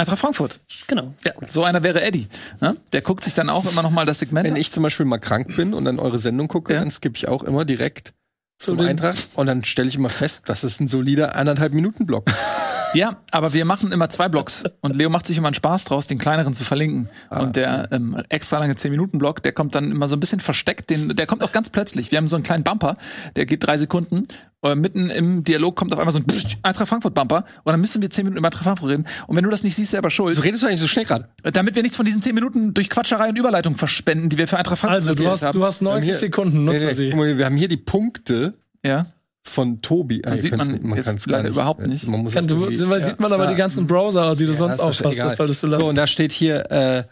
Eintracht 0.00 0.18
Frankfurt. 0.18 0.60
genau. 0.86 1.14
Ja, 1.24 1.32
so 1.46 1.64
einer 1.64 1.82
wäre 1.82 2.02
Eddie. 2.02 2.28
Ne? 2.60 2.76
Der 2.92 3.00
guckt 3.02 3.22
sich 3.24 3.34
dann 3.34 3.50
auch 3.50 3.70
immer 3.70 3.82
noch 3.82 3.90
mal 3.90 4.04
das 4.06 4.18
Segment 4.18 4.46
Wenn 4.48 4.56
ich 4.56 4.70
zum 4.72 4.82
Beispiel 4.82 5.06
mal 5.06 5.18
krank 5.18 5.54
bin 5.56 5.74
und 5.74 5.84
dann 5.84 5.98
eure 5.98 6.18
Sendung 6.18 6.48
gucke, 6.48 6.74
Ja. 6.74 6.80
dann 6.80 6.90
skippe 6.90 7.16
ich 7.16 7.28
auch 7.28 7.42
immer 7.44 7.64
direkt 7.64 8.12
zum 8.58 8.78
Eintracht 8.80 9.28
und 9.34 9.46
dann 9.46 9.64
stelle 9.64 9.88
ich 9.88 9.94
immer 9.94 10.10
fest, 10.10 10.42
das 10.46 10.64
ist 10.64 10.80
ein 10.80 10.88
solider 10.88 11.34
anderthalb 11.36 11.72
Minuten 11.72 12.06
Block. 12.06 12.24
Ja, 12.94 13.18
aber 13.30 13.52
wir 13.52 13.64
machen 13.64 13.92
immer 13.92 14.08
zwei 14.08 14.28
Blocks. 14.28 14.64
Und 14.80 14.96
Leo 14.96 15.10
macht 15.10 15.26
sich 15.26 15.36
immer 15.36 15.48
einen 15.48 15.54
Spaß 15.54 15.84
draus, 15.84 16.06
den 16.06 16.18
kleineren 16.18 16.54
zu 16.54 16.64
verlinken. 16.64 17.08
Ah, 17.28 17.40
und 17.40 17.56
der 17.56 17.88
ähm, 17.92 18.16
extra 18.28 18.58
lange 18.58 18.74
10-Minuten-Block, 18.74 19.42
der 19.42 19.52
kommt 19.52 19.74
dann 19.74 19.90
immer 19.90 20.08
so 20.08 20.16
ein 20.16 20.20
bisschen 20.20 20.40
versteckt. 20.40 20.90
Den, 20.90 21.14
der 21.14 21.26
kommt 21.26 21.44
auch 21.44 21.52
ganz 21.52 21.70
plötzlich. 21.70 22.10
Wir 22.10 22.18
haben 22.18 22.26
so 22.28 22.36
einen 22.36 22.42
kleinen 22.42 22.64
Bumper, 22.64 22.96
der 23.36 23.46
geht 23.46 23.64
drei 23.64 23.76
Sekunden. 23.78 24.24
Äh, 24.62 24.74
mitten 24.74 25.08
im 25.08 25.44
Dialog 25.44 25.76
kommt 25.76 25.92
auf 25.92 25.98
einmal 25.98 26.12
so 26.12 26.18
ein 26.18 26.26
Psst, 26.26 26.58
Eintracht 26.62 26.88
Frankfurt-Bumper. 26.88 27.44
Und 27.64 27.72
dann 27.72 27.80
müssen 27.80 28.02
wir 28.02 28.10
10 28.10 28.24
Minuten 28.24 28.38
über 28.38 28.48
Eintracht 28.48 28.64
Frankfurt 28.64 28.90
reden. 28.90 29.06
Und 29.26 29.36
wenn 29.36 29.44
du 29.44 29.50
das 29.50 29.62
nicht 29.62 29.76
siehst, 29.76 29.92
selber 29.92 30.10
schuld. 30.10 30.34
So 30.34 30.42
redest 30.42 30.62
du 30.62 30.66
eigentlich 30.66 30.80
so 30.80 30.88
schnell 30.88 31.04
gerade. 31.04 31.28
damit 31.42 31.76
wir 31.76 31.82
nichts 31.82 31.96
von 31.96 32.04
diesen 32.06 32.20
10 32.22 32.34
Minuten 32.34 32.74
durch 32.74 32.90
Quatscherei 32.90 33.28
und 33.28 33.38
Überleitung 33.38 33.76
verspenden, 33.76 34.28
die 34.30 34.36
wir 34.38 34.48
für 34.48 34.58
Eintracht 34.58 34.78
Frankfurt 34.78 35.08
Also, 35.08 35.14
du 35.14 35.30
hast, 35.30 35.42
haben. 35.44 35.58
du 35.58 35.64
hast 35.64 35.80
90 35.82 36.04
Hier- 36.10 36.14
Sekunden, 36.18 36.64
nutze 36.64 36.78
Nee, 36.80 36.84
nee, 36.86 36.92
sie. 36.92 37.14
mal, 37.14 37.38
wir 37.38 37.44
haben 37.46 37.56
hier 37.56 37.68
die 37.68 37.76
Punkte 37.78 38.54
Ja. 38.84 39.06
Von 39.50 39.82
Tobi. 39.82 40.22
Ah, 40.24 40.30
Man 40.30 40.36
ihr 40.38 40.42
sieht 40.42 40.56
man 40.56 40.68
nicht- 40.68 40.96
jetzt 40.96 41.04
kann's 41.06 41.26
leider 41.26 41.48
überhaupt 41.48 41.86
nicht. 41.86 42.06
Man 42.08 42.22
muss 42.22 42.34
Kann, 42.34 42.44
es 42.44 42.46
du, 42.48 42.66
sieht 43.02 43.20
man 43.20 43.32
aber 43.32 43.44
Ja. 43.44 43.50
die 43.50 43.56
ganzen 43.56 43.86
Browser, 43.86 44.34
die 44.36 44.44
du 44.44 44.52
Ja, 44.52 44.56
sonst 44.56 44.78
aufpasst. 44.80 45.18
Das 45.18 45.36
solltest 45.36 45.62
du 45.62 45.66
lassen. 45.66 45.82
So, 45.82 45.88
und 45.88 45.96
da 45.96 46.06
steht 46.06 46.32
hier, 46.32 46.70
äh, 46.70 47.02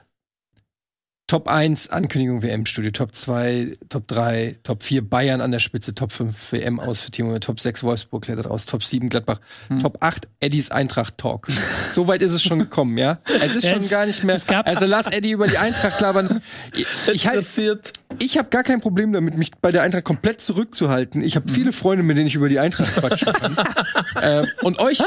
Top 1.28 1.46
1 1.46 1.90
Ankündigung 1.90 2.42
WM-Studio, 2.42 2.90
Top 2.90 3.14
2, 3.14 3.76
Top 3.90 4.08
3, 4.08 4.56
Top 4.62 4.82
4 4.82 5.06
Bayern 5.06 5.42
an 5.42 5.50
der 5.52 5.58
Spitze, 5.58 5.94
Top 5.94 6.10
5 6.10 6.52
WM 6.52 6.80
aus 6.80 7.00
für 7.00 7.10
Timo, 7.10 7.38
Top 7.38 7.60
6 7.60 7.82
Wolfsburg 7.82 8.24
klettert 8.24 8.48
raus, 8.48 8.64
Top 8.64 8.82
7 8.82 9.10
Gladbach, 9.10 9.38
Hm. 9.68 9.80
Top 9.80 9.98
8 10.00 10.26
Eddies 10.40 10.70
Eintracht 10.70 11.18
Talk. 11.18 11.48
so 11.92 12.08
weit 12.08 12.22
ist 12.22 12.32
es 12.32 12.42
schon 12.42 12.58
gekommen, 12.60 12.96
ja? 12.96 13.18
Es 13.42 13.54
ist 13.54 13.68
schon 13.68 13.80
Es- 13.82 13.90
gar 13.90 14.06
nicht 14.06 14.24
mehr. 14.24 14.36
es 14.36 14.46
gab- 14.46 14.66
Also 14.66 14.86
lass 14.86 15.06
Eddie 15.08 15.32
über 15.32 15.46
die 15.48 15.58
Eintracht 15.58 16.00
labern. 16.00 16.40
Ich, 16.74 16.86
ich, 17.12 17.26
halt, 17.26 17.92
ich 18.20 18.38
habe 18.38 18.48
gar 18.48 18.62
kein 18.62 18.80
Problem 18.80 19.12
damit, 19.12 19.36
mich 19.36 19.50
bei 19.60 19.70
der 19.70 19.82
Eintracht 19.82 20.04
komplett 20.04 20.40
zurückzuhalten. 20.40 21.22
Ich 21.22 21.36
habe 21.36 21.50
viele 21.52 21.72
Freunde, 21.72 22.04
mit 22.04 22.16
denen 22.16 22.26
ich 22.28 22.34
über 22.36 22.48
die 22.48 22.58
Eintracht 22.58 22.94
quatschen 22.96 23.32
kann. 23.34 23.56
ähm, 24.22 24.46
und 24.62 24.78
euch 24.80 25.00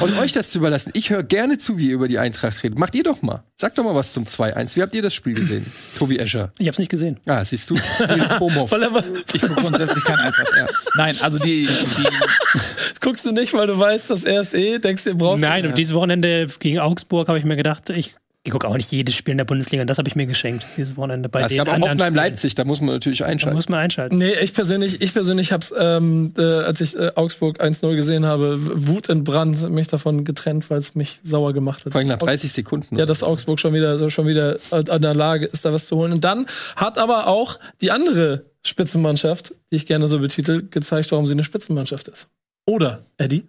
und 0.00 0.18
euch 0.18 0.32
das 0.32 0.50
zu 0.50 0.58
überlassen. 0.58 0.90
Ich 0.94 1.10
höre 1.10 1.22
gerne 1.22 1.58
zu, 1.58 1.78
wie 1.78 1.88
ihr 1.88 1.94
über 1.94 2.08
die 2.08 2.18
Eintracht 2.18 2.62
redet. 2.64 2.78
Macht 2.80 2.94
ihr 2.96 3.04
doch 3.04 3.22
mal. 3.22 3.44
Sagt 3.60 3.76
doch 3.76 3.82
mal 3.82 3.94
was 3.96 4.12
zum 4.12 4.22
2-1. 4.22 4.76
Wie 4.76 4.82
habt 4.82 4.94
ihr 4.94 5.02
das 5.02 5.12
Spiel 5.12 5.34
gesehen? 5.34 5.66
Tobi 5.98 6.16
Escher. 6.20 6.52
Ich 6.60 6.68
hab's 6.68 6.78
nicht 6.78 6.92
gesehen. 6.92 7.18
Ah, 7.26 7.44
siehst 7.44 7.68
du. 7.68 7.74
Weil 7.98 8.82
er, 8.84 9.04
Ich 9.32 9.42
gucke 9.42 9.54
grundsätzlich 9.60 10.04
kein 10.04 10.20
Eintracht. 10.20 10.52
Ja. 10.56 10.68
Nein, 10.94 11.16
also 11.22 11.40
die, 11.40 11.66
die 11.66 12.06
guckst 13.00 13.26
du 13.26 13.32
nicht, 13.32 13.54
weil 13.54 13.66
du 13.66 13.76
weißt, 13.76 14.10
dass 14.10 14.22
er 14.22 14.42
es 14.42 14.54
eh, 14.54 14.78
denkst 14.78 15.02
du, 15.02 15.16
brauchst 15.16 15.42
Nein, 15.42 15.66
und 15.66 15.76
dieses 15.76 15.92
Wochenende 15.92 16.46
gegen 16.60 16.78
Augsburg 16.78 17.26
habe 17.26 17.40
ich 17.40 17.44
mir 17.44 17.56
gedacht, 17.56 17.90
ich, 17.90 18.14
ich 18.48 18.52
gucke 18.52 18.66
auch 18.66 18.76
nicht 18.76 18.90
jedes 18.90 19.14
Spiel 19.14 19.32
in 19.32 19.38
der 19.38 19.44
Bundesliga. 19.44 19.82
Und 19.82 19.88
das 19.88 19.98
habe 19.98 20.08
ich 20.08 20.16
mir 20.16 20.24
geschenkt, 20.26 20.64
dieses 20.78 20.96
Wochenende. 20.96 21.28
Bei 21.28 21.42
es 21.42 21.48
den 21.48 21.58
gab 21.58 21.68
auch 21.68 21.72
Hoffenheim 21.72 21.98
Spielen. 21.98 22.14
Leipzig, 22.14 22.54
da 22.54 22.64
muss 22.64 22.80
man 22.80 22.94
natürlich 22.94 23.18
Da 23.18 23.26
einschalten. 23.26 23.56
muss 23.56 23.68
man 23.68 23.80
einschalten. 23.80 24.16
Nee, 24.16 24.32
ich 24.40 24.54
persönlich, 24.54 25.02
ich 25.02 25.12
persönlich 25.12 25.52
hab's, 25.52 25.72
ähm, 25.78 26.32
äh, 26.38 26.42
als 26.42 26.80
ich 26.80 26.96
äh, 26.96 27.12
Augsburg 27.14 27.60
1-0 27.60 27.94
gesehen 27.94 28.24
habe, 28.24 28.58
Wut 28.88 29.10
entbrannt, 29.10 29.68
mich 29.70 29.88
davon 29.88 30.24
getrennt, 30.24 30.70
weil 30.70 30.78
es 30.78 30.94
mich 30.94 31.20
sauer 31.22 31.52
gemacht 31.52 31.84
hat. 31.84 31.92
Vor 31.92 31.98
allem 31.98 32.08
nach 32.08 32.18
30 32.18 32.50
Sekunden. 32.50 32.96
Ja, 32.96 33.04
dass 33.04 33.22
Augsburg 33.22 33.60
schon 33.60 33.74
wieder, 33.74 33.98
so 33.98 34.08
schon 34.08 34.26
wieder 34.26 34.56
an 34.70 35.02
der 35.02 35.14
Lage 35.14 35.44
ist, 35.44 35.66
da 35.66 35.72
was 35.74 35.84
zu 35.86 35.96
holen. 35.96 36.12
Und 36.12 36.24
dann 36.24 36.46
hat 36.74 36.96
aber 36.96 37.26
auch 37.26 37.58
die 37.82 37.90
andere 37.90 38.46
Spitzenmannschaft, 38.64 39.54
die 39.70 39.76
ich 39.76 39.86
gerne 39.86 40.08
so 40.08 40.20
betitel, 40.20 40.66
gezeigt, 40.70 41.12
warum 41.12 41.26
sie 41.26 41.34
eine 41.34 41.44
Spitzenmannschaft 41.44 42.08
ist. 42.08 42.28
Oder, 42.66 43.04
Eddie? 43.18 43.46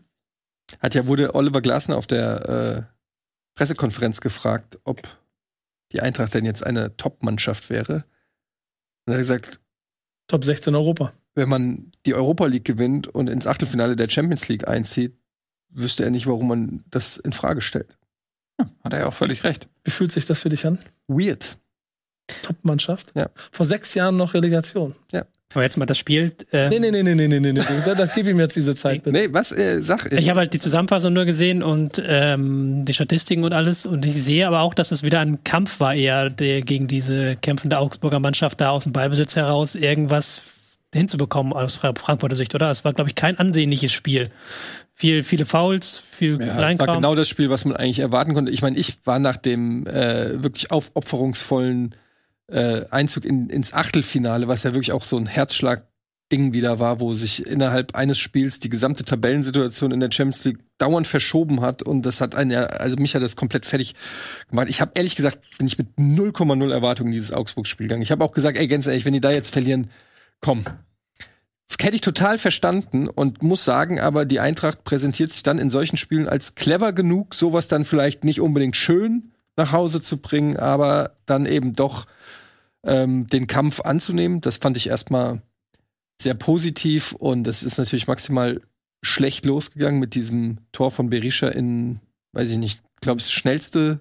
Hat 0.82 0.94
ja 0.94 1.08
wurde 1.08 1.36
Oliver 1.36 1.62
Glasner 1.62 1.96
auf 1.96 2.06
der 2.06 2.86
äh, 2.90 2.99
Pressekonferenz 3.60 4.22
gefragt, 4.22 4.80
ob 4.86 5.02
die 5.92 6.00
Eintracht 6.00 6.34
denn 6.34 6.46
jetzt 6.46 6.66
eine 6.66 6.96
Top-Mannschaft 6.96 7.70
wäre. 7.70 8.06
Und 9.06 9.12
er 9.12 9.16
hat 9.16 9.20
gesagt, 9.20 9.60
Top 10.30 10.46
16 10.46 10.74
Europa. 10.76 11.12
wenn 11.36 11.50
man 11.50 11.92
die 12.06 12.16
Europa 12.16 12.46
League 12.46 12.64
gewinnt 12.64 13.10
und 13.10 13.28
ins 13.28 13.48
Achtelfinale 13.48 13.98
der 13.98 14.08
Champions 14.08 14.48
League 14.48 14.66
einzieht, 14.70 15.20
wüsste 15.68 16.06
er 16.06 16.10
nicht, 16.10 16.26
warum 16.26 16.48
man 16.48 16.86
das 16.90 17.18
in 17.18 17.34
Frage 17.34 17.60
stellt. 17.60 17.98
hat 18.58 18.94
er 18.94 19.00
ja 19.00 19.08
auch 19.08 19.14
völlig 19.14 19.44
recht. 19.44 19.68
Wie 19.84 19.92
fühlt 19.92 20.14
sich 20.14 20.26
das 20.26 20.40
für 20.40 20.50
dich 20.50 20.66
an? 20.66 20.80
Weird. 21.10 21.58
Top-Mannschaft? 22.44 23.12
Ja. 23.14 23.30
Vor 23.52 23.66
sechs 23.66 23.94
Jahren 23.94 24.16
noch 24.16 24.36
Relegation. 24.36 24.96
Aber 25.54 25.64
jetzt 25.64 25.78
mal 25.78 25.88
das 25.88 25.98
Spiel. 25.98 26.32
Äh, 26.52 26.70
Nee, 26.70 26.78
nee, 26.80 26.92
nee, 26.92 27.02
nee, 27.02 27.16
nee, 27.16 27.28
nee, 27.28 27.40
nee, 27.40 27.52
nee. 27.52 27.60
Das, 27.60 28.14
gib 28.14 28.28
ihm 28.28 28.40
jetzt 28.40 28.56
diese 28.56 28.76
Zeit, 28.76 29.04
bitte. 29.04 29.18
Nee, 29.18 29.30
was? 29.32 29.52
Äh, 29.52 29.82
sag. 29.82 30.12
Ich 30.12 30.30
habe 30.30 30.42
halt 30.42 30.54
die 30.54 30.60
Zusammenfassung 30.60 31.12
nur 31.14 31.26
gesehen 31.26 31.64
und 31.64 32.00
ähm, 32.06 32.86
die 32.86 32.94
Statistiken 32.94 33.44
und 33.44 33.54
alles. 33.54 33.88
Und 33.88 34.06
ich 34.06 34.14
sehe 34.14 34.48
aber 34.48 34.60
auch, 34.62 34.76
dass 34.76 34.92
es 34.92 35.02
wieder 35.02 35.22
ein 35.22 35.44
Kampf 35.44 35.80
war, 35.80 35.96
eher 35.96 36.30
der, 36.30 36.62
gegen 36.62 36.88
diese 36.88 37.36
kämpfende 37.36 37.80
Augsburger 37.80 38.20
Mannschaft 38.20 38.62
da 38.62 38.70
aus 38.70 38.84
dem 38.84 38.94
Ballbesitz 38.94 39.36
heraus 39.36 39.74
irgendwas 39.74 40.44
hinzubekommen 40.94 41.54
aus 41.54 41.76
Fra- 41.78 41.94
Frankfurter 41.96 42.36
Sicht, 42.36 42.54
oder? 42.54 42.70
Es 42.70 42.86
war, 42.86 42.94
glaube 42.94 43.10
ich, 43.10 43.16
kein 43.16 43.38
ansehnliches 43.40 43.92
Spiel. 43.92 44.26
Viel, 44.94 45.24
viele 45.24 45.46
Fouls, 45.46 45.98
viel 46.12 46.34
Ja, 46.34 46.38
das 46.40 46.48
war 46.50 46.56
Kleinkram. 46.58 46.96
genau 46.98 47.16
das 47.16 47.28
Spiel, 47.28 47.50
was 47.50 47.66
man 47.66 47.76
eigentlich 47.76 48.00
erwarten 48.00 48.34
konnte. 48.36 48.52
Ich 48.52 48.62
meine, 48.62 48.78
ich 48.78 48.98
war 49.06 49.18
nach 49.18 49.38
dem 49.38 49.88
äh, 49.88 50.44
wirklich 50.44 50.70
aufopferungsvollen 50.72 51.96
äh, 52.52 52.86
Einzug 52.90 53.26
in, 53.26 53.50
ins 53.50 53.74
Achtelfinale, 53.74 54.48
was 54.48 54.64
ja 54.64 54.74
wirklich 54.74 54.92
auch 54.92 55.04
so 55.04 55.18
ein 55.18 55.26
Herzschlag-Ding 55.26 56.54
wieder 56.54 56.80
war, 56.80 57.00
wo 57.00 57.14
sich 57.14 57.46
innerhalb 57.46 57.96
eines 57.96 58.18
Spiels 58.18 58.60
die 58.60 58.70
gesamte 58.70 59.04
Tabellensituation 59.04 59.92
in 59.92 60.00
der 60.00 60.12
Champions 60.12 60.46
League 60.46 60.60
dauernd 60.78 61.08
verschoben 61.08 61.62
hat 61.62 61.84
und 61.84 62.04
das 62.04 62.22
hat 62.22 62.36
einen 62.36 62.52
ja, 62.52 62.64
also 62.64 62.98
mich 62.98 63.16
hat 63.16 63.22
das 63.22 63.36
komplett 63.36 63.66
fertig 63.66 63.96
gemacht. 64.50 64.68
Ich 64.70 64.82
habe 64.82 64.92
ehrlich 64.96 65.16
gesagt, 65.16 65.40
bin 65.58 65.68
ich 65.68 65.78
mit 65.78 65.88
0,0 65.98 66.72
Erwartungen 66.72 67.10
in 67.10 67.14
dieses 67.14 67.34
Augsburg-Spiel 67.34 67.88
gegangen. 67.88 68.02
Ich 68.02 68.12
habe 68.12 68.24
auch 68.24 68.32
gesagt, 68.32 68.58
ey, 68.58 68.68
ganz 68.68 68.88
ehrlich, 68.88 69.06
wenn 69.06 69.14
die 69.14 69.22
da 69.22 69.32
jetzt 69.32 69.52
verlieren, 69.52 69.90
komm, 70.42 70.66
hätte 71.82 71.96
ich 71.96 72.02
total 72.02 72.38
verstanden 72.38 73.08
und 73.08 73.44
muss 73.44 73.64
sagen, 73.64 74.00
aber 74.00 74.26
die 74.26 74.40
Eintracht 74.40 74.84
präsentiert 74.84 75.32
sich 75.32 75.44
dann 75.44 75.60
in 75.60 75.70
solchen 75.70 75.98
Spielen 75.98 76.28
als 76.28 76.56
clever 76.56 76.94
genug, 76.94 77.36
sowas 77.36 77.68
dann 77.68 77.86
vielleicht 77.86 78.24
nicht 78.24 78.42
unbedingt 78.42 78.76
schön 78.76 79.32
nach 79.56 79.72
Hause 79.72 80.02
zu 80.02 80.18
bringen, 80.18 80.58
aber 80.58 81.12
dann 81.26 81.46
eben 81.46 81.74
doch 81.74 82.06
ähm, 82.86 83.28
den 83.28 83.48
Kampf 83.48 83.82
anzunehmen. 83.82 84.42
Das 84.42 84.58
fand 84.58 84.78
ich 84.78 84.88
erstmal 84.88 85.42
sehr 86.22 86.34
positiv 86.34 87.14
und 87.14 87.48
es 87.48 87.64
ist 87.64 87.78
natürlich 87.78 88.08
maximal 88.08 88.62
schlecht 89.02 89.46
losgegangen 89.46 90.00
mit 90.00 90.16
diesem 90.16 90.58
Tor 90.72 90.92
von 90.92 91.10
Berisha 91.10 91.48
in, 91.48 92.00
weiß 92.34 92.52
ich 92.52 92.58
nicht, 92.58 92.82
glaube 93.02 93.20
das 93.20 93.32
schnellste, 93.32 94.00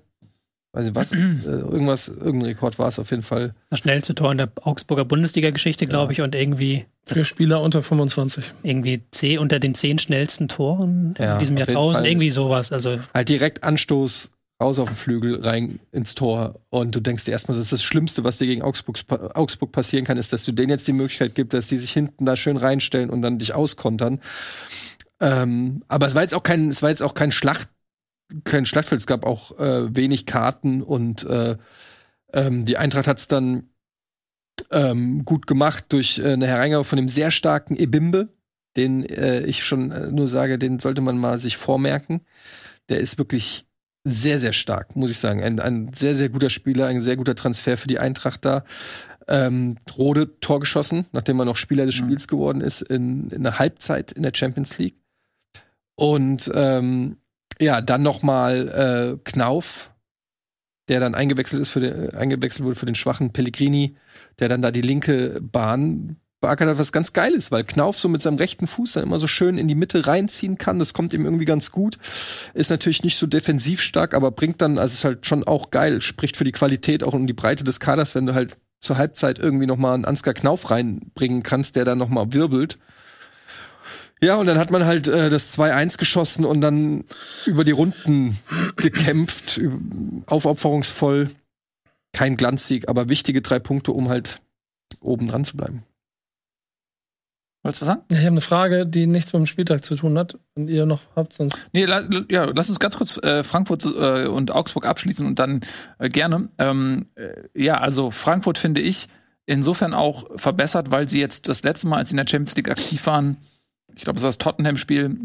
weiß 0.72 0.88
ich 0.88 0.94
was, 0.94 1.12
äh, 1.12 1.16
irgendwas, 1.44 2.08
irgendein 2.08 2.46
Rekord 2.46 2.78
war 2.78 2.88
es 2.88 2.98
auf 2.98 3.10
jeden 3.10 3.22
Fall. 3.22 3.54
Das 3.70 3.78
schnellste 3.80 4.14
Tor 4.14 4.32
in 4.32 4.38
der 4.38 4.50
Augsburger 4.62 5.04
Bundesliga-Geschichte, 5.04 5.86
glaube 5.86 6.12
ich, 6.12 6.20
und 6.20 6.34
irgendwie, 6.34 6.86
Für 7.04 7.24
Spieler 7.24 7.62
unter 7.62 7.82
25. 7.82 8.44
irgendwie 8.64 9.02
zehn, 9.12 9.38
unter 9.38 9.60
den 9.60 9.74
zehn 9.74 9.98
schnellsten 9.98 10.48
Toren 10.48 11.14
Ja, 11.18 11.34
in 11.34 11.40
diesem 11.40 11.56
Jahrtausend. 11.56 12.06
Irgendwie 12.06 12.30
sowas. 12.30 12.72
Also 12.72 12.98
halt 13.14 13.28
direkt 13.28 13.62
Anstoß 13.62 14.32
raus 14.60 14.78
auf 14.78 14.88
den 14.88 14.96
Flügel, 14.96 15.40
rein 15.40 15.78
ins 15.92 16.14
Tor. 16.14 16.60
Und 16.70 16.94
du 16.94 17.00
denkst 17.00 17.24
dir 17.24 17.32
erstmal, 17.32 17.56
das 17.56 17.66
ist 17.66 17.72
das 17.72 17.82
Schlimmste, 17.82 18.24
was 18.24 18.38
dir 18.38 18.46
gegen 18.46 18.62
Augsburg, 18.62 18.98
Augsburg 19.34 19.72
passieren 19.72 20.04
kann, 20.04 20.16
ist, 20.16 20.32
dass 20.32 20.44
du 20.44 20.52
denen 20.52 20.70
jetzt 20.70 20.88
die 20.88 20.92
Möglichkeit 20.92 21.34
gibst, 21.34 21.54
dass 21.54 21.68
die 21.68 21.76
sich 21.76 21.92
hinten 21.92 22.24
da 22.24 22.34
schön 22.34 22.56
reinstellen 22.56 23.10
und 23.10 23.22
dann 23.22 23.38
dich 23.38 23.54
auskontern. 23.54 24.20
Ähm, 25.20 25.84
aber 25.88 26.06
es 26.06 26.14
war 26.14 26.22
jetzt 26.22 26.34
auch 26.34 26.42
kein, 26.42 26.68
es 26.68 26.82
war 26.82 26.90
jetzt 26.90 27.02
auch 27.02 27.14
kein 27.14 27.32
Schlacht, 27.32 27.68
kein 28.44 28.66
Schlachtfeld. 28.66 29.00
Es 29.00 29.06
gab 29.06 29.24
auch 29.24 29.58
äh, 29.58 29.94
wenig 29.94 30.26
Karten 30.26 30.82
und 30.82 31.24
äh, 31.24 31.56
ähm, 32.32 32.64
die 32.64 32.76
Eintracht 32.76 33.06
hat 33.06 33.18
es 33.18 33.28
dann 33.28 33.70
ähm, 34.70 35.24
gut 35.24 35.46
gemacht 35.46 35.86
durch 35.90 36.18
äh, 36.18 36.32
eine 36.32 36.46
Hereingabe 36.46 36.84
von 36.84 36.96
dem 36.96 37.08
sehr 37.08 37.30
starken 37.30 37.76
Ebimbe, 37.76 38.28
den 38.76 39.04
äh, 39.04 39.44
ich 39.44 39.64
schon 39.64 39.92
äh, 39.92 40.10
nur 40.10 40.26
sage, 40.26 40.58
den 40.58 40.78
sollte 40.80 41.00
man 41.00 41.16
mal 41.16 41.38
sich 41.38 41.56
vormerken. 41.56 42.20
Der 42.88 43.00
ist 43.00 43.18
wirklich 43.18 43.67
sehr, 44.10 44.38
sehr 44.38 44.52
stark, 44.52 44.96
muss 44.96 45.10
ich 45.10 45.18
sagen. 45.18 45.42
Ein, 45.42 45.60
ein 45.60 45.92
sehr, 45.92 46.14
sehr 46.14 46.28
guter 46.28 46.50
Spieler, 46.50 46.86
ein 46.86 47.02
sehr 47.02 47.16
guter 47.16 47.34
Transfer 47.34 47.76
für 47.76 47.88
die 47.88 47.98
Eintracht 47.98 48.44
da. 48.44 48.64
Ähm, 49.26 49.76
Rode 49.96 50.40
Tor 50.40 50.60
geschossen, 50.60 51.06
nachdem 51.12 51.38
er 51.38 51.44
noch 51.44 51.56
Spieler 51.56 51.86
des 51.86 51.96
Mhm. 51.96 52.04
Spiels 52.04 52.28
geworden 52.28 52.60
ist, 52.60 52.82
in, 52.82 53.28
in 53.30 53.42
der 53.42 53.58
Halbzeit 53.58 54.12
in 54.12 54.22
der 54.22 54.32
Champions 54.34 54.78
League. 54.78 54.96
Und 55.96 56.50
ähm, 56.54 57.18
ja, 57.60 57.80
dann 57.80 58.02
noch 58.02 58.22
mal 58.22 59.18
äh, 59.18 59.20
Knauf, 59.24 59.92
der 60.88 61.00
dann 61.00 61.14
eingewechselt 61.14 61.60
ist 61.60 61.68
für 61.68 61.80
den, 61.80 62.14
eingewechselt 62.14 62.64
wurde 62.64 62.76
für 62.76 62.86
den 62.86 62.94
schwachen 62.94 63.32
Pellegrini, 63.32 63.96
der 64.38 64.48
dann 64.48 64.62
da 64.62 64.70
die 64.70 64.80
linke 64.80 65.40
Bahn 65.42 66.16
beackert 66.40 66.68
hat, 66.68 66.78
was 66.78 66.92
ganz 66.92 67.12
geil 67.12 67.32
ist, 67.32 67.50
weil 67.50 67.64
Knauf 67.64 67.98
so 67.98 68.08
mit 68.08 68.22
seinem 68.22 68.36
rechten 68.36 68.66
Fuß 68.66 68.92
dann 68.92 69.02
immer 69.02 69.18
so 69.18 69.26
schön 69.26 69.58
in 69.58 69.68
die 69.68 69.74
Mitte 69.74 70.06
reinziehen 70.06 70.56
kann. 70.56 70.78
Das 70.78 70.94
kommt 70.94 71.12
ihm 71.12 71.24
irgendwie 71.24 71.44
ganz 71.44 71.72
gut. 71.72 71.98
Ist 72.54 72.70
natürlich 72.70 73.02
nicht 73.02 73.18
so 73.18 73.26
defensiv 73.26 73.80
stark, 73.80 74.14
aber 74.14 74.30
bringt 74.30 74.60
dann, 74.60 74.78
also 74.78 74.92
ist 74.92 75.04
halt 75.04 75.26
schon 75.26 75.44
auch 75.44 75.70
geil, 75.70 76.00
spricht 76.00 76.36
für 76.36 76.44
die 76.44 76.52
Qualität 76.52 77.02
auch 77.02 77.14
um 77.14 77.26
die 77.26 77.32
Breite 77.32 77.64
des 77.64 77.80
Kaders, 77.80 78.14
wenn 78.14 78.26
du 78.26 78.34
halt 78.34 78.56
zur 78.80 78.96
Halbzeit 78.96 79.38
irgendwie 79.38 79.66
noch 79.66 79.76
mal 79.76 79.94
einen 79.94 80.04
Ansgar 80.04 80.34
Knauf 80.34 80.70
reinbringen 80.70 81.42
kannst, 81.42 81.74
der 81.74 81.84
dann 81.84 81.98
noch 81.98 82.08
mal 82.08 82.32
wirbelt. 82.32 82.78
Ja, 84.20 84.36
und 84.36 84.46
dann 84.46 84.58
hat 84.58 84.70
man 84.70 84.84
halt 84.84 85.06
äh, 85.06 85.30
das 85.30 85.56
2-1 85.56 85.98
geschossen 85.98 86.44
und 86.44 86.60
dann 86.60 87.04
über 87.46 87.64
die 87.64 87.72
Runden 87.72 88.38
gekämpft, 88.76 89.60
aufopferungsvoll. 90.26 91.30
Kein 92.12 92.36
Glanzsieg, 92.36 92.88
aber 92.88 93.08
wichtige 93.08 93.42
drei 93.42 93.58
Punkte, 93.58 93.92
um 93.92 94.08
halt 94.08 94.40
oben 95.00 95.28
dran 95.28 95.44
zu 95.44 95.56
bleiben. 95.56 95.84
Wolltest 97.68 97.82
du 97.82 97.86
was 97.86 97.94
sagen? 97.96 98.02
Ja, 98.10 98.18
ich 98.18 98.24
habe 98.24 98.32
eine 98.32 98.40
Frage, 98.40 98.86
die 98.86 99.06
nichts 99.06 99.34
mit 99.34 99.40
dem 99.40 99.46
Spieltag 99.46 99.84
zu 99.84 99.94
tun 99.94 100.16
hat. 100.16 100.38
Und 100.54 100.68
ihr 100.68 100.86
noch 100.86 101.02
habt, 101.14 101.34
sonst. 101.34 101.68
Nee, 101.74 101.84
la, 101.84 102.02
ja, 102.30 102.46
lass 102.46 102.70
uns 102.70 102.78
ganz 102.78 102.96
kurz 102.96 103.18
äh, 103.18 103.44
Frankfurt 103.44 103.84
äh, 103.84 104.26
und 104.26 104.50
Augsburg 104.52 104.86
abschließen 104.86 105.26
und 105.26 105.38
dann 105.38 105.60
äh, 105.98 106.08
gerne. 106.08 106.48
Ähm, 106.56 107.08
äh, 107.14 107.28
ja, 107.54 107.76
also 107.76 108.10
Frankfurt 108.10 108.56
finde 108.56 108.80
ich 108.80 109.08
insofern 109.44 109.92
auch 109.92 110.24
verbessert, 110.36 110.90
weil 110.92 111.10
sie 111.10 111.20
jetzt 111.20 111.46
das 111.46 111.62
letzte 111.62 111.88
Mal, 111.88 111.98
als 111.98 112.08
sie 112.08 112.14
in 112.14 112.16
der 112.16 112.26
Champions 112.26 112.56
League 112.56 112.70
aktiv 112.70 113.04
waren, 113.04 113.36
ich 113.94 114.04
glaube, 114.04 114.16
es 114.16 114.22
war 114.22 114.28
das 114.28 114.38
Tottenham-Spiel, 114.38 115.18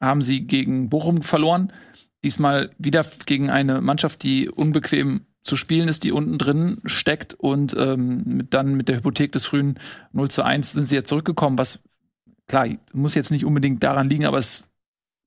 haben 0.00 0.22
sie 0.22 0.46
gegen 0.46 0.90
Bochum 0.90 1.22
verloren. 1.22 1.72
Diesmal 2.22 2.70
wieder 2.78 3.04
gegen 3.26 3.50
eine 3.50 3.80
Mannschaft, 3.80 4.22
die 4.22 4.48
unbequem 4.48 5.22
zu 5.42 5.56
spielen 5.56 5.88
ist, 5.88 6.04
die 6.04 6.12
unten 6.12 6.38
drin 6.38 6.78
steckt 6.84 7.34
und 7.34 7.74
ähm, 7.76 8.22
mit, 8.24 8.54
dann 8.54 8.74
mit 8.74 8.88
der 8.88 8.96
Hypothek 8.96 9.32
des 9.32 9.46
frühen 9.46 9.80
0 10.12 10.30
zu 10.30 10.42
1 10.42 10.72
sind 10.72 10.84
sie 10.84 10.94
jetzt 10.94 11.08
zurückgekommen, 11.08 11.58
was 11.58 11.80
klar, 12.48 12.66
muss 12.92 13.14
jetzt 13.14 13.30
nicht 13.30 13.44
unbedingt 13.44 13.82
daran 13.82 14.08
liegen, 14.08 14.26
aber 14.26 14.38
es 14.38 14.66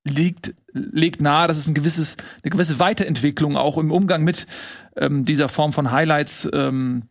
liegt, 0.03 0.55
legt 0.74 1.22
nahe, 1.22 1.47
dass 1.47 1.57
es 1.57 1.67
ein 1.67 1.74
gewisses, 1.74 2.17
eine 2.43 2.49
gewisse 2.49 2.80
Weiterentwicklung 2.80 3.55
auch 3.55 3.78
im 3.78 3.91
Umgang 3.91 4.24
mit 4.24 4.47
ähm, 4.95 5.24
dieser 5.24 5.47
Form 5.47 5.74
von 5.74 5.91
Highlights 5.91 6.49
ähm, 6.51 7.03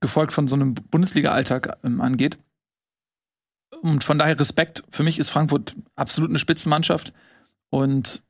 gefolgt 0.00 0.32
von 0.32 0.48
so 0.48 0.56
einem 0.56 0.74
Bundesliga-Alltag 0.74 1.78
ähm, 1.84 2.00
angeht. 2.00 2.38
Und 3.82 4.02
von 4.02 4.18
daher 4.18 4.38
Respekt. 4.38 4.82
Für 4.90 5.02
mich 5.02 5.18
ist 5.18 5.30
Frankfurt 5.30 5.76
absolut 5.94 6.30
eine 6.30 6.38
Spitzenmannschaft. 6.38 7.12
Und 7.68 8.22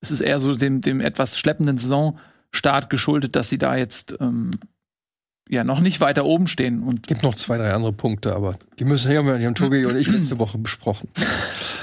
es 0.00 0.10
ist 0.10 0.20
eher 0.20 0.40
so 0.40 0.52
dem, 0.54 0.80
dem 0.80 1.00
etwas 1.00 1.38
schleppenden 1.38 1.76
Saisonstart 1.76 2.90
geschuldet, 2.90 3.36
dass 3.36 3.48
sie 3.48 3.58
da 3.58 3.76
jetzt 3.76 4.16
ähm, 4.20 4.52
ja 5.48 5.64
noch 5.64 5.80
nicht 5.80 6.00
weiter 6.00 6.24
oben 6.24 6.46
stehen. 6.46 6.82
Und 6.82 7.06
Gibt 7.06 7.22
noch 7.22 7.34
zwei, 7.34 7.56
drei 7.56 7.72
andere 7.72 7.92
Punkte, 7.92 8.34
aber 8.34 8.58
die 8.78 8.84
müssen 8.84 9.10
ja, 9.10 9.18
haben 9.18 9.54
Tobi 9.54 9.86
und 9.86 9.96
ich 9.96 10.08
letzte 10.08 10.38
Woche 10.38 10.58
besprochen. 10.58 11.08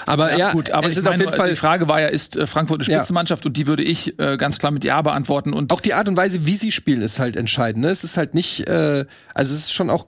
Aber 0.05 0.37
ja, 0.37 0.51
gut, 0.51 0.69
aber 0.69 0.87
es 0.87 0.95
meine, 0.95 1.09
auf 1.09 1.19
jeden 1.19 1.33
Fall 1.33 1.49
die 1.49 1.55
Frage 1.55 1.89
war 1.89 1.99
ja, 1.99 2.07
ist 2.07 2.37
äh, 2.37 2.45
Frankfurt 2.45 2.81
eine 2.81 2.89
Ja. 2.89 2.99
Spitzenmannschaft? 2.99 3.45
Und 3.45 3.57
die 3.57 3.67
würde 3.67 3.83
ich 3.83 4.19
äh, 4.19 4.37
ganz 4.37 4.59
klar 4.59 4.71
mit 4.71 4.83
Ja 4.83 5.01
beantworten. 5.01 5.53
Und 5.53 5.73
auch 5.73 5.81
die 5.81 5.93
Art 5.93 6.07
und 6.07 6.15
Weise, 6.15 6.45
wie 6.45 6.55
sie 6.55 6.71
spielen, 6.71 7.01
ist 7.01 7.19
halt 7.19 7.35
entscheidend. 7.35 7.83
Ne? 7.83 7.89
Es 7.89 8.03
ist 8.03 8.17
halt 8.17 8.35
nicht, 8.35 8.67
äh, 8.69 9.05
also 9.33 9.53
es 9.53 9.61
ist 9.61 9.73
schon 9.73 9.89
auch 9.89 10.07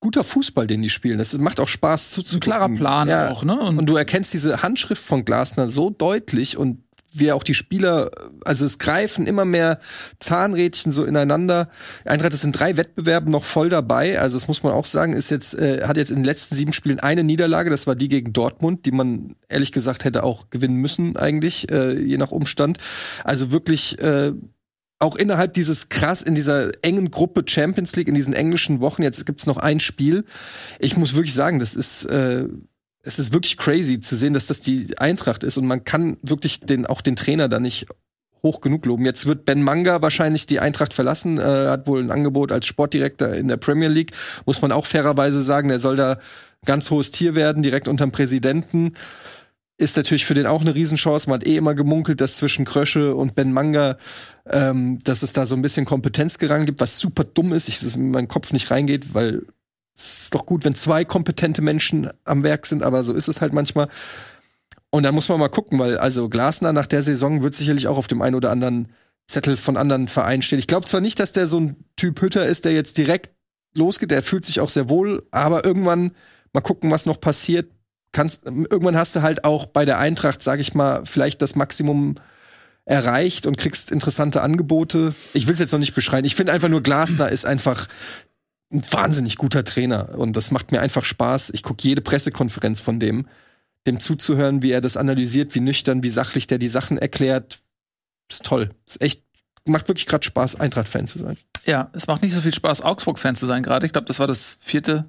guter 0.00 0.24
Fußball, 0.24 0.66
den 0.66 0.82
die 0.82 0.90
spielen. 0.90 1.18
Es 1.18 1.36
macht 1.38 1.60
auch 1.60 1.68
Spaß 1.68 2.10
ein 2.10 2.14
zuzugucken. 2.14 2.40
klarer 2.40 2.68
Plan 2.68 3.08
ja. 3.08 3.30
auch, 3.30 3.42
ne? 3.42 3.58
Und 3.58 3.86
du 3.86 3.96
erkennst 3.96 4.34
diese 4.34 4.62
Handschrift 4.62 5.02
von 5.02 5.24
Glasner 5.24 5.68
so 5.68 5.88
deutlich 5.88 6.58
und 6.58 6.83
wie 7.18 7.32
auch 7.32 7.42
die 7.42 7.54
Spieler, 7.54 8.10
also 8.44 8.64
es 8.64 8.78
greifen 8.78 9.26
immer 9.26 9.44
mehr 9.44 9.78
Zahnrädchen 10.20 10.92
so 10.92 11.04
ineinander. 11.04 11.68
Eintracht 12.04 12.34
ist 12.34 12.44
in 12.44 12.52
drei 12.52 12.76
Wettbewerben 12.76 13.30
noch 13.30 13.44
voll 13.44 13.68
dabei. 13.68 14.18
Also 14.20 14.36
das 14.36 14.48
muss 14.48 14.62
man 14.62 14.72
auch 14.72 14.84
sagen, 14.84 15.12
ist 15.12 15.30
jetzt, 15.30 15.54
äh, 15.58 15.86
hat 15.86 15.96
jetzt 15.96 16.10
in 16.10 16.16
den 16.16 16.24
letzten 16.24 16.54
sieben 16.54 16.72
Spielen 16.72 17.00
eine 17.00 17.24
Niederlage. 17.24 17.70
Das 17.70 17.86
war 17.86 17.94
die 17.94 18.08
gegen 18.08 18.32
Dortmund, 18.32 18.86
die 18.86 18.92
man 18.92 19.36
ehrlich 19.48 19.72
gesagt 19.72 20.04
hätte 20.04 20.22
auch 20.24 20.50
gewinnen 20.50 20.76
müssen 20.76 21.16
eigentlich, 21.16 21.70
äh, 21.70 21.98
je 21.98 22.16
nach 22.16 22.30
Umstand. 22.30 22.78
Also 23.24 23.52
wirklich 23.52 23.98
äh, 24.00 24.32
auch 24.98 25.16
innerhalb 25.16 25.54
dieses 25.54 25.88
krass 25.88 26.22
in 26.22 26.34
dieser 26.34 26.70
engen 26.82 27.10
Gruppe 27.10 27.44
Champions 27.46 27.94
League 27.96 28.08
in 28.08 28.14
diesen 28.14 28.32
englischen 28.32 28.80
Wochen 28.80 29.02
jetzt 29.02 29.26
gibt's 29.26 29.46
noch 29.46 29.58
ein 29.58 29.80
Spiel. 29.80 30.24
Ich 30.78 30.96
muss 30.96 31.14
wirklich 31.14 31.34
sagen, 31.34 31.58
das 31.58 31.74
ist 31.74 32.04
äh, 32.06 32.46
es 33.04 33.18
ist 33.18 33.32
wirklich 33.32 33.56
crazy 33.56 34.00
zu 34.00 34.16
sehen, 34.16 34.34
dass 34.34 34.46
das 34.46 34.60
die 34.60 34.98
Eintracht 34.98 35.44
ist 35.44 35.58
und 35.58 35.66
man 35.66 35.84
kann 35.84 36.16
wirklich 36.22 36.60
den 36.60 36.86
auch 36.86 37.00
den 37.00 37.16
Trainer 37.16 37.48
da 37.48 37.60
nicht 37.60 37.86
hoch 38.42 38.60
genug 38.60 38.84
loben. 38.86 39.04
Jetzt 39.04 39.26
wird 39.26 39.44
Ben 39.44 39.62
Manga 39.62 40.02
wahrscheinlich 40.02 40.46
die 40.46 40.60
Eintracht 40.60 40.94
verlassen, 40.94 41.38
äh, 41.38 41.42
hat 41.42 41.86
wohl 41.86 42.02
ein 42.02 42.10
Angebot 42.10 42.52
als 42.52 42.66
Sportdirektor 42.66 43.32
in 43.32 43.48
der 43.48 43.56
Premier 43.56 43.88
League, 43.88 44.12
muss 44.46 44.62
man 44.62 44.72
auch 44.72 44.86
fairerweise 44.86 45.42
sagen, 45.42 45.68
der 45.68 45.80
soll 45.80 45.96
da 45.96 46.18
ganz 46.64 46.90
hohes 46.90 47.10
Tier 47.10 47.34
werden, 47.34 47.62
direkt 47.62 47.88
unterm 47.88 48.12
Präsidenten. 48.12 48.94
Ist 49.76 49.96
natürlich 49.96 50.24
für 50.24 50.34
den 50.34 50.46
auch 50.46 50.60
eine 50.60 50.74
Riesenchance. 50.74 51.28
Man 51.28 51.40
hat 51.40 51.48
eh 51.48 51.56
immer 51.56 51.74
gemunkelt, 51.74 52.20
dass 52.20 52.36
zwischen 52.36 52.64
Krösche 52.64 53.16
und 53.16 53.34
Ben 53.34 53.52
Manga, 53.52 53.96
ähm, 54.48 54.98
dass 55.02 55.22
es 55.22 55.32
da 55.32 55.46
so 55.46 55.56
ein 55.56 55.62
bisschen 55.62 55.84
Kompetenzgerang 55.84 56.64
gibt, 56.64 56.80
was 56.80 56.98
super 56.98 57.24
dumm 57.24 57.52
ist, 57.52 57.68
ich, 57.68 57.80
dass 57.80 57.96
in 57.96 58.12
meinen 58.12 58.28
Kopf 58.28 58.52
nicht 58.52 58.70
reingeht, 58.70 59.14
weil 59.14 59.42
ist 59.96 60.34
doch 60.34 60.46
gut, 60.46 60.64
wenn 60.64 60.74
zwei 60.74 61.04
kompetente 61.04 61.62
Menschen 61.62 62.10
am 62.24 62.42
Werk 62.42 62.66
sind, 62.66 62.82
aber 62.82 63.04
so 63.04 63.12
ist 63.12 63.28
es 63.28 63.40
halt 63.40 63.52
manchmal. 63.52 63.88
Und 64.90 65.02
dann 65.02 65.14
muss 65.14 65.28
man 65.28 65.40
mal 65.40 65.48
gucken, 65.48 65.78
weil 65.78 65.98
also 65.98 66.28
Glasner 66.28 66.72
nach 66.72 66.86
der 66.86 67.02
Saison 67.02 67.42
wird 67.42 67.54
sicherlich 67.54 67.88
auch 67.88 67.98
auf 67.98 68.06
dem 68.06 68.22
einen 68.22 68.36
oder 68.36 68.50
anderen 68.50 68.88
Zettel 69.26 69.56
von 69.56 69.76
anderen 69.76 70.08
Vereinen 70.08 70.42
stehen. 70.42 70.58
Ich 70.58 70.66
glaube 70.66 70.86
zwar 70.86 71.00
nicht, 71.00 71.18
dass 71.18 71.32
der 71.32 71.46
so 71.46 71.58
ein 71.58 71.76
Typ 71.96 72.20
Hütter 72.20 72.46
ist, 72.46 72.64
der 72.64 72.72
jetzt 72.72 72.98
direkt 72.98 73.30
losgeht, 73.76 74.10
der 74.10 74.22
fühlt 74.22 74.44
sich 74.44 74.60
auch 74.60 74.68
sehr 74.68 74.88
wohl, 74.88 75.26
aber 75.30 75.64
irgendwann 75.64 76.12
mal 76.52 76.60
gucken, 76.60 76.90
was 76.90 77.06
noch 77.06 77.20
passiert. 77.20 77.70
Kannst, 78.12 78.44
irgendwann 78.44 78.96
hast 78.96 79.16
du 79.16 79.22
halt 79.22 79.44
auch 79.44 79.66
bei 79.66 79.84
der 79.84 79.98
Eintracht, 79.98 80.42
sag 80.42 80.60
ich 80.60 80.74
mal, 80.74 81.04
vielleicht 81.04 81.42
das 81.42 81.56
Maximum 81.56 82.14
erreicht 82.84 83.46
und 83.46 83.56
kriegst 83.56 83.90
interessante 83.90 84.42
Angebote. 84.42 85.14
Ich 85.32 85.46
will 85.46 85.54
es 85.54 85.58
jetzt 85.58 85.72
noch 85.72 85.80
nicht 85.80 85.94
beschreiben. 85.94 86.26
Ich 86.26 86.36
finde 86.36 86.52
einfach 86.52 86.68
nur 86.68 86.82
Glasner 86.82 87.30
ist 87.30 87.46
einfach 87.46 87.88
ein 88.74 88.82
wahnsinnig 88.90 89.36
guter 89.36 89.64
Trainer 89.64 90.18
und 90.18 90.36
das 90.36 90.50
macht 90.50 90.72
mir 90.72 90.80
einfach 90.80 91.04
Spaß. 91.04 91.50
Ich 91.50 91.62
gucke 91.62 91.86
jede 91.86 92.00
Pressekonferenz 92.00 92.80
von 92.80 92.98
dem, 93.00 93.26
dem 93.86 94.00
zuzuhören, 94.00 94.62
wie 94.62 94.72
er 94.72 94.80
das 94.80 94.96
analysiert, 94.96 95.54
wie 95.54 95.60
nüchtern, 95.60 96.02
wie 96.02 96.08
sachlich 96.08 96.46
der 96.46 96.58
die 96.58 96.68
Sachen 96.68 96.98
erklärt. 96.98 97.60
Ist 98.30 98.44
toll. 98.44 98.70
Ist 98.86 99.00
echt 99.00 99.22
macht 99.66 99.88
wirklich 99.88 100.06
gerade 100.06 100.24
Spaß, 100.24 100.56
Eintracht-Fan 100.60 101.06
zu 101.06 101.18
sein. 101.18 101.36
ja, 101.64 101.90
es 101.92 102.06
macht 102.06 102.22
nicht 102.22 102.34
so 102.34 102.40
viel 102.40 102.52
Spaß, 102.52 102.82
Augsburg-Fan 102.82 103.36
zu 103.36 103.46
sein 103.46 103.62
gerade. 103.62 103.86
Ich 103.86 103.92
glaube, 103.92 104.06
das 104.06 104.18
war 104.18 104.26
das 104.26 104.58
vierte 104.60 105.06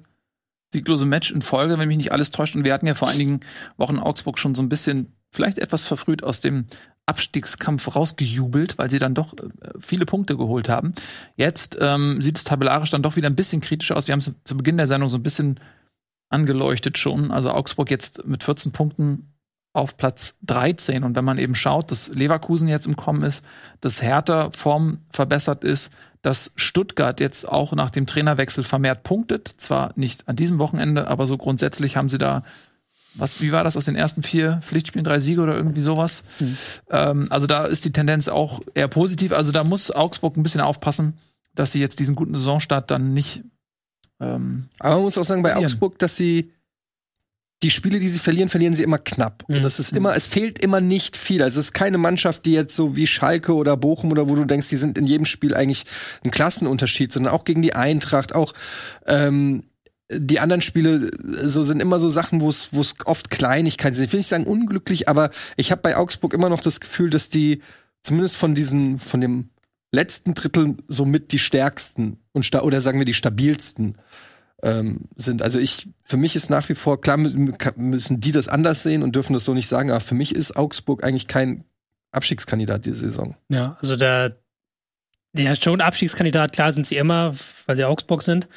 sieglose 0.72 1.06
Match 1.06 1.30
in 1.30 1.42
Folge, 1.42 1.78
wenn 1.78 1.88
mich 1.88 1.96
nicht 1.96 2.12
alles 2.12 2.30
täuscht. 2.30 2.56
Und 2.56 2.64
wir 2.64 2.72
hatten 2.72 2.86
ja 2.86 2.94
vor 2.94 3.08
einigen 3.08 3.40
Wochen 3.76 3.98
Augsburg 3.98 4.38
schon 4.38 4.54
so 4.54 4.62
ein 4.62 4.68
bisschen, 4.68 5.15
vielleicht 5.36 5.58
etwas 5.58 5.84
verfrüht 5.84 6.24
aus 6.24 6.40
dem 6.40 6.66
Abstiegskampf 7.06 7.94
rausgejubelt, 7.94 8.78
weil 8.78 8.90
sie 8.90 8.98
dann 8.98 9.14
doch 9.14 9.32
äh, 9.34 9.70
viele 9.78 10.06
Punkte 10.06 10.36
geholt 10.36 10.68
haben. 10.68 10.94
Jetzt 11.36 11.78
ähm, 11.80 12.20
sieht 12.20 12.36
es 12.36 12.44
tabellarisch 12.44 12.90
dann 12.90 13.02
doch 13.02 13.14
wieder 13.14 13.30
ein 13.30 13.36
bisschen 13.36 13.60
kritisch 13.60 13.92
aus. 13.92 14.08
Wir 14.08 14.12
haben 14.12 14.18
es 14.18 14.32
zu 14.42 14.56
Beginn 14.56 14.76
der 14.76 14.88
Sendung 14.88 15.08
so 15.08 15.16
ein 15.16 15.22
bisschen 15.22 15.60
angeleuchtet 16.28 16.98
schon. 16.98 17.30
Also 17.30 17.52
Augsburg 17.52 17.90
jetzt 17.90 18.26
mit 18.26 18.42
14 18.42 18.72
Punkten 18.72 19.32
auf 19.72 19.96
Platz 19.96 20.34
13. 20.42 21.04
Und 21.04 21.14
wenn 21.14 21.24
man 21.24 21.38
eben 21.38 21.54
schaut, 21.54 21.90
dass 21.90 22.08
Leverkusen 22.08 22.66
jetzt 22.66 22.86
im 22.86 22.96
Kommen 22.96 23.22
ist, 23.22 23.44
dass 23.80 24.02
Hertha 24.02 24.50
Form 24.50 24.98
verbessert 25.10 25.62
ist, 25.62 25.92
dass 26.22 26.50
Stuttgart 26.56 27.20
jetzt 27.20 27.46
auch 27.46 27.72
nach 27.72 27.90
dem 27.90 28.06
Trainerwechsel 28.06 28.64
vermehrt 28.64 29.04
punktet. 29.04 29.46
Zwar 29.46 29.92
nicht 29.94 30.26
an 30.26 30.34
diesem 30.34 30.58
Wochenende, 30.58 31.06
aber 31.06 31.26
so 31.28 31.36
grundsätzlich 31.36 31.96
haben 31.96 32.08
sie 32.08 32.18
da, 32.18 32.42
was, 33.16 33.40
wie 33.40 33.52
war 33.52 33.64
das 33.64 33.76
aus 33.76 33.86
den 33.86 33.96
ersten 33.96 34.22
vier 34.22 34.60
Pflichtspielen, 34.62 35.04
drei 35.04 35.20
Siege 35.20 35.40
oder 35.40 35.56
irgendwie 35.56 35.80
sowas? 35.80 36.22
Ähm, 36.90 37.26
also 37.30 37.46
da 37.46 37.64
ist 37.64 37.84
die 37.84 37.92
Tendenz 37.92 38.28
auch 38.28 38.60
eher 38.74 38.88
positiv. 38.88 39.32
Also 39.32 39.52
da 39.52 39.64
muss 39.64 39.90
Augsburg 39.90 40.36
ein 40.36 40.42
bisschen 40.42 40.60
aufpassen, 40.60 41.18
dass 41.54 41.72
sie 41.72 41.80
jetzt 41.80 41.98
diesen 41.98 42.14
guten 42.14 42.34
Saisonstart 42.34 42.90
dann 42.90 43.14
nicht 43.14 43.42
ähm, 44.20 44.68
Aber 44.78 44.94
man 44.96 45.04
muss 45.04 45.18
auch 45.18 45.24
sagen, 45.24 45.42
bei 45.42 45.50
Verlieren. 45.50 45.70
Augsburg, 45.70 45.98
dass 45.98 46.16
sie 46.16 46.52
die 47.62 47.70
Spiele, 47.70 47.98
die 47.98 48.08
sie 48.08 48.18
verlieren, 48.18 48.50
verlieren 48.50 48.74
sie 48.74 48.82
immer 48.82 48.98
knapp. 48.98 49.44
Und 49.48 49.62
das 49.62 49.78
ist 49.78 49.92
immer, 49.94 50.14
es 50.14 50.26
fehlt 50.26 50.58
immer 50.58 50.82
nicht 50.82 51.16
viel. 51.16 51.42
Also 51.42 51.58
es 51.58 51.66
ist 51.66 51.72
keine 51.72 51.96
Mannschaft, 51.96 52.44
die 52.44 52.52
jetzt 52.52 52.76
so 52.76 52.96
wie 52.96 53.06
Schalke 53.06 53.54
oder 53.54 53.78
Bochum 53.78 54.12
oder 54.12 54.28
wo 54.28 54.34
du 54.34 54.44
denkst, 54.44 54.68
die 54.68 54.76
sind 54.76 54.98
in 54.98 55.06
jedem 55.06 55.24
Spiel 55.24 55.54
eigentlich 55.54 55.84
ein 56.22 56.30
Klassenunterschied, 56.30 57.12
sondern 57.12 57.32
auch 57.32 57.44
gegen 57.44 57.62
die 57.62 57.74
Eintracht, 57.74 58.34
auch 58.34 58.52
ähm, 59.06 59.64
die 60.10 60.40
anderen 60.40 60.62
Spiele 60.62 61.10
so 61.22 61.62
sind 61.62 61.80
immer 61.80 61.98
so 61.98 62.08
Sachen, 62.08 62.40
wo 62.40 62.48
es 62.48 62.94
oft 63.04 63.30
Kleinigkeiten 63.30 63.94
sind. 63.94 64.04
Ich 64.04 64.12
will 64.12 64.20
nicht 64.20 64.28
sagen 64.28 64.46
unglücklich, 64.46 65.08
aber 65.08 65.30
ich 65.56 65.72
habe 65.72 65.82
bei 65.82 65.96
Augsburg 65.96 66.32
immer 66.32 66.48
noch 66.48 66.60
das 66.60 66.80
Gefühl, 66.80 67.10
dass 67.10 67.28
die 67.28 67.60
zumindest 68.02 68.36
von 68.36 68.54
diesen 68.54 69.00
von 69.00 69.20
dem 69.20 69.50
letzten 69.92 70.34
Drittel 70.34 70.76
somit 70.88 71.32
die 71.32 71.38
stärksten 71.38 72.18
und 72.32 72.54
oder 72.54 72.80
sagen 72.80 72.98
wir 72.98 73.04
die 73.04 73.14
stabilsten 73.14 73.96
ähm, 74.62 75.02
sind. 75.16 75.42
Also 75.42 75.58
ich, 75.58 75.88
für 76.02 76.16
mich 76.16 76.36
ist 76.36 76.50
nach 76.50 76.68
wie 76.68 76.74
vor, 76.74 77.00
klar 77.00 77.16
mü- 77.16 77.72
müssen 77.76 78.20
die 78.20 78.32
das 78.32 78.48
anders 78.48 78.82
sehen 78.82 79.02
und 79.02 79.16
dürfen 79.16 79.32
das 79.32 79.44
so 79.44 79.54
nicht 79.54 79.68
sagen, 79.68 79.90
aber 79.90 80.00
für 80.00 80.14
mich 80.14 80.34
ist 80.34 80.56
Augsburg 80.56 81.02
eigentlich 81.04 81.28
kein 81.28 81.64
Abstiegskandidat 82.12 82.86
diese 82.86 83.00
Saison. 83.00 83.36
Ja, 83.48 83.76
also 83.80 83.96
da, 83.96 84.30
ja, 85.38 85.54
schon 85.54 85.80
Abstiegskandidat, 85.80 86.52
klar 86.52 86.72
sind 86.72 86.86
sie 86.86 86.96
immer, 86.96 87.34
weil 87.66 87.76
sie 87.76 87.84
Augsburg 87.84 88.22
sind. 88.22 88.48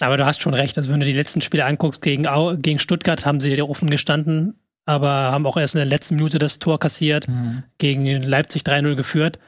Aber 0.00 0.16
du 0.16 0.26
hast 0.26 0.42
schon 0.42 0.54
recht, 0.54 0.76
also 0.78 0.90
wenn 0.90 1.00
du 1.00 1.06
die 1.06 1.12
letzten 1.12 1.40
Spiele 1.40 1.64
anguckst, 1.64 2.02
gegen, 2.02 2.26
gegen 2.62 2.78
Stuttgart 2.78 3.24
haben 3.26 3.40
sie 3.40 3.60
offen 3.62 3.90
gestanden, 3.90 4.54
aber 4.84 5.08
haben 5.08 5.46
auch 5.46 5.56
erst 5.56 5.74
in 5.74 5.78
der 5.80 5.86
letzten 5.86 6.16
Minute 6.16 6.38
das 6.38 6.58
Tor 6.58 6.78
kassiert, 6.78 7.26
gegen 7.78 8.22
Leipzig 8.22 8.62
3-0 8.62 8.94
geführt. 8.94 9.38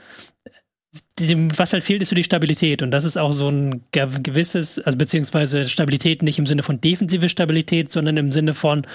Dem, 1.20 1.56
was 1.58 1.72
halt 1.72 1.84
fehlt, 1.84 2.00
ist 2.00 2.08
so 2.08 2.14
die 2.16 2.24
Stabilität. 2.24 2.80
Und 2.80 2.92
das 2.92 3.04
ist 3.04 3.16
auch 3.18 3.32
so 3.32 3.48
ein 3.48 3.84
ge- 3.92 4.08
gewisses, 4.22 4.78
also 4.78 4.96
beziehungsweise 4.96 5.68
Stabilität 5.68 6.22
nicht 6.22 6.38
im 6.38 6.46
Sinne 6.46 6.62
von 6.62 6.80
defensive 6.80 7.28
Stabilität, 7.28 7.90
sondern 7.92 8.16
im 8.16 8.32
Sinne 8.32 8.54
von, 8.54 8.86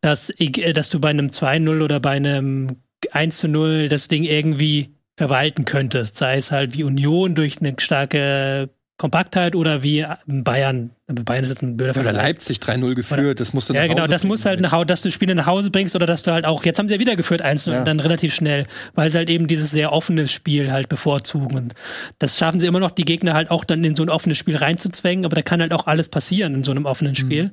dass, 0.00 0.30
äh, 0.38 0.72
dass 0.72 0.90
du 0.90 1.00
bei 1.00 1.08
einem 1.10 1.28
2-0 1.28 1.82
oder 1.82 1.98
bei 1.98 2.12
einem 2.12 2.76
1-0 3.12 3.88
das 3.88 4.08
Ding 4.08 4.24
irgendwie 4.24 4.90
verwalten 5.20 5.66
könntest. 5.66 6.16
Sei 6.16 6.36
es 6.36 6.50
halt 6.50 6.72
wie 6.72 6.82
Union 6.82 7.34
durch 7.34 7.60
eine 7.60 7.74
starke 7.76 8.70
Kompaktheit 9.00 9.56
oder 9.56 9.82
wie 9.82 10.04
Bayern. 10.26 10.90
Bayern 11.06 11.42
ist 11.42 11.48
jetzt 11.50 11.62
ein 11.62 11.76
blöder 11.78 11.98
Oder. 11.98 12.12
Leipzig 12.12 12.58
3-0 12.58 12.94
geführt, 12.94 13.40
das 13.40 13.54
musst 13.54 13.70
du 13.70 13.74
Ja, 13.74 13.80
nach 13.80 13.88
genau, 13.88 14.02
Hause 14.02 14.12
das 14.12 14.24
muss 14.24 14.44
halt 14.44 14.60
nach 14.60 14.72
Hause, 14.72 14.86
dass 14.86 15.00
du 15.00 15.10
Spiele 15.10 15.34
nach 15.34 15.46
Hause 15.46 15.70
bringst 15.70 15.96
oder 15.96 16.04
dass 16.04 16.22
du 16.22 16.32
halt 16.32 16.44
auch, 16.44 16.64
jetzt 16.66 16.78
haben 16.78 16.86
sie 16.86 16.94
ja 16.94 17.00
wieder 17.00 17.16
geführt, 17.16 17.40
eins 17.40 17.64
Ja. 17.64 17.78
und 17.78 17.86
dann 17.86 17.98
relativ 17.98 18.34
schnell, 18.34 18.66
weil 18.94 19.10
sie 19.10 19.16
halt 19.16 19.30
eben 19.30 19.46
dieses 19.48 19.70
sehr 19.70 19.92
offene 19.92 20.26
Spiel 20.28 20.70
halt 20.70 20.90
bevorzugen. 20.90 21.56
Und 21.56 21.74
das 22.18 22.36
schaffen 22.38 22.60
sie 22.60 22.66
immer 22.66 22.78
noch, 22.78 22.90
die 22.90 23.06
Gegner 23.06 23.32
halt 23.32 23.50
auch 23.50 23.64
dann 23.64 23.82
in 23.82 23.94
so 23.94 24.02
ein 24.02 24.10
offenes 24.10 24.36
Spiel 24.36 24.56
reinzuzwängen, 24.56 25.24
aber 25.24 25.34
da 25.34 25.40
kann 25.42 25.60
halt 25.62 25.72
auch 25.72 25.86
alles 25.86 26.10
passieren 26.10 26.52
in 26.54 26.62
so 26.62 26.70
einem 26.70 26.84
offenen 26.84 27.16
Spiel. 27.16 27.50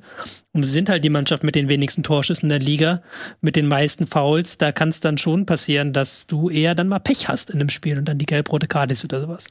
Und 0.52 0.62
sie 0.64 0.70
sind 0.70 0.90
halt 0.90 1.02
die 1.02 1.10
Mannschaft 1.10 1.42
mit 1.44 1.54
den 1.54 1.70
wenigsten 1.70 2.02
Torschüssen 2.02 2.44
in 2.44 2.50
der 2.50 2.58
Liga, 2.60 3.00
mit 3.40 3.56
den 3.56 3.66
meisten 3.68 4.06
Fouls. 4.06 4.58
Da 4.58 4.70
kann 4.70 4.90
es 4.90 5.00
dann 5.00 5.16
schon 5.16 5.46
passieren, 5.46 5.94
dass 5.94 6.26
du 6.26 6.50
eher 6.50 6.74
dann 6.74 6.88
mal 6.88 6.98
Pech 6.98 7.28
hast 7.28 7.48
in 7.50 7.58
dem 7.58 7.70
Spiel 7.70 7.98
und 7.98 8.04
dann 8.04 8.18
die 8.18 8.26
gelb-rote 8.26 8.66
Karte 8.68 8.92
ist 8.92 9.04
oder 9.04 9.20
sowas. 9.22 9.46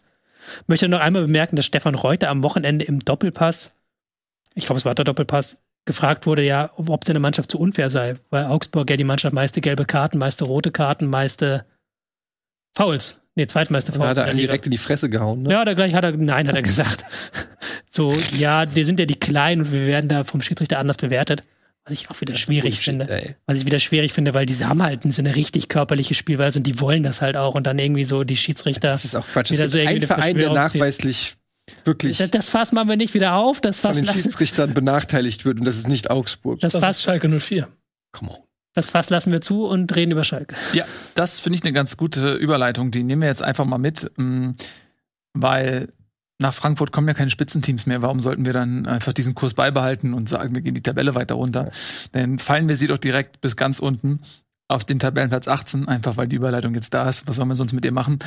Möchte 0.68 0.88
noch 0.88 1.00
einmal 1.00 1.24
bemerken, 1.24 1.56
dass 1.56 1.66
Stefan 1.66 1.96
Reuter 1.96 2.30
am 2.30 2.44
Wochenende 2.44 2.86
im 2.86 3.00
Doppelpass 3.00 3.74
ich 4.58 4.66
glaube, 4.66 4.80
es 4.80 4.86
war 4.86 4.96
der 4.96 5.06
Doppelpass, 5.06 5.60
gefragt 5.86 6.26
wurde, 6.26 6.44
ja, 6.44 6.72
ob 6.76 7.04
seine 7.06 7.20
Mannschaft 7.20 7.52
zu 7.52 7.60
unfair 7.60 7.90
sei, 7.90 8.16
weil 8.32 8.46
Augsburg 8.46 8.90
ja 8.90 8.98
die 8.98 9.04
Mannschaft 9.04 9.34
meiste 9.36 9.62
gelbe 9.62 9.86
Karten, 9.86 10.18
meiste 10.18 10.46
rote 10.46 10.72
Karten, 10.72 11.06
meiste 11.06 11.64
Fouls. 12.76 13.22
Nee, 13.36 13.46
zweitmeiste 13.46 13.92
Da 13.92 14.00
Fouls. 14.00 14.10
hat 14.10 14.18
er 14.18 14.26
einen 14.26 14.40
direkt 14.40 14.66
in 14.66 14.72
die 14.72 14.80
Fresse 14.80 15.10
gehauen. 15.10 15.44
Ne? 15.44 15.52
Ja, 15.52 15.64
da 15.64 15.76
gleich 15.76 15.94
hat 15.94 16.04
er, 16.04 16.12
nein, 16.12 16.48
hat 16.48 16.56
er 16.56 16.62
gesagt. 16.64 17.04
so, 17.90 18.14
ja, 18.34 18.66
die 18.66 18.84
sind 18.84 19.00
ja 19.00 19.06
die 19.06 19.20
Kleinen 19.20 19.62
und 19.62 19.72
wir 19.72 19.86
werden 19.86 20.10
da 20.10 20.24
vom 20.24 20.42
Schiedsrichter 20.42 20.80
anders 20.80 20.98
bewertet. 20.98 21.48
Was 21.88 21.94
ich 21.94 22.10
auch 22.10 22.20
wieder 22.22 22.36
schwierig 22.36 22.76
Bullshit, 22.76 22.84
finde. 22.84 23.10
ey. 23.10 23.36
Was 23.46 23.58
ich 23.60 23.66
wieder 23.66 23.80
schwierig 23.80 24.14
finde, 24.14 24.34
weil 24.34 24.46
die 24.46 24.54
haben 24.66 24.84
halt 24.84 25.04
so 25.12 25.22
eine 25.22 25.36
richtig 25.36 25.70
körperliche 25.70 26.16
Spielweise 26.16 26.60
und 26.60 26.64
die 26.68 26.80
wollen 26.80 27.02
das 27.04 27.22
halt 27.22 27.38
auch 27.38 27.56
und 27.56 27.66
dann 27.66 27.80
irgendwie 27.80 28.04
so 28.06 28.24
die 28.24 28.36
Schiedsrichter. 28.38 28.90
Das 28.90 29.06
ist 29.06 29.16
auch 29.16 29.26
Quatsch. 29.26 29.52
Es 29.52 29.58
Wieder 29.58 29.64
gibt 29.66 29.72
so 29.72 29.80
eine 29.80 30.08
Verein, 30.08 30.38
der 30.38 30.52
nachweislich 30.54 31.36
wirklich 31.86 32.18
Das, 32.18 32.32
das 32.32 32.50
Fass 32.50 32.72
machen 32.72 32.90
wir 32.90 32.98
nicht 32.98 33.14
wieder 33.14 33.36
auf. 33.36 33.62
Das 33.62 33.80
von 33.80 33.90
Fass, 33.90 33.98
den 33.98 34.06
lassen, 34.06 34.20
Schiedsrichtern 34.22 34.74
benachteiligt 34.74 35.46
wird 35.46 35.60
und 35.60 35.66
das 35.66 35.78
ist 35.78 35.88
nicht 35.88 36.10
Augsburg. 36.12 36.60
das, 36.60 36.74
Das 36.74 36.84
Fass, 36.84 36.98
ist 36.98 37.04
Schalke 37.04 37.28
04. 37.40 37.68
Come 38.12 38.32
on. 38.32 38.38
das 38.74 38.90
Fass 38.90 39.10
lassen 39.10 39.32
wir 39.32 39.42
zu 39.42 39.66
und 39.66 39.96
reden 39.96 40.12
über 40.12 40.24
Schalke. 40.24 40.56
Ja, 40.74 40.86
das 41.16 41.40
finde 41.40 41.58
ich 41.58 41.64
eine 41.64 41.74
ganz 41.74 41.96
gute 41.98 42.34
Überleitung. 42.36 42.92
Die 42.92 43.04
nehmen 43.04 43.22
wir 43.22 43.30
jetzt 43.30 43.42
einfach 43.44 43.66
mal 43.66 43.78
mit, 43.78 44.12
mh, 44.18 44.56
weil 45.34 45.94
nach 46.40 46.54
Frankfurt 46.54 46.92
kommen 46.92 47.08
ja 47.08 47.14
keine 47.14 47.32
Spitzenteams 47.32 47.86
mehr. 47.86 48.02
Warum 48.02 48.20
sollten 48.20 48.46
wir 48.46 48.54
dann 48.54 48.86
einfach 48.86 49.14
diesen 49.14 49.36
Kurs 49.36 49.54
beibehalten 49.54 50.14
und 50.14 50.30
sagen, 50.30 50.54
wir 50.54 50.62
gehen 50.62 50.76
die 50.76 50.84
Tabelle 50.84 51.16
weiter 51.16 51.36
runter? 51.36 51.72
Dann 52.12 52.40
fallen 52.40 52.70
wir 52.70 52.76
sie 52.76 52.88
doch 52.88 52.98
direkt 53.00 53.42
bis 53.42 53.56
ganz 53.56 53.80
unten 53.80 54.22
auf 54.68 54.84
den 54.84 55.00
Tabellenplatz 55.00 55.48
18, 55.48 55.88
einfach 55.88 56.18
weil 56.18 56.28
die 56.28 56.36
Überleitung 56.36 56.76
jetzt 56.76 56.94
da 56.94 57.08
ist. 57.08 57.28
Was 57.28 57.38
sollen 57.38 57.48
wir 57.48 57.56
sonst 57.56 57.74
mit 57.74 57.86
ihr 57.86 57.92
machen? 57.94 58.20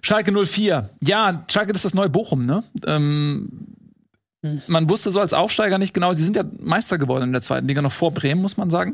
Schalke 0.00 0.32
04. 0.32 0.90
Ja, 1.02 1.44
Schalke 1.50 1.72
das 1.72 1.80
ist 1.80 1.92
das 1.92 1.94
neue 1.94 2.08
Bochum, 2.08 2.46
ne? 2.46 2.64
Ähm, 2.86 3.50
Hm. 4.44 4.60
man 4.68 4.90
wusste 4.90 5.10
so 5.10 5.20
als 5.20 5.32
Aufsteiger 5.32 5.78
nicht 5.78 5.94
genau, 5.94 6.12
sie 6.12 6.22
sind 6.22 6.36
ja 6.36 6.44
Meister 6.60 6.98
geworden 6.98 7.24
in 7.24 7.32
der 7.32 7.40
zweiten 7.40 7.66
Liga, 7.66 7.80
noch 7.80 7.92
vor 7.92 8.12
Bremen, 8.12 8.42
muss 8.42 8.58
man 8.58 8.68
sagen. 8.68 8.92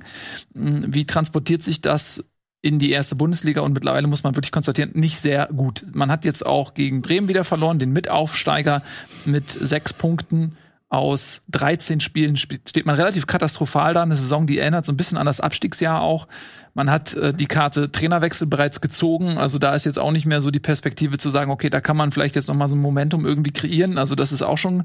Hm, 0.54 0.94
Wie 0.94 1.04
transportiert 1.06 1.62
sich 1.62 1.80
das 1.80 2.24
in 2.62 2.78
die 2.78 2.90
erste 2.90 3.14
Bundesliga 3.14 3.62
und 3.62 3.72
mittlerweile 3.72 4.06
muss 4.06 4.22
man 4.22 4.36
wirklich 4.36 4.52
konstatieren, 4.52 4.90
nicht 4.94 5.18
sehr 5.18 5.46
gut. 5.46 5.84
Man 5.92 6.10
hat 6.10 6.24
jetzt 6.24 6.44
auch 6.44 6.74
gegen 6.74 7.00
Bremen 7.00 7.28
wieder 7.28 7.44
verloren, 7.44 7.78
den 7.78 7.92
Mitaufsteiger 7.92 8.82
mit 9.24 9.48
sechs 9.48 9.92
Punkten 9.92 10.56
aus 10.90 11.42
13 11.52 12.00
Spielen 12.00 12.34
sp- 12.34 12.60
steht 12.68 12.84
man 12.84 12.96
relativ 12.96 13.26
katastrophal 13.28 13.94
da. 13.94 14.02
Eine 14.02 14.16
Saison, 14.16 14.46
die 14.48 14.58
erinnert 14.58 14.84
so 14.84 14.92
ein 14.92 14.96
bisschen 14.96 15.16
an 15.18 15.24
das 15.24 15.40
Abstiegsjahr 15.40 16.02
auch. 16.02 16.26
Man 16.74 16.90
hat 16.90 17.14
äh, 17.14 17.32
die 17.32 17.46
Karte 17.46 17.92
Trainerwechsel 17.92 18.48
bereits 18.48 18.80
gezogen. 18.80 19.38
Also 19.38 19.58
da 19.58 19.74
ist 19.74 19.86
jetzt 19.86 20.00
auch 20.00 20.10
nicht 20.10 20.26
mehr 20.26 20.40
so 20.42 20.50
die 20.50 20.58
Perspektive 20.58 21.16
zu 21.16 21.30
sagen, 21.30 21.52
okay, 21.52 21.70
da 21.70 21.80
kann 21.80 21.96
man 21.96 22.10
vielleicht 22.10 22.34
jetzt 22.34 22.48
noch 22.48 22.56
mal 22.56 22.68
so 22.68 22.74
ein 22.74 22.80
Momentum 22.80 23.24
irgendwie 23.24 23.52
kreieren. 23.52 23.98
Also 23.98 24.16
das 24.16 24.32
ist 24.32 24.42
auch 24.42 24.58
schon 24.58 24.82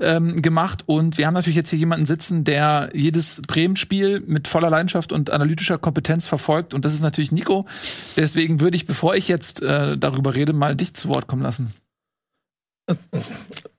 ähm, 0.00 0.42
gemacht. 0.42 0.82
Und 0.86 1.16
wir 1.16 1.28
haben 1.28 1.34
natürlich 1.34 1.56
jetzt 1.56 1.70
hier 1.70 1.78
jemanden 1.78 2.06
sitzen, 2.06 2.42
der 2.42 2.90
jedes 2.92 3.40
Bremen-Spiel 3.46 4.24
mit 4.26 4.48
voller 4.48 4.68
Leidenschaft 4.70 5.12
und 5.12 5.30
analytischer 5.30 5.78
Kompetenz 5.78 6.26
verfolgt. 6.26 6.74
Und 6.74 6.84
das 6.84 6.92
ist 6.92 7.02
natürlich 7.02 7.30
Nico. 7.30 7.66
Deswegen 8.16 8.58
würde 8.58 8.76
ich, 8.76 8.86
bevor 8.86 9.14
ich 9.14 9.28
jetzt 9.28 9.62
äh, 9.62 9.96
darüber 9.96 10.34
rede, 10.34 10.52
mal 10.52 10.74
dich 10.74 10.94
zu 10.94 11.08
Wort 11.08 11.28
kommen 11.28 11.42
lassen. 11.42 11.72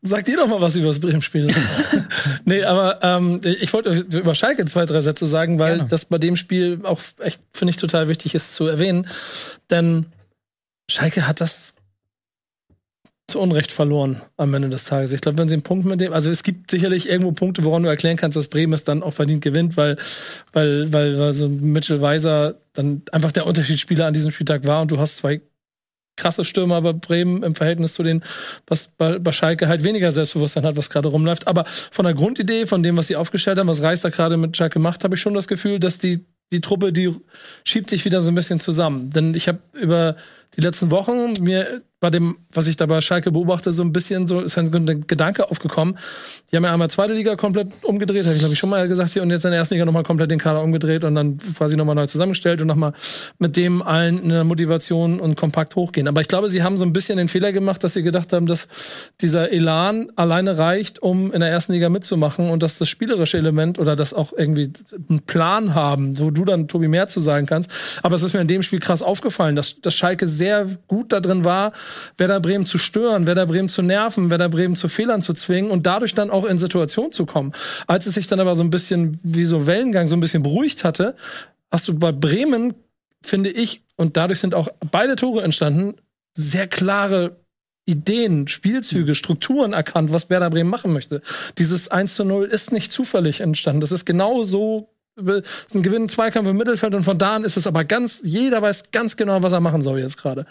Sagt 0.01 0.27
ihr 0.27 0.37
doch 0.37 0.47
mal 0.47 0.61
was 0.61 0.75
über 0.75 0.87
das 0.87 0.99
Bremen-Spiel. 0.99 1.53
nee, 2.45 2.63
aber 2.63 2.99
ähm, 3.01 3.41
ich 3.43 3.73
wollte 3.73 4.05
über 4.17 4.35
Schalke 4.35 4.65
zwei, 4.65 4.85
drei 4.85 5.01
Sätze 5.01 5.25
sagen, 5.25 5.59
weil 5.59 5.75
Gerne. 5.75 5.89
das 5.89 6.05
bei 6.05 6.17
dem 6.17 6.35
Spiel 6.35 6.79
auch 6.83 7.01
echt, 7.19 7.41
finde 7.53 7.71
ich, 7.71 7.77
total 7.77 8.07
wichtig 8.07 8.35
ist 8.35 8.55
zu 8.55 8.67
erwähnen. 8.67 9.07
Denn 9.69 10.07
Schalke 10.89 11.27
hat 11.27 11.41
das 11.41 11.75
zu 13.27 13.39
Unrecht 13.39 13.73
verloren 13.73 14.21
am 14.37 14.53
Ende 14.53 14.69
des 14.69 14.85
Tages. 14.85 15.11
Ich 15.11 15.19
glaube, 15.19 15.37
wenn 15.37 15.49
sie 15.49 15.55
einen 15.55 15.63
Punkt 15.63 15.85
mit 15.85 15.99
dem, 15.99 16.13
also 16.13 16.31
es 16.31 16.43
gibt 16.43 16.71
sicherlich 16.71 17.09
irgendwo 17.09 17.33
Punkte, 17.33 17.65
woran 17.65 17.83
du 17.83 17.89
erklären 17.89 18.15
kannst, 18.15 18.37
dass 18.37 18.47
Bremen 18.47 18.71
es 18.71 18.85
dann 18.85 19.03
auch 19.03 19.13
verdient 19.13 19.43
gewinnt, 19.43 19.75
weil, 19.75 19.97
weil, 20.53 20.93
weil, 20.93 21.19
weil 21.19 21.33
so 21.33 21.49
Mitchell 21.49 22.01
Weiser 22.01 22.55
dann 22.71 23.01
einfach 23.11 23.33
der 23.33 23.45
Unterschiedsspieler 23.45 24.05
an 24.05 24.13
diesem 24.13 24.31
Spieltag 24.31 24.65
war 24.65 24.81
und 24.81 24.91
du 24.91 24.97
hast 24.97 25.17
zwei 25.17 25.41
krasse 26.17 26.43
Stürmer 26.43 26.81
bei 26.81 26.93
Bremen 26.93 27.43
im 27.43 27.55
Verhältnis 27.55 27.93
zu 27.93 28.03
denen, 28.03 28.23
was 28.67 28.89
bei, 28.89 29.19
bei 29.19 29.31
Schalke 29.31 29.67
halt 29.67 29.83
weniger 29.83 30.11
Selbstbewusstsein 30.11 30.65
hat, 30.65 30.75
was 30.75 30.89
gerade 30.89 31.07
rumläuft. 31.07 31.47
Aber 31.47 31.65
von 31.65 32.05
der 32.05 32.13
Grundidee, 32.13 32.65
von 32.65 32.83
dem, 32.83 32.97
was 32.97 33.07
sie 33.07 33.15
aufgestellt 33.15 33.59
haben, 33.59 33.67
was 33.67 33.81
Reis 33.81 34.01
da 34.01 34.09
gerade 34.09 34.37
mit 34.37 34.57
Schalke 34.57 34.79
macht, 34.79 35.03
habe 35.03 35.15
ich 35.15 35.21
schon 35.21 35.33
das 35.33 35.47
Gefühl, 35.47 35.79
dass 35.79 35.99
die 35.99 36.25
die 36.51 36.61
Truppe, 36.61 36.93
die 36.93 37.13
schiebt 37.63 37.89
sich 37.89 38.05
wieder 38.05 38.21
so 38.21 38.29
ein 38.29 38.35
bisschen 38.35 38.59
zusammen. 38.59 39.09
Denn 39.09 39.35
ich 39.35 39.47
habe 39.47 39.59
über 39.73 40.15
die 40.55 40.61
letzten 40.61 40.91
Wochen 40.91 41.33
mir 41.41 41.81
bei 41.99 42.11
dem, 42.11 42.37
was 42.53 42.67
ich 42.67 42.75
da 42.75 42.85
bei 42.85 43.01
Schalke 43.01 43.31
beobachte, 43.31 43.71
so 43.71 43.81
ein 43.81 43.91
bisschen 43.91 44.27
so 44.27 44.39
ist 44.39 44.55
ein 44.57 44.71
Gedanke 45.07 45.49
aufgekommen. 45.49 45.97
Die 46.51 46.55
haben 46.55 46.63
ja 46.63 46.71
einmal 46.71 46.91
zweite 46.91 47.13
Liga 47.13 47.35
komplett 47.35 47.69
umgedreht, 47.81 48.25
habe 48.25 48.35
ich 48.35 48.39
glaube 48.39 48.53
ich 48.53 48.59
schon 48.59 48.69
mal 48.69 48.87
gesagt 48.87 49.13
hier, 49.13 49.23
und 49.23 49.31
jetzt 49.31 49.45
in 49.45 49.51
der 49.51 49.59
ersten 49.59 49.73
Liga 49.73 49.85
nochmal 49.85 50.03
komplett 50.03 50.29
den 50.29 50.37
Kader 50.37 50.61
umgedreht 50.61 51.03
und 51.03 51.15
dann 51.15 51.39
quasi 51.57 51.75
nochmal 51.75 51.95
neu 51.95 52.05
zusammengestellt 52.05 52.61
und 52.61 52.67
nochmal 52.67 52.93
mit 53.39 53.57
dem 53.57 53.81
allen 53.81 54.21
in 54.21 54.29
der 54.29 54.43
Motivation 54.43 55.19
und 55.19 55.37
kompakt 55.37 55.75
hochgehen. 55.75 56.07
Aber 56.07 56.21
ich 56.21 56.27
glaube, 56.27 56.49
sie 56.49 56.61
haben 56.61 56.77
so 56.77 56.85
ein 56.85 56.93
bisschen 56.93 57.17
den 57.17 57.29
Fehler 57.29 57.51
gemacht, 57.51 57.83
dass 57.83 57.95
sie 57.95 58.03
gedacht 58.03 58.31
haben, 58.31 58.45
dass 58.45 58.67
dieser 59.19 59.51
Elan 59.51 60.11
alleine 60.15 60.59
reicht, 60.59 61.01
um 61.01 61.31
in 61.33 61.39
der 61.39 61.49
ersten 61.49 61.73
Liga 61.73 61.89
mitzumachen 61.89 62.51
und 62.51 62.61
dass 62.61 62.77
das 62.77 62.89
spielerische 62.89 63.39
Element 63.39 63.79
oder 63.79 63.95
das 63.95 64.13
auch 64.13 64.33
irgendwie 64.37 64.71
einen 65.09 65.21
Plan 65.21 65.73
haben, 65.73 66.19
wo 66.19 66.29
du 66.29 66.45
dann, 66.45 66.67
Tobi, 66.67 66.89
mehr 66.89 67.07
zu 67.07 67.19
sagen 67.21 67.47
kannst. 67.47 67.71
Aber 68.03 68.15
es 68.15 68.21
ist 68.21 68.33
mir 68.33 68.41
in 68.41 68.47
dem 68.47 68.61
Spiel 68.61 68.79
krass 68.79 69.01
aufgefallen, 69.01 69.55
dass, 69.55 69.81
dass 69.81 69.95
Schalke 69.95 70.27
sehr 70.27 70.77
gut 70.87 71.11
da 71.11 71.21
drin 71.21 71.43
war, 71.43 71.73
Werder 72.17 72.39
Bremen 72.39 72.65
zu 72.65 72.77
stören, 72.77 73.27
Werder 73.27 73.45
Bremen 73.45 73.69
zu 73.69 73.81
nerven, 73.81 74.29
Werder 74.29 74.49
Bremen 74.49 74.75
zu 74.75 74.87
Fehlern 74.87 75.21
zu 75.21 75.33
zwingen 75.33 75.71
und 75.71 75.85
dadurch 75.85 76.13
dann 76.13 76.29
auch 76.29 76.45
in 76.45 76.57
Situationen 76.57 77.11
zu 77.11 77.25
kommen. 77.25 77.53
Als 77.87 78.05
es 78.05 78.15
sich 78.15 78.27
dann 78.27 78.39
aber 78.39 78.55
so 78.55 78.63
ein 78.63 78.69
bisschen 78.69 79.19
wie 79.23 79.45
so 79.45 79.67
Wellengang 79.67 80.07
so 80.07 80.15
ein 80.15 80.19
bisschen 80.19 80.43
beruhigt 80.43 80.83
hatte, 80.83 81.15
hast 81.71 81.87
du 81.87 81.97
bei 81.97 82.11
Bremen, 82.11 82.73
finde 83.21 83.49
ich, 83.49 83.83
und 83.95 84.17
dadurch 84.17 84.39
sind 84.39 84.55
auch 84.55 84.69
beide 84.91 85.15
Tore 85.15 85.43
entstanden, 85.43 85.95
sehr 86.35 86.67
klare 86.67 87.37
Ideen, 87.85 88.47
Spielzüge, 88.47 89.15
Strukturen 89.15 89.73
erkannt, 89.73 90.11
was 90.11 90.29
Werder 90.29 90.49
Bremen 90.49 90.69
machen 90.69 90.91
möchte. 90.91 91.21
Dieses 91.57 91.87
1 91.87 92.15
zu 92.15 92.25
0 92.25 92.45
ist 92.45 92.71
nicht 92.71 92.91
zufällig 92.91 93.39
entstanden. 93.39 93.81
Das 93.81 93.93
ist 93.93 94.05
genau 94.05 94.43
so 94.43 94.89
ein 95.17 95.81
Gewinn, 95.81 96.09
Zweikampf 96.09 96.47
im 96.47 96.57
Mittelfeld 96.57 96.93
und 96.93 97.03
von 97.03 97.17
da 97.17 97.35
an 97.35 97.43
ist 97.43 97.57
es 97.57 97.65
aber 97.65 97.85
ganz, 97.85 98.21
jeder 98.23 98.61
weiß 98.61 98.91
ganz 98.91 99.17
genau, 99.17 99.41
was 99.41 99.53
er 99.53 99.61
machen 99.61 99.81
soll 99.81 99.99
jetzt 99.99 100.17
gerade. 100.17 100.45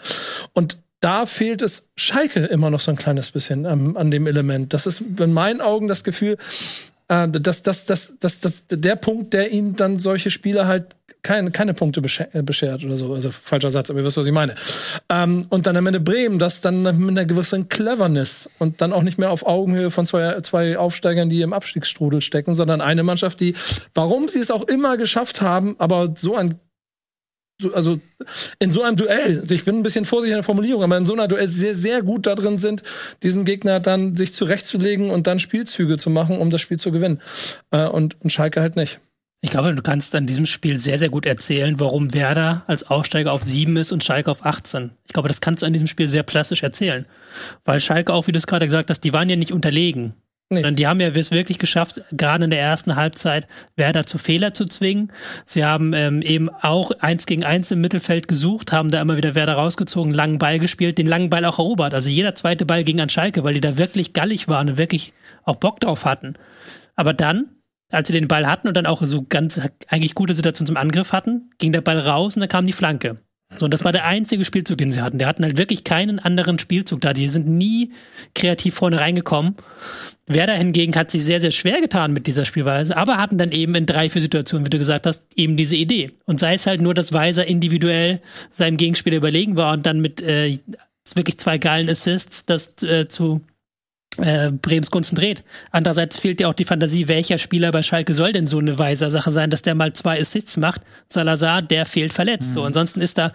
Und 0.53 0.79
da 0.99 1.25
fehlt 1.25 1.61
es 1.61 1.89
Schalke 1.95 2.45
immer 2.45 2.69
noch 2.69 2.79
so 2.79 2.91
ein 2.91 2.97
kleines 2.97 3.31
bisschen 3.31 3.65
ähm, 3.65 3.97
an 3.97 4.11
dem 4.11 4.27
Element. 4.27 4.73
Das 4.73 4.87
ist 4.87 5.01
in 5.01 5.33
meinen 5.33 5.61
Augen 5.61 5.87
das 5.87 6.03
Gefühl, 6.03 6.37
äh, 7.07 7.27
dass, 7.29 7.63
dass, 7.63 7.85
dass, 7.85 8.17
dass, 8.19 8.39
dass 8.39 8.63
der 8.69 8.95
Punkt, 8.95 9.33
der 9.33 9.51
ihnen 9.51 9.75
dann 9.75 9.99
solche 9.99 10.31
Spiele 10.31 10.67
halt 10.67 10.95
keine, 11.23 11.51
keine 11.51 11.73
Punkte 11.73 12.01
äh, 12.31 12.41
beschert 12.41 12.85
oder 12.85 12.95
so. 12.95 13.13
Also 13.13 13.31
falscher 13.31 13.69
Satz, 13.69 13.89
aber 13.89 13.99
ihr 13.99 14.05
wisst, 14.05 14.17
was 14.17 14.27
ich 14.27 14.33
meine. 14.33 14.55
Ähm, 15.09 15.45
und 15.49 15.67
dann 15.67 15.75
am 15.75 15.85
Ende 15.85 15.99
Bremen, 15.99 16.39
das 16.39 16.61
dann 16.61 16.83
mit 16.83 17.09
einer 17.09 17.25
gewissen 17.25 17.69
Cleverness 17.69 18.49
und 18.59 18.81
dann 18.81 18.93
auch 18.93 19.03
nicht 19.03 19.17
mehr 19.17 19.31
auf 19.31 19.45
Augenhöhe 19.45 19.91
von 19.91 20.05
zwei, 20.05 20.39
zwei 20.41 20.77
Aufsteigern, 20.77 21.29
die 21.29 21.41
im 21.41 21.53
Abstiegsstrudel 21.53 22.21
stecken, 22.21 22.55
sondern 22.55 22.81
eine 22.81 23.03
Mannschaft, 23.03 23.39
die, 23.39 23.55
warum 23.93 24.29
sie 24.29 24.39
es 24.39 24.51
auch 24.51 24.63
immer 24.63 24.97
geschafft 24.97 25.41
haben, 25.41 25.75
aber 25.79 26.13
so 26.15 26.35
ein 26.35 26.55
also 27.73 27.99
in 28.59 28.71
so 28.71 28.83
einem 28.83 28.97
Duell, 28.97 29.43
ich 29.49 29.65
bin 29.65 29.77
ein 29.77 29.83
bisschen 29.83 30.05
vorsichtig 30.05 30.33
in 30.33 30.37
der 30.37 30.43
Formulierung, 30.43 30.83
aber 30.83 30.97
in 30.97 31.05
so 31.05 31.13
einer 31.13 31.27
Duell 31.27 31.47
sehr, 31.47 31.75
sehr 31.75 32.01
gut 32.01 32.27
da 32.27 32.35
drin 32.35 32.57
sind, 32.57 32.83
diesen 33.23 33.45
Gegner 33.45 33.79
dann 33.79 34.15
sich 34.15 34.33
zurechtzulegen 34.33 35.09
und 35.09 35.27
dann 35.27 35.39
Spielzüge 35.39 35.97
zu 35.97 36.09
machen, 36.09 36.37
um 36.37 36.49
das 36.49 36.61
Spiel 36.61 36.79
zu 36.79 36.91
gewinnen. 36.91 37.21
Äh, 37.71 37.87
und, 37.87 38.21
und 38.21 38.31
Schalke 38.31 38.61
halt 38.61 38.75
nicht. 38.75 38.99
Ich 39.41 39.51
glaube, 39.51 39.73
du 39.75 39.83
kannst 39.83 40.15
an 40.15 40.25
diesem 40.25 40.47
Spiel 40.47 40.79
sehr, 40.79 40.97
sehr 40.97 41.09
gut 41.09 41.27
erzählen, 41.27 41.79
warum 41.79 42.13
Werder 42.13 42.63
als 42.65 42.89
Aufsteiger 42.89 43.31
auf 43.31 43.43
7 43.43 43.77
ist 43.77 43.91
und 43.91 44.03
Schalke 44.03 44.31
auf 44.31 44.43
18. 44.43 44.91
Ich 45.05 45.13
glaube, 45.13 45.27
das 45.27 45.41
kannst 45.41 45.61
du 45.61 45.67
an 45.67 45.73
diesem 45.73 45.87
Spiel 45.87 46.07
sehr 46.07 46.23
plastisch 46.23 46.63
erzählen. 46.63 47.05
Weil 47.63 47.79
Schalke 47.79 48.13
auch, 48.13 48.25
wie 48.25 48.31
du 48.31 48.39
es 48.39 48.47
gerade 48.47 48.65
gesagt 48.65 48.89
hast, 48.89 49.01
die 49.01 49.13
waren 49.13 49.29
ja 49.29 49.35
nicht 49.35 49.53
unterlegen. 49.53 50.13
Nee. 50.49 50.57
Sondern 50.57 50.77
die 50.77 50.87
haben 50.87 51.01
ja 51.01 51.09
es 51.09 51.31
wirklich 51.31 51.59
geschafft, 51.59 52.03
gerade 52.11 52.45
in 52.45 52.49
der 52.49 52.61
ersten 52.61 52.95
Halbzeit 52.95 53.47
Werder 53.75 54.05
zu 54.05 54.17
Fehler 54.17 54.53
zu 54.53 54.63
zwingen. 54.63 55.11
Sie 55.45 55.65
haben 55.65 55.91
ähm, 55.93 56.21
eben 56.21 56.49
auch 56.49 56.91
eins 56.99 57.25
gegen 57.25 57.43
eins 57.43 57.69
im 57.71 57.81
Mittelfeld 57.81 58.29
gesucht, 58.29 58.71
haben 58.71 58.89
da 58.89 59.01
immer 59.01 59.17
wieder 59.17 59.35
Werder 59.35 59.55
rausgezogen, 59.55 60.13
langen 60.13 60.39
Ball 60.39 60.59
gespielt, 60.59 60.97
den 60.97 61.07
langen 61.07 61.29
Ball 61.29 61.43
auch 61.43 61.59
erobert. 61.59 61.93
Also 61.93 62.09
jeder 62.09 62.33
zweite 62.33 62.65
Ball 62.65 62.85
ging 62.85 63.01
an 63.01 63.09
Schalke, 63.09 63.43
weil 63.43 63.55
die 63.55 63.61
da 63.61 63.77
wirklich 63.77 64.13
gallig 64.13 64.47
waren 64.47 64.69
und 64.69 64.77
wirklich 64.77 65.11
auch 65.43 65.57
Bock 65.57 65.81
drauf 65.81 66.05
hatten. 66.05 66.35
Aber 66.95 67.13
dann, 67.13 67.49
als 67.91 68.07
sie 68.07 68.13
den 68.13 68.29
Ball 68.29 68.47
hatten 68.47 68.69
und 68.69 68.77
dann 68.77 68.85
auch 68.85 69.03
so 69.03 69.25
ganz 69.27 69.59
eigentlich 69.89 70.15
gute 70.15 70.33
Situation 70.33 70.65
zum 70.65 70.77
Angriff 70.77 71.11
hatten, 71.11 71.49
ging 71.57 71.73
der 71.73 71.81
Ball 71.81 71.99
raus 71.99 72.37
und 72.37 72.39
dann 72.39 72.49
kam 72.49 72.65
die 72.65 72.73
Flanke. 72.73 73.17
So, 73.55 73.67
das 73.67 73.85
war 73.85 73.93
der 73.93 74.05
einzige 74.05 74.43
Spielzug, 74.43 74.77
den 74.77 74.91
sie 74.91 75.01
hatten. 75.01 75.19
Die 75.19 75.25
hatten 75.25 75.43
halt 75.43 75.57
wirklich 75.57 75.83
keinen 75.83 76.19
anderen 76.19 76.59
Spielzug 76.59 77.01
da. 77.01 77.13
Die 77.13 77.29
sind 77.29 77.47
nie 77.47 77.93
kreativ 78.35 78.75
vorne 78.75 78.99
reingekommen. 78.99 79.55
Werder 80.25 80.53
hingegen 80.53 80.95
hat 80.95 81.11
sich 81.11 81.23
sehr, 81.23 81.39
sehr 81.39 81.51
schwer 81.51 81.79
getan 81.79 82.11
mit 82.11 82.27
dieser 82.27 82.43
Spielweise, 82.43 82.97
aber 82.97 83.17
hatten 83.17 83.37
dann 83.37 83.51
eben 83.51 83.73
in 83.75 83.85
drei, 83.85 84.09
vier 84.09 84.21
Situationen, 84.21 84.65
wie 84.65 84.69
du 84.69 84.77
gesagt 84.77 85.05
hast, 85.05 85.23
eben 85.35 85.55
diese 85.55 85.77
Idee. 85.77 86.11
Und 86.25 86.41
sei 86.41 86.55
es 86.55 86.67
halt 86.67 86.81
nur, 86.81 86.93
dass 86.93 87.13
Weiser 87.13 87.45
individuell 87.45 88.21
seinem 88.51 88.75
Gegenspieler 88.75 89.15
überlegen 89.15 89.55
war 89.55 89.73
und 89.73 89.85
dann 89.85 90.01
mit 90.01 90.19
äh, 90.19 90.59
wirklich 91.15 91.37
zwei 91.37 91.57
geilen 91.57 91.89
Assists 91.89 92.45
das 92.45 92.83
äh, 92.83 93.07
zu 93.07 93.41
äh, 94.17 94.51
Brems 94.51 94.91
Gunsten 94.91 95.15
dreht. 95.15 95.43
Andererseits 95.71 96.17
fehlt 96.17 96.39
ja 96.41 96.47
auch 96.47 96.53
die 96.53 96.65
Fantasie, 96.65 97.07
welcher 97.07 97.37
Spieler 97.37 97.71
bei 97.71 97.81
Schalke 97.81 98.13
soll 98.13 98.31
denn 98.31 98.47
so 98.47 98.57
eine 98.59 98.77
weise 98.77 99.09
Sache 99.11 99.31
sein, 99.31 99.49
dass 99.49 99.61
der 99.61 99.75
mal 99.75 99.93
zwei 99.93 100.19
Assists 100.19 100.57
macht. 100.57 100.81
Salazar, 101.09 101.61
der 101.61 101.85
fehlt 101.85 102.13
verletzt. 102.13 102.49
Mhm. 102.49 102.53
So, 102.53 102.63
ansonsten 102.63 103.01
ist 103.01 103.17
da 103.17 103.31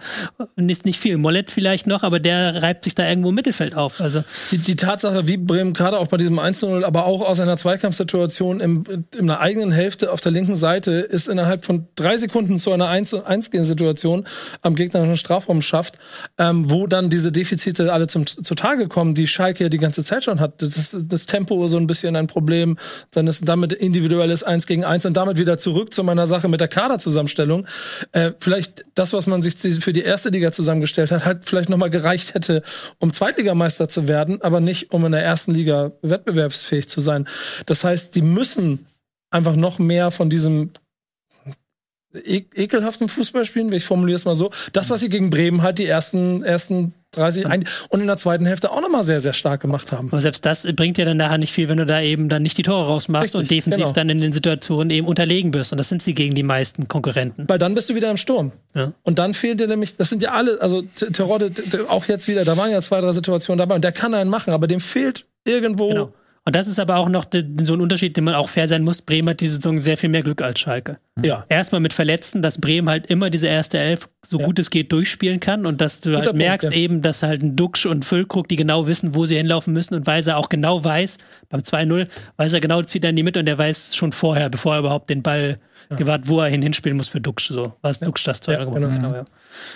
nicht, 0.55 0.85
nicht 0.85 0.99
viel. 0.99 1.17
Mollet 1.17 1.51
vielleicht 1.51 1.87
noch, 1.87 2.03
aber 2.03 2.19
der 2.19 2.61
reibt 2.61 2.83
sich 2.83 2.95
da 2.95 3.07
irgendwo 3.07 3.29
im 3.29 3.35
Mittelfeld 3.35 3.75
auf. 3.75 4.01
Also 4.01 4.23
die, 4.51 4.57
die 4.57 4.75
Tatsache, 4.75 5.27
wie 5.27 5.37
Bremen 5.37 5.73
gerade 5.73 5.99
auch 5.99 6.07
bei 6.07 6.17
diesem 6.17 6.39
1-0, 6.39 6.83
aber 6.83 7.05
auch 7.05 7.21
aus 7.21 7.39
einer 7.39 7.57
Zweikampfsituation 7.57 8.59
im, 8.59 8.83
in 8.89 9.29
einer 9.29 9.39
eigenen 9.39 9.71
Hälfte 9.71 10.11
auf 10.11 10.21
der 10.21 10.31
linken 10.31 10.55
Seite 10.55 10.91
ist 10.91 11.27
innerhalb 11.27 11.65
von 11.65 11.87
drei 11.95 12.17
Sekunden 12.17 12.59
zu 12.59 12.71
einer 12.71 12.89
1-1-Situation 12.89 14.25
am 14.61 14.75
gegnerischen 14.75 15.17
Strafraum 15.17 15.61
schafft, 15.61 15.97
ähm, 16.37 16.69
wo 16.69 16.87
dann 16.87 17.09
diese 17.09 17.31
Defizite 17.31 17.91
alle 17.91 18.07
zum, 18.07 18.27
zutage 18.27 18.87
kommen, 18.87 19.15
die 19.15 19.27
Schalke 19.27 19.63
ja 19.63 19.69
die 19.69 19.77
ganze 19.77 20.03
Zeit 20.03 20.23
schon 20.23 20.39
hat. 20.39 20.61
Das, 20.61 20.72
das 20.75 21.25
Tempo 21.25 21.67
so 21.67 21.77
ein 21.77 21.87
bisschen 21.87 22.15
ein 22.15 22.27
Problem, 22.27 22.77
dann 23.11 23.27
ist 23.27 23.47
damit 23.47 23.73
individuelles 23.73 24.43
Eins 24.43 24.67
gegen 24.67 24.85
Eins 24.85 25.05
und 25.05 25.17
damit 25.17 25.37
wieder 25.37 25.57
zurück 25.57 25.93
zu 25.93 26.03
meiner 26.03 26.27
Sache 26.27 26.47
mit 26.47 26.61
der 26.61 26.67
Kaderzusammenstellung. 26.67 27.65
Äh, 28.11 28.31
vielleicht 28.39 28.85
das, 28.95 29.13
was 29.13 29.27
man 29.27 29.41
sich 29.41 29.55
für 29.83 29.93
die 29.93 30.01
erste 30.01 30.29
Liga 30.29 30.51
zusammengestellt 30.51 31.11
hat, 31.11 31.25
halt 31.25 31.45
vielleicht 31.45 31.69
nochmal 31.69 31.89
gereicht 31.89 32.33
hätte, 32.33 32.63
um 32.99 33.13
Zweitligameister 33.13 33.87
zu 33.87 34.07
werden, 34.07 34.41
aber 34.41 34.59
nicht 34.59 34.91
um 34.91 35.05
in 35.05 35.11
der 35.11 35.23
ersten 35.23 35.53
Liga 35.53 35.91
wettbewerbsfähig 36.01 36.87
zu 36.87 37.01
sein. 37.01 37.27
Das 37.65 37.83
heißt, 37.83 38.15
die 38.15 38.21
müssen 38.21 38.85
einfach 39.31 39.55
noch 39.55 39.79
mehr 39.79 40.11
von 40.11 40.29
diesem 40.29 40.71
e 42.13 42.45
ekelhaften 42.55 43.09
Fußball 43.09 43.45
spielen, 43.45 43.71
ich 43.71 43.85
formuliere 43.85 44.15
es 44.15 44.25
mal 44.25 44.35
so. 44.35 44.51
Das, 44.71 44.89
was 44.89 44.99
sie 44.99 45.09
gegen 45.09 45.29
Bremen 45.29 45.61
halt 45.61 45.79
die 45.79 45.85
ersten, 45.85 46.43
ersten 46.43 46.93
30 47.11 47.45
ein, 47.47 47.65
und 47.89 48.01
in 48.01 48.07
der 48.07 48.17
zweiten 48.17 48.45
Hälfte 48.45 48.71
auch 48.71 48.81
nochmal 48.81 49.03
sehr, 49.03 49.19
sehr 49.19 49.33
stark 49.33 49.61
gemacht 49.61 49.91
haben. 49.91 50.09
Aber 50.09 50.19
selbst 50.19 50.45
das 50.45 50.67
bringt 50.75 50.97
dir 50.97 51.05
dann 51.05 51.17
nachher 51.17 51.37
nicht 51.37 51.53
viel, 51.53 51.69
wenn 51.69 51.77
du 51.77 51.85
da 51.85 52.01
eben 52.01 52.29
dann 52.29 52.41
nicht 52.41 52.57
die 52.57 52.63
Tore 52.63 52.87
rausmachst 52.87 53.35
Richtig, 53.35 53.39
und 53.39 53.51
defensiv 53.51 53.83
genau. 53.83 53.93
dann 53.93 54.09
in 54.09 54.21
den 54.21 54.33
Situationen 54.33 54.89
eben 54.89 55.07
unterlegen 55.07 55.51
bist. 55.51 55.71
Und 55.71 55.77
das 55.77 55.89
sind 55.89 56.03
sie 56.03 56.13
gegen 56.13 56.33
die 56.33 56.43
meisten 56.43 56.87
Konkurrenten. 56.87 57.45
Weil 57.47 57.59
dann 57.59 57.75
bist 57.75 57.89
du 57.89 57.95
wieder 57.95 58.09
im 58.09 58.17
Sturm. 58.17 58.51
Ja. 58.73 58.93
Und 59.03 59.19
dann 59.19 59.33
fehlt 59.33 59.59
dir 59.59 59.67
nämlich, 59.67 59.95
das 59.95 60.09
sind 60.09 60.21
ja 60.21 60.31
alle, 60.31 60.59
also 60.61 60.81
Terodde 60.81 61.51
auch 61.87 62.05
jetzt 62.05 62.27
wieder, 62.27 62.45
da 62.45 62.57
waren 62.57 62.71
ja 62.71 62.81
zwei, 62.81 63.01
drei 63.01 63.11
Situationen 63.11 63.59
dabei 63.59 63.75
und 63.75 63.83
der 63.83 63.91
kann 63.91 64.13
einen 64.13 64.29
machen, 64.29 64.53
aber 64.53 64.67
dem 64.67 64.79
fehlt 64.79 65.25
irgendwo. 65.45 65.89
Genau 65.89 66.13
und 66.45 66.55
das 66.55 66.67
ist 66.67 66.77
aber 66.77 66.97
auch 66.97 67.07
noch 67.07 67.25
so 67.61 67.73
ein 67.73 67.79
Unterschied, 67.81 68.17
den 68.17 68.25
man 68.25 68.35
auch 68.35 68.49
fair 68.49 68.67
sein 68.67 68.83
muss. 68.83 69.01
Bremen 69.01 69.29
hat 69.29 69.39
diese 69.39 69.55
Saison 69.55 69.79
sehr 69.79 69.95
viel 69.95 70.09
mehr 70.09 70.23
Glück 70.23 70.41
als 70.41 70.59
Schalke. 70.59 70.97
Mhm. 71.15 71.23
Ja. 71.23 71.45
Erstmal 71.47 71.79
mit 71.79 71.93
Verletzten, 71.93 72.41
dass 72.41 72.59
Bremen 72.59 72.89
halt 72.89 73.05
immer 73.07 73.29
diese 73.29 73.47
erste 73.47 73.77
Elf 73.77 74.09
so 74.25 74.39
ja. 74.39 74.45
gut 74.45 74.59
es 74.59 74.69
geht 74.69 74.91
durchspielen 74.91 75.39
kann 75.39 75.65
und 75.65 75.79
dass 75.79 76.01
du 76.01 76.09
Guter 76.09 76.17
halt 76.17 76.25
Punkt, 76.27 76.39
merkst 76.39 76.71
ja. 76.71 76.77
eben, 76.77 77.01
dass 77.01 77.23
halt 77.23 77.43
ein 77.43 77.55
Duxch 77.55 77.85
und 77.85 78.03
Füllkrug, 78.03 78.49
die 78.49 78.57
genau 78.57 78.87
wissen, 78.87 79.15
wo 79.15 79.25
sie 79.25 79.37
hinlaufen 79.37 79.73
müssen 79.73 79.95
und 79.95 80.05
Weiser 80.05 80.35
auch 80.35 80.49
genau 80.49 80.83
weiß, 80.83 81.17
beim 81.47 81.61
2-0, 81.61 82.07
weiß 82.35 82.51
er 82.51 82.59
genau, 82.59 82.81
zieht 82.81 83.05
er 83.05 83.11
in 83.11 83.15
die 83.15 83.23
Mitte 83.23 83.39
und 83.39 83.45
der 83.45 83.57
weiß 83.57 83.95
schon 83.95 84.11
vorher, 84.11 84.49
bevor 84.49 84.73
er 84.73 84.79
überhaupt 84.79 85.09
den 85.09 85.23
Ball 85.23 85.55
ja. 85.89 85.95
gewahrt, 85.95 86.27
wo 86.27 86.41
er 86.41 86.47
hin 86.47 86.61
hinspielen 86.61 86.97
muss 86.97 87.07
für 87.07 87.21
Duxch. 87.21 87.47
So 87.47 87.73
war 87.81 87.91
es 87.91 88.01
ja. 88.01 88.05
Duxch 88.05 88.25
das 88.25 88.41
2 88.41 88.53
ja, 88.53 88.65
genau. 88.65 88.89
genau 88.89 89.13
ja. 89.13 89.25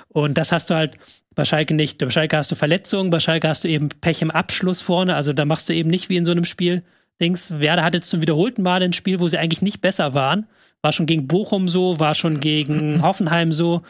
Und 0.10 0.38
das 0.38 0.52
hast 0.52 0.70
du 0.70 0.76
halt 0.76 0.98
bei 1.36 1.46
Schalke 1.46 1.74
nicht. 1.74 2.00
Bei 2.00 2.10
Schalke 2.10 2.38
hast 2.38 2.52
du 2.52 2.56
Verletzungen, 2.56 3.10
bei 3.10 3.20
Schalke 3.20 3.48
hast 3.48 3.64
du 3.64 3.68
eben 3.68 3.90
Pech 3.90 4.22
im 4.22 4.32
Abschluss 4.32 4.82
vorne. 4.82 5.16
Also 5.16 5.34
da 5.34 5.46
machst 5.46 5.70
du 5.70 5.74
eben 5.74 5.90
nicht 5.90 6.10
wie 6.10 6.18
in 6.18 6.26
so 6.26 6.32
einem 6.32 6.46
Spiel 6.46 6.84
Dings. 7.22 7.60
Werder 7.60 7.84
hat 7.84 7.94
jetzt 7.94 8.10
zum 8.10 8.22
wiederholten 8.22 8.64
Mal 8.64 8.84
ein 8.84 8.94
Spiel, 8.94 9.20
wo 9.20 9.28
sie 9.28 9.38
eigentlich 9.38 9.62
nicht 9.62 9.82
besser 9.82 10.14
waren. 10.14 10.48
War 10.82 10.92
schon 10.92 11.06
gegen 11.06 11.28
Bochum 11.28 11.68
so, 11.68 12.00
war 12.00 12.14
schon 12.14 12.40
gegen 12.40 13.02
Hoffenheim 13.04 13.52
so. 13.52 13.82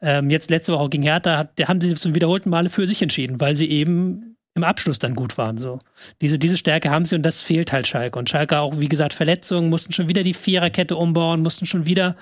Ähm, 0.00 0.30
jetzt 0.30 0.50
letzte 0.50 0.72
Woche 0.72 0.88
gegen 0.88 1.02
Hertha 1.02 1.36
hat, 1.36 1.50
haben 1.66 1.80
sie 1.80 1.94
zum 1.94 2.14
wiederholten 2.14 2.50
Male 2.50 2.70
für 2.70 2.86
sich 2.86 3.02
entschieden, 3.02 3.40
weil 3.40 3.56
sie 3.56 3.70
eben 3.70 4.29
im 4.54 4.64
Abschluss 4.64 4.98
dann 4.98 5.14
gut 5.14 5.38
waren. 5.38 5.58
So. 5.58 5.78
Diese, 6.20 6.38
diese 6.38 6.56
Stärke 6.56 6.90
haben 6.90 7.04
sie 7.04 7.14
und 7.14 7.22
das 7.22 7.42
fehlt 7.42 7.72
halt 7.72 7.86
Schalke. 7.86 8.18
Und 8.18 8.28
Schalke 8.28 8.58
auch, 8.58 8.78
wie 8.78 8.88
gesagt, 8.88 9.12
Verletzungen, 9.12 9.70
mussten 9.70 9.92
schon 9.92 10.08
wieder 10.08 10.24
die 10.24 10.34
Viererkette 10.34 10.96
umbauen, 10.96 11.42
mussten 11.42 11.66
schon 11.66 11.86
wieder 11.86 12.16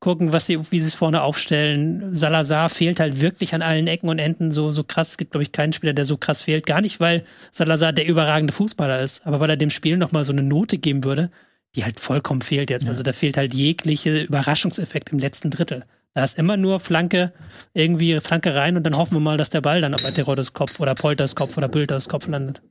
gucken, 0.00 0.32
was 0.32 0.46
sie, 0.46 0.58
wie 0.70 0.80
sie 0.80 0.88
es 0.88 0.94
vorne 0.94 1.22
aufstellen. 1.22 2.14
Salazar 2.14 2.70
fehlt 2.70 2.98
halt 2.98 3.20
wirklich 3.20 3.54
an 3.54 3.60
allen 3.60 3.86
Ecken 3.88 4.08
und 4.08 4.18
Enden 4.18 4.52
so, 4.52 4.70
so 4.70 4.84
krass. 4.84 5.10
Es 5.10 5.16
gibt, 5.18 5.32
glaube 5.32 5.42
ich, 5.42 5.52
keinen 5.52 5.74
Spieler, 5.74 5.92
der 5.92 6.06
so 6.06 6.16
krass 6.16 6.42
fehlt. 6.42 6.64
Gar 6.64 6.80
nicht, 6.80 6.98
weil 6.98 7.24
Salazar 7.52 7.92
der 7.92 8.06
überragende 8.06 8.54
Fußballer 8.54 9.02
ist, 9.02 9.26
aber 9.26 9.40
weil 9.40 9.50
er 9.50 9.56
dem 9.56 9.70
Spiel 9.70 9.98
nochmal 9.98 10.24
so 10.24 10.32
eine 10.32 10.42
Note 10.42 10.78
geben 10.78 11.04
würde, 11.04 11.30
die 11.74 11.84
halt 11.84 12.00
vollkommen 12.00 12.40
fehlt 12.40 12.70
jetzt. 12.70 12.84
Ja. 12.84 12.90
Also 12.90 13.02
da 13.02 13.12
fehlt 13.12 13.36
halt 13.36 13.52
jegliche 13.52 14.22
Überraschungseffekt 14.22 15.10
im 15.10 15.18
letzten 15.18 15.50
Drittel. 15.50 15.80
Da 16.16 16.24
ist 16.24 16.38
immer 16.38 16.56
nur 16.56 16.80
Flanke, 16.80 17.34
irgendwie 17.74 18.18
Flanke 18.20 18.54
rein 18.54 18.78
und 18.78 18.84
dann 18.84 18.96
hoffen 18.96 19.16
wir 19.16 19.20
mal, 19.20 19.36
dass 19.36 19.50
der 19.50 19.60
Ball 19.60 19.82
dann 19.82 19.94
bei 20.02 20.10
Terodes 20.12 20.54
Kopf 20.54 20.80
oder 20.80 20.94
Polters 20.94 21.34
Kopf 21.34 21.58
oder 21.58 21.68
Bülters 21.68 22.08
Kopf 22.08 22.26
landet. 22.26 22.62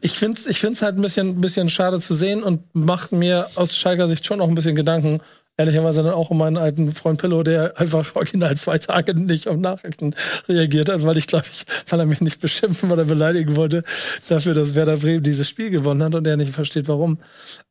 Ich 0.00 0.18
finde 0.18 0.40
es 0.40 0.46
ich 0.46 0.58
find's 0.58 0.82
halt 0.82 0.96
ein 0.96 1.02
bisschen, 1.02 1.40
bisschen 1.40 1.68
schade 1.68 2.00
zu 2.00 2.16
sehen 2.16 2.42
und 2.42 2.74
macht 2.74 3.12
mir 3.12 3.46
aus 3.54 3.76
Schalker 3.76 4.08
Sicht 4.08 4.26
schon 4.26 4.40
auch 4.40 4.48
ein 4.48 4.56
bisschen 4.56 4.74
Gedanken. 4.74 5.20
Ehrlicherweise 5.56 6.02
dann 6.02 6.14
auch 6.14 6.30
um 6.30 6.38
meinen 6.38 6.56
alten 6.56 6.92
Freund 6.92 7.20
Pillow, 7.20 7.44
der 7.44 7.78
einfach 7.78 8.16
original 8.16 8.56
zwei 8.56 8.78
Tage 8.78 9.14
nicht 9.14 9.46
auf 9.46 9.56
Nachrichten 9.56 10.16
reagiert 10.48 10.88
hat, 10.88 11.04
weil 11.04 11.16
ich 11.16 11.28
glaube, 11.28 11.44
ich, 11.52 11.66
weil 11.88 12.00
er 12.00 12.06
mich 12.06 12.22
nicht 12.22 12.40
beschimpfen 12.40 12.90
oder 12.90 13.04
beleidigen 13.04 13.54
wollte, 13.54 13.84
dafür, 14.28 14.54
dass 14.54 14.74
Werder 14.74 14.96
Bremen 14.96 15.22
dieses 15.22 15.48
Spiel 15.48 15.70
gewonnen 15.70 16.02
hat 16.02 16.16
und 16.16 16.26
er 16.26 16.36
nicht 16.36 16.52
versteht, 16.52 16.88
warum. 16.88 17.20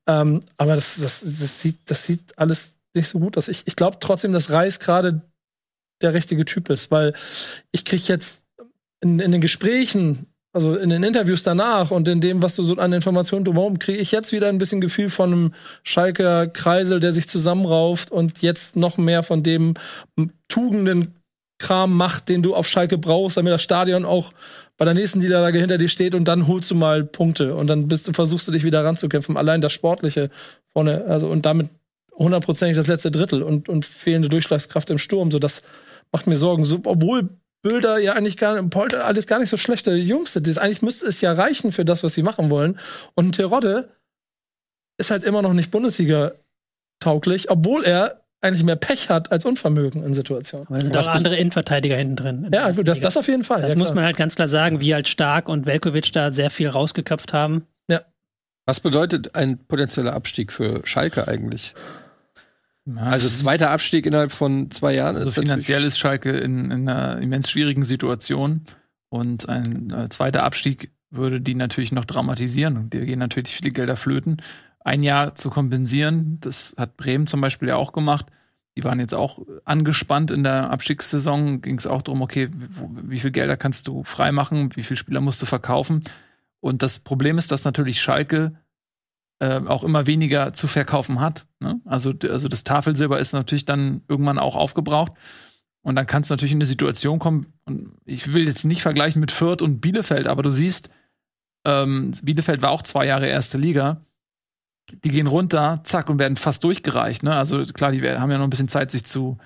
Ähm, 0.07 0.43
aber 0.55 0.75
das, 0.75 0.95
das, 0.95 1.19
das, 1.19 1.61
sieht, 1.61 1.79
das 1.87 2.05
sieht 2.05 2.21
alles 2.37 2.77
nicht 2.95 3.07
so 3.07 3.19
gut 3.19 3.37
aus. 3.37 3.47
Ich, 3.47 3.63
ich 3.65 3.75
glaube 3.75 3.97
trotzdem, 3.99 4.33
dass 4.33 4.51
Reis 4.51 4.79
gerade 4.79 5.21
der 6.01 6.13
richtige 6.13 6.45
Typ 6.45 6.69
ist, 6.69 6.91
weil 6.91 7.13
ich 7.71 7.85
kriege 7.85 8.03
jetzt 8.07 8.41
in, 9.01 9.19
in 9.19 9.31
den 9.31 9.41
Gesprächen, 9.41 10.27
also 10.53 10.75
in 10.75 10.89
den 10.89 11.03
Interviews 11.03 11.43
danach 11.43 11.91
und 11.91 12.07
in 12.07 12.21
dem, 12.21 12.43
was 12.43 12.55
du 12.55 12.63
so 12.63 12.75
an 12.75 12.93
Informationen 12.93 13.45
drumherum, 13.45 13.79
kriege 13.79 13.97
ich 13.97 14.11
jetzt 14.11 14.31
wieder 14.31 14.49
ein 14.49 14.59
bisschen 14.59 14.81
Gefühl 14.81 15.09
von 15.09 15.31
einem 15.31 15.53
Schalker 15.83 16.47
Kreisel, 16.47 16.99
der 16.99 17.13
sich 17.13 17.27
zusammenrauft 17.27 18.11
und 18.11 18.41
jetzt 18.41 18.75
noch 18.75 18.97
mehr 18.97 19.23
von 19.23 19.41
dem 19.41 19.73
Tugenden 20.47 21.15
Kram 21.59 21.95
macht, 21.95 22.29
den 22.29 22.43
du 22.43 22.55
auf 22.55 22.67
Schalke 22.67 22.97
brauchst, 22.97 23.37
damit 23.37 23.53
das 23.53 23.63
Stadion 23.63 24.05
auch 24.05 24.33
bei 24.77 24.85
der 24.85 24.93
nächsten 24.93 25.19
Niederlage 25.19 25.59
hinter 25.59 25.77
dir 25.77 25.87
steht 25.87 26.13
und 26.13 26.27
dann 26.27 26.47
holst 26.47 26.69
du 26.69 26.75
mal 26.75 27.03
Punkte 27.03 27.55
und 27.55 27.69
dann 27.69 27.87
bist 27.87 28.07
du, 28.07 28.13
versuchst 28.13 28.47
du 28.47 28.51
dich 28.51 28.63
wieder 28.63 28.83
ranzukämpfen. 28.83 29.37
Allein 29.37 29.61
das 29.61 29.71
Sportliche 29.71 30.29
vorne, 30.73 31.05
also 31.05 31.27
und 31.27 31.45
damit 31.45 31.69
hundertprozentig 32.17 32.77
das 32.77 32.87
letzte 32.87 33.11
Drittel 33.11 33.43
und, 33.43 33.69
und 33.69 33.85
fehlende 33.85 34.29
Durchschlagskraft 34.29 34.89
im 34.89 34.97
Sturm. 34.97 35.31
So, 35.31 35.39
das 35.39 35.63
macht 36.11 36.27
mir 36.27 36.37
Sorgen. 36.37 36.65
So, 36.65 36.79
obwohl 36.85 37.29
Bilder 37.63 37.97
ja 37.97 38.13
eigentlich 38.13 38.37
gar 38.37 38.61
Polter 38.69 39.05
alles 39.05 39.25
gar 39.25 39.39
nicht 39.39 39.49
so 39.49 39.57
schlechte 39.57 39.93
Jungs 39.93 40.33
sind. 40.33 40.47
Das, 40.47 40.57
eigentlich 40.57 40.81
müsste 40.81 41.07
es 41.07 41.21
ja 41.21 41.33
reichen 41.33 41.71
für 41.71 41.85
das, 41.85 42.03
was 42.03 42.13
sie 42.13 42.21
machen 42.23 42.49
wollen. 42.49 42.77
Und 43.15 43.35
Terodde 43.35 43.89
ist 44.97 45.11
halt 45.11 45.23
immer 45.23 45.41
noch 45.41 45.53
nicht 45.53 45.71
Bundesliga 45.71 46.33
tauglich, 46.99 47.49
obwohl 47.49 47.83
er 47.83 48.21
eigentlich 48.41 48.65
mehr 48.65 48.75
Pech 48.75 49.09
hat 49.09 49.31
als 49.31 49.45
Unvermögen 49.45 50.03
in 50.03 50.13
Situationen. 50.13 50.67
Aber 50.67 50.77
da 50.77 50.83
sind 50.83 50.97
auch 50.97 51.07
andere 51.07 51.37
Innenverteidiger 51.37 51.95
hinten 51.95 52.15
drin. 52.17 52.49
Ja, 52.53 52.69
gut, 52.71 52.87
das, 52.87 52.99
das 52.99 53.15
auf 53.15 53.27
jeden 53.27 53.45
Fall. 53.45 53.61
Das 53.61 53.71
ja, 53.71 53.77
muss 53.77 53.93
man 53.93 54.03
halt 54.03 54.17
ganz 54.17 54.35
klar 54.35 54.49
sagen, 54.49 54.81
wie 54.81 54.93
halt 54.93 55.07
Stark 55.07 55.47
und 55.47 55.65
Velkovic 55.65 56.11
da 56.11 56.31
sehr 56.31 56.49
viel 56.49 56.67
rausgeköpft 56.67 57.31
haben. 57.31 57.65
Ja. 57.89 58.01
Was 58.65 58.81
bedeutet 58.81 59.35
ein 59.35 59.57
potenzieller 59.57 60.13
Abstieg 60.13 60.51
für 60.51 60.81
Schalke 60.85 61.29
eigentlich? 61.29 61.73
Also 62.95 63.29
zweiter 63.29 63.69
Abstieg 63.69 64.05
innerhalb 64.05 64.31
von 64.31 64.69
zwei 64.71 64.93
Jahren. 64.93 65.15
Also 65.15 65.31
finanziell 65.31 65.83
ist 65.85 65.97
Schalke 65.97 66.31
in, 66.31 66.69
in, 66.69 66.89
einer 66.89 67.21
immens 67.21 67.49
schwierigen 67.49 67.83
Situation 67.83 68.65
und 69.09 69.47
ein 69.47 69.91
äh, 69.91 70.09
zweiter 70.09 70.43
Abstieg 70.43 70.91
würde 71.09 71.39
die 71.39 71.55
natürlich 71.55 71.91
noch 71.91 72.05
dramatisieren 72.05 72.77
und 72.77 72.93
dir 72.93 73.05
gehen 73.05 73.19
natürlich 73.19 73.55
viele 73.55 73.71
Gelder 73.71 73.95
flöten. 73.95 74.41
Ein 74.79 75.03
Jahr 75.03 75.35
zu 75.35 75.49
kompensieren, 75.49 76.39
das 76.41 76.75
hat 76.77 76.97
Bremen 76.97 77.27
zum 77.27 77.39
Beispiel 77.39 77.69
ja 77.69 77.75
auch 77.77 77.93
gemacht. 77.93 78.25
Die 78.75 78.83
waren 78.83 78.99
jetzt 78.99 79.13
auch 79.13 79.39
angespannt 79.63 80.31
in 80.31 80.43
der 80.43 80.71
Abstiegssaison. 80.71 81.61
Ging 81.61 81.77
es 81.77 81.85
auch 81.85 82.01
darum, 82.01 82.21
okay, 82.23 82.49
wie 83.03 83.19
viel 83.19 83.31
Gelder 83.31 83.55
kannst 83.55 83.87
du 83.87 84.03
freimachen, 84.03 84.75
wie 84.75 84.81
viele 84.81 84.97
Spieler 84.97 85.21
musst 85.21 85.41
du 85.41 85.45
verkaufen? 85.45 86.03
Und 86.59 86.81
das 86.81 86.99
Problem 86.99 87.37
ist, 87.37 87.51
dass 87.51 87.65
natürlich 87.65 88.01
Schalke 88.01 88.55
äh, 89.43 89.61
auch 89.67 89.83
immer 89.83 90.07
weniger 90.07 90.53
zu 90.53 90.67
verkaufen 90.67 91.19
hat. 91.19 91.47
Ne? 91.59 91.81
Also, 91.83 92.13
also 92.29 92.47
das 92.47 92.63
Tafelsilber 92.63 93.19
ist 93.19 93.33
natürlich 93.33 93.65
dann 93.65 94.01
irgendwann 94.07 94.39
auch 94.39 94.55
aufgebraucht. 94.55 95.11
Und 95.81 95.97
dann 95.97 96.07
kannst 96.07 96.29
du 96.29 96.33
natürlich 96.33 96.53
in 96.53 96.59
eine 96.59 96.65
Situation 96.65 97.19
kommen, 97.19 97.47
und 97.65 97.91
ich 98.05 98.31
will 98.31 98.47
jetzt 98.47 98.63
nicht 98.63 98.81
vergleichen 98.81 99.19
mit 99.19 99.31
Fürth 99.31 99.61
und 99.61 99.81
Bielefeld, 99.81 100.27
aber 100.27 100.41
du 100.41 100.49
siehst, 100.49 100.89
ähm, 101.65 102.13
Bielefeld 102.23 102.61
war 102.61 102.71
auch 102.71 102.83
zwei 102.83 103.05
Jahre 103.05 103.27
erste 103.27 103.57
Liga. 103.57 104.05
Die 105.03 105.09
gehen 105.09 105.27
runter, 105.27 105.81
zack, 105.83 106.09
und 106.09 106.19
werden 106.19 106.37
fast 106.37 106.63
durchgereicht. 106.63 107.23
Ne? 107.23 107.35
Also 107.35 107.63
klar, 107.65 107.91
die 107.91 108.01
haben 108.01 108.31
ja 108.31 108.37
noch 108.37 108.45
ein 108.45 108.49
bisschen 108.49 108.69
Zeit, 108.69 108.91
sich 108.91 109.05
zu 109.05 109.37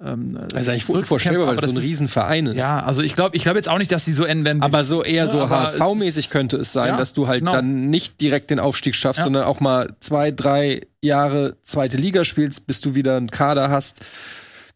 ähm, 0.00 0.38
also 0.52 0.70
eigentlich 0.70 0.88
unvorstellbar, 0.88 1.46
weil 1.46 1.56
das 1.56 1.72
so 1.72 1.78
ein 1.78 1.82
Riesenverein 1.82 2.46
ist. 2.46 2.56
Ja, 2.56 2.82
also 2.82 3.02
ich 3.02 3.14
glaube 3.14 3.36
ich 3.36 3.42
glaube 3.42 3.58
jetzt 3.58 3.68
auch 3.68 3.78
nicht, 3.78 3.92
dass 3.92 4.04
sie 4.04 4.12
so 4.12 4.24
enden 4.24 4.44
werden. 4.44 4.62
Aber 4.62 4.84
so 4.84 5.02
eher 5.02 5.28
so 5.28 5.48
HSV-mäßig 5.48 6.30
könnte 6.30 6.56
es 6.56 6.72
sein, 6.72 6.88
ja, 6.88 6.96
dass 6.96 7.14
du 7.14 7.28
halt 7.28 7.40
genau. 7.40 7.52
dann 7.52 7.90
nicht 7.90 8.20
direkt 8.20 8.50
den 8.50 8.58
Aufstieg 8.58 8.94
schaffst, 8.96 9.18
ja. 9.18 9.24
sondern 9.24 9.44
auch 9.44 9.60
mal 9.60 9.94
zwei, 10.00 10.30
drei 10.30 10.82
Jahre 11.00 11.56
zweite 11.62 11.96
Liga 11.96 12.24
spielst, 12.24 12.66
bis 12.66 12.80
du 12.80 12.94
wieder 12.94 13.16
einen 13.16 13.30
Kader 13.30 13.70
hast, 13.70 14.00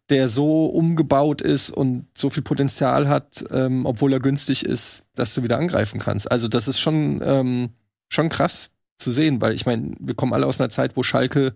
der 0.08 0.28
so 0.28 0.66
umgebaut 0.66 1.42
ist 1.42 1.70
und 1.70 2.06
so 2.14 2.30
viel 2.30 2.42
Potenzial 2.42 3.08
hat, 3.08 3.44
ähm, 3.50 3.86
obwohl 3.86 4.12
er 4.12 4.20
günstig 4.20 4.64
ist, 4.64 5.06
dass 5.14 5.34
du 5.34 5.42
wieder 5.42 5.58
angreifen 5.58 6.00
kannst. 6.00 6.30
Also 6.30 6.48
das 6.48 6.68
ist 6.68 6.78
schon 6.78 7.20
ähm, 7.24 7.70
schon 8.08 8.28
krass 8.28 8.70
zu 8.96 9.10
sehen, 9.10 9.40
weil 9.40 9.54
ich 9.54 9.66
meine, 9.66 9.94
wir 9.99 10.14
kommen 10.14 10.32
alle 10.32 10.46
aus 10.46 10.61
einer 10.61 10.70
Zeit, 10.70 10.96
wo 10.96 11.03
Schalke, 11.03 11.54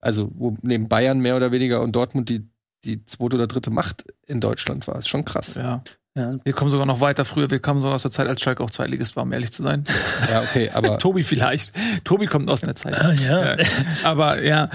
also 0.00 0.30
wo 0.34 0.56
neben 0.62 0.88
Bayern 0.88 1.20
mehr 1.20 1.36
oder 1.36 1.52
weniger 1.52 1.82
und 1.82 1.92
Dortmund 1.92 2.28
die, 2.28 2.48
die 2.84 3.04
zweite 3.06 3.36
oder 3.36 3.46
dritte 3.46 3.70
Macht 3.70 4.04
in 4.26 4.40
Deutschland 4.40 4.86
war. 4.86 4.96
Ist 4.98 5.08
schon 5.08 5.24
krass. 5.24 5.54
Ja. 5.54 5.82
Ja. 6.16 6.34
Wir 6.42 6.52
kommen 6.52 6.70
sogar 6.70 6.86
noch 6.86 7.00
weiter 7.00 7.24
früher. 7.24 7.50
Wir 7.50 7.60
kommen 7.60 7.80
sogar 7.80 7.94
aus 7.94 8.02
der 8.02 8.10
Zeit, 8.10 8.26
als 8.26 8.40
Schalke 8.40 8.64
auch 8.64 8.70
Zweitligist 8.70 9.14
war, 9.14 9.22
um 9.22 9.32
ehrlich 9.32 9.52
zu 9.52 9.62
sein. 9.62 9.84
Ja, 10.28 10.40
okay, 10.40 10.68
aber 10.74 10.98
Tobi 10.98 11.22
vielleicht. 11.22 11.72
Tobi 12.02 12.26
kommt 12.26 12.50
aus 12.50 12.62
der 12.62 12.74
Zeit. 12.74 13.00
Ah, 13.00 13.12
ja. 13.12 13.56
Ja. 13.56 13.64
Aber 14.02 14.42
ja, 14.42 14.68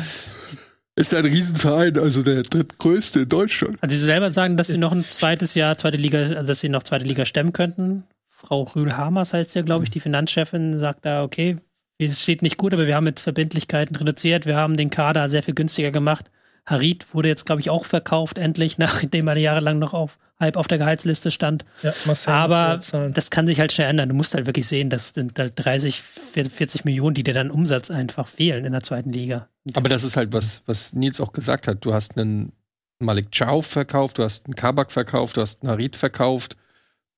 ist 0.97 1.11
ja 1.11 1.19
ein 1.19 1.25
Riesenverein, 1.25 1.99
also 1.99 2.23
der 2.23 2.43
drittgrößte 2.43 3.21
in 3.21 3.29
Deutschland. 3.29 3.77
Also 3.81 3.95
Sie 3.97 4.01
selber 4.01 4.29
sagen, 4.29 4.55
dass 4.55 4.67
Sie 4.67 4.77
noch 4.77 4.93
ein 4.93 5.03
zweites 5.03 5.53
Jahr, 5.53 5.77
zweite 5.77 5.97
Liga, 5.97 6.19
also 6.19 6.47
dass 6.47 6.61
Sie 6.61 6.69
noch 6.69 6.83
zweite 6.83 7.03
Liga 7.03 7.25
stemmen 7.25 7.51
könnten. 7.51 8.03
Frau 8.29 8.63
Rühl-Hamers 8.63 9.33
heißt 9.33 9.55
ja, 9.55 9.61
glaube 9.61 9.83
ich, 9.83 9.89
die 9.89 9.99
Finanzchefin 9.99 10.79
sagt 10.79 11.05
da, 11.05 11.23
okay, 11.23 11.57
es 11.97 12.21
steht 12.21 12.41
nicht 12.41 12.57
gut, 12.57 12.73
aber 12.73 12.87
wir 12.87 12.95
haben 12.95 13.07
jetzt 13.07 13.23
Verbindlichkeiten 13.23 13.95
reduziert, 13.95 14.45
wir 14.45 14.55
haben 14.55 14.77
den 14.77 14.89
Kader 14.89 15.29
sehr 15.29 15.43
viel 15.43 15.53
günstiger 15.53 15.91
gemacht. 15.91 16.31
Harit 16.65 17.13
wurde 17.13 17.29
jetzt, 17.29 17.45
glaube 17.45 17.61
ich, 17.61 17.69
auch 17.69 17.85
verkauft, 17.85 18.37
endlich, 18.37 18.77
nachdem 18.79 19.27
er 19.27 19.37
jahrelang 19.37 19.79
noch 19.79 19.93
auf, 19.93 20.17
halb 20.39 20.57
auf 20.57 20.67
der 20.67 20.77
Gehaltsliste 20.77 21.31
stand. 21.31 21.65
ja 21.81 21.93
Marcel 22.05 22.33
Aber 22.33 22.79
das 23.13 23.29
kann 23.29 23.47
sich 23.47 23.59
halt 23.59 23.71
schnell 23.71 23.89
ändern. 23.89 24.09
Du 24.09 24.15
musst 24.15 24.33
halt 24.33 24.45
wirklich 24.45 24.67
sehen, 24.67 24.89
das 24.89 25.09
sind 25.09 25.37
halt 25.39 25.53
30, 25.55 26.01
40 26.01 26.85
Millionen, 26.85 27.13
die 27.13 27.23
dir 27.23 27.33
dann 27.33 27.51
Umsatz 27.51 27.91
einfach 27.91 28.27
fehlen 28.27 28.65
in 28.65 28.71
der 28.71 28.83
zweiten 28.83 29.11
Liga. 29.11 29.47
Aber 29.73 29.89
das 29.89 30.03
ist 30.03 30.17
halt 30.17 30.33
was, 30.33 30.63
was 30.65 30.93
Nils 30.93 31.19
auch 31.19 31.33
gesagt 31.33 31.67
hat. 31.67 31.85
Du 31.85 31.93
hast 31.93 32.17
einen 32.17 32.51
Malik 32.99 33.27
Chow 33.31 33.65
verkauft, 33.65 34.17
du 34.17 34.23
hast 34.23 34.45
einen 34.45 34.55
Kabak 34.55 34.91
verkauft, 34.91 35.37
du 35.37 35.41
hast 35.41 35.63
einen 35.63 35.71
Harit 35.71 35.95
verkauft. 35.95 36.55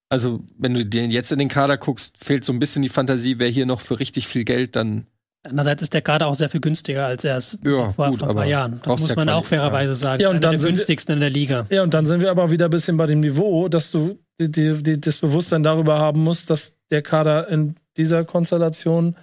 Also, 0.09 0.43
wenn 0.57 0.73
du 0.73 0.85
dir 0.85 1.05
jetzt 1.07 1.31
in 1.31 1.39
den 1.39 1.49
Kader 1.49 1.77
guckst, 1.77 2.23
fehlt 2.23 2.45
so 2.45 2.53
ein 2.53 2.59
bisschen 2.59 2.81
die 2.81 2.89
Fantasie, 2.89 3.39
wer 3.39 3.49
hier 3.49 3.65
noch 3.65 3.81
für 3.81 3.99
richtig 3.99 4.27
viel 4.27 4.45
Geld 4.45 4.75
dann. 4.75 5.05
Andererseits 5.49 5.81
ist 5.83 5.93
der 5.93 6.01
Kader 6.01 6.27
auch 6.27 6.35
sehr 6.35 6.49
viel 6.49 6.61
günstiger, 6.61 7.05
als 7.05 7.23
er 7.23 7.37
es 7.37 7.57
Ja, 7.63 7.91
vor, 7.91 8.09
gut, 8.11 8.19
vor 8.19 8.29
ein 8.29 8.35
paar 8.35 8.45
Jahren. 8.45 8.81
Das 8.83 9.01
muss 9.01 9.15
man 9.15 9.29
auch 9.29 9.45
fairerweise 9.45 9.95
sagen. 9.95 10.21
Ja, 10.21 10.29
und 10.29 10.43
dann 10.43 10.51
der 10.51 10.59
sind 10.59 10.69
wir- 10.69 10.75
günstigsten 10.77 11.13
in 11.15 11.19
der 11.21 11.29
Liga. 11.29 11.65
Ja, 11.69 11.83
und 11.83 11.93
dann 11.93 12.05
sind 12.05 12.21
wir 12.21 12.29
aber 12.31 12.51
wieder 12.51 12.65
ein 12.65 12.71
bisschen 12.71 12.97
bei 12.97 13.05
dem 13.05 13.19
Niveau, 13.21 13.67
dass 13.69 13.91
du 13.91 14.19
die, 14.39 14.51
die, 14.51 14.83
die, 14.83 15.01
das 15.01 15.17
Bewusstsein 15.17 15.63
darüber 15.63 15.97
haben 15.99 16.23
musst, 16.23 16.49
dass 16.49 16.73
der 16.91 17.01
Kader 17.01 17.47
in 17.49 17.75
dieser 17.97 18.23
Konstellation 18.23 19.15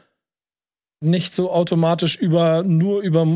nicht 1.01 1.35
so 1.35 1.53
automatisch 1.53 2.17
über 2.17 2.63
nur 2.63 3.03
über 3.03 3.27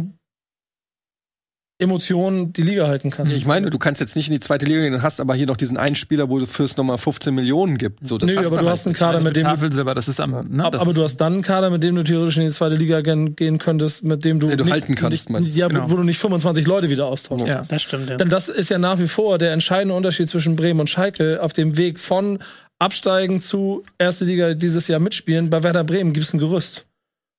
Emotionen 1.80 2.52
die 2.52 2.62
Liga 2.62 2.88
halten 2.88 3.10
kann. 3.10 3.30
Ich 3.30 3.46
meine, 3.46 3.70
du 3.70 3.78
kannst 3.78 4.00
jetzt 4.00 4.16
nicht 4.16 4.26
in 4.28 4.34
die 4.34 4.40
zweite 4.40 4.66
Liga 4.66 4.80
gehen 4.80 5.00
hast 5.00 5.20
aber 5.20 5.34
hier 5.36 5.46
noch 5.46 5.56
diesen 5.56 5.76
einen 5.76 5.94
Spieler, 5.94 6.28
wo 6.28 6.38
es 6.38 6.76
nochmal 6.76 6.98
15 6.98 7.32
Millionen 7.32 7.78
gibt. 7.78 8.06
So, 8.06 8.18
das 8.18 8.28
Nö, 8.28 8.36
aber 8.36 8.48
du 8.48 8.56
halt 8.56 8.68
hast 8.68 8.86
einen. 8.86 8.96
Kader, 8.96 9.20
mit 9.20 9.36
dem 9.36 9.44
du, 9.44 9.50
Tafelsilber, 9.50 9.94
das 9.94 10.08
ist 10.08 10.18
am. 10.20 10.32
Ne, 10.48 10.64
ab- 10.64 10.72
das 10.72 10.80
aber 10.80 10.90
ist, 10.90 10.96
du 10.96 11.04
hast 11.04 11.16
dann 11.18 11.34
einen 11.34 11.42
Kader, 11.42 11.70
mit 11.70 11.84
dem 11.84 11.94
du 11.94 12.02
theoretisch 12.02 12.36
in 12.38 12.44
die 12.44 12.50
zweite 12.50 12.74
Liga 12.74 13.00
gehen, 13.00 13.36
gehen 13.36 13.58
könntest, 13.58 14.02
mit 14.02 14.24
dem 14.24 14.40
du, 14.40 14.48
Den 14.48 14.58
du 14.58 14.64
nicht, 14.64 14.72
halten 14.72 14.94
kannst, 14.96 15.12
nicht, 15.12 15.30
meinst 15.30 15.54
du? 15.54 15.60
ja, 15.60 15.68
Genau. 15.68 15.88
wo 15.88 15.94
du 15.96 16.02
nicht 16.02 16.18
25 16.18 16.66
Leute 16.66 16.90
wieder 16.90 17.06
austauschst. 17.06 17.46
Ja. 17.46 17.62
Das 17.62 17.80
stimmt, 17.80 18.10
ja. 18.10 18.16
Denn 18.16 18.28
das 18.28 18.48
ist 18.48 18.70
ja 18.70 18.78
nach 18.78 18.98
wie 18.98 19.06
vor 19.08 19.38
der 19.38 19.52
entscheidende 19.52 19.94
Unterschied 19.94 20.28
zwischen 20.28 20.56
Bremen 20.56 20.80
und 20.80 20.90
Schalke 20.90 21.40
auf 21.42 21.52
dem 21.52 21.76
Weg 21.76 22.00
von 22.00 22.40
Absteigen 22.80 23.40
zu 23.40 23.82
erste 23.98 24.24
Liga 24.24 24.54
dieses 24.54 24.88
Jahr 24.88 24.98
mitspielen. 25.00 25.48
Bei 25.50 25.62
Werder 25.62 25.84
Bremen 25.84 26.12
gibt 26.12 26.26
es 26.26 26.32
ein 26.34 26.38
Gerüst. 26.38 26.86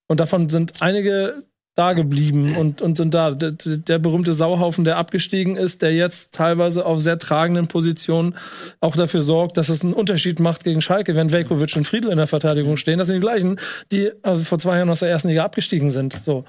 Und 0.08 0.20
davon 0.22 0.50
sind 0.50 0.82
einige 0.82 1.44
da 1.80 1.94
geblieben 1.94 2.58
und, 2.58 2.82
und 2.82 2.98
sind 2.98 3.14
da. 3.14 3.32
Der, 3.32 3.52
der 3.52 4.00
berühmte 4.00 4.34
Sauhaufen, 4.34 4.84
der 4.84 4.98
abgestiegen 4.98 5.56
ist, 5.56 5.82
der 5.82 5.96
jetzt 5.96 6.34
teilweise 6.34 6.86
auf 6.86 7.00
sehr 7.00 7.18
tragenden 7.18 7.68
Positionen 7.68 8.36
auch 8.82 8.98
dafür 8.98 9.22
sorgt, 9.22 9.56
dass 9.56 9.70
es 9.70 9.82
einen 9.82 9.94
Unterschied 9.94 10.42
macht 10.42 10.66
gegen 10.66 10.82
Schalke, 10.82 11.16
wenn 11.16 11.32
Velkovic 11.32 11.76
und 11.78 11.86
Friedl 11.86 12.10
in 12.10 12.18
der 12.18 12.28
Verteidigung 12.28 12.76
stehen. 12.76 13.00
Das 13.00 13.08
sind 13.08 13.16
die 13.16 13.22
gleichen, 13.22 13.60
die 13.92 14.12
also 14.24 14.44
vor 14.44 14.60
zwei 14.60 14.78
Jahren 14.78 14.90
aus 14.90 15.00
der 15.00 15.10
ersten 15.10 15.30
Liga 15.30 15.46
abgestiegen 15.46 15.90
sind. 15.90 16.20
So. 16.26 16.44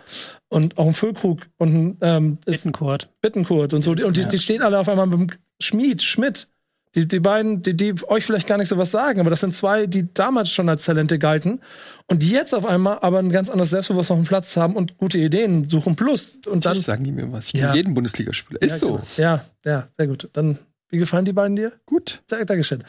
Und 0.49 0.77
auch 0.79 0.87
ein 0.87 0.95
Füllkrug 0.95 1.43
und 1.59 1.75
ein 1.75 1.99
ähm, 2.01 2.39
Bittenkurt. 2.45 3.09
Bittenkurt 3.23 3.73
und 3.73 3.83
so. 3.83 3.93
Und 3.93 4.17
die, 4.17 4.27
die 4.27 4.39
stehen 4.39 4.63
alle 4.63 4.81
auf 4.81 4.89
einmal 4.89 5.07
mit 5.07 5.21
dem 5.21 5.29
Schmied, 5.63 6.03
Schmidt. 6.03 6.49
Die, 6.97 7.07
die 7.07 7.21
beiden, 7.21 7.63
die, 7.63 7.77
die 7.77 7.95
euch 8.09 8.25
vielleicht 8.27 8.49
gar 8.49 8.59
nicht 8.59 8.69
so 8.69 8.77
was 8.77 8.91
sagen, 8.91 9.21
aber 9.21 9.31
das 9.31 9.41
sind 9.41 9.55
zwei, 9.55 9.87
die 9.87 10.13
damals 10.13 10.51
schon 10.51 10.69
als 10.69 10.85
Talente 10.85 11.21
galten 11.21 11.61
und 12.09 12.25
die 12.25 12.31
jetzt 12.31 12.53
auf 12.53 12.67
einmal 12.67 12.99
aber 13.03 13.21
ein 13.21 13.31
ganz 13.31 13.49
anderes 13.49 13.71
Selbstbewusstsein 13.71 14.17
auf 14.19 14.25
dem 14.25 14.27
Platz 14.29 14.57
haben 14.57 14.75
und 14.75 14.99
gute 14.99 15.17
Ideen 15.19 15.69
suchen. 15.69 15.95
Plus. 15.95 16.39
Und 16.47 16.67
dann. 16.67 16.75
Sagen 16.77 17.05
die 17.05 17.13
mir 17.13 17.31
was. 17.31 17.47
Ich 17.47 17.53
Ja. 17.53 17.67
kenne 17.67 17.77
jeden 17.77 17.95
Bundesligaspieler. 17.95 18.61
Ist 18.61 18.73
ja, 18.73 18.79
so. 18.79 18.89
genau. 18.89 19.05
Ja, 19.19 19.45
ja, 19.65 19.89
sehr 19.97 20.07
gut. 20.09 20.29
Dann, 20.33 20.59
wie 20.89 20.99
gefallen 20.99 21.25
die 21.25 21.33
beiden 21.33 21.55
dir? 21.55 21.73
Gut. 21.87 22.23
Sehr, 22.29 22.45
Dankeschön. 22.45 22.83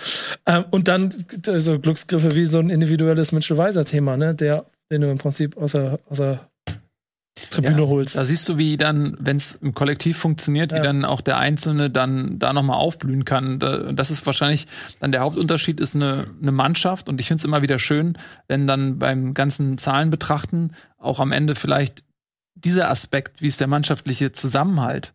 Ähm, 0.47 0.65
und 0.71 0.87
dann 0.87 1.13
äh, 1.45 1.59
so 1.59 1.77
Glücksgriffe 1.77 2.35
wie 2.35 2.45
so 2.45 2.57
ein 2.57 2.71
individuelles 2.71 3.31
Mitchell-Weiser-Thema, 3.31 4.17
ne? 4.17 4.33
Der, 4.33 4.65
den 4.89 5.01
du 5.01 5.11
im 5.11 5.19
Prinzip 5.19 5.57
aus 5.57 5.73
der 5.73 5.99
Tribüne 7.49 7.81
Ja, 7.81 7.87
holst. 7.87 8.15
Da 8.15 8.25
siehst 8.25 8.47
du, 8.47 8.57
wie 8.57 8.77
dann, 8.77 9.17
wenn 9.19 9.37
es 9.37 9.55
im 9.55 9.73
Kollektiv 9.73 10.17
funktioniert, 10.17 10.71
Ja. 10.71 10.77
wie 10.79 10.83
dann 10.83 11.05
auch 11.05 11.21
der 11.21 11.37
Einzelne 11.37 11.89
dann 11.89 12.39
da 12.39 12.53
nochmal 12.53 12.77
aufblühen 12.77 13.25
kann. 13.25 13.59
Da, 13.59 13.91
das 13.91 14.11
ist 14.11 14.25
wahrscheinlich 14.25 14.67
dann 14.99 15.11
der 15.11 15.21
Hauptunterschied, 15.21 15.79
ist 15.79 15.95
eine, 15.95 16.25
eine 16.41 16.51
Mannschaft. 16.51 17.09
Und 17.09 17.19
ich 17.19 17.27
finde 17.27 17.41
es 17.41 17.45
immer 17.45 17.61
wieder 17.61 17.79
schön, 17.79 18.17
wenn 18.47 18.67
dann 18.67 18.99
beim 18.99 19.33
ganzen 19.33 19.77
Zahlen 19.77 20.09
betrachten 20.09 20.71
auch 20.97 21.19
am 21.19 21.31
Ende 21.31 21.55
vielleicht 21.55 22.03
dieser 22.53 22.89
Aspekt, 22.91 23.41
wie 23.41 23.47
ist 23.47 23.59
der 23.59 23.67
mannschaftliche 23.67 24.31
Zusammenhalt, 24.31 25.13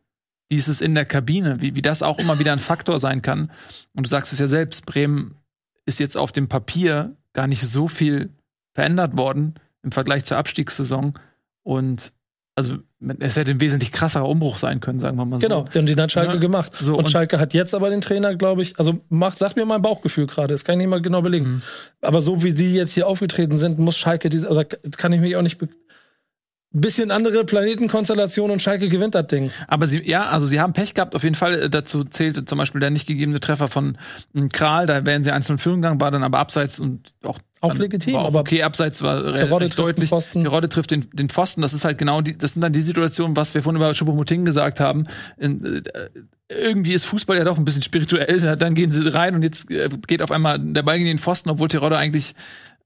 wie 0.49 0.57
ist 0.57 0.69
es 0.69 0.81
in 0.81 0.95
der 0.95 1.05
Kabine, 1.05 1.61
wie, 1.61 1.77
wie 1.77 1.83
das 1.83 2.03
auch 2.03 2.19
immer 2.19 2.39
wieder 2.39 2.53
ein 2.53 2.59
Faktor 2.59 2.99
sein 2.99 3.23
kann. 3.23 3.51
Und 3.95 4.07
du 4.07 4.09
sagst 4.09 4.33
es 4.33 4.39
ja 4.39 4.49
selbst, 4.49 4.85
Bremen 4.87 5.37
ist 5.85 6.01
jetzt 6.01 6.17
auf 6.17 6.33
dem 6.33 6.49
Papier 6.49 7.15
gar 7.35 7.47
nicht 7.47 7.63
so 7.63 7.87
viel 7.87 8.31
verändert 8.75 9.17
worden 9.17 9.55
im 9.83 9.93
Vergleich 9.93 10.25
zur 10.25 10.39
Abstiegssaison. 10.39 11.17
Und 11.63 12.13
also 12.57 12.79
es 13.19 13.37
hätte 13.37 13.51
ein 13.51 13.61
wesentlich 13.61 13.93
krasserer 13.93 14.27
Umbruch 14.27 14.57
sein 14.57 14.81
können, 14.81 14.99
sagen 14.99 15.19
wir 15.19 15.27
mal 15.27 15.39
so. 15.39 15.47
Genau, 15.47 15.65
denn 15.75 15.85
den 15.85 16.01
hat 16.01 16.11
Schalke 16.11 16.33
Ja. 16.35 16.39
gemacht. 16.41 16.73
So, 16.81 16.93
und, 16.95 17.01
und- 17.01 17.11
Schalke 17.11 17.39
hat 17.39 17.53
jetzt 17.55 17.75
aber 17.75 17.91
den 17.91 18.01
Trainer, 18.01 18.35
glaube 18.35 18.63
ich, 18.63 18.79
also 18.79 18.99
macht, 19.11 19.37
sagt 19.37 19.57
mir 19.57 19.67
mein 19.67 19.83
Bauchgefühl 19.83 20.27
gerade, 20.27 20.55
das 20.55 20.65
kann 20.65 20.73
ich 20.75 20.79
nicht 20.79 20.89
mal 20.89 21.03
genau 21.03 21.21
belegen. 21.23 21.47
Mhm. 21.47 21.63
Aber 22.01 22.23
so 22.23 22.43
wie 22.43 22.55
die 22.55 22.73
jetzt 22.75 22.93
hier 22.93 23.07
aufgetreten 23.07 23.59
sind, 23.59 23.79
muss 23.79 23.99
Schalke 23.99 24.31
diese, 24.31 24.49
oder 24.49 24.65
kann 24.65 25.13
ich 25.13 25.21
mich 25.21 25.37
auch 25.37 25.43
nicht. 25.43 25.59
Bisschen 26.73 27.11
andere 27.11 27.45
Planetenkonstellation 27.47 28.51
und 28.51 28.61
Schalke 28.61 28.89
gewinnt 28.91 29.15
das 29.15 29.29
Ding. 29.29 29.51
Aber 29.67 29.87
sie, 29.87 30.03
ja, 30.07 30.29
also 30.29 30.47
sie 30.47 30.61
haben 30.61 30.75
Pech 30.75 30.93
gehabt. 30.93 31.15
Auf 31.15 31.23
jeden 31.23 31.35
Fall 31.37 31.55
äh, 31.63 31.71
dazu 31.71 32.05
zählte 32.05 32.45
zum 32.45 32.59
Beispiel 32.59 32.81
der 32.81 32.91
nicht 32.91 33.07
gegebene 33.07 33.41
Treffer 33.41 33.69
von 33.69 33.97
ähm, 34.35 34.51
Kral. 34.51 34.85
Da 34.85 35.07
wären 35.07 35.23
sie 35.25 35.31
einzeln 35.31 35.55
in 35.55 35.59
Führung 35.59 35.81
gegangen, 35.81 36.01
war 36.03 36.11
dann 36.11 36.23
aber 36.25 36.39
abseits 36.39 36.79
und 36.79 37.15
auch 37.25 37.39
Auch 37.61 37.75
legitim, 37.75 38.15
war 38.15 38.23
auch 38.23 38.27
aber 38.27 38.41
okay, 38.41 38.63
abseits 38.63 39.03
war 39.03 39.33
Terodde 39.35 39.67
recht 39.67 39.79
deutlich. 39.79 40.11
Terodde 40.11 40.69
trifft 40.69 40.91
den, 40.91 41.09
den 41.13 41.29
Pfosten. 41.29 41.63
Das 41.63 41.73
ist 41.73 41.85
halt 41.85 41.99
genau 41.99 42.21
die, 42.21 42.37
das 42.37 42.53
sind 42.53 42.63
dann 42.63 42.73
die 42.73 42.83
Situationen, 42.83 43.37
was 43.37 43.55
wir 43.55 43.63
vorhin 43.63 43.81
über 43.81 43.91
Choupo-Moting 43.93 44.45
gesagt 44.45 44.79
haben. 44.79 45.05
In, 45.39 45.65
äh, 45.65 46.11
irgendwie 46.49 46.93
ist 46.93 47.05
Fußball 47.05 47.37
ja 47.37 47.45
doch 47.45 47.59
ein 47.59 47.65
bisschen 47.65 47.83
spirituell. 47.83 48.39
Dann 48.57 48.75
gehen 48.75 48.93
sie 48.93 49.09
rein 49.09 49.35
und 49.35 49.43
jetzt 49.43 49.71
äh, 49.71 49.89
geht 50.07 50.23
auf 50.23 50.31
einmal 50.31 50.59
der 50.59 50.83
Ball 50.83 50.99
gegen 50.99 51.09
den 51.09 51.19
Pfosten, 51.19 51.51
obwohl 51.51 51.69
Terodde 51.69 51.97
eigentlich 51.99 52.35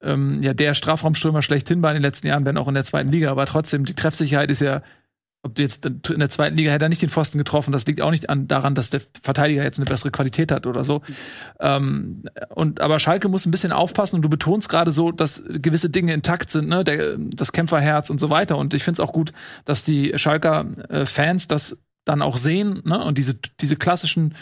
ähm, 0.02 0.40
ja 0.40 0.54
der 0.54 0.74
Strafraumstürmer 0.74 1.42
schlechthin 1.42 1.82
war 1.82 1.90
in 1.90 1.96
den 1.96 2.02
letzten 2.02 2.28
Jahren, 2.28 2.44
wenn 2.46 2.56
auch 2.56 2.68
in 2.68 2.74
der 2.74 2.84
zweiten 2.84 3.10
Liga. 3.10 3.30
Aber 3.30 3.46
trotzdem, 3.46 3.84
die 3.84 3.94
Treffsicherheit 3.94 4.50
ist 4.50 4.60
ja 4.60 4.82
ob 5.42 5.54
du 5.54 5.62
jetzt 5.62 5.86
in 5.86 6.18
der 6.18 6.28
zweiten 6.28 6.56
Liga 6.56 6.70
hätte 6.70 6.84
er 6.84 6.88
nicht 6.90 7.00
den 7.00 7.08
Pfosten 7.08 7.38
getroffen, 7.38 7.72
das 7.72 7.86
liegt 7.86 8.02
auch 8.02 8.10
nicht 8.10 8.28
an, 8.28 8.46
daran, 8.46 8.74
dass 8.74 8.90
der 8.90 9.00
Verteidiger 9.22 9.62
jetzt 9.62 9.78
eine 9.78 9.86
bessere 9.86 10.10
Qualität 10.10 10.52
hat 10.52 10.66
oder 10.66 10.84
so. 10.84 11.00
Ähm, 11.58 12.24
und 12.50 12.80
aber 12.80 12.98
Schalke 12.98 13.28
muss 13.28 13.46
ein 13.46 13.50
bisschen 13.50 13.72
aufpassen 13.72 14.16
und 14.16 14.22
du 14.22 14.28
betonst 14.28 14.68
gerade 14.68 14.92
so, 14.92 15.12
dass 15.12 15.42
gewisse 15.48 15.88
Dinge 15.88 16.12
intakt 16.12 16.50
sind, 16.50 16.68
ne, 16.68 16.84
der, 16.84 17.16
das 17.18 17.52
Kämpferherz 17.52 18.10
und 18.10 18.20
so 18.20 18.28
weiter. 18.28 18.58
Und 18.58 18.74
ich 18.74 18.84
finde 18.84 19.02
es 19.02 19.08
auch 19.08 19.12
gut, 19.12 19.32
dass 19.64 19.82
die 19.82 20.12
Schalker 20.16 20.66
äh, 20.88 21.06
Fans 21.06 21.48
das 21.48 21.78
dann 22.10 22.22
auch 22.22 22.36
sehen, 22.36 22.82
ne? 22.84 23.02
Und 23.02 23.18
diese, 23.18 23.36
diese 23.60 23.76
klassischen 23.76 24.34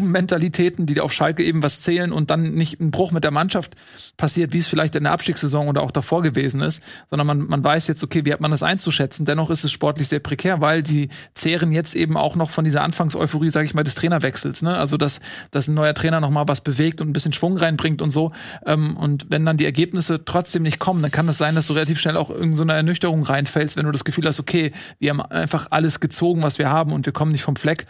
Mentalitäten, 0.00 0.86
die 0.86 1.00
auf 1.00 1.12
Schalke 1.12 1.42
eben 1.42 1.62
was 1.62 1.82
zählen 1.82 2.12
und 2.12 2.30
dann 2.30 2.54
nicht 2.54 2.80
ein 2.80 2.90
Bruch 2.90 3.10
mit 3.10 3.24
der 3.24 3.32
Mannschaft 3.32 3.74
passiert, 4.16 4.52
wie 4.52 4.58
es 4.58 4.66
vielleicht 4.66 4.94
in 4.94 5.04
der 5.04 5.12
Abstiegssaison 5.12 5.68
oder 5.68 5.82
auch 5.82 5.90
davor 5.90 6.22
gewesen 6.22 6.60
ist, 6.62 6.82
sondern 7.10 7.26
man, 7.26 7.40
man 7.40 7.64
weiß 7.64 7.88
jetzt, 7.88 8.02
okay, 8.04 8.24
wie 8.24 8.32
hat 8.32 8.40
man 8.40 8.52
das 8.52 8.62
einzuschätzen? 8.62 9.26
Dennoch 9.26 9.50
ist 9.50 9.64
es 9.64 9.72
sportlich 9.72 10.08
sehr 10.08 10.20
prekär, 10.20 10.60
weil 10.60 10.82
die 10.82 11.08
zehren 11.34 11.72
jetzt 11.72 11.94
eben 11.94 12.16
auch 12.16 12.36
noch 12.36 12.50
von 12.50 12.64
dieser 12.64 12.82
Anfangseuphorie, 12.82 13.50
sage 13.50 13.66
ich 13.66 13.74
mal, 13.74 13.82
des 13.82 13.96
Trainerwechsels, 13.96 14.62
ne? 14.62 14.76
Also 14.76 14.96
dass, 14.96 15.20
dass 15.50 15.68
ein 15.68 15.74
neuer 15.74 15.94
Trainer 15.94 16.20
noch 16.20 16.30
mal 16.30 16.46
was 16.46 16.60
bewegt 16.60 17.00
und 17.00 17.10
ein 17.10 17.12
bisschen 17.12 17.32
Schwung 17.32 17.56
reinbringt 17.56 18.00
und 18.00 18.10
so. 18.10 18.32
Ähm, 18.66 18.96
und 18.96 19.26
wenn 19.30 19.44
dann 19.44 19.56
die 19.56 19.64
Ergebnisse 19.64 20.24
trotzdem 20.24 20.62
nicht 20.62 20.78
kommen, 20.78 21.02
dann 21.02 21.10
kann 21.10 21.28
es 21.28 21.38
sein, 21.38 21.56
dass 21.56 21.66
du 21.66 21.72
relativ 21.72 21.98
schnell 21.98 22.16
auch 22.16 22.30
in 22.30 22.54
so 22.54 22.62
eine 22.62 22.74
Ernüchterung 22.74 23.24
reinfällst, 23.24 23.76
wenn 23.76 23.86
du 23.86 23.92
das 23.92 24.04
Gefühl 24.04 24.26
hast, 24.26 24.38
okay, 24.38 24.72
wir 25.00 25.10
haben 25.10 25.20
einfach 25.20 25.68
alles 25.70 25.98
gezogen, 25.98 26.42
was 26.42 26.58
wir 26.58 26.70
haben 26.70 26.83
und 26.92 27.06
wir 27.06 27.12
kommen 27.12 27.32
nicht 27.32 27.42
vom 27.42 27.56
Fleck. 27.56 27.86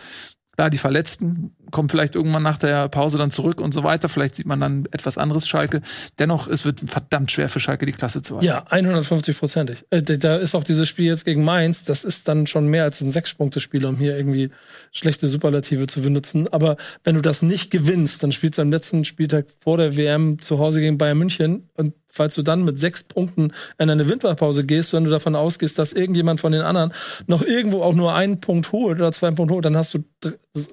Klar, 0.57 0.71
die 0.71 0.79
Verletzten 0.79 1.57
kommen 1.75 1.89
vielleicht 1.89 2.15
irgendwann 2.15 2.45
nach 2.45 2.57
der 2.57 2.89
Pause 2.89 3.19
dann 3.19 3.33
zurück 3.33 3.61
und 3.61 3.75
so 3.75 3.83
weiter. 3.83 4.09
Vielleicht 4.09 4.37
sieht 4.37 4.47
man 4.47 4.61
dann 4.61 4.87
etwas 4.93 5.19
anderes 5.19 5.47
Schalke. 5.47 5.83
Dennoch, 6.21 6.47
es 6.47 6.65
wird 6.65 6.81
verdammt 6.87 7.33
schwer 7.33 7.49
für 7.49 7.59
Schalke, 7.59 7.85
die 7.85 7.93
Klasse 7.93 8.23
zu 8.23 8.37
halten. 8.37 8.47
Ja, 8.47 8.65
150-prozentig. 8.71 9.85
Äh, 9.91 10.03
da 10.03 10.37
ist 10.37 10.55
auch 10.55 10.63
dieses 10.63 10.89
Spiel 10.89 11.07
jetzt 11.07 11.25
gegen 11.25 11.45
Mainz, 11.45 11.85
das 11.85 12.05
ist 12.05 12.29
dann 12.29 12.47
schon 12.47 12.69
mehr 12.69 12.85
als 12.85 13.01
ein 13.01 13.11
Sechs-Punkte-Spiel, 13.11 13.85
um 13.85 13.97
hier 13.97 14.17
irgendwie 14.17 14.51
schlechte 14.93 15.27
Superlative 15.27 15.89
zu 15.89 16.01
benutzen. 16.01 16.49
Aber 16.49 16.77
wenn 17.03 17.17
du 17.17 17.21
das 17.21 17.43
nicht 17.43 17.73
gewinnst, 17.73 18.23
dann 18.23 18.31
spielst 18.31 18.59
du 18.59 18.63
am 18.63 18.71
letzten 18.71 19.05
Spieltag 19.05 19.47
vor 19.61 19.77
der 19.77 19.97
WM 19.97 20.39
zu 20.39 20.61
Hause 20.61 20.81
gegen 20.81 20.97
Bayern 20.97 21.19
München 21.19 21.69
und 21.75 21.95
falls 22.15 22.37
du 22.37 22.43
dann 22.43 22.63
mit 22.63 22.79
sechs 22.79 23.03
Punkten 23.03 23.53
in 23.79 23.91
eine 23.91 24.09
Winterpause 24.09 24.65
gehst, 24.65 24.93
wenn 24.93 25.05
du 25.05 25.11
davon 25.11 25.35
ausgehst, 25.35 25.79
dass 25.79 25.93
irgendjemand 25.93 26.41
von 26.41 26.53
den 26.53 26.63
anderen 26.63 26.93
noch 27.27 27.43
irgendwo 27.43 27.83
auch 27.83 27.95
nur 27.95 28.15
einen 28.15 28.41
Punkt 28.41 28.71
holt 28.71 28.99
oder 28.99 29.11
zwei 29.11 29.33
Punkte 29.33 29.55
holt, 29.55 29.65
dann 29.65 29.77
hast 29.77 29.95
du. 29.95 30.05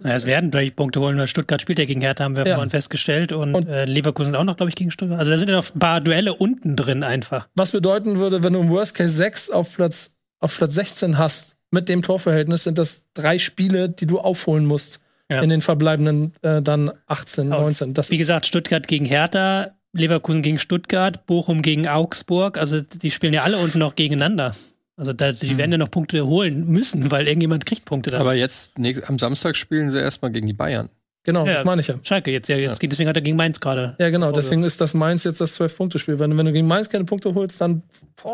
Ja, 0.04 0.12
es 0.14 0.26
werden 0.26 0.52
durch 0.52 0.76
Punkte 0.76 1.00
holen, 1.00 1.18
weil 1.18 1.28
Stuttgart 1.28 1.62
spielt 1.62 1.80
ja 1.80 1.86
gegen 1.86 2.02
Hertha, 2.02 2.24
haben 2.24 2.36
wir 2.36 2.46
Ja. 2.46 2.54
vorhin 2.56 2.70
festgestellt. 2.70 3.32
Und, 3.32 3.56
Und- 3.56 3.68
äh, 3.68 3.86
Leverkusen 3.86 4.36
auch 4.36 4.44
noch, 4.44 4.56
glaube 4.58 4.70
ich, 4.70 4.76
gegen 4.76 4.92
Stuttgart. 4.92 5.18
Also 5.18 5.32
da 5.32 5.38
sind 5.38 5.50
ja 5.50 5.56
noch 5.56 5.74
ein 5.74 5.80
paar 5.80 6.02
Duelle 6.02 6.34
unten 6.36 6.76
drin 6.76 7.04
einfach. 7.04 7.48
Was 7.56 7.72
bedeuten 7.72 8.20
würde, 8.20 8.44
wenn 8.44 8.54
du 8.54 8.60
im 8.62 8.70
Worst 8.70 8.94
Case 8.96 9.14
6 9.16 9.50
auf 9.50 9.76
Platz, 9.76 10.14
auf 10.40 10.56
Platz 10.56 10.76
16 10.76 11.18
hast, 11.18 11.58
mit 11.72 11.90
dem 11.90 12.02
Torverhältnis 12.04 12.64
sind 12.66 12.78
das 12.78 13.06
drei 13.14 13.40
Spiele, 13.40 13.90
die 13.90 14.06
du 14.06 14.20
aufholen 14.20 14.66
musst. 14.66 15.00
Ja. 15.30 15.42
In 15.42 15.50
den 15.50 15.62
verbleibenden 15.62 16.34
äh, 16.42 16.62
dann 16.62 16.92
18, 17.08 17.52
Aber 17.54 17.62
19. 17.64 17.94
Das 17.94 18.12
Wie 18.12 18.18
gesagt, 18.18 18.46
Stuttgart 18.46 18.86
gegen 18.88 19.06
Hertha, 19.06 19.72
Leverkusen 19.94 20.42
gegen 20.42 20.60
Stuttgart, 20.60 21.26
Bochum 21.26 21.62
gegen 21.62 21.88
Augsburg. 21.88 22.58
Also 22.58 22.82
die 22.82 23.10
spielen 23.12 23.34
ja 23.34 23.44
alle 23.44 23.58
unten 23.58 23.80
noch 23.80 23.96
gegeneinander. 23.96 24.54
Also 24.98 25.14
da, 25.14 25.32
die 25.32 25.58
werden 25.58 25.72
ja 25.72 25.78
noch 25.78 25.90
Punkte 25.90 26.26
holen 26.26 26.68
müssen, 26.68 27.10
weil 27.12 27.28
irgendjemand 27.28 27.66
kriegt 27.66 27.86
Punkte 27.86 28.12
da. 28.12 28.20
Aber 28.20 28.34
jetzt, 28.36 28.78
nächst, 28.78 29.10
am 29.10 29.18
Samstag 29.18 29.56
spielen 29.56 29.90
sie 29.90 30.00
erstmal 30.00 30.32
gegen 30.32 30.48
die 30.48 30.54
Bayern. 30.54 30.90
Genau, 31.24 31.46
Ja. 31.46 31.54
das 31.54 31.66
meine 31.66 31.82
ich 31.82 31.88
ja. 31.88 31.96
Schalke 32.04 32.32
jetzt 32.32 32.50
ja, 32.50 32.56
jetzt 32.58 32.80
geht 32.80 32.92
deswegen 32.92 33.08
hat 33.10 33.16
er 33.16 33.22
gegen 33.22 33.38
Mainz 33.38 33.60
gerade. 33.60 33.96
Ja, 34.00 34.10
genau. 34.10 34.32
Deswegen 34.32 34.64
ist 34.64 34.82
das 34.82 34.94
Mainz 34.96 35.24
jetzt 35.24 35.40
das 35.40 35.60
12-Punkte-Spiel. 35.60 36.18
Wenn, 36.20 36.32
du- 36.32 36.38
wenn 36.38 36.46
du 36.48 36.52
gegen 36.52 36.68
Mainz 36.68 36.90
keine 36.90 37.06
Punkte 37.06 37.34
holst, 37.36 37.62
dann, 37.62 37.84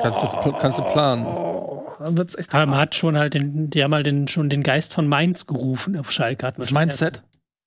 Kannst 0.02 0.24
du, 0.24 0.28
kannst 0.54 0.80
du 0.80 0.84
planen. 0.84 1.26
dann 2.00 2.18
wird's 2.18 2.36
echt. 2.36 2.54
Aber 2.54 2.66
man 2.66 2.80
hat 2.80 2.96
schon 2.96 3.18
halt 3.18 3.34
den, 3.34 3.70
die 3.70 3.84
haben 3.84 3.94
halt 3.94 4.06
den, 4.06 4.28
schon 4.28 4.50
den 4.50 4.64
Geist 4.64 4.94
von 4.94 5.08
Mainz 5.08 5.48
gerufen 5.48 5.98
auf 5.98 6.12
Schalke. 6.12 6.50
Das 6.58 6.72
Mindset. 6.72 7.24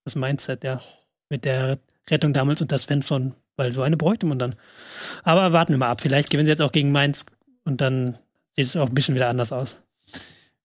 Das 0.06 0.14
Mindset, 0.16 0.64
ja. 0.64 0.80
Mit 1.28 1.44
der 1.44 1.78
Rettung 2.08 2.32
damals 2.32 2.60
unter 2.62 2.78
Svensson, 2.78 3.34
weil 3.56 3.72
so 3.72 3.82
eine 3.82 3.96
bräuchte 3.98 4.24
man 4.26 4.38
dann. 4.38 4.54
Aber 5.22 5.52
warten 5.52 5.72
wir 5.74 5.78
mal 5.78 5.90
ab. 5.90 6.00
Vielleicht 6.00 6.30
gewinnen 6.30 6.46
sie 6.46 6.50
jetzt 6.52 6.62
auch 6.62 6.72
gegen 6.72 6.92
Mainz 6.92 7.26
und 7.64 7.80
dann 7.82 8.18
sieht 8.56 8.66
es 8.66 8.76
auch 8.76 8.88
ein 8.88 8.94
bisschen 8.94 9.14
wieder 9.14 9.28
anders 9.28 9.52
aus. 9.52 9.80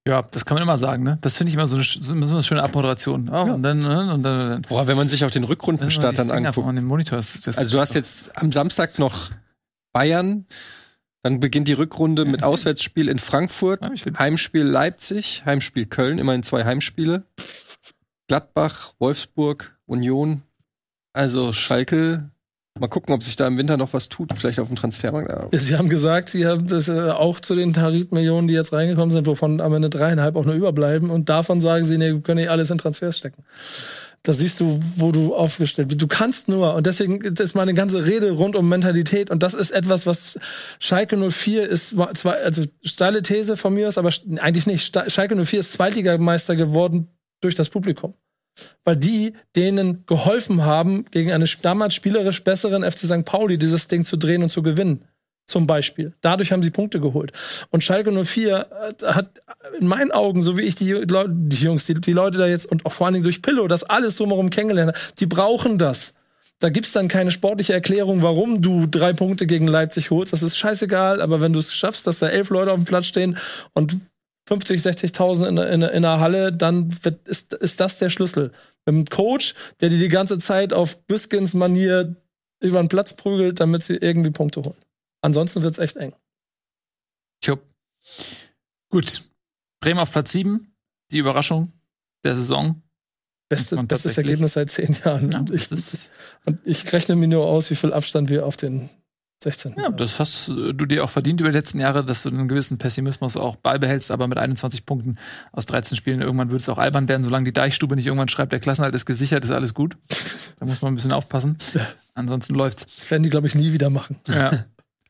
Ja, 0.07 0.21
das 0.21 0.45
kann 0.45 0.55
man 0.55 0.61
immer 0.61 0.77
sagen, 0.77 1.03
ne? 1.03 1.17
Das 1.21 1.37
finde 1.37 1.49
ich 1.49 1.55
immer 1.55 1.65
so 1.65 1.77
eine, 1.77 1.83
so 1.83 2.13
eine 2.13 2.43
schöne 2.43 2.61
Abmoderation. 2.61 3.27
Oh, 3.29 3.53
und 3.53 3.63
dann, 3.63 3.79
ne? 3.79 4.13
und 4.13 4.21
dann, 4.21 4.49
dann. 4.49 4.61
Boah, 4.63 4.85
wenn 4.85 4.97
man 4.97 5.09
sich 5.09 5.25
auch 5.25 5.31
den 5.31 5.43
Rückrundenstart 5.43 6.19
dann 6.19 6.29
anguckt. 6.29 6.65
Von 6.65 6.75
den 6.75 6.85
Monitor. 6.85 7.17
Das, 7.17 7.41
das 7.41 7.57
Also 7.57 7.73
du 7.73 7.79
hast 7.81 7.95
jetzt 7.95 8.37
am 8.37 8.51
Samstag 8.51 8.99
noch 8.99 9.31
Bayern, 9.93 10.45
dann 11.23 11.39
beginnt 11.39 11.67
die 11.67 11.73
Rückrunde 11.73 12.25
mit 12.25 12.43
Auswärtsspiel 12.43 13.09
in 13.09 13.17
Frankfurt, 13.17 13.87
Ja, 13.87 14.19
Heimspiel 14.19 14.61
Leipzig, 14.61 15.43
Heimspiel 15.43 15.87
Köln, 15.87 16.19
immerhin 16.19 16.43
zwei 16.43 16.65
Heimspiele. 16.65 17.23
Gladbach, 18.27 18.93
Wolfsburg, 18.99 19.75
Union. 19.87 20.43
Also 21.13 21.51
Schalke. 21.51 22.29
Mal 22.77 22.89
gucken, 22.89 23.15
ob 23.15 23.23
sich 23.23 23.37
da 23.37 23.47
im 23.47 23.57
Winter 23.57 23.77
noch 23.77 23.93
was 23.93 24.09
tut. 24.09 24.33
Vielleicht 24.35 24.59
auf 24.59 24.67
dem 24.67 24.75
Transfermarkt. 24.75 25.31
Ja. 25.31 25.57
Sie 25.57 25.77
haben 25.77 25.87
gesagt, 25.87 26.27
sie 26.27 26.45
haben 26.45 26.67
das 26.67 26.89
äh, 26.89 27.09
auch 27.09 27.39
zu 27.39 27.55
den 27.55 27.71
Tarifmillionen, 27.71 28.49
die 28.49 28.53
jetzt 28.53 28.73
reingekommen 28.73 29.13
sind, 29.13 29.27
wovon 29.27 29.61
am 29.61 29.73
Ende 29.73 29.89
dreieinhalb 29.89 30.35
auch 30.35 30.43
nur 30.43 30.55
überbleiben. 30.55 31.09
Und 31.09 31.29
davon 31.29 31.61
sagen 31.61 31.85
sie, 31.85 31.97
nee, 31.97 32.11
wir 32.11 32.19
können 32.19 32.39
nicht 32.39 32.49
alles 32.49 32.69
in 32.71 32.77
Transfers 32.77 33.17
stecken. 33.17 33.45
Da 34.23 34.33
siehst 34.33 34.59
du, 34.59 34.81
wo 34.97 35.13
du 35.13 35.33
aufgestellt 35.33 35.87
bist. 35.87 36.01
Du 36.01 36.07
kannst 36.07 36.49
nur, 36.49 36.73
und 36.75 36.85
deswegen 36.85 37.21
ist 37.21 37.55
meine 37.55 37.73
ganze 37.73 38.05
Rede 38.05 38.31
rund 38.31 38.57
um 38.57 38.67
Mentalität. 38.67 39.29
Und 39.29 39.41
das 39.41 39.53
ist 39.53 39.71
etwas, 39.71 40.05
was 40.05 40.37
Schalke 40.79 41.15
04 41.15 41.69
ist, 41.69 41.95
zwar, 42.15 42.35
also 42.43 42.65
steile 42.83 43.21
These 43.21 43.55
von 43.55 43.73
mir 43.73 43.87
aus, 43.87 43.97
aber 43.97 44.09
eigentlich 44.39 44.67
nicht. 44.67 44.97
Schalke 45.07 45.45
04 45.45 45.61
ist 45.61 45.71
Zweitligameister 45.71 46.57
geworden 46.57 47.07
durch 47.39 47.55
das 47.55 47.69
Publikum. 47.69 48.15
Weil 48.83 48.95
die 48.95 49.33
denen 49.55 50.05
geholfen 50.05 50.65
haben, 50.65 51.05
gegen 51.11 51.31
eine 51.31 51.45
damals 51.61 51.93
spielerisch 51.93 52.43
besseren 52.43 52.83
FC 52.83 52.99
St. 52.99 53.25
Pauli 53.25 53.57
dieses 53.57 53.87
Ding 53.87 54.05
zu 54.05 54.17
drehen 54.17 54.43
und 54.43 54.49
zu 54.49 54.63
gewinnen. 54.63 55.03
Zum 55.47 55.67
Beispiel. 55.67 56.13
Dadurch 56.21 56.51
haben 56.51 56.63
sie 56.63 56.71
Punkte 56.71 56.99
geholt. 56.99 57.31
Und 57.69 57.83
Schalke 57.83 58.11
04 58.11 58.67
hat 59.03 59.41
in 59.79 59.85
meinen 59.85 60.11
Augen, 60.11 60.41
so 60.41 60.57
wie 60.57 60.63
ich 60.63 60.73
die, 60.73 60.91
Leu- 60.91 61.27
die 61.29 61.63
Jungs, 61.63 61.85
die, 61.85 61.93
die 61.93 62.13
Leute 62.13 62.39
da 62.39 62.47
jetzt 62.47 62.65
und 62.65 62.85
auch 62.85 62.91
vor 62.91 63.05
allen 63.05 63.13
Dingen 63.13 63.25
durch 63.25 63.43
Pillow, 63.43 63.67
das 63.67 63.83
alles 63.83 64.15
drumherum 64.15 64.49
kennengelernt 64.49 64.95
habe, 64.95 64.99
die 65.19 65.27
brauchen 65.27 65.77
das. 65.77 66.15
Da 66.59 66.69
gibt's 66.69 66.93
dann 66.93 67.09
keine 67.09 67.31
sportliche 67.31 67.73
Erklärung, 67.73 68.23
warum 68.23 68.61
du 68.61 68.87
drei 68.87 69.13
Punkte 69.13 69.45
gegen 69.45 69.67
Leipzig 69.67 70.09
holst. 70.09 70.33
Das 70.33 70.41
ist 70.41 70.57
scheißegal, 70.57 71.21
aber 71.21 71.41
wenn 71.41 71.53
du 71.53 71.59
es 71.59 71.73
schaffst, 71.73 72.07
dass 72.07 72.19
da 72.19 72.29
elf 72.29 72.49
Leute 72.49 72.71
auf 72.71 72.79
dem 72.79 72.85
Platz 72.85 73.05
stehen 73.05 73.37
und 73.73 73.97
50, 74.47 74.81
60.000 74.81 75.47
in, 75.47 75.55
der- 75.55 75.69
in, 75.71 75.81
in 75.81 76.01
der 76.03 76.19
Halle, 76.19 76.53
dann 76.53 77.03
wird, 77.03 77.27
ist, 77.27 77.53
ist 77.53 77.79
das 77.79 77.97
der 77.99 78.09
Schlüssel. 78.09 78.51
Mit 78.85 78.95
einem 78.95 79.05
Coach, 79.05 79.55
der 79.81 79.89
die 79.89 79.97
die 79.99 80.07
ganze 80.09 80.37
Zeit 80.37 80.71
auf 80.73 80.97
Büskens 81.07 81.53
Manier 81.53 82.15
über 82.61 82.79
den 82.79 82.87
Platz 82.89 83.13
prügelt, 83.13 83.59
damit 83.59 83.83
sie 83.83 83.95
irgendwie 83.95 84.31
Punkte 84.31 84.61
holen. 84.63 84.77
Ansonsten 85.21 85.63
wird's 85.63 85.79
echt 85.79 85.97
eng. 85.97 86.13
Tjup. 87.41 87.61
Gut. 88.89 89.29
Bremen 89.81 89.99
auf 89.99 90.11
Platz 90.11 90.31
7. 90.31 90.71
Die 91.11 91.17
Überraschung 91.17 91.71
der 92.23 92.35
Saison. 92.35 92.81
Beste, 93.49 93.75
bestes 93.83 94.17
Ergebnis 94.17 94.53
seit 94.53 94.69
zehn 94.71 94.95
Jahren. 95.05 95.31
Ja, 95.31 95.39
und, 95.39 95.51
ich, 95.51 95.69
und 96.45 96.59
ich 96.65 96.91
rechne 96.93 97.15
mir 97.15 97.27
nur 97.27 97.45
aus, 97.45 97.69
wie 97.69 97.75
viel 97.75 97.93
Abstand 97.93 98.29
wir 98.29 98.45
auf 98.45 98.57
den 98.57 98.89
16. 99.43 99.75
Ja, 99.77 99.89
das 99.89 100.19
hast 100.19 100.49
äh, 100.49 100.73
du 100.73 100.85
dir 100.85 101.03
auch 101.03 101.09
verdient 101.09 101.41
über 101.41 101.51
die 101.51 101.57
letzten 101.57 101.79
Jahre, 101.79 102.03
dass 102.03 102.23
du 102.23 102.29
einen 102.29 102.47
gewissen 102.47 102.77
Pessimismus 102.77 103.37
auch 103.37 103.55
beibehältst, 103.57 104.11
aber 104.11 104.27
mit 104.27 104.37
21 104.37 104.85
Punkten 104.85 105.17
aus 105.51 105.65
13 105.65 105.97
Spielen 105.97 106.21
irgendwann 106.21 106.51
wird 106.51 106.61
es 106.61 106.69
auch 106.69 106.77
albern 106.77 107.07
werden, 107.07 107.23
solange 107.23 107.45
die 107.45 107.53
Deichstube 107.53 107.95
nicht 107.95 108.07
irgendwann 108.07 108.29
schreibt, 108.29 108.53
der 108.53 108.59
Klassenhalt 108.59 108.95
ist 108.95 109.05
gesichert, 109.05 109.43
ist 109.43 109.51
alles 109.51 109.73
gut. 109.73 109.97
Da 110.57 110.65
muss 110.65 110.81
man 110.81 110.93
ein 110.93 110.95
bisschen 110.95 111.11
aufpassen. 111.11 111.57
Ansonsten 112.13 112.55
läuft's. 112.55 112.87
Das 112.95 113.11
werden 113.11 113.23
die, 113.23 113.29
glaube 113.29 113.45
ich, 113.45 113.55
nie 113.55 113.73
wieder 113.73 113.89
machen. 113.89 114.21
Ja. 114.25 114.63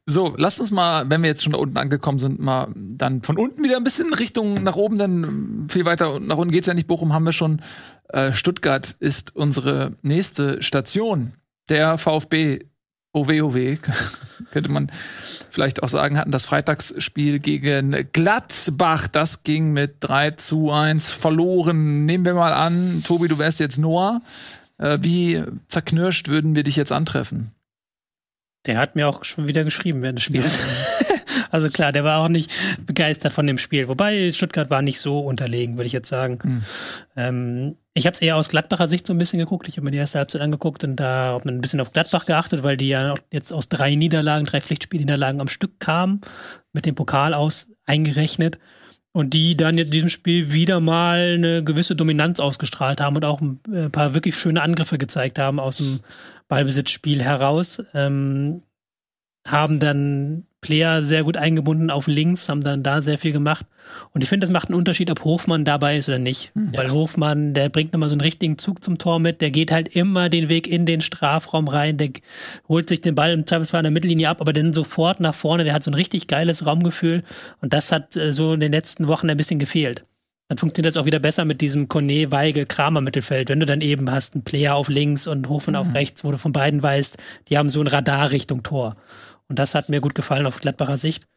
So, 0.08 0.36
lasst 0.38 0.60
uns 0.60 0.72
mal, 0.72 1.10
wenn 1.10 1.22
wir 1.22 1.30
jetzt 1.30 1.44
schon 1.44 1.54
da 1.54 1.60
unten 1.60 1.78
angekommen 1.78 2.18
sind, 2.18 2.40
mal 2.40 2.68
dann 2.76 3.22
von 3.22 3.38
unten 3.38 3.64
wieder 3.64 3.78
ein 3.78 3.84
bisschen 3.84 4.14
Richtung 4.14 4.56
nach 4.64 4.76
oben, 4.76 4.98
denn 4.98 5.68
viel 5.70 5.86
weiter 5.86 6.20
nach 6.20 6.38
unten 6.38 6.52
geht's 6.52 6.68
ja 6.68 6.74
nicht. 6.74 6.88
Bochum 6.88 7.14
haben 7.14 7.26
wir 7.26 7.32
schon. 7.32 7.62
Äh, 8.10 8.34
Stuttgart 8.34 8.96
ist 9.00 9.36
unsere 9.36 9.94
nächste 10.04 10.62
Station. 10.62 11.34
Der 11.70 11.98
VfB 11.98 12.66
OWOW, 13.16 13.78
könnte 14.52 14.72
man 14.72 14.92
vielleicht 15.50 15.82
auch 15.82 15.90
sagen, 15.90 16.18
hatten 16.18 16.32
das 16.32 16.46
Freitagsspiel 16.46 17.40
gegen 17.40 18.10
Gladbach. 18.12 19.08
Das 19.08 19.44
ging 19.44 19.72
mit 19.72 19.96
3 20.02 20.32
zu 20.32 20.72
1 20.72 21.12
verloren. 21.12 22.06
Nehmen 22.06 22.26
wir 22.26 22.34
mal 22.34 22.54
an, 22.54 23.04
Tobi, 23.06 23.28
du 23.28 23.40
wärst 23.40 23.60
jetzt 23.60 23.78
Noah. 23.78 24.22
Äh, 24.78 25.00
wie 25.02 25.44
zerknirscht 25.70 26.28
würden 26.28 26.56
wir 26.56 26.64
dich 26.64 26.76
jetzt 26.76 26.92
antreffen? 26.92 27.52
Der 28.66 28.78
hat 28.78 28.96
mir 28.96 29.08
auch 29.08 29.24
schon 29.24 29.48
wieder 29.48 29.64
geschrieben 29.64 30.02
während 30.02 30.20
des 30.20 30.26
Spiels. 30.26 30.60
also 31.52 31.70
klar, 31.70 31.92
der 31.92 32.04
war 32.04 32.20
auch 32.20 32.30
nicht 32.30 32.52
begeistert 32.86 33.32
von 33.34 33.48
dem 33.48 33.58
Spiel. 33.58 33.88
Wobei 33.88 34.32
Stuttgart 34.32 34.70
war 34.70 34.82
nicht 34.82 35.00
so 35.00 35.20
unterlegen, 35.20 35.78
würde 35.78 35.88
ich 35.88 35.94
jetzt 35.94 36.10
sagen. 36.10 36.40
Hm. 36.42 36.64
Ähm, 37.16 37.76
ich 37.94 38.06
habe 38.06 38.14
es 38.14 38.22
eher 38.22 38.36
aus 38.36 38.50
Gladbacher 38.50 38.88
Sicht 38.88 39.08
so 39.08 39.14
ein 39.14 39.18
bisschen 39.18 39.40
geguckt. 39.40 39.68
Ich 39.70 39.78
habe 39.78 39.86
mir 39.86 39.92
die 39.92 39.98
erste 39.98 40.20
Halbzeit 40.20 40.42
angeguckt 40.42 40.84
und 40.84 40.98
da 40.98 41.36
hat 41.36 41.46
man 41.46 41.56
ein 41.56 41.62
bisschen 41.62 41.80
auf 41.80 41.94
Gladbach 41.94 42.26
geachtet, 42.26 42.62
weil 42.62 42.76
die 42.76 42.90
ja 42.90 43.16
jetzt 43.32 43.54
aus 43.54 43.70
drei 43.70 43.96
Niederlagen, 43.96 44.46
drei 44.46 44.60
Pflichtspielniederlagen 44.60 45.40
am 45.40 45.48
Stück 45.48 45.80
kamen, 45.80 46.22
mit 46.74 46.86
dem 46.86 46.96
Pokal 46.96 47.34
aus 47.34 47.68
eingerechnet. 47.86 48.60
Und 49.14 49.34
die 49.34 49.56
dann 49.56 49.78
in 49.78 49.90
diesem 49.90 50.10
Spiel 50.10 50.52
wieder 50.52 50.82
mal 50.82 51.36
eine 51.36 51.64
gewisse 51.64 51.96
Dominanz 51.96 52.42
ausgestrahlt 52.42 53.00
haben 53.00 53.16
und 53.16 53.24
auch 53.24 53.40
ein 53.40 53.62
äh, 53.74 53.88
paar 53.88 54.14
wirklich 54.14 54.36
schöne 54.36 54.62
Angriffe 54.62 54.98
gezeigt 54.98 55.40
haben 55.40 55.62
aus 55.62 55.78
dem 55.78 56.02
Ballbesitzspiel 56.50 57.24
heraus. 57.24 57.82
Ähm, 57.94 58.62
haben 59.48 59.80
dann 59.80 60.48
Player 60.66 61.04
sehr 61.04 61.24
gut 61.24 61.38
eingebunden 61.38 61.92
auf 61.92 62.08
links, 62.08 62.50
haben 62.50 62.62
dann 62.62 62.82
da 62.82 63.04
sehr 63.04 63.20
viel 63.20 63.32
gemacht. 63.32 63.68
Und 64.14 64.24
ich 64.24 64.30
finde, 64.30 64.46
das 64.48 64.52
macht 64.52 64.70
einen 64.70 64.80
Unterschied, 64.80 65.12
ob 65.12 65.24
Hofmann 65.24 65.64
dabei 65.64 65.98
ist 65.98 66.10
oder 66.10 66.18
nicht. 66.18 66.52
Weil 66.56 66.90
Hofmann, 66.90 67.54
der 67.54 67.70
bringt 67.70 67.94
nochmal 67.94 68.10
so 68.10 68.16
einen 68.16 68.22
richtigen 68.22 68.58
Zug 68.58 68.84
zum 68.84 68.98
Tor 68.98 69.20
mit, 69.20 69.42
der 69.42 69.52
geht 69.52 69.72
halt 69.72 69.90
immer 69.90 70.28
den 70.28 70.50
Weg 70.50 70.66
in 70.66 70.88
den 70.88 71.02
Strafraum 71.02 71.68
rein, 71.68 71.98
der 72.00 72.10
holt 72.68 72.90
sich 72.90 73.02
den 73.02 73.14
Ball 73.14 73.32
im 73.32 73.46
Zweifelsfall 73.46 73.82
an 73.82 73.84
der 73.84 73.92
Mittellinie 73.92 74.28
ab, 74.28 74.42
aber 74.42 74.54
dann 74.54 74.74
sofort 74.74 75.20
nach 75.20 75.36
vorne, 75.36 75.66
der 75.66 75.74
hat 75.74 75.84
so 75.84 75.92
ein 75.92 75.96
richtig 75.96 76.26
geiles 76.26 76.66
Raumgefühl. 76.66 77.22
Und 77.62 77.72
das 77.72 77.92
hat 77.92 78.18
äh, 78.18 78.32
so 78.32 78.54
in 78.54 78.60
den 78.60 78.72
letzten 78.72 79.08
Wochen 79.08 79.30
ein 79.30 79.38
bisschen 79.38 79.60
gefehlt. 79.60 80.02
Dann 80.48 80.58
funktioniert 80.60 80.96
das 80.96 80.98
auch 81.02 81.06
wieder 81.06 81.20
besser 81.20 81.44
mit 81.44 81.62
diesem 81.62 81.90
Kone, 81.90 82.32
Weigel, 82.32 82.66
Kramer 82.66 83.02
Mittelfeld. 83.02 83.50
Wenn 83.50 83.60
du 83.60 83.66
dann 83.66 83.82
eben 83.82 84.12
hast 84.12 84.36
einen 84.36 84.44
Player 84.44 84.76
auf 84.76 84.90
links 84.90 85.28
und 85.28 85.48
Hofmann 85.50 85.76
auf 85.76 85.94
rechts, 85.94 86.24
wo 86.24 86.32
du 86.32 86.38
von 86.38 86.52
beiden 86.52 86.84
weißt, 86.84 87.18
die 87.50 87.58
haben 87.58 87.70
so 87.70 87.82
ein 87.82 87.88
Radar 87.88 88.30
Richtung 88.32 88.62
Tor. 88.62 88.96
Und 89.48 89.60
das 89.60 89.76
hat 89.76 89.90
mir 89.90 90.02
gut 90.02 90.16
gefallen 90.16 90.46
auf 90.46 90.60
Gladbacher 90.60 90.98
Sicht. 90.98 91.28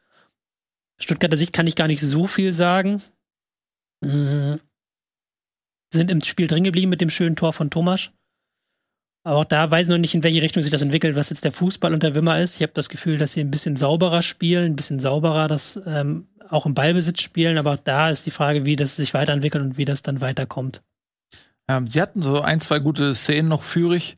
Stuttgarter 1.00 1.36
Sicht 1.36 1.52
kann 1.52 1.66
ich 1.66 1.76
gar 1.76 1.86
nicht 1.86 2.00
so 2.00 2.26
viel 2.26 2.52
sagen. 2.52 3.02
Mhm. 4.00 4.60
sind 5.92 6.10
im 6.10 6.22
Spiel 6.22 6.46
drin 6.46 6.64
geblieben 6.64 6.90
mit 6.90 7.00
dem 7.00 7.10
schönen 7.10 7.34
Tor 7.34 7.52
von 7.52 7.70
Thomas. 7.70 8.10
Aber 9.24 9.38
auch 9.38 9.44
da 9.44 9.70
weiß 9.70 9.86
ich 9.86 9.90
noch 9.90 9.98
nicht, 9.98 10.14
in 10.14 10.22
welche 10.22 10.42
Richtung 10.42 10.62
sich 10.62 10.70
das 10.70 10.82
entwickelt, 10.82 11.16
was 11.16 11.30
jetzt 11.30 11.44
der 11.44 11.52
Fußball 11.52 11.92
unter 11.92 12.14
Wimmer 12.14 12.40
ist. 12.40 12.56
Ich 12.56 12.62
habe 12.62 12.72
das 12.74 12.88
Gefühl, 12.88 13.18
dass 13.18 13.32
sie 13.32 13.40
ein 13.40 13.50
bisschen 13.50 13.76
sauberer 13.76 14.22
spielen, 14.22 14.72
ein 14.72 14.76
bisschen 14.76 15.00
sauberer 15.00 15.48
das 15.48 15.80
ähm, 15.86 16.28
auch 16.48 16.66
im 16.66 16.74
Ballbesitz 16.74 17.20
spielen. 17.20 17.58
Aber 17.58 17.72
auch 17.72 17.78
da 17.78 18.10
ist 18.10 18.26
die 18.26 18.30
Frage, 18.30 18.64
wie 18.64 18.76
das 18.76 18.96
sich 18.96 19.14
weiterentwickelt 19.14 19.62
und 19.62 19.76
wie 19.76 19.84
das 19.84 20.02
dann 20.02 20.20
weiterkommt. 20.20 20.82
Ähm, 21.68 21.86
sie 21.86 22.00
hatten 22.00 22.22
so 22.22 22.40
ein, 22.40 22.60
zwei 22.60 22.78
gute 22.78 23.14
Szenen 23.14 23.48
noch 23.48 23.62
führig, 23.62 24.16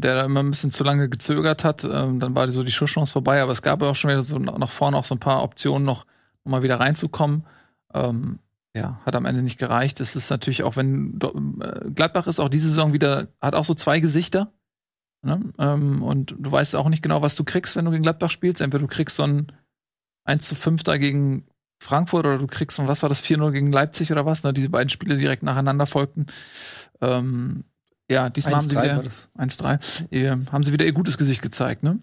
der 0.00 0.14
da 0.14 0.24
immer 0.24 0.40
ein 0.40 0.50
bisschen 0.50 0.70
zu 0.70 0.84
lange 0.84 1.08
gezögert 1.08 1.64
hat. 1.64 1.84
Ähm, 1.84 2.20
dann 2.20 2.34
war 2.34 2.48
so 2.48 2.62
die 2.62 2.72
Schusschance 2.72 3.12
vorbei, 3.12 3.42
aber 3.42 3.52
es 3.52 3.62
gab 3.62 3.82
auch 3.82 3.94
schon 3.94 4.10
wieder 4.10 4.22
so 4.22 4.38
nach 4.38 4.70
vorne 4.70 4.96
auch 4.96 5.04
so 5.04 5.14
ein 5.14 5.20
paar 5.20 5.42
Optionen 5.42 5.84
noch, 5.84 6.06
um 6.44 6.52
mal 6.52 6.62
wieder 6.62 6.80
reinzukommen. 6.80 7.46
Ähm, 7.94 8.38
ja, 8.74 9.00
hat 9.04 9.16
am 9.16 9.26
Ende 9.26 9.42
nicht 9.42 9.58
gereicht. 9.58 10.00
Es 10.00 10.14
ist 10.14 10.30
natürlich 10.30 10.62
auch, 10.62 10.76
wenn 10.76 11.18
äh, 11.60 11.90
Gladbach 11.90 12.26
ist 12.26 12.38
auch 12.38 12.48
diese 12.48 12.68
Saison 12.68 12.92
wieder, 12.92 13.28
hat 13.40 13.54
auch 13.54 13.64
so 13.64 13.74
zwei 13.74 14.00
Gesichter. 14.00 14.52
Ne? 15.22 15.52
Ähm, 15.58 16.02
und 16.02 16.34
du 16.38 16.52
weißt 16.52 16.76
auch 16.76 16.88
nicht 16.88 17.02
genau, 17.02 17.20
was 17.22 17.34
du 17.34 17.44
kriegst, 17.44 17.76
wenn 17.76 17.84
du 17.84 17.90
gegen 17.90 18.02
Gladbach 18.02 18.30
spielst. 18.30 18.60
Entweder 18.60 18.82
du 18.82 18.88
kriegst 18.88 19.16
so 19.16 19.24
ein 19.24 19.52
1 20.24 20.46
zu 20.46 20.54
5 20.54 20.82
da 20.84 20.96
gegen 20.96 21.46
Frankfurt 21.82 22.26
oder 22.26 22.38
du 22.38 22.46
kriegst 22.46 22.76
so, 22.76 22.86
was 22.86 23.02
war 23.02 23.08
das, 23.08 23.24
4-0 23.24 23.52
gegen 23.52 23.72
Leipzig 23.72 24.12
oder 24.12 24.26
was? 24.26 24.42
Ne? 24.44 24.52
Diese 24.52 24.68
beiden 24.68 24.90
Spiele 24.90 25.16
direkt 25.16 25.42
nacheinander 25.42 25.86
folgten. 25.86 26.26
Ähm, 27.00 27.64
ja, 28.10 28.28
diesmal 28.28 28.56
haben 28.56 28.68
sie 28.68 28.76
wieder 28.76 29.04
1-3. 29.38 30.10
Äh, 30.10 30.36
haben 30.50 30.64
sie 30.64 30.72
wieder 30.72 30.84
ihr 30.84 30.92
gutes 30.92 31.16
Gesicht 31.16 31.42
gezeigt, 31.42 31.82
ne? 31.84 32.00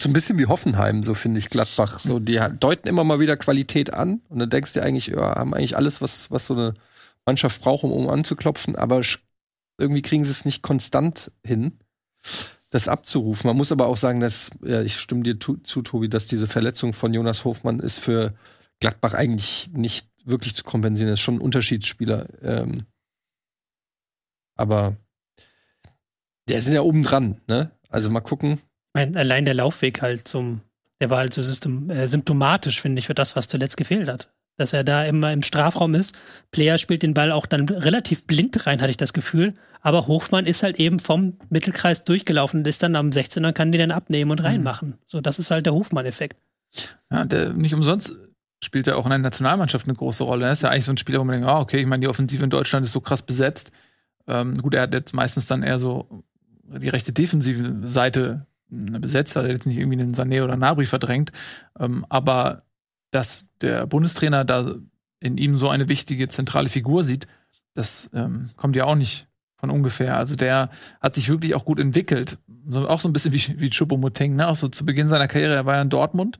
So 0.00 0.08
ein 0.08 0.12
bisschen 0.12 0.38
wie 0.38 0.46
Hoffenheim, 0.46 1.02
so 1.02 1.14
finde 1.14 1.38
ich 1.38 1.50
Gladbach. 1.50 1.98
So, 1.98 2.18
die 2.18 2.40
deuten 2.58 2.88
immer 2.88 3.04
mal 3.04 3.20
wieder 3.20 3.36
Qualität 3.36 3.92
an 3.92 4.20
und 4.28 4.38
dann 4.38 4.50
denkst 4.50 4.72
du 4.72 4.82
eigentlich, 4.82 5.08
ja, 5.08 5.36
haben 5.36 5.54
eigentlich 5.54 5.76
alles, 5.76 6.00
was, 6.00 6.30
was 6.30 6.46
so 6.46 6.54
eine 6.54 6.74
Mannschaft 7.26 7.62
braucht, 7.62 7.84
um, 7.84 7.92
um 7.92 8.08
anzuklopfen, 8.08 8.76
aber 8.76 9.00
irgendwie 9.78 10.02
kriegen 10.02 10.24
sie 10.24 10.30
es 10.30 10.44
nicht 10.44 10.62
konstant 10.62 11.30
hin, 11.44 11.78
das 12.70 12.88
abzurufen. 12.88 13.48
Man 13.48 13.56
muss 13.56 13.72
aber 13.72 13.86
auch 13.86 13.96
sagen, 13.96 14.20
dass, 14.20 14.50
ja, 14.64 14.82
ich 14.82 14.96
stimme 14.96 15.22
dir 15.22 15.38
zu, 15.38 15.56
zu, 15.58 15.82
Tobi, 15.82 16.08
dass 16.08 16.26
diese 16.26 16.46
Verletzung 16.46 16.94
von 16.94 17.12
Jonas 17.12 17.44
Hofmann 17.44 17.80
ist 17.80 17.98
für 17.98 18.34
Gladbach 18.80 19.14
eigentlich 19.14 19.70
nicht 19.72 20.08
wirklich 20.24 20.54
zu 20.54 20.64
kompensieren. 20.64 21.08
Er 21.08 21.14
ist 21.14 21.20
schon 21.20 21.36
ein 21.36 21.40
Unterschiedsspieler. 21.40 22.26
Ähm, 22.42 22.84
aber 24.56 24.96
der 26.48 26.60
sind 26.62 26.74
ja 26.74 26.82
oben 26.82 27.02
dran, 27.02 27.40
ne? 27.48 27.70
Also 27.88 28.10
mal 28.10 28.20
gucken 28.20 28.60
meine, 28.94 29.18
allein 29.18 29.44
der 29.44 29.54
Laufweg 29.54 30.02
halt 30.02 30.26
zum, 30.28 30.60
der 31.00 31.10
war 31.10 31.18
halt 31.18 31.34
so 31.34 31.42
system, 31.42 31.90
äh, 31.90 32.06
symptomatisch, 32.06 32.80
finde 32.80 33.00
ich, 33.00 33.06
für 33.06 33.14
das, 33.14 33.36
was 33.36 33.48
zuletzt 33.48 33.76
gefehlt 33.76 34.08
hat. 34.08 34.28
Dass 34.58 34.74
er 34.74 34.84
da 34.84 35.04
immer 35.04 35.32
im 35.32 35.42
Strafraum 35.42 35.94
ist. 35.94 36.14
Player 36.50 36.76
spielt 36.76 37.02
den 37.02 37.14
Ball 37.14 37.32
auch 37.32 37.46
dann 37.46 37.68
relativ 37.68 38.26
blind 38.26 38.66
rein, 38.66 38.82
hatte 38.82 38.90
ich 38.90 38.98
das 38.98 39.14
Gefühl. 39.14 39.54
Aber 39.80 40.06
Hofmann 40.06 40.46
ist 40.46 40.62
halt 40.62 40.78
eben 40.78 40.98
vom 40.98 41.38
Mittelkreis 41.48 42.04
durchgelaufen 42.04 42.60
und 42.60 42.66
ist 42.66 42.82
dann 42.82 42.94
am 42.94 43.10
16er, 43.10 43.52
kann 43.52 43.72
die 43.72 43.78
dann 43.78 43.90
abnehmen 43.90 44.30
und 44.30 44.40
mhm. 44.40 44.46
reinmachen. 44.46 44.88
Mhm. 44.90 44.98
So, 45.06 45.20
das 45.20 45.38
ist 45.38 45.50
halt 45.50 45.64
der 45.64 45.72
Hofmann-Effekt. 45.72 46.38
Ja, 47.10 47.24
der 47.24 47.54
nicht 47.54 47.74
umsonst 47.74 48.14
spielt 48.62 48.86
er 48.86 48.96
auch 48.96 49.06
in 49.06 49.10
der 49.10 49.18
Nationalmannschaft 49.18 49.86
eine 49.86 49.96
große 49.96 50.22
Rolle. 50.22 50.46
Er 50.46 50.52
ist 50.52 50.62
ja 50.62 50.68
eigentlich 50.68 50.84
so 50.84 50.92
ein 50.92 50.98
Spieler, 50.98 51.18
wo 51.18 51.24
man 51.24 51.32
denkt, 51.32 51.48
ah, 51.48 51.58
okay, 51.58 51.80
ich 51.80 51.86
meine, 51.86 52.00
die 52.00 52.08
Offensive 52.08 52.44
in 52.44 52.50
Deutschland 52.50 52.86
ist 52.86 52.92
so 52.92 53.00
krass 53.00 53.22
besetzt. 53.22 53.72
Ähm, 54.26 54.54
gut, 54.54 54.74
er 54.74 54.82
hat 54.82 54.94
jetzt 54.94 55.14
meistens 55.14 55.46
dann 55.46 55.62
eher 55.62 55.78
so 55.78 56.24
die 56.64 56.88
rechte 56.88 57.12
defensive 57.12 57.86
Seite 57.86 58.46
besetzt, 58.68 59.36
also 59.36 59.50
jetzt 59.50 59.66
nicht 59.66 59.76
irgendwie 59.76 60.00
einen 60.00 60.14
Sané 60.14 60.42
oder 60.42 60.56
Nabri 60.56 60.86
verdrängt, 60.86 61.30
ähm, 61.78 62.06
aber 62.08 62.62
dass 63.10 63.48
der 63.60 63.86
Bundestrainer 63.86 64.44
da 64.44 64.76
in 65.20 65.36
ihm 65.36 65.54
so 65.54 65.68
eine 65.68 65.88
wichtige 65.88 66.28
zentrale 66.28 66.70
Figur 66.70 67.04
sieht, 67.04 67.26
das 67.74 68.10
ähm, 68.14 68.50
kommt 68.56 68.76
ja 68.76 68.84
auch 68.84 68.94
nicht 68.94 69.28
von 69.56 69.70
ungefähr. 69.70 70.16
Also 70.16 70.34
der 70.34 70.70
hat 71.00 71.14
sich 71.14 71.28
wirklich 71.28 71.54
auch 71.54 71.64
gut 71.64 71.78
entwickelt. 71.78 72.38
So, 72.68 72.88
auch 72.88 73.00
so 73.00 73.08
ein 73.08 73.12
bisschen 73.12 73.32
wie, 73.32 73.60
wie 73.60 73.70
Choupo-Moting, 73.70 74.34
ne? 74.34 74.48
Auch 74.48 74.56
so 74.56 74.68
zu 74.68 74.84
Beginn 74.84 75.08
seiner 75.08 75.28
Karriere, 75.28 75.54
er 75.54 75.66
war 75.66 75.76
ja 75.76 75.82
in 75.82 75.88
Dortmund. 75.88 76.38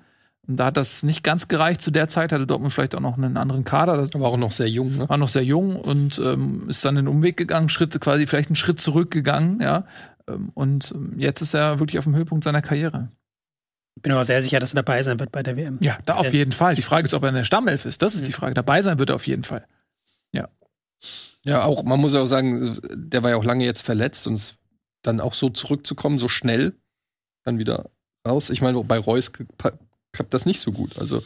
Und 0.48 0.56
da 0.56 0.66
hat 0.66 0.76
das 0.76 1.04
nicht 1.04 1.22
ganz 1.22 1.46
gereicht 1.46 1.80
zu 1.80 1.92
der 1.92 2.08
Zeit, 2.08 2.32
hatte 2.32 2.46
Dortmund 2.46 2.72
vielleicht 2.72 2.96
auch 2.96 3.00
noch 3.00 3.16
einen 3.16 3.36
anderen 3.36 3.64
Kader. 3.64 3.96
Das 3.96 4.12
war 4.14 4.28
auch 4.28 4.36
noch 4.36 4.50
sehr 4.50 4.68
jung, 4.68 4.96
ne? 4.96 5.08
War 5.08 5.16
noch 5.16 5.28
sehr 5.28 5.44
jung 5.44 5.76
und 5.76 6.18
ähm, 6.18 6.68
ist 6.68 6.84
dann 6.84 6.98
einen 6.98 7.06
Umweg 7.06 7.36
gegangen, 7.36 7.68
Schritte 7.68 8.00
quasi 8.00 8.26
vielleicht 8.26 8.48
einen 8.48 8.56
Schritt 8.56 8.80
zurückgegangen, 8.80 9.60
ja. 9.60 9.84
Ähm, 10.28 10.50
und 10.54 10.92
ähm, 10.94 11.14
jetzt 11.18 11.42
ist 11.42 11.54
er 11.54 11.78
wirklich 11.78 11.98
auf 11.98 12.04
dem 12.04 12.16
Höhepunkt 12.16 12.42
seiner 12.42 12.60
Karriere. 12.60 13.08
Ich 13.94 14.02
bin 14.02 14.12
aber 14.12 14.24
sehr 14.24 14.42
sicher, 14.42 14.58
dass 14.58 14.72
er 14.72 14.82
dabei 14.82 15.02
sein 15.02 15.20
wird 15.20 15.30
bei 15.30 15.42
der 15.42 15.56
WM. 15.56 15.78
Ja, 15.80 15.98
da 16.06 16.14
auf 16.16 16.32
jeden 16.32 16.52
Fall. 16.52 16.74
Die 16.74 16.82
Frage 16.82 17.06
ist, 17.06 17.14
ob 17.14 17.22
er 17.22 17.28
in 17.28 17.34
der 17.34 17.44
Stammelf 17.44 17.84
ist. 17.84 18.02
Das 18.02 18.14
ist 18.14 18.22
mhm. 18.22 18.26
die 18.26 18.32
Frage. 18.32 18.54
Dabei 18.54 18.82
sein 18.82 18.98
wird 18.98 19.10
er 19.10 19.16
auf 19.16 19.26
jeden 19.26 19.44
Fall. 19.44 19.66
Ja. 20.32 20.48
Ja, 21.44 21.64
auch, 21.64 21.84
man 21.84 22.00
muss 22.00 22.14
ja 22.14 22.20
auch 22.20 22.26
sagen, 22.26 22.78
der 22.94 23.22
war 23.22 23.30
ja 23.30 23.36
auch 23.36 23.44
lange 23.44 23.64
jetzt 23.64 23.82
verletzt 23.82 24.26
und 24.26 24.56
dann 25.02 25.20
auch 25.20 25.34
so 25.34 25.50
zurückzukommen, 25.50 26.18
so 26.18 26.28
schnell, 26.28 26.74
dann 27.44 27.58
wieder 27.58 27.90
raus. 28.26 28.50
Ich 28.50 28.62
meine, 28.62 28.82
bei 28.84 28.98
Reus 28.98 29.32
klappt 30.12 30.34
das 30.34 30.46
nicht 30.46 30.60
so 30.60 30.72
gut. 30.72 30.98
Also 30.98 31.22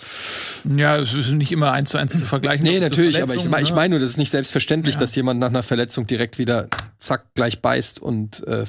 ja, 0.77 0.97
es 0.97 1.13
ist 1.13 1.31
nicht 1.33 1.53
immer 1.53 1.73
eins 1.73 1.91
zu 1.91 1.99
eins 1.99 2.17
zu 2.17 2.25
vergleichen. 2.25 2.65
Nee, 2.65 2.79
natürlich, 2.79 3.23
aber 3.23 3.35
ich, 3.35 3.45
ich 3.45 3.71
ne? 3.71 3.75
meine 3.75 3.91
nur, 3.91 3.99
das 3.99 4.11
ist 4.11 4.17
nicht 4.17 4.31
selbstverständlich, 4.31 4.95
ja. 4.95 5.01
dass 5.01 5.15
jemand 5.15 5.41
nach 5.41 5.49
einer 5.49 5.63
Verletzung 5.63 6.07
direkt 6.07 6.39
wieder 6.39 6.69
zack 6.99 7.35
gleich 7.35 7.61
beißt 7.61 8.01
und 8.01 8.47
äh, 8.47 8.65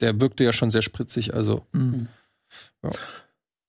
der 0.00 0.20
wirkte 0.20 0.44
ja 0.44 0.52
schon 0.52 0.70
sehr 0.70 0.82
spritzig. 0.82 1.34
Also 1.34 1.66
mhm. 1.72 2.08
ja. 2.82 2.90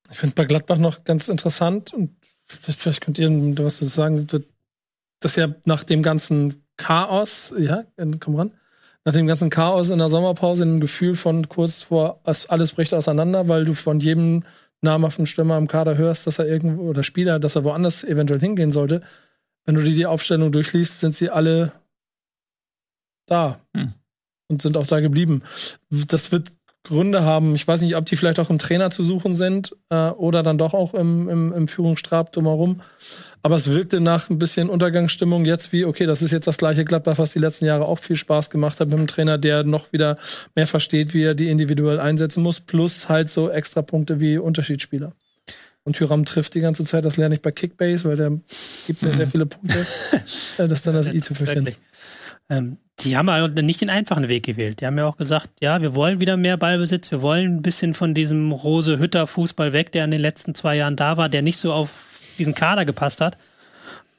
ich 0.09 0.17
finde 0.17 0.35
bei 0.35 0.45
Gladbach 0.45 0.77
noch 0.77 1.03
ganz 1.03 1.27
interessant 1.27 1.93
und 1.93 2.11
vielleicht 2.47 3.01
könnt 3.01 3.19
ihr 3.19 3.29
was 3.57 3.77
dazu 3.77 3.85
sagen, 3.85 4.27
dass 5.19 5.35
ja 5.35 5.53
nach 5.65 5.83
dem 5.83 6.03
ganzen 6.03 6.63
Chaos, 6.77 7.53
ja, 7.57 7.83
komm 8.19 8.35
ran, 8.35 8.51
nach 9.03 9.13
dem 9.13 9.27
ganzen 9.27 9.49
Chaos 9.49 9.89
in 9.89 9.99
der 9.99 10.09
Sommerpause 10.09 10.63
ein 10.63 10.79
Gefühl 10.79 11.15
von 11.15 11.49
kurz 11.49 11.81
vor, 11.81 12.21
alles 12.23 12.71
bricht 12.73 12.93
auseinander, 12.93 13.47
weil 13.47 13.65
du 13.65 13.73
von 13.73 13.99
jedem 13.99 14.43
namhaften 14.81 15.27
Stürmer 15.27 15.57
im 15.57 15.67
Kader 15.67 15.97
hörst, 15.97 16.27
dass 16.27 16.39
er 16.39 16.47
irgendwo 16.47 16.89
oder 16.89 17.03
Spieler, 17.03 17.39
dass 17.39 17.55
er 17.55 17.63
woanders 17.63 18.03
eventuell 18.03 18.39
hingehen 18.39 18.71
sollte, 18.71 19.01
wenn 19.65 19.75
du 19.75 19.83
dir 19.83 19.93
die 19.93 20.05
Aufstellung 20.05 20.51
durchliest, 20.51 20.99
sind 20.99 21.15
sie 21.15 21.29
alle 21.29 21.71
da 23.27 23.59
hm. 23.75 23.93
und 24.49 24.61
sind 24.61 24.77
auch 24.77 24.87
da 24.87 24.99
geblieben. 24.99 25.43
Das 25.89 26.31
wird 26.31 26.51
Gründe 26.83 27.23
haben. 27.23 27.53
Ich 27.53 27.67
weiß 27.67 27.81
nicht, 27.81 27.95
ob 27.95 28.05
die 28.05 28.15
vielleicht 28.15 28.39
auch 28.39 28.49
im 28.49 28.57
Trainer 28.57 28.89
zu 28.89 29.03
suchen 29.03 29.35
sind 29.35 29.75
äh, 29.89 30.09
oder 30.09 30.41
dann 30.41 30.57
doch 30.57 30.73
auch 30.73 30.93
im, 30.93 31.29
im, 31.29 31.53
im 31.53 31.67
Führungsstab 31.67 32.33
drumherum. 32.33 32.81
Aber 33.43 33.55
es 33.55 33.69
wirkte 33.69 33.99
nach 34.01 34.29
ein 34.29 34.39
bisschen 34.39 34.69
Untergangsstimmung 34.69 35.45
jetzt 35.45 35.71
wie, 35.73 35.85
okay, 35.85 36.05
das 36.05 36.21
ist 36.21 36.31
jetzt 36.31 36.47
das 36.47 36.57
gleiche 36.57 36.85
Gladbach, 36.85 37.17
was 37.17 37.33
die 37.33 37.39
letzten 37.39 37.65
Jahre 37.65 37.85
auch 37.85 37.99
viel 37.99 38.15
Spaß 38.15 38.49
gemacht 38.49 38.79
hat 38.79 38.87
mit 38.87 38.97
einem 38.97 39.07
Trainer, 39.07 39.37
der 39.37 39.63
noch 39.63 39.93
wieder 39.93 40.17
mehr 40.55 40.67
versteht, 40.67 41.13
wie 41.13 41.23
er 41.23 41.35
die 41.35 41.49
individuell 41.49 41.99
einsetzen 41.99 42.43
muss, 42.43 42.59
plus 42.59 43.09
halt 43.09 43.29
so 43.29 43.49
extra 43.49 43.81
Punkte 43.81 44.19
wie 44.19 44.37
Unterschiedsspieler. 44.37 45.13
Und 45.83 45.95
Tyram 45.95 46.25
trifft 46.25 46.53
die 46.53 46.59
ganze 46.59 46.85
Zeit, 46.85 47.05
das 47.05 47.17
lerne 47.17 47.35
ich 47.35 47.41
bei 47.41 47.51
Kickbase, 47.51 48.05
weil 48.05 48.15
der 48.15 48.39
gibt 48.85 49.01
mir 49.01 49.13
sehr 49.13 49.27
viele 49.27 49.47
Punkte. 49.47 49.85
das 50.57 50.71
ist 50.71 50.87
dann 50.87 50.93
das 50.93 51.11
i-Tüpfelchen. 51.11 51.75
Ähm, 52.51 52.77
die 52.99 53.17
haben 53.17 53.31
halt 53.31 53.55
nicht 53.55 53.81
den 53.81 53.89
einfachen 53.89 54.27
Weg 54.27 54.43
gewählt. 54.45 54.81
Die 54.81 54.85
haben 54.85 54.97
ja 54.97 55.07
auch 55.07 55.17
gesagt, 55.17 55.49
ja, 55.59 55.81
wir 55.81 55.95
wollen 55.95 56.19
wieder 56.19 56.37
mehr 56.37 56.57
Ballbesitz, 56.57 57.09
wir 57.09 57.21
wollen 57.23 57.55
ein 57.55 57.61
bisschen 57.63 57.93
von 57.95 58.13
diesem 58.13 58.51
Rose-Hütter-Fußball 58.51 59.73
weg, 59.73 59.91
der 59.91 60.05
in 60.05 60.11
den 60.11 60.21
letzten 60.21 60.53
zwei 60.53 60.75
Jahren 60.75 60.97
da 60.97 61.17
war, 61.17 61.29
der 61.29 61.41
nicht 61.41 61.57
so 61.57 61.73
auf 61.73 62.19
diesen 62.37 62.53
Kader 62.53 62.85
gepasst 62.85 63.21
hat. 63.21 63.37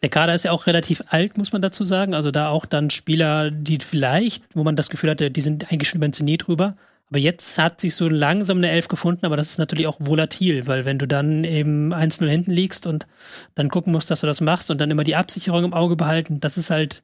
Der 0.01 0.09
Kader 0.09 0.35
ist 0.35 0.45
ja 0.45 0.51
auch 0.51 0.67
relativ 0.67 1.05
alt, 1.11 1.39
muss 1.39 1.53
man 1.53 1.63
dazu 1.63 1.85
sagen. 1.85 2.15
Also 2.15 2.33
da 2.33 2.49
auch 2.49 2.67
dann 2.67 2.91
Spieler, 2.91 3.51
die 3.53 3.79
vielleicht, 3.79 4.43
wo 4.55 4.65
man 4.65 4.75
das 4.75 4.91
Gefühl 4.91 5.11
hatte, 5.11 5.31
die 5.31 5.43
sind 5.43 5.71
eigentlich 5.71 5.91
schon 5.91 5.99
über 5.99 6.09
den 6.09 6.13
Zenit 6.13 6.49
drüber. 6.49 6.77
Aber 7.09 7.19
jetzt 7.19 7.59
hat 7.59 7.81
sich 7.81 7.95
so 7.95 8.09
langsam 8.09 8.57
eine 8.57 8.71
Elf 8.71 8.89
gefunden, 8.89 9.27
aber 9.27 9.37
das 9.37 9.51
ist 9.51 9.59
natürlich 9.59 9.87
auch 9.87 9.99
volatil, 10.01 10.67
weil 10.67 10.87
wenn 10.87 10.99
du 10.99 11.07
dann 11.07 11.45
eben 11.45 11.93
1-0 11.93 12.27
hinten 12.27 12.51
liegst 12.51 12.87
und 12.87 13.07
dann 13.55 13.69
gucken 13.69 13.93
musst, 13.93 14.11
dass 14.11 14.23
du 14.23 14.27
das 14.27 14.41
machst 14.41 14.71
und 14.71 14.81
dann 14.81 14.91
immer 14.91 15.05
die 15.05 15.15
Absicherung 15.15 15.63
im 15.63 15.75
Auge 15.75 15.95
behalten, 15.95 16.41
das 16.41 16.57
ist 16.57 16.71
halt 16.71 17.03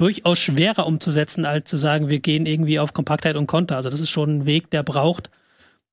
durchaus 0.00 0.38
schwerer 0.38 0.86
umzusetzen, 0.86 1.44
als 1.44 1.68
zu 1.68 1.76
sagen, 1.76 2.08
wir 2.08 2.20
gehen 2.20 2.46
irgendwie 2.46 2.78
auf 2.78 2.94
Kompaktheit 2.94 3.36
und 3.36 3.46
Konter. 3.46 3.76
Also 3.76 3.90
das 3.90 4.00
ist 4.00 4.08
schon 4.08 4.38
ein 4.38 4.46
Weg, 4.46 4.70
der 4.70 4.82
braucht. 4.82 5.30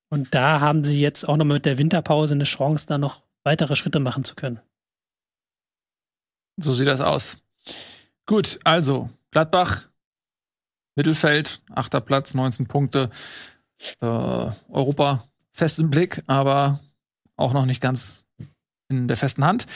Und 0.08 0.34
da 0.34 0.60
haben 0.60 0.82
sie 0.82 0.98
jetzt 0.98 1.28
auch 1.28 1.36
noch 1.36 1.44
mit 1.44 1.66
der 1.66 1.76
Winterpause 1.76 2.32
eine 2.32 2.44
Chance, 2.44 2.86
da 2.86 2.96
noch 2.96 3.22
weitere 3.44 3.76
Schritte 3.76 4.00
machen 4.00 4.24
zu 4.24 4.34
können. 4.34 4.60
So 6.56 6.72
sieht 6.72 6.88
das 6.88 7.02
aus. 7.02 7.42
Gut, 8.24 8.58
also 8.64 9.10
Gladbach, 9.30 9.88
Mittelfeld, 10.96 11.60
achter 11.70 12.00
Platz, 12.00 12.32
19 12.32 12.66
Punkte. 12.66 13.10
Äh, 14.00 14.06
Europa 14.06 15.22
fest 15.52 15.80
im 15.80 15.90
Blick, 15.90 16.22
aber 16.26 16.80
auch 17.36 17.52
noch 17.52 17.66
nicht 17.66 17.82
ganz 17.82 18.24
in 18.88 19.06
der 19.06 19.18
festen 19.18 19.44
Hand. 19.44 19.66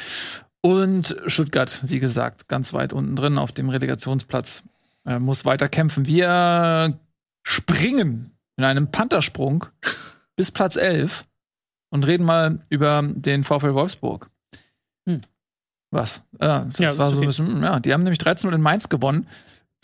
Und 0.63 1.17
Stuttgart, 1.27 1.83
wie 1.87 1.99
gesagt, 1.99 2.49
ganz 2.49 2.73
weit 2.73 2.93
unten 2.93 3.17
drin 3.17 3.37
auf 3.37 3.51
dem 3.53 3.69
Relegationsplatz, 3.69 4.63
äh, 5.05 5.19
muss 5.19 5.45
weiter 5.45 5.69
kämpfen. 5.69 6.07
Wir 6.07 6.99
springen 7.43 8.31
in 8.57 8.65
einem 8.65 8.91
Panthersprung 8.91 9.67
bis 10.37 10.51
Platz 10.53 10.77
11 10.77 11.25
und 11.91 12.07
reden 12.07 12.25
mal 12.25 12.61
über 12.69 13.03
den 13.05 13.43
VfL 13.43 13.75
Wolfsburg. 13.75 14.31
Hm. 15.07 15.21
Was? 15.91 16.23
Ja, 16.41 16.65
das 16.65 16.79
Ja, 16.79 16.97
war 16.97 17.09
so 17.09 17.15
ein 17.15 17.19
okay. 17.19 17.27
bisschen, 17.27 17.63
ja, 17.63 17.81
die 17.81 17.93
haben 17.93 18.05
nämlich 18.05 18.21
13-0 18.21 18.55
in 18.55 18.61
Mainz 18.63 18.89
gewonnen. 18.89 19.27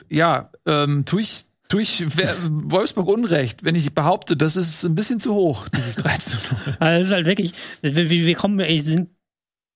Ja, 0.08 0.50
ähm, 0.64 1.04
tue 1.04 1.22
ich, 1.22 1.46
tue 1.68 1.82
ich 1.82 2.04
Wolfsburg 2.48 3.08
Unrecht, 3.08 3.64
wenn 3.64 3.74
ich 3.74 3.92
behaupte, 3.94 4.36
das 4.36 4.56
ist 4.56 4.84
ein 4.84 4.94
bisschen 4.94 5.18
zu 5.18 5.34
hoch, 5.34 5.68
dieses 5.68 5.98
13-0. 6.04 6.78
Also 6.78 7.00
es 7.00 7.06
ist 7.08 7.12
halt 7.12 7.26
wirklich, 7.26 7.52
wir, 7.82 7.96
wir 7.96 8.08
wir 8.08 8.34
kommen, 8.36 8.60
ey, 8.60 8.80
sind, 8.80 9.10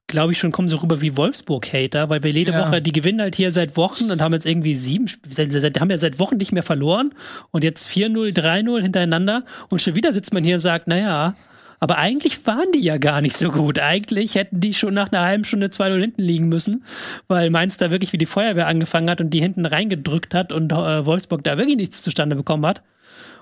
glaube 0.07 0.33
ich, 0.33 0.39
schon 0.39 0.53
kommen 0.53 0.69
so 0.69 0.77
rüber 0.79 1.01
wie 1.01 1.17
Wolfsburg-Hater, 1.17 2.09
weil 2.09 2.23
wir 2.23 2.31
jede 2.31 2.53
Ja. 2.53 2.67
Woche, 2.67 2.83
die 2.83 2.93
gewinnen 2.93 3.21
halt 3.21 3.35
hier 3.35 3.51
seit 3.53 3.77
Wochen 3.77 4.11
und 4.11 4.21
haben 4.21 4.33
jetzt 4.35 4.47
irgendwie 4.47 4.75
sieben, 4.75 5.07
seit, 5.29 5.81
haben 5.81 5.91
ja 5.91 5.99
seit 5.99 6.19
Wochen 6.19 6.37
nicht 6.37 6.53
mehr 6.53 6.63
verloren 6.63 7.15
und 7.51 7.65
jetzt 7.65 7.89
4-0, 7.89 8.37
3-0 8.37 8.81
hintereinander 8.83 9.45
und 9.71 9.81
schon 9.81 9.95
wieder 9.95 10.13
sitzt 10.13 10.35
man 10.35 10.45
hier 10.45 10.55
und 10.57 10.61
sagt, 10.61 10.87
naja, 10.87 11.35
aber 11.81 11.99
eigentlich 11.99 12.47
waren 12.47 12.71
die 12.73 12.81
ja 12.81 12.99
gar 12.99 13.21
nicht 13.21 13.37
so 13.37 13.51
gut. 13.51 13.81
Eigentlich 13.81 14.37
hätten 14.37 14.61
die 14.61 14.73
schon 14.73 14.95
nach 14.95 15.11
einer 15.11 15.23
halben 15.23 15.45
Stunde 15.45 15.67
2-0 15.67 15.99
hinten 15.99 16.23
liegen 16.23 16.49
müssen, 16.49 16.85
weil 17.27 17.51
Mainz 17.51 17.77
da 17.77 17.91
wirklich 17.91 18.13
wie 18.13 18.19
die 18.19 18.27
Feuerwehr 18.27 18.69
angefangen 18.69 19.11
hat 19.11 19.21
und 19.21 19.31
die 19.31 19.41
hinten 19.41 19.67
reingedrückt 19.67 20.33
hat 20.33 20.53
und 20.53 20.71
äh, 20.71 21.07
Wolfsburg 21.07 21.43
da 21.43 21.59
wirklich 21.59 21.77
nichts 21.77 22.01
zustande 22.03 22.37
bekommen 22.37 22.65
hat. 22.67 22.83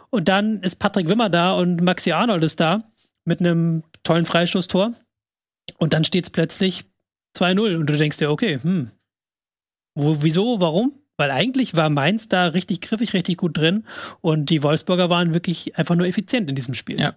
Und 0.08 0.28
dann 0.28 0.62
ist 0.62 0.76
Patrick 0.76 1.06
Wimmer 1.08 1.28
da 1.28 1.52
und 1.52 1.82
Maxi 1.82 2.12
Arnold 2.12 2.42
ist 2.42 2.60
da 2.60 2.84
mit 3.26 3.40
einem 3.40 3.82
tollen 4.04 4.24
Freistoßtor. 4.24 4.94
Und 5.78 5.92
dann 5.92 6.04
steht 6.04 6.24
es 6.24 6.30
plötzlich 6.30 6.84
2-0 7.36 7.76
und 7.76 7.86
du 7.86 7.96
denkst 7.96 8.18
dir, 8.18 8.30
okay, 8.30 8.58
hm, 8.60 8.90
wo, 9.94 10.22
wieso, 10.22 10.60
warum? 10.60 10.94
Weil 11.16 11.30
eigentlich 11.30 11.76
war 11.76 11.90
Mainz 11.90 12.28
da 12.28 12.46
richtig 12.46 12.80
griffig, 12.80 13.12
richtig 13.12 13.36
gut 13.36 13.56
drin 13.56 13.84
und 14.20 14.50
die 14.50 14.62
Wolfsburger 14.62 15.10
waren 15.10 15.34
wirklich 15.34 15.76
einfach 15.76 15.96
nur 15.96 16.06
effizient 16.06 16.48
in 16.48 16.54
diesem 16.54 16.74
Spiel. 16.74 16.98
Ja. 16.98 17.14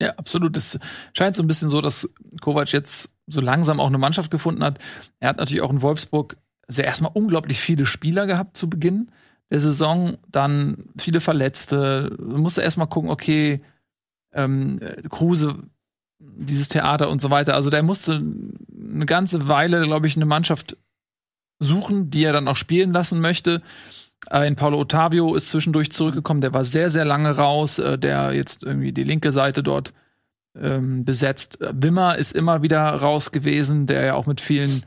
Ja, 0.00 0.10
absolut. 0.16 0.56
Es 0.56 0.78
scheint 1.16 1.36
so 1.36 1.42
ein 1.42 1.46
bisschen 1.46 1.70
so, 1.70 1.80
dass 1.80 2.10
Kovac 2.40 2.72
jetzt 2.72 3.10
so 3.28 3.40
langsam 3.40 3.78
auch 3.78 3.86
eine 3.86 3.98
Mannschaft 3.98 4.32
gefunden 4.32 4.64
hat. 4.64 4.78
Er 5.20 5.28
hat 5.28 5.36
natürlich 5.36 5.62
auch 5.62 5.70
in 5.70 5.80
Wolfsburg 5.80 6.36
also 6.66 6.82
erstmal 6.82 7.12
unglaublich 7.14 7.60
viele 7.60 7.86
Spieler 7.86 8.26
gehabt 8.26 8.56
zu 8.56 8.68
Beginn 8.68 9.10
der 9.50 9.60
Saison, 9.60 10.16
dann 10.28 10.86
viele 10.96 11.20
Verletzte. 11.20 12.16
Man 12.18 12.40
musste 12.40 12.62
erstmal 12.62 12.86
gucken, 12.86 13.10
okay, 13.10 13.62
ähm, 14.32 14.78
äh, 14.80 15.02
Kruse, 15.08 15.58
dieses 16.36 16.68
Theater 16.68 17.08
und 17.10 17.20
so 17.20 17.30
weiter. 17.30 17.54
Also 17.54 17.70
der 17.70 17.82
musste 17.82 18.22
eine 18.92 19.06
ganze 19.06 19.48
Weile, 19.48 19.82
glaube 19.82 20.06
ich, 20.06 20.16
eine 20.16 20.26
Mannschaft 20.26 20.76
suchen, 21.58 22.10
die 22.10 22.24
er 22.24 22.32
dann 22.32 22.48
auch 22.48 22.56
spielen 22.56 22.92
lassen 22.92 23.20
möchte. 23.20 23.62
Ein 24.28 24.56
Paulo 24.56 24.78
Ottavio 24.78 25.34
ist 25.34 25.48
zwischendurch 25.48 25.90
zurückgekommen, 25.90 26.40
der 26.40 26.54
war 26.54 26.64
sehr, 26.64 26.90
sehr 26.90 27.04
lange 27.04 27.36
raus, 27.36 27.78
äh, 27.78 27.98
der 27.98 28.32
jetzt 28.32 28.62
irgendwie 28.62 28.92
die 28.92 29.04
linke 29.04 29.32
Seite 29.32 29.62
dort 29.62 29.92
ähm, 30.56 31.04
besetzt. 31.04 31.60
Äh, 31.60 31.72
Wimmer 31.74 32.16
ist 32.16 32.32
immer 32.32 32.62
wieder 32.62 32.82
raus 32.88 33.32
gewesen, 33.32 33.86
der 33.86 34.04
ja 34.04 34.14
auch 34.14 34.26
mit 34.26 34.40
vielen, 34.40 34.84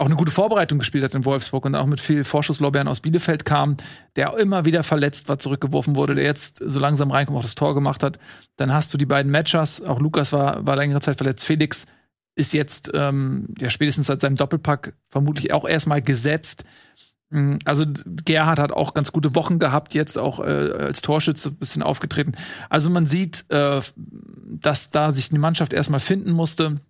auch 0.00 0.06
eine 0.06 0.16
gute 0.16 0.32
Vorbereitung 0.32 0.78
gespielt 0.78 1.04
hat 1.04 1.14
in 1.14 1.24
Wolfsburg 1.26 1.66
und 1.66 1.74
auch 1.74 1.86
mit 1.86 2.00
viel 2.00 2.24
Vorschusslorbeeren 2.24 2.88
aus 2.88 3.00
Bielefeld 3.00 3.44
kam, 3.44 3.76
der 4.16 4.36
immer 4.38 4.64
wieder 4.64 4.82
verletzt 4.82 5.28
war, 5.28 5.38
zurückgeworfen 5.38 5.94
wurde, 5.94 6.14
der 6.14 6.24
jetzt 6.24 6.60
so 6.64 6.80
langsam 6.80 7.10
reinkommt, 7.10 7.38
auch 7.38 7.42
das 7.42 7.54
Tor 7.54 7.74
gemacht 7.74 8.02
hat. 8.02 8.18
Dann 8.56 8.72
hast 8.72 8.94
du 8.94 8.98
die 8.98 9.06
beiden 9.06 9.30
Matchers, 9.30 9.82
auch 9.82 10.00
Lukas 10.00 10.32
war, 10.32 10.66
war 10.66 10.76
längere 10.76 11.00
Zeit 11.00 11.16
verletzt, 11.16 11.44
Felix 11.44 11.86
ist 12.34 12.54
jetzt 12.54 12.90
ähm, 12.94 13.48
ja 13.60 13.68
spätestens 13.68 14.06
seit 14.06 14.22
seinem 14.22 14.36
Doppelpack 14.36 14.94
vermutlich 15.10 15.52
auch 15.52 15.68
erstmal 15.68 16.00
gesetzt. 16.00 16.64
Mm, 17.28 17.56
Also 17.66 17.84
Gerhard 18.24 18.58
hat 18.58 18.72
auch 18.72 18.94
ganz 18.94 19.12
gute 19.12 19.34
Wochen 19.34 19.58
gehabt, 19.58 19.92
jetzt 19.92 20.16
auch 20.16 20.40
äh, 20.40 20.44
als 20.44 21.02
Torschütze 21.02 21.50
ein 21.50 21.56
bisschen 21.56 21.82
aufgetreten. 21.82 22.32
Also 22.70 22.88
man 22.88 23.04
sieht, 23.04 23.44
äh, 23.50 23.80
dass 23.96 24.88
da 24.88 25.12
sich 25.12 25.30
eine 25.30 25.40
Mannschaft 25.40 25.74
erstmal 25.74 26.00
finden 26.00 26.30
musste. 26.30 26.80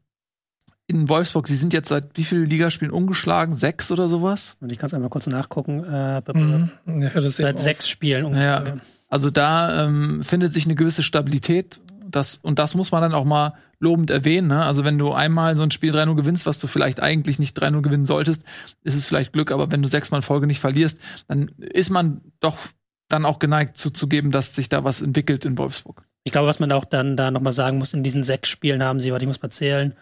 In 0.90 1.08
Wolfsburg, 1.08 1.46
sie 1.46 1.54
sind 1.54 1.72
jetzt 1.72 1.88
seit 1.88 2.16
wie 2.16 2.24
vielen 2.24 2.46
Ligaspielen 2.46 2.92
ungeschlagen? 2.92 3.54
Sechs 3.54 3.92
oder 3.92 4.08
sowas? 4.08 4.56
Und 4.60 4.72
ich 4.72 4.78
kann 4.78 4.88
es 4.88 4.94
einmal 4.94 5.08
kurz 5.08 5.28
nachgucken. 5.28 5.84
Äh, 5.84 6.20
Mhm. 6.34 6.70
Ja, 6.86 7.10
Seit 7.30 7.60
sechs 7.60 7.88
Spielen 7.88 8.24
ungefähr. 8.24 8.64
Ja. 8.66 8.76
Also 9.08 9.30
da 9.30 9.84
ähm, 9.86 10.24
findet 10.24 10.52
sich 10.52 10.64
eine 10.64 10.74
gewisse 10.74 11.04
Stabilität. 11.04 11.80
Das, 12.08 12.38
und 12.42 12.58
das 12.58 12.74
muss 12.74 12.90
man 12.90 13.02
dann 13.02 13.14
auch 13.14 13.24
mal 13.24 13.54
lobend 13.78 14.10
erwähnen. 14.10 14.48
Ne? 14.48 14.64
Also 14.64 14.84
wenn 14.84 14.98
du 14.98 15.12
einmal 15.12 15.54
so 15.54 15.62
ein 15.62 15.70
Spiel 15.70 15.94
3-0 15.94 16.16
gewinnst, 16.16 16.44
was 16.44 16.58
du 16.58 16.66
vielleicht 16.66 16.98
eigentlich 16.98 17.38
nicht 17.38 17.56
3-0 17.56 17.82
gewinnen 17.82 18.04
solltest, 18.04 18.42
ist 18.82 18.96
es 18.96 19.06
vielleicht 19.06 19.32
Glück. 19.32 19.52
Aber 19.52 19.70
wenn 19.70 19.82
du 19.82 19.88
sechsmal 19.88 20.18
in 20.18 20.22
Folge 20.22 20.48
nicht 20.48 20.58
verlierst, 20.58 20.98
dann 21.28 21.52
ist 21.60 21.90
man 21.90 22.20
doch 22.40 22.58
dann 23.08 23.24
auch 23.24 23.38
geneigt 23.38 23.76
zuzugeben, 23.76 24.32
dass 24.32 24.56
sich 24.56 24.68
da 24.68 24.82
was 24.82 25.02
entwickelt 25.02 25.44
in 25.44 25.56
Wolfsburg. 25.56 26.02
Ich 26.24 26.32
glaube, 26.32 26.48
was 26.48 26.58
man 26.58 26.72
auch 26.72 26.84
dann 26.84 27.16
da 27.16 27.30
nochmal 27.30 27.52
sagen 27.52 27.78
muss, 27.78 27.94
in 27.94 28.02
diesen 28.02 28.24
sechs 28.24 28.48
Spielen 28.48 28.82
haben 28.82 28.98
sie, 28.98 29.12
warte, 29.12 29.24
ich 29.24 29.28
muss 29.28 29.40
mal 29.40 29.50
zählen, 29.50 29.94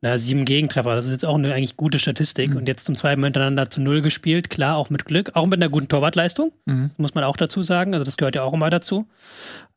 na, 0.00 0.16
sieben 0.16 0.44
Gegentreffer. 0.44 0.94
Das 0.94 1.06
ist 1.06 1.12
jetzt 1.12 1.24
auch 1.26 1.36
eine 1.36 1.52
eigentlich 1.54 1.76
gute 1.76 1.98
Statistik. 1.98 2.54
Und 2.54 2.68
jetzt 2.68 2.86
zum 2.86 2.94
zweiten 2.96 3.20
Mal 3.20 3.26
hintereinander 3.28 3.68
zu 3.70 3.80
null 3.80 4.00
gespielt. 4.00 4.48
Klar, 4.50 4.76
auch 4.76 4.90
mit 4.90 5.04
Glück, 5.04 5.32
auch 5.34 5.46
mit 5.46 5.54
einer 5.60 5.68
guten 5.70 5.88
Torwartleistung, 5.88 6.52
Mhm. 6.66 6.90
muss 6.96 7.14
man 7.14 7.24
auch 7.24 7.36
dazu 7.36 7.62
sagen. 7.62 7.94
Also 7.94 8.04
das 8.04 8.16
gehört 8.16 8.36
ja 8.36 8.42
auch 8.44 8.52
immer 8.52 8.70
dazu. 8.70 9.06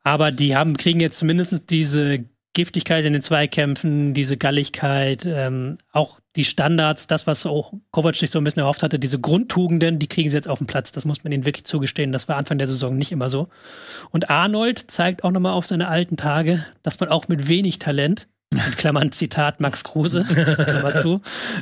Aber 0.03 0.31
die 0.31 0.55
haben, 0.55 0.77
kriegen 0.77 0.99
jetzt 0.99 1.17
zumindest 1.17 1.69
diese 1.69 2.25
Giftigkeit 2.53 3.05
in 3.05 3.13
den 3.13 3.21
Zweikämpfen, 3.21 4.13
diese 4.13 4.35
Galligkeit, 4.35 5.25
ähm, 5.25 5.77
auch 5.93 6.19
die 6.35 6.43
Standards, 6.43 7.07
das, 7.07 7.25
was 7.25 7.45
auch 7.45 7.73
Kovac 7.91 8.15
sich 8.15 8.29
so 8.29 8.39
ein 8.39 8.43
bisschen 8.43 8.61
erhofft 8.61 8.83
hatte, 8.83 8.99
diese 8.99 9.19
Grundtugenden, 9.19 9.99
die 9.99 10.07
kriegen 10.07 10.29
sie 10.29 10.35
jetzt 10.35 10.49
auf 10.49 10.57
den 10.57 10.67
Platz. 10.67 10.91
Das 10.91 11.05
muss 11.05 11.23
man 11.23 11.31
ihnen 11.31 11.45
wirklich 11.45 11.63
zugestehen. 11.63 12.11
Das 12.11 12.27
war 12.27 12.37
Anfang 12.37 12.57
der 12.57 12.67
Saison 12.67 12.97
nicht 12.97 13.11
immer 13.13 13.29
so. 13.29 13.47
Und 14.11 14.29
Arnold 14.29 14.91
zeigt 14.91 15.23
auch 15.23 15.31
nochmal 15.31 15.53
auf 15.53 15.65
seine 15.65 15.87
alten 15.87 16.17
Tage, 16.17 16.65
dass 16.83 16.99
man 16.99 17.09
auch 17.09 17.27
mit 17.29 17.47
wenig 17.47 17.79
Talent, 17.79 18.27
in 18.51 18.59
Klammern 18.77 19.11
Zitat 19.11 19.59
Max 19.59 19.83
Kruse, 19.83 20.23
Klammer 20.25 20.97
zu, 20.97 21.15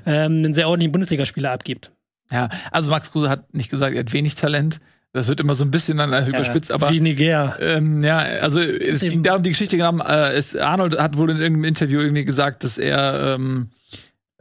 ähm, 0.06 0.38
einen 0.38 0.54
sehr 0.54 0.68
ordentlichen 0.68 0.92
Bundesligaspieler 0.92 1.52
abgibt. 1.52 1.92
Ja, 2.32 2.50
also 2.72 2.92
Max 2.92 3.12
Kruse 3.12 3.30
hat 3.30 3.54
nicht 3.54 3.72
gesagt, 3.72 3.94
er 3.94 4.02
hat 4.02 4.14
wenig 4.14 4.36
Talent. 4.36 4.80
Das 5.12 5.28
wird 5.28 5.40
immer 5.40 5.56
so 5.56 5.66
ein 5.66 5.72
bisschen 5.72 5.98
dann 5.98 6.28
überspitzt, 6.28 6.72
aber 6.72 6.92
Wie 6.92 7.00
Niger. 7.00 7.58
Ähm, 7.60 8.04
ja, 8.04 8.20
also 8.20 8.60
es 8.60 9.02
ging 9.02 9.24
darum, 9.24 9.42
die 9.42 9.50
Geschichte 9.50 9.76
genommen, 9.76 10.02
äh, 10.02 10.34
es, 10.34 10.56
Arnold 10.56 11.00
hat 11.00 11.18
wohl 11.18 11.32
in 11.32 11.38
irgendeinem 11.38 11.64
Interview 11.64 12.00
irgendwie 12.00 12.26
gesagt, 12.26 12.64
dass 12.64 12.78
er 12.78 13.36
ähm, 13.36 13.72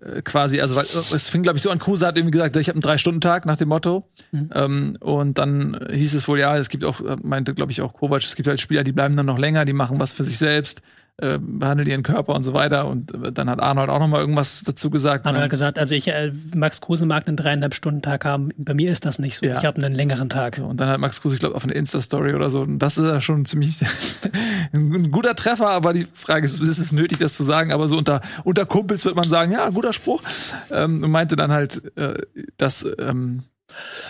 äh, 0.03 0.21
quasi, 0.21 0.61
also 0.61 0.77
weil, 0.77 0.85
äh, 0.85 1.15
es 1.15 1.31
fing, 1.31 1.43
glaube 1.43 1.57
ich, 1.57 1.63
so 1.63 1.71
an, 1.71 1.79
Kruse 1.79 2.07
hat 2.07 2.19
irgendwie 2.19 2.33
gesagt, 2.33 2.55
ich 2.57 2.69
habe 2.69 2.77
einen 2.77 2.83
Drei-Stunden-Tag 2.83 3.47
nach 3.47 3.57
dem 3.57 3.69
Motto. 3.69 4.11
Mhm. 4.31 4.51
Ähm, 4.55 4.97
und 5.01 5.39
dann 5.39 5.87
hieß 5.91 6.15
es 6.15 6.29
wohl, 6.29 6.39
ja, 6.39 6.57
es 6.59 6.69
gibt 6.69 6.85
auch, 6.85 7.01
äh, 7.01 7.17
meinte, 7.23 7.55
glaube 7.55 7.73
ich, 7.73 7.81
auch 7.81 7.95
Kovac, 7.95 8.23
es 8.23 8.37
gibt 8.37 8.47
halt 8.47 8.61
Spieler, 8.61 8.85
die 8.85 8.93
bleiben 8.93 9.17
dann 9.17 9.27
noch 9.27 9.39
länger, 9.39 9.65
die 9.65 9.73
machen 9.73 9.99
was 9.99 10.13
für 10.13 10.25
sich 10.25 10.37
selbst, 10.37 10.83
äh, 11.21 11.39
behandeln 11.41 11.89
ihren 11.89 12.03
Körper 12.05 12.35
und 12.35 12.45
so 12.45 12.55
weiter. 12.55 12.87
Und 12.87 13.13
äh, 13.13 13.33
dann 13.33 13.51
hat 13.51 13.61
Arnold 13.61 13.91
auch 13.91 13.99
noch 13.99 14.07
mal 14.07 14.21
irgendwas 14.21 14.63
dazu 14.65 14.89
gesagt. 14.89 15.27
Arnold 15.27 15.45
hat 15.45 15.51
gesagt, 15.51 15.79
also 15.79 15.95
ich, 15.95 16.07
äh, 16.07 16.33
Max 16.55 16.81
Kruse 16.81 17.07
mag 17.07 17.27
einen 17.27 17.37
dreieinhalb 17.37 17.75
Stunden 17.75 18.03
Tag 18.03 18.25
haben. 18.25 18.51
Bei 18.57 18.73
mir 18.73 18.93
ist 18.93 19.05
das 19.05 19.19
nicht 19.19 19.37
so. 19.37 19.47
Ja. 19.47 19.59
Ich 19.59 19.65
habe 19.65 19.83
einen 19.83 19.95
längeren 19.95 20.29
Tag. 20.29 20.57
So, 20.57 20.67
Und 20.67 20.79
dann 20.79 20.89
hat 20.89 21.01
Max 21.01 21.21
Kruse, 21.21 21.35
ich 21.35 21.41
glaube, 21.41 21.57
auf 21.57 21.65
eine 21.65 21.75
Insta-Story 21.75 22.35
oder 22.35 22.51
so. 22.51 22.61
Und 22.61 22.79
das 22.79 22.99
ist 22.99 23.05
ja 23.05 23.21
schon 23.21 23.45
ziemlich 23.47 23.81
ein 24.73 25.11
guter 25.11 25.35
Treffer, 25.35 25.71
aber 25.71 25.93
die 25.93 26.07
Frage 26.13 26.47
ist, 26.47 26.61
ist 26.61 26.79
es 26.79 26.93
nötig, 26.93 27.19
das 27.19 27.35
zu 27.35 27.43
sagen? 27.43 27.73
Aber 27.73 27.89
so 27.89 27.99
unter, 27.99 28.21
unter 28.45 28.65
Kumpels 28.65 29.05
wird 29.05 29.17
man 29.17 29.29
sagen, 29.29 29.51
ja, 29.51 29.69
guter 29.71 29.93
Spruch. 29.93 30.23
Ähm, 30.71 31.03
und 31.03 31.11
meinte 31.11 31.35
dann 31.35 31.51
halt, 31.51 31.83
äh, 31.97 32.15
dass 32.59 32.87
ähm, 32.99 33.43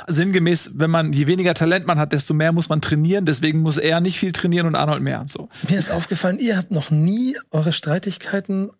sinngemäß, 0.07 0.73
wenn 0.75 0.91
man, 0.91 1.13
je 1.13 1.27
weniger 1.27 1.55
Talent 1.55 1.87
man 1.87 1.99
hat, 1.99 2.13
desto 2.13 2.35
mehr 2.35 2.53
muss 2.53 2.69
man 2.69 2.81
trainieren. 2.81 3.25
Deswegen 3.25 3.61
muss 3.61 3.77
er 3.77 4.01
nicht 4.01 4.19
viel 4.19 4.33
trainieren 4.33 4.67
und 4.67 4.75
Arnold 4.75 5.03
mehr. 5.03 5.27
So. 5.29 5.49
Mir 5.69 5.79
ist 5.79 5.91
aufgefallen, 5.91 6.39
ihr 6.39 6.57
habt 6.57 6.71
noch 6.71 6.91
nie 6.91 7.37
eure 7.51 7.73
Streitigkeiten 7.73 8.71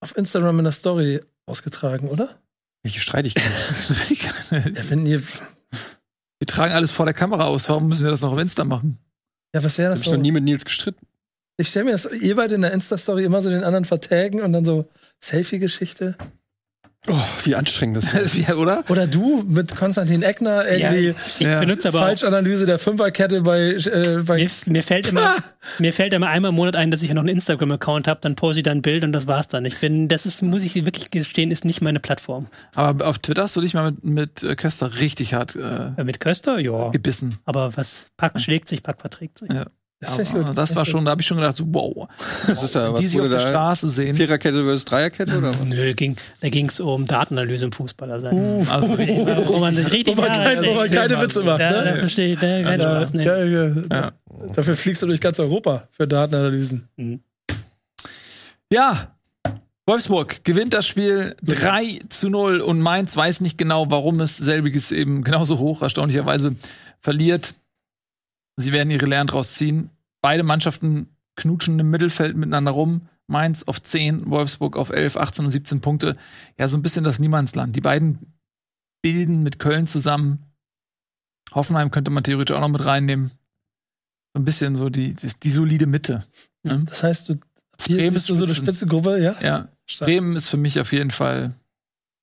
auf 0.00 0.16
Instagram 0.16 0.58
in 0.58 0.64
der 0.64 0.72
Story 0.72 1.20
ausgetragen, 1.46 2.08
oder? 2.08 2.28
Welche 2.82 3.00
Streitigkeiten? 3.00 3.50
Ja, 4.76 4.90
wenn 4.90 5.06
ihr, 5.06 5.22
Wir 6.38 6.46
tragen 6.46 6.74
alles 6.74 6.90
vor 6.90 7.06
der 7.06 7.14
Kamera 7.14 7.44
aus. 7.46 7.68
Warum 7.68 7.88
müssen 7.88 8.04
wir 8.04 8.10
das 8.10 8.20
noch 8.20 8.32
auf 8.32 8.38
Insta 8.38 8.64
machen? 8.64 8.98
ja, 9.54 9.62
was 9.64 9.78
wäre 9.78 9.92
Ich 9.94 10.00
das 10.00 10.06
hab 10.06 10.12
noch 10.12 10.18
so? 10.18 10.22
nie 10.22 10.32
mit 10.32 10.44
Nils 10.44 10.64
gestritten. 10.64 11.06
Ich 11.56 11.68
stelle 11.68 11.84
mir 11.86 11.92
das, 11.92 12.06
ihr 12.20 12.34
beide 12.36 12.56
in 12.56 12.62
der 12.62 12.72
Insta-Story 12.72 13.24
immer 13.24 13.40
so 13.40 13.48
den 13.48 13.62
anderen 13.62 13.84
vertagen 13.84 14.42
und 14.42 14.52
dann 14.52 14.64
so 14.64 14.88
Selfie-Geschichte. 15.22 16.16
Oh, 17.06 17.20
wie 17.44 17.54
anstrengend 17.54 17.98
das 18.02 18.14
ist. 18.34 18.34
ja, 18.48 18.54
oder? 18.54 18.82
Oder 18.88 19.06
du 19.06 19.42
mit 19.46 19.76
Konstantin 19.76 20.22
Eckner 20.22 20.66
irgendwie 20.66 21.14
ich 21.38 21.40
Ja. 21.40 21.60
benutze 21.60 21.88
aber 21.88 21.98
Falschanalyse 21.98 22.64
der 22.64 22.78
Fünferkette 22.78 23.42
bei, 23.42 23.72
äh, 23.72 24.22
bei 24.24 24.36
mir, 24.36 24.50
mir, 24.66 24.82
fällt 24.82 25.08
immer, 25.08 25.34
mir 25.78 25.92
fällt 25.92 26.14
immer 26.14 26.28
einmal 26.28 26.48
im 26.48 26.54
Monat 26.54 26.76
ein, 26.76 26.90
dass 26.90 27.02
ich 27.02 27.08
ja 27.10 27.14
noch 27.14 27.20
einen 27.22 27.28
Instagram-Account 27.28 28.08
habe, 28.08 28.20
dann 28.22 28.36
poste 28.36 28.60
ich 28.60 28.62
da 28.62 28.70
ein 28.70 28.80
Bild 28.80 29.04
und 29.04 29.12
das 29.12 29.26
war's 29.26 29.48
dann. 29.48 29.66
Ich 29.66 29.80
bin, 29.80 30.08
das 30.08 30.24
ist, 30.24 30.40
muss 30.40 30.64
ich 30.64 30.74
wirklich 30.76 31.10
gestehen, 31.10 31.50
ist 31.50 31.66
nicht 31.66 31.82
meine 31.82 32.00
Plattform. 32.00 32.46
Aber 32.74 33.06
auf 33.06 33.18
Twitter 33.18 33.42
hast 33.42 33.54
du 33.56 33.60
dich 33.60 33.74
mal 33.74 33.90
mit, 33.92 34.04
mit 34.04 34.42
äh, 34.42 34.56
Köster 34.56 34.94
richtig 34.98 35.34
hart 35.34 35.56
Äh, 35.56 36.02
Mit 36.04 36.20
Köster, 36.20 36.58
ja. 36.58 36.88
gebissen. 36.88 37.36
Aber 37.44 37.76
was 37.76 38.06
Pack 38.16 38.40
schlägt 38.40 38.66
sich, 38.68 38.82
Pack 38.82 39.00
verträgt 39.02 39.38
sich. 39.40 39.50
Ja. 39.52 39.66
Das 40.04 40.30
Aber 40.30 40.38
gut, 40.40 40.48
das 40.48 40.54
das 40.54 40.76
war 40.76 40.84
schon, 40.84 41.04
da 41.04 41.10
habe 41.12 41.20
ich 41.20 41.26
schon 41.26 41.36
gedacht, 41.38 41.56
so, 41.56 41.64
wow. 41.68 42.08
Das 42.46 42.62
ist 42.62 42.74
ja, 42.74 42.92
was 42.92 43.00
die 43.00 43.06
sich 43.06 43.20
auf 43.20 43.28
der 43.28 43.38
da? 43.38 43.48
Straße 43.48 43.88
sehen. 43.88 44.16
Viererkette 44.16 44.62
versus 44.64 44.84
Dreierkette 44.84 45.38
oder 45.38 45.50
was? 45.58 45.66
Nö, 45.68 45.94
ging, 45.94 46.16
da 46.40 46.48
ging 46.48 46.66
es 46.66 46.80
um 46.80 47.06
Datenanalyse 47.06 47.64
im 47.66 47.72
Fußball. 47.72 48.10
Also, 48.10 48.26
Also 48.28 48.92
richtig, 48.94 49.26
wo 49.48 49.58
man 49.58 49.74
sich 49.74 49.90
richtig 49.90 50.16
Wo 50.16 50.20
man 50.20 50.32
keine- 50.32 50.66
wo 50.66 50.74
man 50.74 50.90
keine 50.90 51.20
Witze 51.20 51.42
macht, 51.42 51.60
Da, 51.60 51.70
ne? 51.70 51.84
da 51.90 51.96
verstehe 51.96 52.32
ich 52.32 52.38
da 52.38 52.62
keinen 52.62 52.80
Ja, 52.80 52.96
Spaß. 52.96 53.14
Ne? 53.14 53.24
ja, 53.24 53.44
ja. 53.44 53.74
Ja. 53.92 54.12
Dafür 54.54 54.76
fliegst 54.76 55.02
du 55.02 55.06
durch 55.06 55.20
ganz 55.20 55.38
Europa 55.38 55.88
für 55.92 56.06
Datenanalysen. 56.08 56.88
Ja, 58.72 59.14
Wolfsburg 59.86 60.44
gewinnt 60.44 60.72
das 60.74 60.86
Spiel 60.86 61.36
3 61.42 61.98
zu 62.08 62.30
0 62.30 62.60
und 62.60 62.80
Mainz 62.80 63.16
weiß 63.16 63.42
nicht 63.42 63.58
genau, 63.58 63.90
warum 63.90 64.20
es 64.20 64.36
selbiges 64.36 64.90
eben 64.92 65.22
genauso 65.24 65.58
hoch 65.58 65.82
erstaunlicherweise 65.82 66.56
verliert. 67.00 67.54
Sie 68.56 68.72
werden 68.72 68.90
ihre 68.90 69.06
Lehren 69.06 69.26
draus 69.26 69.54
ziehen. 69.54 69.90
Beide 70.22 70.42
Mannschaften 70.42 71.16
knutschen 71.36 71.78
im 71.78 71.90
Mittelfeld 71.90 72.36
miteinander 72.36 72.70
rum. 72.72 73.08
Mainz 73.26 73.62
auf 73.64 73.82
10, 73.82 74.30
Wolfsburg 74.30 74.76
auf 74.76 74.90
11, 74.90 75.16
18 75.16 75.44
und 75.46 75.50
17 75.50 75.80
Punkte. 75.80 76.16
Ja, 76.58 76.68
so 76.68 76.76
ein 76.76 76.82
bisschen 76.82 77.04
das 77.04 77.18
Niemandsland. 77.18 77.74
Die 77.74 77.80
beiden 77.80 78.34
bilden 79.02 79.42
mit 79.42 79.58
Köln 79.58 79.86
zusammen. 79.86 80.44
Hoffenheim 81.52 81.90
könnte 81.90 82.10
man 82.10 82.24
theoretisch 82.24 82.56
auch 82.56 82.60
noch 82.60 82.68
mit 82.68 82.84
reinnehmen. 82.84 83.30
So 84.34 84.40
ein 84.40 84.44
bisschen 84.44 84.76
so 84.76 84.90
die, 84.90 85.14
die, 85.14 85.28
die 85.42 85.50
solide 85.50 85.86
Mitte. 85.86 86.24
Ne? 86.62 86.84
Das 86.86 87.02
heißt, 87.02 87.28
du 87.28 87.38
hier 87.80 87.96
Bremen 87.96 88.14
bist 88.14 88.28
du 88.28 88.34
so 88.34 88.44
eine 88.44 88.54
Spitzen. 88.54 88.74
Spitzengruppe, 88.74 89.22
ja? 89.22 89.34
Ja. 89.40 89.68
Stark. 89.86 90.08
Bremen 90.08 90.36
ist 90.36 90.48
für 90.48 90.56
mich 90.56 90.80
auf 90.80 90.92
jeden 90.92 91.10
Fall. 91.10 91.54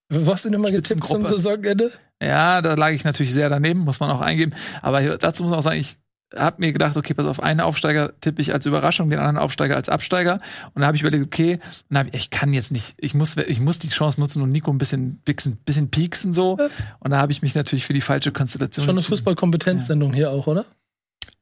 Wo 0.08 0.32
hast 0.32 0.44
du 0.44 0.50
denn 0.50 0.60
mal 0.60 0.72
getippt 0.72 1.06
zum. 1.06 1.24
Saisonende? 1.24 1.90
Ja, 2.22 2.60
da 2.62 2.74
lag 2.74 2.90
ich 2.90 3.04
natürlich 3.04 3.32
sehr 3.32 3.48
daneben, 3.48 3.80
muss 3.80 4.00
man 4.00 4.10
auch 4.10 4.20
eingeben. 4.20 4.52
Aber 4.80 5.18
dazu 5.18 5.42
muss 5.42 5.50
man 5.50 5.58
auch 5.58 5.64
sagen, 5.64 5.80
ich 5.80 5.98
habe 6.36 6.56
mir 6.58 6.72
gedacht, 6.72 6.96
okay, 6.96 7.14
pass 7.14 7.26
auf, 7.26 7.42
einen 7.42 7.60
Aufsteiger 7.60 8.12
tippe 8.20 8.40
ich 8.40 8.52
als 8.52 8.66
Überraschung, 8.66 9.10
den 9.10 9.18
anderen 9.18 9.38
Aufsteiger 9.38 9.76
als 9.76 9.88
Absteiger. 9.88 10.40
Und 10.74 10.82
da 10.82 10.86
habe 10.86 10.96
ich 10.96 11.02
überlegt, 11.02 11.24
okay, 11.24 11.58
dann 11.90 12.08
ich, 12.08 12.14
ich 12.14 12.30
kann 12.30 12.52
jetzt 12.52 12.72
nicht, 12.72 12.94
ich 12.98 13.14
muss, 13.14 13.36
ich 13.36 13.60
muss 13.60 13.78
die 13.78 13.88
Chance 13.88 14.20
nutzen 14.20 14.42
und 14.42 14.50
Nico 14.50 14.70
ein 14.70 14.78
bisschen, 14.78 15.16
bisschen, 15.24 15.56
bisschen 15.56 15.90
pieksen 15.90 16.32
so. 16.32 16.58
Und 17.00 17.10
da 17.10 17.18
habe 17.18 17.32
ich 17.32 17.42
mich 17.42 17.54
natürlich 17.54 17.84
für 17.84 17.94
die 17.94 18.00
falsche 18.00 18.32
Konstellation. 18.32 18.84
Schon 18.84 18.96
eine. 18.96 19.04
Fußballkompetenzsendung 19.04 20.12
hier 20.12 20.30
auch, 20.30 20.46
oder? 20.46 20.64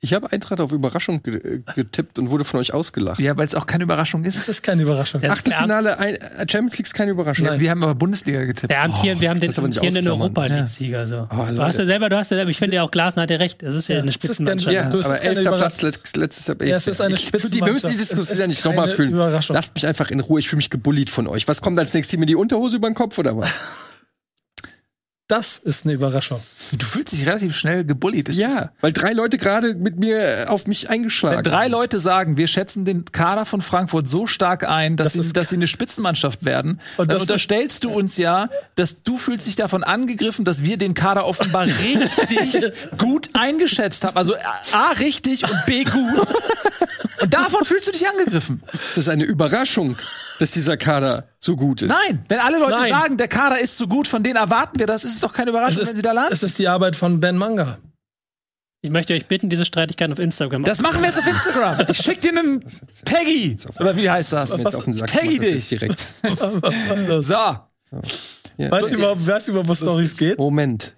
Ich 0.02 0.14
habe 0.14 0.32
Eintracht 0.32 0.58
auf 0.62 0.72
Überraschung 0.72 1.22
ge 1.22 1.36
äh, 1.36 1.60
getippt 1.74 2.18
und 2.18 2.30
wurde 2.30 2.44
von 2.44 2.58
euch 2.58 2.72
ausgelacht. 2.72 3.20
Ja, 3.20 3.36
weil 3.36 3.44
es 3.44 3.54
auch 3.54 3.66
keine 3.66 3.84
Überraschung 3.84 4.22
Das 4.22 4.34
ist. 4.34 4.48
ist 4.48 4.62
keine 4.62 4.80
Überraschung. 4.82 5.22
Achtelfinale 5.22 5.98
ein, 5.98 6.14
äh, 6.14 6.46
Champions 6.50 6.78
League 6.78 6.86
ist 6.86 6.94
keine 6.94 7.10
Überraschung. 7.10 7.44
Nein. 7.46 7.60
Wir 7.60 7.70
haben 7.70 7.82
aber 7.82 7.94
Bundesliga 7.94 8.44
getippt. 8.44 8.70
der 8.70 8.82
Amtier, 8.82 9.20
wir 9.20 9.28
haben 9.28 9.40
den 9.40 9.54
amtierenden. 9.54 10.08
Europa 10.08 10.46
League-Sieger. 10.46 11.06
So. 11.06 11.28
Oh, 11.30 11.44
du 11.54 11.62
hast 11.62 11.78
ja 11.78 11.84
selber, 11.84 12.08
du 12.08 12.16
hast 12.16 12.30
ja 12.30 12.38
selber, 12.38 12.50
ich 12.50 12.56
finde 12.58 12.76
ja 12.76 12.82
auch 12.82 12.90
Glasner 12.90 13.22
hat 13.24 13.30
ja 13.30 13.36
recht. 13.36 13.62
Es 13.62 13.74
ist 13.74 13.88
ja, 13.88 13.96
Ja, 13.96 14.00
eine 14.00 14.08
es 14.08 14.16
ist 14.16 14.24
Spitzenmannschaft. 14.24 14.72
Ja, 14.74 14.88
es 14.88 15.04
aber 15.04 15.22
elfter. 15.22 15.52
Platz 15.52 15.82
let, 15.82 16.16
letztes 16.16 16.46
Jahr. 16.46 16.56
Ja, 16.62 16.76
es 16.76 16.86
ist 16.86 17.00
eine 17.02 17.14
die, 17.14 17.22
Wir 17.32 17.72
müssen 17.72 17.90
die 17.90 17.98
Spitzenmannschaft. 17.98 18.00
Diskussion 18.00 18.34
Es 18.34 18.38
ja 18.38 18.46
nicht 18.46 18.64
nochmal. 18.64 18.90
Überraschung. 18.90 19.54
Lasst 19.54 19.74
mich 19.74 19.86
einfach 19.86 20.10
in 20.10 20.20
Ruhe. 20.20 20.40
Ich 20.40 20.48
fühle 20.48 20.58
mich 20.58 20.70
gebullied 20.70 21.10
von 21.10 21.26
euch. 21.26 21.46
Was 21.46 21.60
kommt 21.60 21.78
als 21.78 21.92
nächstes? 21.92 22.10
Team 22.10 22.22
in 22.22 22.26
die 22.26 22.36
Unterhose 22.36 22.78
über 22.78 22.88
den 22.88 22.94
Kopf 22.94 23.18
oder 23.18 23.36
was? 23.36 23.50
Das 25.30 25.58
ist 25.58 25.84
eine 25.84 25.94
Überraschung. 25.94 26.40
Du 26.72 26.84
fühlst 26.84 27.12
dich 27.12 27.24
relativ 27.24 27.54
schnell 27.54 27.84
gebullied. 27.84 28.28
Das 28.28 28.36
ja, 28.36 28.70
weil 28.80 28.92
drei 28.92 29.12
Leute 29.12 29.38
gerade 29.38 29.76
mit 29.76 29.96
mir 29.96 30.18
äh, 30.18 30.46
auf 30.46 30.66
mich 30.66 30.90
eingeschlagen 30.90 31.36
Wenn 31.36 31.44
drei. 31.44 31.68
Leute 31.68 32.00
sagen, 32.00 32.36
wir 32.36 32.48
schätzen 32.48 32.84
den 32.84 33.04
Kader 33.04 33.44
von 33.44 33.62
Frankfurt 33.62 34.08
so 34.08 34.26
stark 34.26 34.68
ein, 34.68 34.96
dass, 34.96 35.12
Das 35.12 35.26
sie, 35.26 35.32
dass 35.32 35.50
sie 35.50 35.54
eine 35.54 35.68
Spitzenmannschaft 35.68 36.44
werden, 36.44 36.80
Und 36.96 37.12
dann 37.12 37.20
unterstellst 37.20 37.84
du 37.84 37.90
uns 37.90 38.16
ja, 38.16 38.48
dass 38.74 39.04
du 39.04 39.16
fühlst 39.16 39.46
dich 39.46 39.54
davon 39.54 39.84
angegriffen, 39.84 40.44
dass 40.44 40.64
wir 40.64 40.78
den 40.78 40.94
Kader 40.94 41.26
offenbar 41.26 41.66
richtig 41.84 42.72
gut 42.98 43.30
eingeschätzt 43.32 44.02
haben. 44.02 44.16
Also 44.16 44.34
A, 44.72 44.90
richtig 44.98 45.44
und 45.44 45.64
B, 45.66 45.84
gut. 45.84 45.94
Und 47.20 47.34
davon 47.34 47.64
fühlst 47.64 47.86
du 47.88 47.92
dich 47.92 48.06
angegriffen. 48.08 48.62
Das 48.88 48.98
ist 48.98 49.08
eine 49.08 49.24
Überraschung, 49.24 49.96
dass 50.38 50.52
dieser 50.52 50.76
Kader 50.76 51.28
so 51.38 51.56
gut 51.56 51.82
ist. 51.82 51.88
Nein, 51.88 52.24
wenn 52.28 52.38
alle 52.40 52.58
Leute 52.58 52.72
Nein. 52.72 52.92
sagen, 52.92 53.16
der 53.16 53.28
Kader 53.28 53.58
ist 53.60 53.76
so 53.76 53.86
gut, 53.86 54.08
von 54.08 54.22
denen 54.22 54.36
erwarten 54.36 54.78
wir 54.78 54.86
das, 54.86 55.04
ist 55.04 55.14
es 55.14 55.20
doch 55.20 55.32
keine 55.32 55.50
Überraschung, 55.50 55.82
ist, 55.82 55.88
wenn 55.88 55.96
sie 55.96 56.02
da 56.02 56.12
landen. 56.12 56.32
es 56.32 56.42
ist 56.42 56.58
die 56.58 56.68
Arbeit 56.68 56.96
von 56.96 57.20
Ben 57.20 57.36
Manga. 57.36 57.78
Ich 58.82 58.90
möchte 58.90 59.12
euch 59.12 59.26
bitten, 59.28 59.50
diese 59.50 59.66
Streitigkeiten 59.66 60.14
auf 60.14 60.18
Instagram 60.18 60.64
Das 60.64 60.80
machen 60.80 61.02
wir 61.02 61.08
jetzt 61.08 61.18
auf 61.18 61.26
Instagram. 61.26 61.86
Ich 61.90 61.98
schick 61.98 62.22
dir 62.22 62.30
einen 62.30 62.64
Taggy. 63.04 63.56
Oder 63.78 63.94
wie 63.94 64.08
heißt 64.08 64.32
das? 64.32 64.56
Mir 64.56 64.64
jetzt 64.64 64.74
auf 64.74 64.84
den 64.84 64.94
Sack 64.94 65.10
Taggy 65.10 65.38
dich. 65.38 65.68
direkt. 65.68 65.98
So. 67.22 67.34
Ja. 67.34 68.70
Weißt 68.70 68.90
du 68.92 68.96
überhaupt, 68.96 69.26
weißt 69.26 69.48
du 69.48 69.52
überhaupt, 69.52 69.68
wo 69.68 69.74
Storys 69.74 70.16
geht? 70.16 70.38
Moment. 70.38 70.94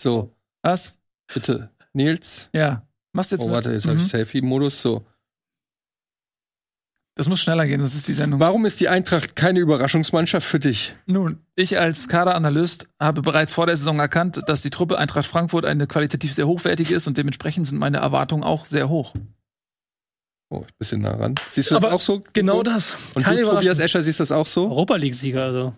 So, 0.00 0.34
Was? 0.62 0.96
bitte. 1.32 1.70
Nils. 1.92 2.48
Ja. 2.54 2.86
Machst 3.12 3.32
jetzt 3.32 3.42
Oh, 3.42 3.50
warte, 3.50 3.72
jetzt 3.72 3.84
Mhm. 3.86 3.90
habe 3.90 4.00
ich 4.00 4.06
Selfie-Modus. 4.08 4.80
So. 4.82 5.04
Das 7.18 7.28
muss 7.28 7.40
schneller 7.40 7.66
gehen, 7.66 7.80
das 7.80 7.96
ist 7.96 8.06
die 8.06 8.14
Sendung. 8.14 8.38
Warum 8.38 8.64
ist 8.64 8.78
die 8.78 8.88
Eintracht 8.88 9.34
keine 9.34 9.58
Überraschungsmannschaft 9.58 10.46
für 10.46 10.60
dich? 10.60 10.94
Nun, 11.06 11.40
ich 11.56 11.76
als 11.76 12.06
Kaderanalyst 12.06 12.86
habe 13.00 13.22
bereits 13.22 13.54
vor 13.54 13.66
der 13.66 13.76
Saison 13.76 13.98
erkannt, 13.98 14.40
dass 14.46 14.62
die 14.62 14.70
Truppe 14.70 14.98
Eintracht 14.98 15.26
Frankfurt 15.26 15.64
eine 15.64 15.88
qualitativ 15.88 16.32
sehr 16.32 16.46
hochwertige 16.46 16.94
ist 16.94 17.08
und 17.08 17.18
dementsprechend 17.18 17.66
sind 17.66 17.78
meine 17.78 17.96
Erwartungen 17.96 18.44
auch 18.44 18.66
sehr 18.66 18.88
hoch. 18.88 19.14
Oh, 20.48 20.62
ich 20.64 20.72
bisschen 20.76 21.00
nah 21.00 21.16
ran. 21.16 21.34
Siehst 21.50 21.72
du 21.72 21.74
das 21.74 21.82
Aber 21.82 21.92
auch 21.92 22.00
so? 22.00 22.22
Genau 22.34 22.62
das. 22.62 22.96
Und 23.14 23.24
Keine 23.24 23.42
du, 23.42 23.50
Tobias. 23.50 23.80
Escher, 23.80 24.00
siehst 24.00 24.20
du 24.20 24.22
das 24.22 24.30
auch 24.30 24.46
so? 24.46 24.70
Europa 24.70 24.94
League-Sieger. 24.94 25.42
Also. 25.42 25.74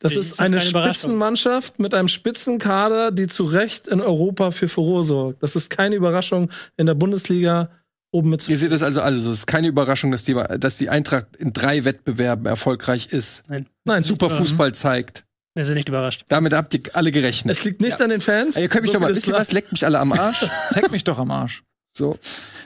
Das 0.00 0.12
Ist 0.12 0.18
ist 0.18 0.30
das 0.32 0.40
eine? 0.40 0.60
Spitzenmannschaft 0.60 1.78
mit 1.78 1.94
einem 1.94 2.08
Spitzenkader, 2.08 3.12
die 3.12 3.28
zu 3.28 3.46
Recht 3.46 3.88
in 3.88 4.02
Europa 4.02 4.50
für 4.50 4.68
Furore 4.68 5.04
sorgt. 5.04 5.42
Das 5.42 5.56
ist 5.56 5.70
keine 5.70 5.96
Überraschung 5.96 6.50
in 6.76 6.84
der 6.84 6.94
Bundesliga 6.94 7.70
oben 8.16 8.30
mit 8.30 8.48
Ihr 8.48 8.58
seht 8.58 8.72
das 8.72 8.82
also 8.82 9.00
alle 9.02 9.18
so. 9.18 9.30
Es 9.30 9.38
ist 9.40 9.46
keine 9.46 9.68
Überraschung, 9.68 10.10
dass 10.10 10.24
die, 10.24 10.34
dass 10.58 10.78
die 10.78 10.88
Eintracht 10.90 11.36
in 11.36 11.52
drei 11.52 11.84
Wettbewerben 11.84 12.46
erfolgreich 12.46 13.06
ist. 13.12 13.42
Nein, 13.48 13.66
Nein, 13.84 14.02
Super 14.02 14.28
super. 14.28 14.40
Fußball 14.40 14.74
zeigt. 14.74 15.24
wir 15.54 15.64
sind 15.64 15.74
nicht 15.76 15.88
überrascht. 15.88 16.24
Damit 16.28 16.52
habt 16.52 16.74
ihr 16.74 16.80
alle 16.94 17.12
gerechnet. 17.12 17.56
Es 17.56 17.64
liegt 17.64 17.80
nicht 17.80 18.00
an 18.00 18.10
den 18.10 18.20
Fans. 18.20 18.56
Ey, 18.56 18.62
ihr 18.64 18.68
könnt 18.68 18.82
mich 18.82 18.92
so 18.92 18.98
doch 18.98 19.06
mal, 19.06 19.14
wisst 19.14 19.28
ihr 19.28 19.34
was, 19.34 19.52
leckt 19.52 19.72
mich 19.72 19.84
alle 19.84 19.98
am 19.98 20.12
Arsch. 20.12 20.46
Tag 20.72 20.90
mich 20.90 21.04
doch 21.04 21.18
am 21.18 21.30
Arsch. 21.30 21.62
So. 21.92 22.18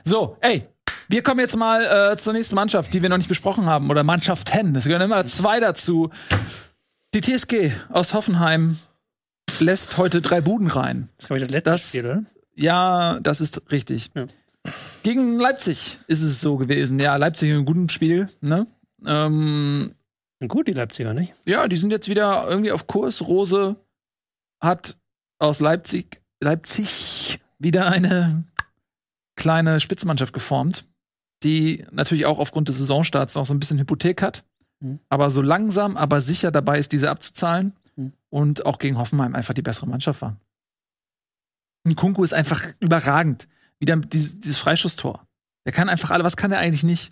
So, 0.04 0.36
ey, 0.40 0.66
wir 1.08 1.22
kommen 1.22 1.40
jetzt 1.40 1.56
mal 1.56 2.12
äh, 2.12 2.16
zur 2.16 2.32
nächsten 2.32 2.54
Mannschaft, 2.54 2.92
die 2.94 3.02
wir 3.02 3.08
noch 3.08 3.16
nicht 3.18 3.28
besprochen 3.28 3.66
haben. 3.66 3.90
Oder 3.90 4.02
Mannschaften. 4.04 4.74
Es 4.76 4.84
gehören 4.84 5.02
immer 5.02 5.24
zwei 5.26 5.60
dazu. 5.60 6.10
Die 7.14 7.20
TSG 7.20 7.72
aus 7.90 8.14
Hoffenheim 8.14 8.78
lässt 9.58 9.96
heute 9.98 10.20
drei 10.20 10.40
Buden 10.40 10.68
rein. 10.68 11.08
Das 11.16 11.24
ist, 11.24 11.26
glaube 11.28 11.38
ich, 11.38 11.42
das 11.44 11.52
letzte 11.52 11.70
Das- 11.70 11.88
Spiel, 11.88 12.04
oder? 12.06 12.22
Ja, 12.54 13.18
das 13.20 13.40
ist 13.40 13.62
richtig. 13.72 14.10
Ja. 14.14 14.26
Gegen 15.02 15.38
Leipzig 15.38 15.98
ist 16.06 16.22
es 16.22 16.40
so 16.40 16.56
gewesen. 16.56 16.98
Ja, 16.98 17.16
Leipzig 17.16 17.48
in 17.50 17.56
einem 17.56 17.64
guten 17.64 17.88
Spiel. 17.88 18.28
Ne? 18.40 18.66
Ähm, 19.06 19.94
gut, 20.46 20.68
die 20.68 20.72
Leipziger, 20.72 21.14
nicht? 21.14 21.32
ja, 21.46 21.68
die 21.68 21.76
sind 21.76 21.90
jetzt 21.90 22.08
wieder 22.08 22.46
irgendwie 22.48 22.72
auf 22.72 22.86
Kurs. 22.86 23.22
Rose 23.26 23.76
hat 24.62 24.98
aus 25.38 25.60
Leipzig, 25.60 26.20
Leipzig 26.42 27.40
wieder 27.58 27.86
eine 27.90 28.44
kleine 29.36 29.80
Spitzenmannschaft 29.80 30.34
geformt, 30.34 30.84
die 31.42 31.86
natürlich 31.92 32.26
auch 32.26 32.38
aufgrund 32.38 32.68
des 32.68 32.76
Saisonstarts 32.78 33.34
noch 33.34 33.46
so 33.46 33.54
ein 33.54 33.60
bisschen 33.60 33.78
Hypothek 33.78 34.20
hat, 34.22 34.44
Mhm. 34.82 34.98
aber 35.08 35.30
so 35.30 35.40
langsam, 35.42 35.96
aber 35.96 36.20
sicher 36.20 36.50
dabei 36.50 36.78
ist, 36.78 36.92
diese 36.92 37.10
abzuzahlen 37.10 37.74
Mhm. 37.96 38.12
und 38.30 38.66
auch 38.66 38.78
gegen 38.78 38.98
Hoffenheim 38.98 39.34
einfach 39.34 39.54
die 39.54 39.62
bessere 39.62 39.86
Mannschaft 39.86 40.20
war. 40.22 40.36
Und 41.86 41.96
Kunku 41.96 42.22
ist 42.22 42.34
einfach 42.34 42.62
überragend. 42.80 43.48
Wieder 43.80 43.96
dieses, 43.96 44.38
dieses 44.38 44.58
Freischusstor. 44.58 45.26
Der 45.66 45.72
kann 45.72 45.88
einfach 45.88 46.10
alle, 46.10 46.24
was 46.24 46.36
kann 46.36 46.52
er 46.52 46.58
eigentlich 46.58 46.84
nicht? 46.84 47.10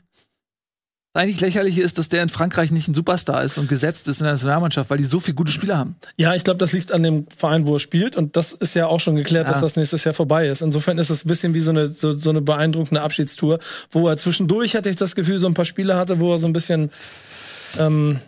Das 1.15 1.23
eigentlich 1.23 1.41
lächerliche 1.41 1.81
ist, 1.81 1.97
dass 1.97 2.11
der 2.11 2.23
in 2.23 2.29
Frankreich 2.29 2.71
nicht 2.71 2.87
ein 2.87 2.95
Superstar 2.95 3.43
ist 3.43 3.57
und 3.57 3.69
gesetzt 3.69 4.07
ist 4.09 4.21
in 4.21 4.25
der 4.25 4.35
Nationalmannschaft, 4.35 4.91
weil 4.91 4.99
die 4.99 5.05
so 5.05 5.21
viele 5.21 5.35
gute 5.35 5.51
Spieler 5.51 5.79
haben. 5.79 5.97
Ja, 6.17 6.35
ich 6.35 6.45
glaube, 6.45 6.59
das 6.59 6.73
liegt 6.73 6.93
an 6.93 7.03
dem 7.03 7.27
Verein, 7.35 7.67
wo 7.67 7.75
er 7.77 7.81
spielt. 7.81 8.15
Und 8.17 8.37
das 8.37 8.53
ist 8.53 8.75
ja 8.75 8.87
auch 8.87 9.01
schon 9.01 9.17
geklärt, 9.17 9.47
Ja. 9.47 9.53
dass 9.53 9.63
das 9.63 9.77
nächstes 9.77 10.05
Jahr 10.05 10.15
vorbei 10.15 10.47
ist. 10.49 10.61
Insofern 10.61 10.99
ist 10.99 11.09
es 11.09 11.25
ein 11.25 11.29
bisschen 11.29 11.55
wie 11.55 11.61
so 11.61 11.71
eine, 11.71 11.87
so, 11.87 12.13
so 12.13 12.29
eine 12.31 12.43
beeindruckende 12.43 13.01
Abschiedstour, 13.01 13.59
wo 13.91 14.07
er 14.07 14.19
zwischendurch, 14.19 14.77
hatte 14.77 14.91
ich 14.91 14.97
das 14.97 15.15
Gefühl, 15.15 15.39
so 15.39 15.47
ein 15.47 15.55
paar 15.55 15.65
Spiele 15.65 15.97
hatte, 15.97 16.21
wo 16.21 16.33
er 16.33 16.39
so 16.39 16.47
ein 16.47 16.53
bisschen 16.53 16.91
ähm, 17.79 18.21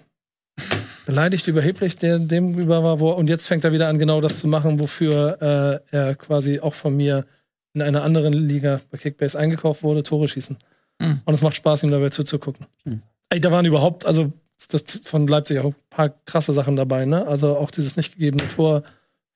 beleidigt, 1.04 1.46
überheblich 1.48 1.96
der, 1.96 2.18
dem 2.18 2.58
über 2.58 2.82
war. 2.82 2.98
Wo, 2.98 3.10
und 3.10 3.28
jetzt 3.28 3.46
fängt 3.46 3.64
er 3.64 3.72
wieder 3.72 3.88
an, 3.88 3.98
genau 3.98 4.22
das 4.22 4.38
zu 4.38 4.48
machen, 4.48 4.80
wofür 4.80 5.82
äh, 5.92 5.96
er 5.96 6.14
quasi 6.14 6.60
auch 6.60 6.74
von 6.74 6.96
mir 6.96 7.26
in 7.74 7.82
einer 7.82 8.02
anderen 8.02 8.32
Liga 8.32 8.80
bei 8.90 8.98
Kickbase 8.98 9.38
eingekauft 9.38 9.82
wurde, 9.82 10.02
Tore 10.02 10.28
schießen. 10.28 10.56
Mhm. 10.98 11.20
Und 11.24 11.34
es 11.34 11.42
macht 11.42 11.56
Spaß, 11.56 11.82
ihm 11.82 11.90
dabei 11.90 12.10
zuzugucken. 12.10 12.66
Mhm. 12.84 13.02
Ey, 13.30 13.40
da 13.40 13.52
waren 13.52 13.64
überhaupt, 13.64 14.04
also 14.04 14.32
das 14.68 14.84
von 15.04 15.26
Leipzig 15.26 15.58
auch 15.58 15.66
ein 15.66 15.74
paar 15.88 16.10
krasse 16.26 16.52
Sachen 16.52 16.76
dabei, 16.76 17.06
ne? 17.06 17.26
Also 17.26 17.56
auch 17.56 17.70
dieses 17.70 17.96
nicht 17.96 18.14
gegebene 18.14 18.46
Tor 18.48 18.82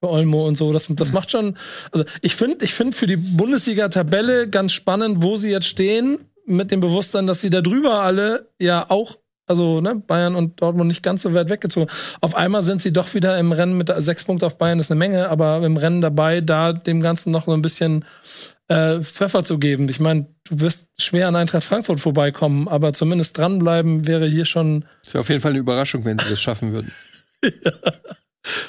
für 0.01 0.11
Olmo 0.11 0.47
und 0.47 0.57
so, 0.57 0.73
das, 0.73 0.87
das 0.91 1.13
macht 1.13 1.31
schon, 1.31 1.57
also 1.91 2.05
ich 2.21 2.37
finde, 2.37 2.65
ich 2.65 2.75
finde 2.75 2.97
für 2.97 3.07
die 3.07 3.17
Bundesliga-Tabelle 3.17 4.49
ganz 4.49 4.73
spannend, 4.73 5.23
wo 5.23 5.37
sie 5.37 5.51
jetzt 5.51 5.67
stehen, 5.67 6.19
mit 6.47 6.71
dem 6.71 6.81
Bewusstsein, 6.81 7.27
dass 7.27 7.41
sie 7.41 7.51
da 7.51 7.63
drüber 7.63 8.03
alle 8.03 8.51
ja 8.61 8.91
auch, 8.91 9.17
also 9.47 9.81
ne, 9.81 9.97
Bayern 10.07 10.35
und 10.35 10.61
Dortmund 10.61 10.89
nicht 10.89 11.03
ganz 11.03 11.23
so 11.23 11.35
weit 11.35 11.51
weggezogen. 11.51 11.91
Auf 12.21 12.35
einmal 12.35 12.63
sind 12.63 12.83
sie 12.83 12.93
doch 12.93 13.15
wieder 13.15 13.39
im 13.39 13.53
Rennen 13.53 13.77
mit 13.77 13.93
sechs 13.97 14.25
Punkte 14.25 14.47
auf 14.47 14.59
Bayern 14.59 14.79
ist 14.79 14.91
eine 14.91 14.99
Menge, 14.99 15.29
aber 15.29 15.65
im 15.65 15.77
Rennen 15.77 16.01
dabei, 16.01 16.41
da 16.41 16.73
dem 16.73 17.01
Ganzen 17.01 17.31
noch 17.31 17.45
so 17.47 17.53
ein 17.53 17.63
bisschen 17.63 18.05
äh, 18.69 19.01
Pfeffer 19.01 19.45
zu 19.45 19.59
geben. 19.59 19.89
Ich 19.89 20.01
meine, 20.01 20.27
du 20.45 20.61
wirst 20.61 20.89
schwer 20.99 21.29
an 21.29 21.37
Eintracht 21.37 21.65
Frankfurt 21.65 22.01
vorbeikommen, 22.01 22.69
aber 22.69 22.93
zumindest 22.93 23.37
dranbleiben 23.37 24.07
wäre 24.07 24.27
hier 24.27 24.47
schon. 24.47 24.85
Das 25.05 25.15
wäre 25.15 25.21
auf 25.21 25.29
jeden 25.29 25.41
Fall 25.41 25.53
eine 25.53 25.61
Überraschung, 25.61 26.05
wenn 26.05 26.19
sie 26.19 26.31
das 26.31 26.41
schaffen 26.41 26.73
würden. 26.73 26.93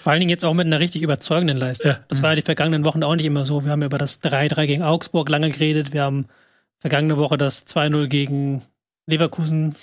Vor 0.04 0.12
allen 0.12 0.22
Dingen 0.22 0.30
jetzt 0.30 0.46
auch 0.46 0.54
mit 0.54 0.66
einer 0.66 0.80
richtig 0.80 1.02
überzeugenden 1.02 1.58
Leistung. 1.58 1.92
Ja. 1.92 2.00
Das 2.08 2.22
war 2.22 2.32
ja 2.32 2.36
die 2.36 2.42
vergangenen 2.42 2.86
Wochen 2.86 3.04
auch 3.04 3.16
nicht 3.16 3.26
immer 3.26 3.44
so. 3.44 3.66
Wir 3.66 3.72
haben 3.72 3.82
über 3.82 3.98
das 3.98 4.22
3-3 4.24 4.68
gegen 4.68 4.84
Augsburg 4.84 5.30
lange 5.30 5.50
geredet. 5.50 5.92
Wir 5.92 6.04
haben 6.04 6.28
vergangene 6.80 7.18
Woche 7.18 7.38
das 7.38 7.68
2-0 7.68 8.08
gegen 8.08 8.62
Leverkusen 9.06 9.76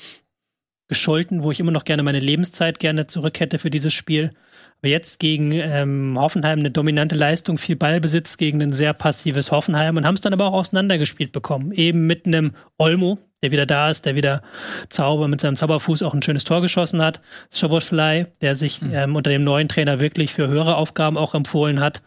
gescholten, 0.93 1.43
wo 1.43 1.51
ich 1.51 1.59
immer 1.59 1.73
noch 1.73 1.87
gerne 1.87 2.03
meine 2.03 2.21
Lebenszeit 2.21 2.79
gerne 2.79 3.07
zurück 3.07 3.41
hätte 3.41 3.59
für 3.59 3.71
dieses 3.71 3.95
Spiel. 3.95 4.33
Aber 4.81 4.89
jetzt 4.89 5.21
gegen 5.21 5.53
ähm, 5.53 6.19
Hoffenheim 6.19 6.59
eine 6.59 6.71
dominante 6.71 7.15
Leistung, 7.15 7.57
viel 7.57 7.77
Ballbesitz 7.77 8.37
gegen 8.37 8.61
ein 8.61 8.75
sehr 8.75 8.93
passives 8.93 9.51
Hoffenheim 9.51 9.97
und 9.97 10.05
haben 10.05 10.17
es 10.17 10.21
dann 10.21 10.35
aber 10.35 10.49
auch 10.49 10.53
auseinandergespielt 10.53 11.33
bekommen. 11.33 11.73
Eben 11.73 12.07
mit 12.07 12.27
einem 12.27 12.53
Olmo, 12.77 13.19
der 13.43 13.51
wieder 13.51 13.67
da 13.67 13.91
ist, 13.91 14.07
der 14.07 14.15
wieder 14.15 14.43
Zauber 14.89 15.29
mit 15.29 15.41
seinem 15.41 15.57
Zauberfuß 15.57 16.03
auch 16.03 16.15
ein 16.15 16.23
schönes 16.23 16.45
Tor 16.45 16.61
geschossen 16.61 17.03
hat. 17.03 17.21
Schoboslai, 17.53 18.27
der 18.41 18.55
sich 18.55 18.81
mhm. 18.81 18.95
ähm, 18.95 19.17
unter 19.17 19.31
dem 19.31 19.45
neuen 19.45 19.69
Trainer 19.69 20.01
wirklich 20.01 20.33
für 20.33 20.49
höhere 20.49 20.77
Aufgaben 20.77 21.19
auch 21.19 21.35
empfohlen 21.35 21.81
hat. 21.81 22.03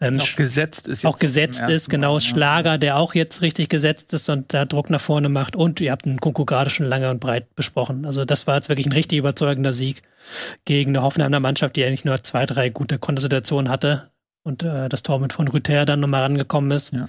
Ähm, 0.00 0.20
auch 0.20 0.36
gesetzt 0.36 0.86
ist. 0.86 1.04
Auch 1.04 1.18
gesetzt 1.18 1.62
ist, 1.68 1.90
genau. 1.90 2.14
Mal, 2.14 2.20
Schlager, 2.20 2.78
der 2.78 2.96
auch 2.96 3.14
jetzt 3.14 3.42
richtig 3.42 3.68
gesetzt 3.68 4.12
ist 4.14 4.28
und 4.28 4.54
da 4.54 4.64
Druck 4.64 4.88
nach 4.90 5.00
vorne 5.00 5.28
macht. 5.28 5.56
Und 5.56 5.80
ihr 5.80 5.90
habt 5.90 6.06
den 6.06 6.20
Kunku 6.20 6.44
gerade 6.44 6.70
schon 6.70 6.86
lange 6.86 7.10
und 7.10 7.20
breit 7.20 7.54
besprochen. 7.56 8.06
Also 8.06 8.24
das 8.24 8.46
war 8.46 8.56
jetzt 8.56 8.68
wirklich 8.68 8.86
ein 8.86 8.92
richtig 8.92 9.18
überzeugender 9.18 9.72
Sieg 9.72 10.02
gegen 10.64 10.90
eine 10.90 11.02
Hoffenheimer 11.02 11.40
Mannschaft, 11.40 11.76
die 11.76 11.84
eigentlich 11.84 12.04
nur 12.04 12.22
zwei, 12.22 12.46
drei 12.46 12.68
gute 12.68 12.98
Kontersituationen 12.98 13.68
hatte 13.68 14.10
und 14.44 14.62
äh, 14.62 14.88
das 14.88 15.02
Tor 15.02 15.18
mit 15.18 15.32
von 15.32 15.48
Rüther 15.48 15.84
dann 15.84 16.00
nochmal 16.00 16.22
rangekommen 16.22 16.70
ist. 16.70 16.92
Ja. 16.92 17.08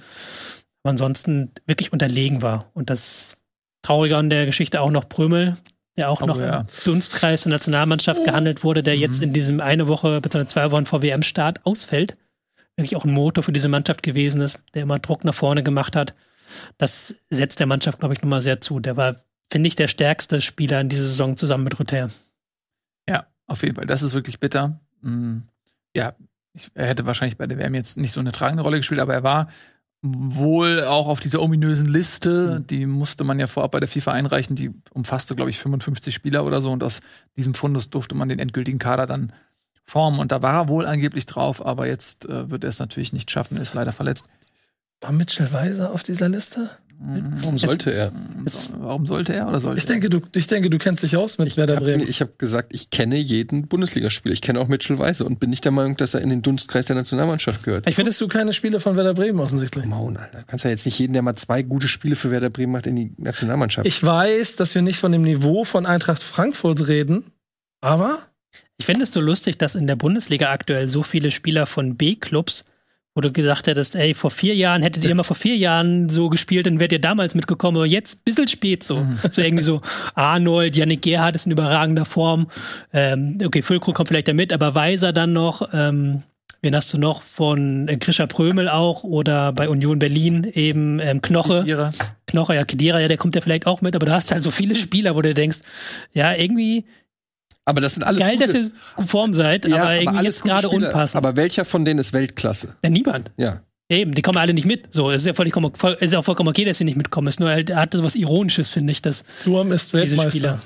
Aber 0.82 0.90
ansonsten 0.90 1.50
wirklich 1.66 1.92
unterlegen 1.92 2.42
war. 2.42 2.70
Und 2.74 2.90
das 2.90 3.39
Trauriger 3.82 4.18
an 4.18 4.30
der 4.30 4.46
Geschichte 4.46 4.80
auch 4.80 4.90
noch 4.90 5.08
Prömel, 5.08 5.56
der 5.96 6.10
auch 6.10 6.22
oh, 6.22 6.26
noch 6.26 6.38
ja. 6.38 6.60
im 6.60 6.66
Dunstkreis 6.84 7.42
der 7.42 7.52
Nationalmannschaft 7.52 8.24
gehandelt 8.24 8.64
wurde, 8.64 8.82
der 8.82 8.96
mhm. 8.96 9.00
jetzt 9.00 9.22
in 9.22 9.32
diesem 9.32 9.60
eine 9.60 9.88
Woche 9.88 10.20
bzw. 10.20 10.46
zwei 10.46 10.70
Wochen 10.70 10.86
vor 10.86 11.02
WM-Start 11.02 11.64
ausfällt. 11.66 12.16
Wirklich 12.76 12.96
auch 12.96 13.04
ein 13.04 13.12
Motor 13.12 13.42
für 13.42 13.52
diese 13.52 13.68
Mannschaft 13.68 14.02
gewesen 14.02 14.40
ist, 14.40 14.62
der 14.74 14.82
immer 14.82 14.98
Druck 14.98 15.24
nach 15.24 15.34
vorne 15.34 15.62
gemacht 15.62 15.96
hat. 15.96 16.14
Das 16.78 17.14
setzt 17.28 17.60
der 17.60 17.66
Mannschaft, 17.66 17.98
glaube 17.98 18.14
ich, 18.14 18.22
nochmal 18.22 18.42
sehr 18.42 18.60
zu. 18.60 18.80
Der 18.80 18.96
war, 18.96 19.16
finde 19.50 19.68
ich, 19.68 19.76
der 19.76 19.88
stärkste 19.88 20.40
Spieler 20.40 20.80
in 20.80 20.88
dieser 20.88 21.04
Saison 21.04 21.36
zusammen 21.36 21.64
mit 21.64 21.78
Ruther. 21.78 22.10
Ja, 23.08 23.26
auf 23.46 23.62
jeden 23.62 23.76
Fall. 23.76 23.86
Das 23.86 24.02
ist 24.02 24.14
wirklich 24.14 24.40
bitter. 24.40 24.80
Mhm. 25.02 25.44
Ja, 25.94 26.14
ich, 26.54 26.70
er 26.74 26.86
hätte 26.86 27.06
wahrscheinlich 27.06 27.36
bei 27.36 27.46
der 27.46 27.58
WM 27.58 27.74
jetzt 27.74 27.96
nicht 27.96 28.12
so 28.12 28.20
eine 28.20 28.32
tragende 28.32 28.62
Rolle 28.62 28.78
gespielt, 28.78 29.00
aber 29.00 29.14
er 29.14 29.22
war 29.22 29.48
wohl 30.02 30.84
auch 30.84 31.08
auf 31.08 31.20
dieser 31.20 31.42
ominösen 31.42 31.88
Liste, 31.88 32.60
mhm. 32.60 32.66
die 32.66 32.86
musste 32.86 33.24
man 33.24 33.38
ja 33.38 33.46
vorab 33.46 33.72
bei 33.72 33.80
der 33.80 33.88
FIFA 33.88 34.12
einreichen, 34.12 34.56
die 34.56 34.70
umfasste, 34.92 35.36
glaube 35.36 35.50
ich, 35.50 35.58
55 35.58 36.14
Spieler 36.14 36.44
oder 36.44 36.62
so 36.62 36.70
und 36.70 36.82
aus 36.82 37.00
diesem 37.36 37.54
Fundus 37.54 37.90
durfte 37.90 38.14
man 38.14 38.28
den 38.28 38.38
endgültigen 38.38 38.78
Kader 38.78 39.06
dann 39.06 39.32
formen 39.84 40.18
und 40.18 40.32
da 40.32 40.42
war 40.42 40.54
er 40.54 40.68
wohl 40.68 40.86
angeblich 40.86 41.26
drauf, 41.26 41.64
aber 41.64 41.86
jetzt 41.86 42.24
äh, 42.26 42.50
wird 42.50 42.64
er 42.64 42.70
es 42.70 42.78
natürlich 42.78 43.12
nicht 43.12 43.30
schaffen, 43.30 43.58
ist 43.58 43.74
leider 43.74 43.92
verletzt. 43.92 44.26
War 45.00 45.12
Mitchell 45.12 45.52
Weiser 45.52 45.92
auf 45.92 46.02
dieser 46.02 46.28
Liste? 46.28 46.78
Warum 47.02 47.58
sollte 47.58 47.94
er? 47.94 48.12
Jetzt, 48.44 48.74
warum 48.78 49.06
sollte 49.06 49.32
er 49.32 49.48
oder 49.48 49.58
sollte 49.58 49.78
ich 49.78 49.86
denke, 49.86 50.10
du, 50.10 50.20
ich 50.34 50.46
denke, 50.48 50.68
du 50.68 50.76
kennst 50.76 51.02
dich 51.02 51.16
aus 51.16 51.38
mit 51.38 51.48
ich 51.48 51.56
Werder 51.56 51.76
hab, 51.76 51.84
Bremen. 51.84 52.06
Ich 52.06 52.20
habe 52.20 52.32
gesagt, 52.36 52.74
ich 52.74 52.90
kenne 52.90 53.16
jeden 53.16 53.68
Bundesligaspieler. 53.68 54.34
Ich 54.34 54.42
kenne 54.42 54.60
auch 54.60 54.68
Mitchell 54.68 54.98
Weise 54.98 55.24
und 55.24 55.40
bin 55.40 55.48
nicht 55.48 55.64
der 55.64 55.72
Meinung, 55.72 55.96
dass 55.96 56.12
er 56.12 56.20
in 56.20 56.28
den 56.28 56.42
Dunstkreis 56.42 56.86
der 56.86 56.96
Nationalmannschaft 56.96 57.62
gehört. 57.62 57.88
Ich 57.88 57.94
findest 57.94 58.20
du 58.20 58.28
keine 58.28 58.52
Spiele 58.52 58.80
von 58.80 58.96
Werder 58.96 59.14
Bremen 59.14 59.40
offensichtlich. 59.40 59.86
Maun, 59.86 60.18
Alter. 60.18 60.40
Du 60.40 60.44
kannst 60.46 60.66
ja 60.66 60.70
jetzt 60.70 60.84
nicht 60.84 60.98
jeden, 60.98 61.14
der 61.14 61.22
mal 61.22 61.36
zwei 61.36 61.62
gute 61.62 61.88
Spiele 61.88 62.16
für 62.16 62.30
Werder 62.30 62.50
Bremen 62.50 62.72
macht, 62.72 62.86
in 62.86 62.96
die 62.96 63.12
Nationalmannschaft. 63.16 63.86
Ich 63.86 64.04
weiß, 64.04 64.56
dass 64.56 64.74
wir 64.74 64.82
nicht 64.82 64.98
von 64.98 65.10
dem 65.10 65.22
Niveau 65.22 65.64
von 65.64 65.86
Eintracht 65.86 66.22
Frankfurt 66.22 66.86
reden, 66.86 67.24
aber 67.80 68.18
ich 68.76 68.84
finde 68.84 69.04
es 69.04 69.12
so 69.12 69.20
lustig, 69.20 69.58
dass 69.58 69.74
in 69.74 69.86
der 69.86 69.96
Bundesliga 69.96 70.50
aktuell 70.50 70.88
so 70.88 71.02
viele 71.02 71.30
Spieler 71.30 71.64
von 71.64 71.96
B-Clubs 71.96 72.66
wo 73.20 73.28
du 73.28 73.32
gesagt 73.32 73.66
hättest, 73.66 73.96
ey, 73.96 74.14
vor 74.14 74.30
vier 74.30 74.54
Jahren 74.54 74.80
hättet 74.80 75.04
ihr 75.04 75.10
immer 75.10 75.24
vor 75.24 75.36
vier 75.36 75.54
Jahren 75.54 76.08
so 76.08 76.30
gespielt, 76.30 76.64
dann 76.64 76.80
wärt 76.80 76.90
ihr 76.90 77.00
damals 77.00 77.34
mitgekommen, 77.34 77.76
aber 77.76 77.84
jetzt 77.84 78.16
ein 78.16 78.22
bisschen 78.24 78.48
spät 78.48 78.82
so. 78.82 79.00
Mhm. 79.00 79.18
So 79.30 79.42
irgendwie 79.42 79.62
so 79.62 79.80
Arnold, 80.14 80.74
Yannick 80.74 81.02
Gerhardt 81.02 81.34
ist 81.34 81.44
in 81.44 81.52
überragender 81.52 82.06
Form. 82.06 82.46
Ähm, 82.94 83.36
okay, 83.44 83.60
Füllkrug 83.60 83.94
kommt 83.94 84.08
vielleicht 84.08 84.28
da 84.28 84.32
mit, 84.32 84.54
aber 84.54 84.74
Weiser 84.74 85.12
dann 85.12 85.34
noch. 85.34 85.68
Ähm, 85.74 86.22
wen 86.62 86.74
hast 86.74 86.92
du 86.94 86.98
noch? 86.98 87.20
Von 87.20 87.88
äh, 87.88 87.98
Grisha 87.98 88.26
Prömel 88.26 88.70
auch 88.70 89.04
oder 89.04 89.52
bei 89.52 89.68
Union 89.68 89.98
Berlin 89.98 90.44
eben 90.54 90.98
ähm, 90.98 91.20
Knoche. 91.20 91.60
Kedira. 91.60 91.90
Knoche, 92.26 92.54
ja, 92.54 92.64
Kedira, 92.64 93.00
ja, 93.00 93.08
der 93.08 93.18
kommt 93.18 93.34
ja 93.34 93.42
vielleicht 93.42 93.66
auch 93.66 93.82
mit, 93.82 93.94
aber 93.94 94.06
du 94.06 94.12
hast 94.12 94.32
halt 94.32 94.42
so 94.42 94.50
viele 94.50 94.74
Spieler, 94.74 95.14
wo 95.14 95.20
du 95.20 95.34
denkst, 95.34 95.58
ja, 96.14 96.34
irgendwie 96.34 96.86
aber 97.70 97.80
das 97.80 97.94
sind 97.94 98.02
alles 98.02 98.20
Geil, 98.20 98.36
gute. 98.36 98.52
dass 98.52 98.70
ihr 98.98 99.06
Form 99.06 99.32
seid, 99.34 99.66
ja, 99.66 99.82
aber 99.82 99.94
irgendwie 100.00 100.24
jetzt 100.24 100.42
gerade 100.42 100.68
unpassend. 100.68 101.16
Aber 101.16 101.36
welcher 101.36 101.64
von 101.64 101.84
denen 101.84 101.98
ist 101.98 102.12
Weltklasse? 102.12 102.76
Ja, 102.84 102.90
niemand. 102.90 103.30
Ja. 103.36 103.62
Eben, 103.88 104.14
die 104.14 104.22
kommen 104.22 104.38
alle 104.38 104.54
nicht 104.54 104.66
mit. 104.66 104.92
So, 104.92 105.10
es 105.10 105.22
ist 105.22 105.26
ja 105.26 105.34
vollkommen, 105.34 105.74
voll, 105.74 105.96
ist 106.00 106.12
ja 106.12 106.22
vollkommen 106.22 106.48
okay, 106.48 106.64
dass 106.64 106.78
sie 106.78 106.84
nicht 106.84 106.96
mitkommen. 106.96 107.26
Es 107.26 107.34
ist 107.34 107.40
nur 107.40 107.48
halt, 107.48 107.70
er 107.70 107.76
hat 107.76 108.00
was 108.02 108.14
Ironisches, 108.14 108.70
finde 108.70 108.92
ich, 108.92 109.02
dass 109.02 109.24
Durm 109.44 109.72
ist 109.72 109.92
Weltmeister. 109.92 110.60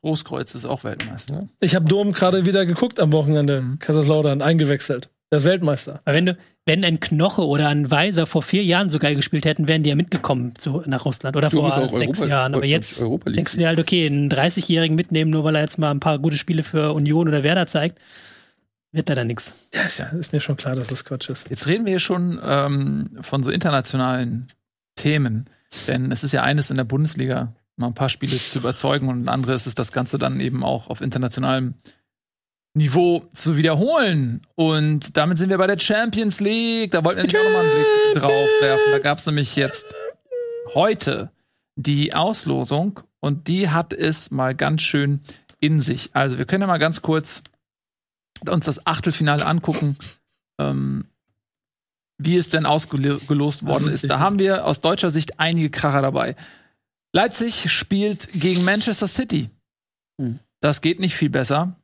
Großkreuz 0.00 0.54
ist 0.54 0.64
auch 0.64 0.84
Weltmeister. 0.84 1.48
Ich 1.60 1.74
habe 1.74 1.86
Durm 1.86 2.12
gerade 2.12 2.46
wieder 2.46 2.66
geguckt 2.66 3.00
am 3.00 3.12
Wochenende. 3.12 3.62
Mhm. 3.62 3.78
Kaiserslautern 3.78 4.42
eingewechselt. 4.42 5.08
Ist 5.30 5.44
Weltmeister. 5.44 6.00
Aber 6.04 6.14
wenn 6.14 6.26
du, 6.26 6.36
wenn 6.66 6.84
ein 6.84 7.00
Knoche 7.00 7.46
oder 7.46 7.68
ein 7.68 7.90
Weiser 7.90 8.26
vor 8.26 8.42
vier 8.42 8.62
Jahren 8.64 8.88
so 8.88 8.98
geil 8.98 9.14
gespielt 9.16 9.44
hätten, 9.44 9.68
wären 9.68 9.82
die 9.82 9.90
ja 9.90 9.96
mitgekommen 9.96 10.54
so 10.58 10.82
nach 10.86 11.04
Russland 11.04 11.36
oder 11.36 11.50
vor 11.50 11.70
sechs 11.70 11.92
Europa, 11.92 12.26
Jahren. 12.26 12.54
Aber 12.54 12.64
jetzt 12.64 13.00
denkst 13.00 13.52
du 13.52 13.58
dir 13.58 13.68
halt, 13.68 13.78
okay, 13.78 14.06
einen 14.06 14.30
30-Jährigen 14.30 14.94
mitnehmen, 14.94 15.30
nur 15.30 15.44
weil 15.44 15.56
er 15.56 15.62
jetzt 15.62 15.78
mal 15.78 15.90
ein 15.90 16.00
paar 16.00 16.18
gute 16.18 16.36
Spiele 16.36 16.62
für 16.62 16.92
Union 16.92 17.28
oder 17.28 17.42
Werder 17.42 17.66
zeigt, 17.66 18.00
wird 18.92 19.08
da 19.10 19.14
dann 19.14 19.26
nichts. 19.26 19.54
Ja, 19.74 19.82
ist, 19.82 19.98
ja, 19.98 20.06
ist 20.06 20.32
mir 20.32 20.40
schon 20.40 20.56
klar, 20.56 20.76
dass 20.76 20.88
das 20.88 21.04
Quatsch 21.04 21.28
ist. 21.28 21.50
Jetzt 21.50 21.66
reden 21.66 21.84
wir 21.84 21.90
hier 21.90 22.00
schon 22.00 22.40
ähm, 22.42 23.18
von 23.20 23.42
so 23.42 23.50
internationalen 23.50 24.46
Themen, 24.94 25.50
denn 25.88 26.12
es 26.12 26.22
ist 26.22 26.32
ja 26.32 26.42
eines 26.42 26.70
in 26.70 26.76
der 26.76 26.84
Bundesliga, 26.84 27.52
mal 27.76 27.88
ein 27.88 27.94
paar 27.94 28.08
Spiele 28.08 28.36
zu 28.36 28.60
überzeugen 28.60 29.08
und 29.08 29.24
ein 29.24 29.28
anderes 29.28 29.66
ist 29.66 29.78
das 29.78 29.92
Ganze 29.92 30.16
dann 30.16 30.38
eben 30.38 30.62
auch 30.62 30.88
auf 30.88 31.00
internationalem 31.00 31.74
Niveau 32.76 33.24
zu 33.32 33.56
wiederholen. 33.56 34.42
Und 34.56 35.16
damit 35.16 35.38
sind 35.38 35.48
wir 35.48 35.58
bei 35.58 35.68
der 35.68 35.78
Champions 35.78 36.40
League. 36.40 36.90
Da 36.90 37.04
wollten 37.04 37.18
wir 37.18 37.24
nicht 37.24 37.36
auch 37.36 37.44
nochmal 37.44 37.64
einen 37.64 37.74
Blick 37.74 38.22
drauf 38.22 38.48
werfen. 38.60 38.92
Da 38.92 38.98
gab 38.98 39.18
es 39.18 39.26
nämlich 39.26 39.54
jetzt 39.54 39.94
heute 40.74 41.30
die 41.76 42.14
Auslosung 42.14 43.00
und 43.20 43.46
die 43.46 43.70
hat 43.70 43.92
es 43.92 44.30
mal 44.32 44.54
ganz 44.54 44.82
schön 44.82 45.20
in 45.60 45.80
sich. 45.80 46.10
Also 46.14 46.36
wir 46.36 46.46
können 46.46 46.62
ja 46.62 46.66
mal 46.66 46.78
ganz 46.78 47.00
kurz 47.00 47.44
uns 48.48 48.66
das 48.66 48.86
Achtelfinale 48.86 49.46
angucken, 49.46 49.96
ähm, 50.60 51.06
wie 52.18 52.36
es 52.36 52.48
denn 52.48 52.66
ausgelost 52.66 53.66
worden 53.66 53.88
ist. 53.88 54.10
Da 54.10 54.18
haben 54.18 54.38
wir 54.40 54.66
aus 54.66 54.80
deutscher 54.80 55.10
Sicht 55.10 55.38
einige 55.38 55.70
Kracher 55.70 56.02
dabei. 56.02 56.34
Leipzig 57.12 57.70
spielt 57.70 58.28
gegen 58.32 58.64
Manchester 58.64 59.06
City. 59.06 59.50
Hm. 60.20 60.40
Das 60.60 60.80
geht 60.80 60.98
nicht 60.98 61.14
viel 61.14 61.30
besser 61.30 61.76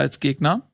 als 0.00 0.20
Gegner. 0.20 0.70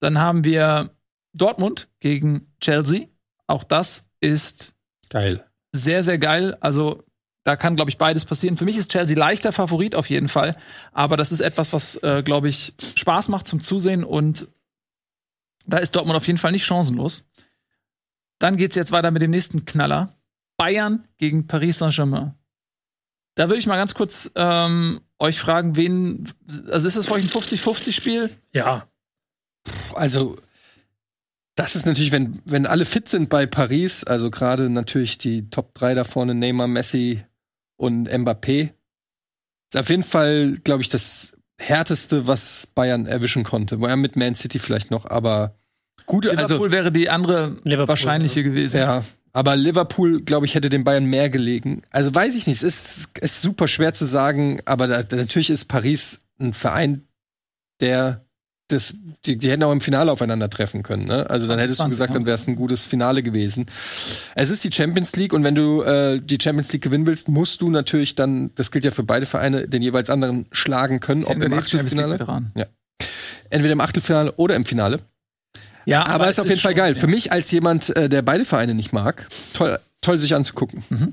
Dann 0.00 0.18
haben 0.18 0.44
wir 0.44 0.90
Dortmund 1.32 1.88
gegen 2.00 2.52
Chelsea. 2.60 3.06
Auch 3.46 3.64
das 3.64 4.06
ist 4.20 4.74
geil. 5.08 5.44
Sehr, 5.72 6.02
sehr 6.02 6.18
geil. 6.18 6.56
Also 6.60 7.04
da 7.44 7.56
kann, 7.56 7.76
glaube 7.76 7.90
ich, 7.90 7.98
beides 7.98 8.24
passieren. 8.24 8.56
Für 8.56 8.64
mich 8.64 8.78
ist 8.78 8.90
Chelsea 8.90 9.16
leichter 9.16 9.52
Favorit 9.52 9.94
auf 9.94 10.08
jeden 10.08 10.28
Fall. 10.28 10.56
Aber 10.92 11.16
das 11.16 11.30
ist 11.30 11.40
etwas, 11.40 11.72
was, 11.72 11.96
äh, 11.96 12.22
glaube 12.24 12.48
ich, 12.48 12.74
Spaß 12.96 13.28
macht 13.28 13.46
zum 13.46 13.60
Zusehen. 13.60 14.02
Und 14.02 14.48
da 15.66 15.78
ist 15.78 15.94
Dortmund 15.94 16.16
auf 16.16 16.26
jeden 16.26 16.38
Fall 16.38 16.52
nicht 16.52 16.64
chancenlos. 16.64 17.24
Dann 18.38 18.56
geht 18.56 18.70
es 18.70 18.76
jetzt 18.76 18.92
weiter 18.92 19.10
mit 19.10 19.22
dem 19.22 19.30
nächsten 19.30 19.64
Knaller. 19.64 20.10
Bayern 20.56 21.06
gegen 21.18 21.46
Paris 21.46 21.78
Saint-Germain. 21.78 22.34
Da 23.34 23.48
würde 23.48 23.58
ich 23.58 23.66
mal 23.66 23.76
ganz 23.76 23.94
kurz 23.94 24.30
ähm, 24.36 25.00
euch 25.24 25.38
fragen, 25.38 25.76
wen, 25.76 26.24
also 26.70 26.86
ist 26.86 26.96
das 26.96 27.06
für 27.06 27.14
euch 27.14 27.24
ein 27.24 27.28
50-50-Spiel? 27.28 28.30
Ja. 28.52 28.88
Also, 29.94 30.36
das 31.54 31.76
ist 31.76 31.86
natürlich, 31.86 32.12
wenn, 32.12 32.40
wenn 32.44 32.66
alle 32.66 32.84
fit 32.84 33.08
sind 33.08 33.28
bei 33.28 33.46
Paris, 33.46 34.04
also 34.04 34.30
gerade 34.30 34.70
natürlich 34.70 35.18
die 35.18 35.48
Top 35.50 35.74
3 35.74 35.94
da 35.94 36.04
vorne, 36.04 36.34
Neymar, 36.34 36.66
Messi 36.66 37.24
und 37.76 38.08
Mbappé, 38.08 38.72
ist 39.72 39.80
auf 39.80 39.88
jeden 39.88 40.02
Fall, 40.02 40.58
glaube 40.64 40.82
ich, 40.82 40.88
das 40.88 41.32
härteste, 41.58 42.26
was 42.26 42.66
Bayern 42.74 43.06
erwischen 43.06 43.44
konnte. 43.44 43.80
War 43.80 43.90
ja 43.90 43.96
mit 43.96 44.16
Man 44.16 44.34
City 44.34 44.58
vielleicht 44.58 44.90
noch, 44.90 45.06
aber 45.06 45.54
gut. 46.06 46.26
Also 46.26 46.42
Liverpool 46.42 46.66
also, 46.66 46.72
wäre 46.72 46.92
die 46.92 47.08
andere 47.10 47.56
Liverpool, 47.62 47.88
wahrscheinliche 47.88 48.40
ja. 48.40 48.46
gewesen. 48.48 48.76
Ja, 48.78 49.04
aber 49.34 49.56
Liverpool, 49.56 50.22
glaube 50.22 50.46
ich, 50.46 50.54
hätte 50.54 50.70
den 50.70 50.84
Bayern 50.84 51.04
mehr 51.04 51.28
gelegen. 51.28 51.82
Also 51.90 52.14
weiß 52.14 52.36
ich 52.36 52.46
nicht. 52.46 52.62
Es 52.62 52.98
ist, 52.98 53.18
ist 53.18 53.42
super 53.42 53.66
schwer 53.66 53.92
zu 53.92 54.04
sagen, 54.04 54.60
aber 54.64 54.86
da, 54.86 55.02
natürlich 55.16 55.50
ist 55.50 55.66
Paris 55.66 56.22
ein 56.40 56.54
Verein, 56.54 57.02
der 57.80 58.24
das, 58.68 58.94
die, 59.26 59.36
die 59.36 59.50
hätten 59.50 59.62
auch 59.64 59.72
im 59.72 59.80
Finale 59.80 60.10
aufeinandertreffen 60.10 60.82
können. 60.82 61.04
Ne? 61.04 61.28
Also 61.28 61.48
dann 61.48 61.58
hättest 61.58 61.80
du 61.80 61.88
gesagt, 61.88 62.14
dann 62.14 62.24
wäre 62.24 62.36
es 62.36 62.46
ein 62.46 62.56
gutes 62.56 62.82
Finale 62.82 63.22
gewesen. 63.22 63.66
Es 64.36 64.50
ist 64.50 64.64
die 64.64 64.72
Champions 64.72 65.16
League 65.16 65.32
und 65.32 65.44
wenn 65.44 65.54
du 65.54 65.82
äh, 65.82 66.20
die 66.20 66.38
Champions 66.40 66.72
League 66.72 66.82
gewinnen 66.82 67.04
willst, 67.04 67.28
musst 67.28 67.60
du 67.60 67.70
natürlich 67.70 68.14
dann, 68.14 68.52
das 68.54 68.70
gilt 68.70 68.84
ja 68.84 68.90
für 68.92 69.02
beide 69.02 69.26
Vereine, 69.26 69.68
den 69.68 69.82
jeweils 69.82 70.08
anderen 70.10 70.46
schlagen 70.52 71.00
können, 71.00 71.24
ob 71.24 71.42
im 71.42 71.52
Achtelfinale. 71.52 72.16
Ja. 72.56 72.66
Entweder 73.50 73.72
im 73.72 73.80
Achtelfinale 73.80 74.32
oder 74.36 74.54
im 74.54 74.64
Finale. 74.64 75.00
Ja, 75.86 76.02
aber, 76.02 76.14
aber 76.14 76.30
ist 76.30 76.40
auf 76.40 76.48
jeden 76.48 76.60
Fall 76.60 76.74
geil. 76.74 76.94
Ja. 76.94 77.00
Für 77.00 77.06
mich 77.06 77.32
als 77.32 77.50
jemand, 77.50 77.94
äh, 77.96 78.08
der 78.08 78.22
beide 78.22 78.44
Vereine 78.44 78.74
nicht 78.74 78.92
mag, 78.92 79.28
toll, 79.54 79.78
toll 80.00 80.18
sich 80.18 80.34
anzugucken. 80.34 80.82
Mhm. 80.88 81.12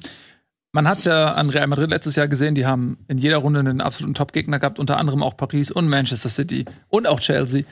man 0.72 0.88
hat 0.88 1.04
ja 1.04 1.34
an 1.34 1.50
Real 1.50 1.68
Madrid 1.68 1.90
letztes 1.90 2.16
Jahr 2.16 2.28
gesehen, 2.28 2.56
die 2.56 2.66
haben 2.66 2.98
in 3.08 3.18
jeder 3.18 3.38
Runde 3.38 3.60
einen 3.60 3.82
absoluten 3.82 4.14
Top-Gegner 4.14 4.60
gehabt, 4.60 4.80
unter 4.80 4.98
anderem 4.98 5.24
auch 5.24 5.36
Paris 5.36 5.72
und 5.72 5.90
Manchester 5.90 6.30
City 6.30 6.66
und 6.90 7.08
auch 7.08 7.20
Chelsea. 7.20 7.64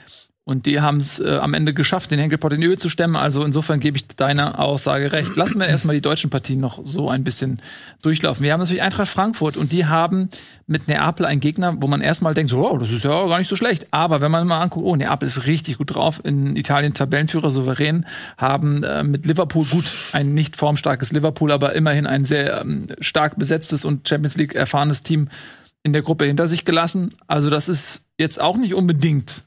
Und 0.45 0.66
die 0.66 0.82
haben 0.82 0.98
es 0.98 1.20
äh, 1.20 1.38
am 1.38 1.53
Ende 1.53 1.76
geschafft, 1.76 2.10
den 2.10 2.18
Henkelpott 2.18 2.53
in 2.53 2.61
die 2.61 2.68
Höhe 2.68 2.78
zu 2.78 2.90
stemmen. 2.90 3.16
Also 3.16 3.44
insofern 3.44 3.80
gebe 3.80 3.98
ich 3.98 4.07
deiner 4.07 4.57
Aussage 4.57 5.11
recht. 5.11 5.36
Lassen 5.36 5.60
wir 5.60 5.68
erstmal 5.68 5.94
die 5.94 6.02
deutschen 6.02 6.32
Partien 6.32 6.60
noch 6.60 6.80
so 6.84 7.07
ein 7.07 7.24
bisschen 7.24 7.61
durchlaufen. 8.02 8.44
Wir 8.44 8.53
haben 8.53 8.60
natürlich 8.60 8.82
Eintracht 8.82 9.10
Frankfurt 9.10 9.57
und 9.57 9.72
die 9.72 9.86
haben 9.86 10.30
mit 10.66 10.88
Neapel 10.88 11.28
einen 11.28 11.40
Gegner, 11.40 11.76
wo 11.80 11.86
man 11.86 12.02
erstmal 12.02 12.34
denkt, 12.34 12.49
so, 12.49 12.68
oh, 12.68 12.80
das 12.80 12.91
ist 12.91 13.03
ja 13.03 13.28
gar 13.28 13.38
nicht 13.38 13.48
so 13.48 13.56
schlecht. 13.56 13.88
Aber 13.91 14.22
wenn 14.22 14.32
man 14.32 14.48
mal 14.48 14.60
anguckt, 14.60 14.88
oh, 14.88 14.95
Neapel 14.95 15.28
ist 15.28 15.45
richtig 15.45 15.78
gut 15.78 15.94
drauf, 15.94 16.20
in 16.24 16.56
Italien 16.56 16.95
Tabellenführer 16.95 17.52
souverän, 17.52 18.07
haben 18.38 18.84
äh, 18.84 19.03
mit 19.03 19.28
Liverpool 19.28 19.66
gut 19.66 19.86
ein 20.14 20.34
nicht 20.34 20.56
formstarkes 20.56 21.11
Liverpool, 21.11 21.52
aber 21.52 21.74
immerhin 21.74 22.07
ein 22.07 22.26
sehr 22.26 22.61
ähm, 22.61 22.88
stark 23.02 23.38
besetztes 23.38 23.86
und 23.86 24.10
Champions 24.10 24.36
League 24.38 24.56
erfahrenes 24.56 25.03
Team 25.03 25.30
in 25.84 25.94
der 25.94 26.02
Gruppe 26.02 26.26
hinter 26.26 26.48
sich 26.48 26.66
gelassen. 26.66 27.10
Also 27.28 27.52
das 27.52 27.70
ist 27.70 28.02
jetzt 28.18 28.41
auch 28.41 28.57
nicht 28.57 28.74
unbedingt 28.74 29.45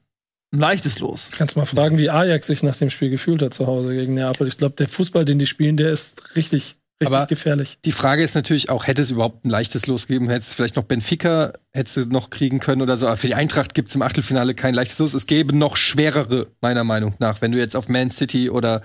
ein 0.52 0.58
leichtes 0.58 0.98
Los. 0.98 1.30
Kannst 1.36 1.56
mal 1.56 1.64
fragen, 1.64 1.98
wie 1.98 2.10
Ajax 2.10 2.46
sich 2.46 2.62
nach 2.62 2.76
dem 2.76 2.90
Spiel 2.90 3.10
gefühlt 3.10 3.42
hat 3.42 3.54
zu 3.54 3.66
Hause 3.66 3.94
gegen 3.94 4.14
Neapel. 4.14 4.46
Ich 4.48 4.58
glaube, 4.58 4.74
der 4.76 4.88
Fußball, 4.88 5.24
den 5.24 5.38
die 5.38 5.46
spielen, 5.46 5.76
der 5.76 5.90
ist 5.90 6.36
richtig, 6.36 6.76
richtig 7.00 7.16
Aber 7.16 7.26
gefährlich. 7.26 7.78
Die 7.84 7.92
Frage 7.92 8.22
ist 8.22 8.34
natürlich 8.34 8.68
auch, 8.68 8.86
hätte 8.86 9.00
es 9.00 9.10
überhaupt 9.10 9.44
ein 9.44 9.50
leichtes 9.50 9.86
Los 9.86 10.06
gegeben? 10.06 10.28
Hätte 10.28 10.40
es 10.40 10.52
vielleicht 10.52 10.76
noch 10.76 10.84
Benfica, 10.84 11.54
hättest 11.72 11.96
du 11.96 12.06
noch 12.06 12.30
kriegen 12.30 12.60
können 12.60 12.82
oder 12.82 12.96
so. 12.96 13.06
Aber 13.06 13.16
für 13.16 13.28
die 13.28 13.34
Eintracht 13.34 13.74
gibt 13.74 13.88
es 13.88 13.94
im 13.94 14.02
Achtelfinale 14.02 14.54
kein 14.54 14.74
leichtes 14.74 14.98
Los. 14.98 15.14
Es 15.14 15.26
gäbe 15.26 15.56
noch 15.56 15.76
schwerere, 15.76 16.48
meiner 16.60 16.84
Meinung 16.84 17.14
nach. 17.18 17.40
Wenn 17.40 17.52
du 17.52 17.58
jetzt 17.58 17.74
auf 17.74 17.88
Man 17.88 18.10
City 18.10 18.50
oder 18.50 18.82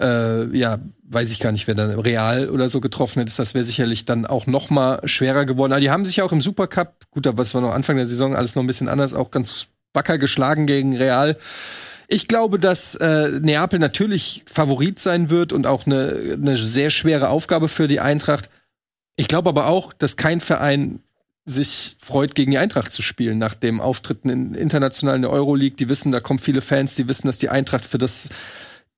äh, 0.00 0.56
ja, 0.56 0.78
weiß 1.04 1.30
ich 1.30 1.38
gar 1.38 1.52
nicht, 1.52 1.66
wer 1.66 1.74
dann 1.74 1.98
Real 1.98 2.48
oder 2.50 2.68
so 2.68 2.80
getroffen 2.80 3.20
hättest, 3.20 3.38
das 3.38 3.54
wäre 3.54 3.64
sicherlich 3.64 4.06
dann 4.06 4.26
auch 4.26 4.46
noch 4.46 4.70
mal 4.70 5.00
schwerer 5.04 5.44
geworden. 5.44 5.72
Aber 5.72 5.80
die 5.80 5.90
haben 5.90 6.04
sich 6.04 6.22
auch 6.22 6.32
im 6.32 6.40
Supercup, 6.40 7.04
gut, 7.10 7.26
aber 7.26 7.42
es 7.42 7.54
war 7.54 7.60
noch 7.60 7.74
Anfang 7.74 7.96
der 7.96 8.06
Saison 8.06 8.34
alles 8.34 8.56
noch 8.56 8.62
ein 8.62 8.66
bisschen 8.66 8.88
anders, 8.88 9.14
auch 9.14 9.30
ganz 9.30 9.68
wacker 9.94 10.18
geschlagen 10.18 10.66
gegen 10.66 10.96
Real. 10.96 11.36
Ich 12.08 12.26
glaube, 12.26 12.58
dass 12.58 12.96
äh, 12.96 13.28
Neapel 13.40 13.78
natürlich 13.78 14.44
Favorit 14.52 14.98
sein 14.98 15.30
wird 15.30 15.52
und 15.52 15.66
auch 15.66 15.86
eine, 15.86 16.16
eine 16.34 16.56
sehr 16.56 16.90
schwere 16.90 17.28
Aufgabe 17.28 17.68
für 17.68 17.86
die 17.86 18.00
Eintracht. 18.00 18.50
Ich 19.16 19.28
glaube 19.28 19.48
aber 19.48 19.66
auch, 19.66 19.92
dass 19.92 20.16
kein 20.16 20.40
Verein 20.40 21.00
sich 21.44 21.96
freut, 22.00 22.34
gegen 22.34 22.50
die 22.50 22.58
Eintracht 22.58 22.92
zu 22.92 23.02
spielen 23.02 23.38
nach 23.38 23.54
dem 23.54 23.80
Auftritten 23.80 24.28
in, 24.28 24.54
international 24.54 25.16
in 25.16 25.22
der 25.22 25.30
Euroleague. 25.30 25.76
Die 25.76 25.88
wissen, 25.88 26.12
da 26.12 26.20
kommen 26.20 26.38
viele 26.38 26.60
Fans, 26.60 26.94
die 26.94 27.08
wissen, 27.08 27.26
dass 27.26 27.38
die 27.38 27.48
Eintracht 27.48 27.84
für 27.84 27.98
das 27.98 28.30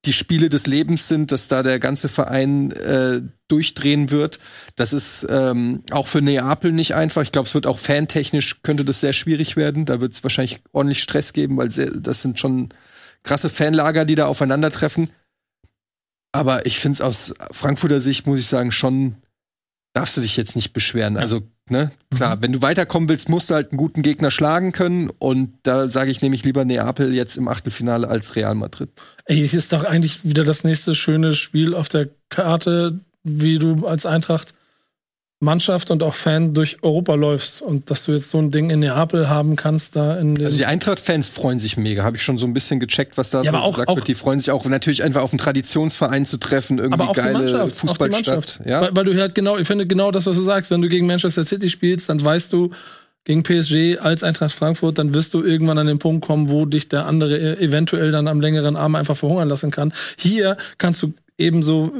die 0.05 0.13
Spiele 0.13 0.49
des 0.49 0.67
Lebens 0.67 1.07
sind, 1.07 1.31
dass 1.31 1.47
da 1.47 1.63
der 1.63 1.79
ganze 1.79 2.09
Verein 2.09 2.71
äh, 2.71 3.21
durchdrehen 3.47 4.09
wird. 4.09 4.39
Das 4.75 4.91
ist 4.91 5.25
ähm, 5.29 5.83
auch 5.91 6.07
für 6.07 6.21
Neapel 6.21 6.71
nicht 6.71 6.95
einfach. 6.95 7.21
Ich 7.21 7.31
glaube, 7.31 7.47
es 7.47 7.53
wird 7.53 7.67
auch 7.67 7.79
fantechnisch 7.79 8.61
könnte 8.63 8.83
das 8.83 8.99
sehr 8.99 9.13
schwierig 9.13 9.55
werden. 9.55 9.85
Da 9.85 10.01
wird 10.01 10.13
es 10.13 10.23
wahrscheinlich 10.23 10.61
ordentlich 10.73 11.01
Stress 11.01 11.31
geben, 11.31 11.57
weil 11.57 11.71
sehr, 11.71 11.91
das 11.91 12.21
sind 12.21 12.37
schon 12.37 12.69
krasse 13.23 13.49
Fanlager, 13.49 14.03
die 14.03 14.15
da 14.15 14.25
aufeinandertreffen. 14.25 15.09
Aber 16.33 16.65
ich 16.65 16.79
finde 16.79 16.95
es 16.95 17.01
aus 17.01 17.33
Frankfurter 17.51 18.01
Sicht, 18.01 18.27
muss 18.27 18.39
ich 18.39 18.47
sagen, 18.47 18.71
schon 18.71 19.17
darfst 19.93 20.17
du 20.17 20.21
dich 20.21 20.35
jetzt 20.35 20.55
nicht 20.55 20.73
beschweren. 20.73 21.15
Also, 21.15 21.43
ne, 21.69 21.91
klar, 22.15 22.35
mhm. 22.35 22.41
wenn 22.41 22.53
du 22.53 22.61
weiterkommen 22.61 23.09
willst, 23.09 23.29
musst 23.29 23.49
du 23.49 23.55
halt 23.55 23.71
einen 23.71 23.77
guten 23.77 24.01
Gegner 24.01 24.31
schlagen 24.31 24.71
können. 24.71 25.09
Und 25.09 25.53
da 25.63 25.87
sage 25.89 26.11
ich 26.11 26.21
nämlich 26.21 26.43
lieber 26.43 26.65
Neapel 26.65 27.13
jetzt 27.13 27.37
im 27.37 27.47
Achtelfinale 27.47 28.07
als 28.07 28.35
Real 28.35 28.55
Madrid. 28.55 28.89
Ey, 29.25 29.41
es 29.43 29.53
ist 29.53 29.73
doch 29.73 29.83
eigentlich 29.83 30.23
wieder 30.23 30.43
das 30.43 30.63
nächste 30.63 30.95
schöne 30.95 31.35
Spiel 31.35 31.73
auf 31.73 31.89
der 31.89 32.09
Karte, 32.29 32.99
wie 33.23 33.59
du 33.59 33.87
als 33.87 34.05
Eintracht 34.05 34.53
Mannschaft 35.43 35.91
und 35.91 36.01
auch 36.01 36.13
Fan 36.13 36.53
durch 36.53 36.77
Europa 36.81 37.15
läufst 37.15 37.61
und 37.61 37.91
dass 37.91 38.05
du 38.05 38.13
jetzt 38.13 38.31
so 38.31 38.39
ein 38.39 38.49
Ding 38.49 38.69
in 38.69 38.79
Neapel 38.79 39.29
haben 39.29 39.55
kannst 39.55 39.95
da 39.95 40.17
in 40.17 40.41
Also 40.41 40.57
die 40.57 40.65
Eintracht-Fans 40.65 41.27
freuen 41.27 41.59
sich 41.59 41.77
mega. 41.77 42.03
Habe 42.03 42.17
ich 42.17 42.23
schon 42.23 42.37
so 42.37 42.47
ein 42.47 42.53
bisschen 42.53 42.79
gecheckt, 42.79 43.17
was 43.17 43.29
da 43.29 43.41
ja, 43.41 43.51
so 43.51 43.57
auch, 43.57 43.71
gesagt 43.71 43.89
auch, 43.89 43.97
wird. 43.97 44.07
Die 44.07 44.15
freuen 44.15 44.39
sich 44.39 44.51
auch 44.51 44.65
natürlich 44.65 45.03
einfach 45.03 45.21
auf 45.21 45.31
einen 45.31 45.39
Traditionsverein 45.39 46.25
zu 46.25 46.37
treffen, 46.37 46.79
irgendwie 46.79 46.93
aber 46.93 47.09
auch 47.09 47.15
geile 47.15 47.29
die 47.29 47.33
Mannschaft, 47.33 47.75
Fußballstadt. 47.75 48.61
Ja? 48.65 48.81
Weil, 48.81 48.95
weil, 48.95 49.05
du 49.05 49.19
halt 49.19 49.35
genau, 49.35 49.57
ich 49.57 49.67
finde 49.67 49.85
genau 49.85 50.11
das, 50.11 50.25
was 50.25 50.37
du 50.37 50.43
sagst. 50.43 50.71
Wenn 50.71 50.81
du 50.81 50.89
gegen 50.89 51.05
Manchester 51.05 51.43
City 51.43 51.69
spielst, 51.69 52.09
dann 52.09 52.23
weißt 52.23 52.51
du, 52.53 52.71
gegen 53.25 53.43
PSG 53.43 53.99
als 53.99 54.23
Eintracht 54.23 54.51
Frankfurt, 54.51 54.97
dann 54.97 55.13
wirst 55.13 55.33
du 55.33 55.43
irgendwann 55.43 55.77
an 55.77 55.87
den 55.87 55.99
Punkt 55.99 56.25
kommen, 56.25 56.49
wo 56.49 56.65
dich 56.65 56.89
der 56.89 57.05
andere 57.05 57.37
e-, 57.37 57.63
eventuell 57.63 58.11
dann 58.11 58.27
am 58.27 58.41
längeren 58.41 58.75
Arm 58.75 58.95
einfach 58.95 59.15
verhungern 59.15 59.47
lassen 59.47 59.71
kann. 59.71 59.93
Hier 60.17 60.57
kannst 60.77 61.01
du 61.03 61.13
ebenso, 61.37 61.91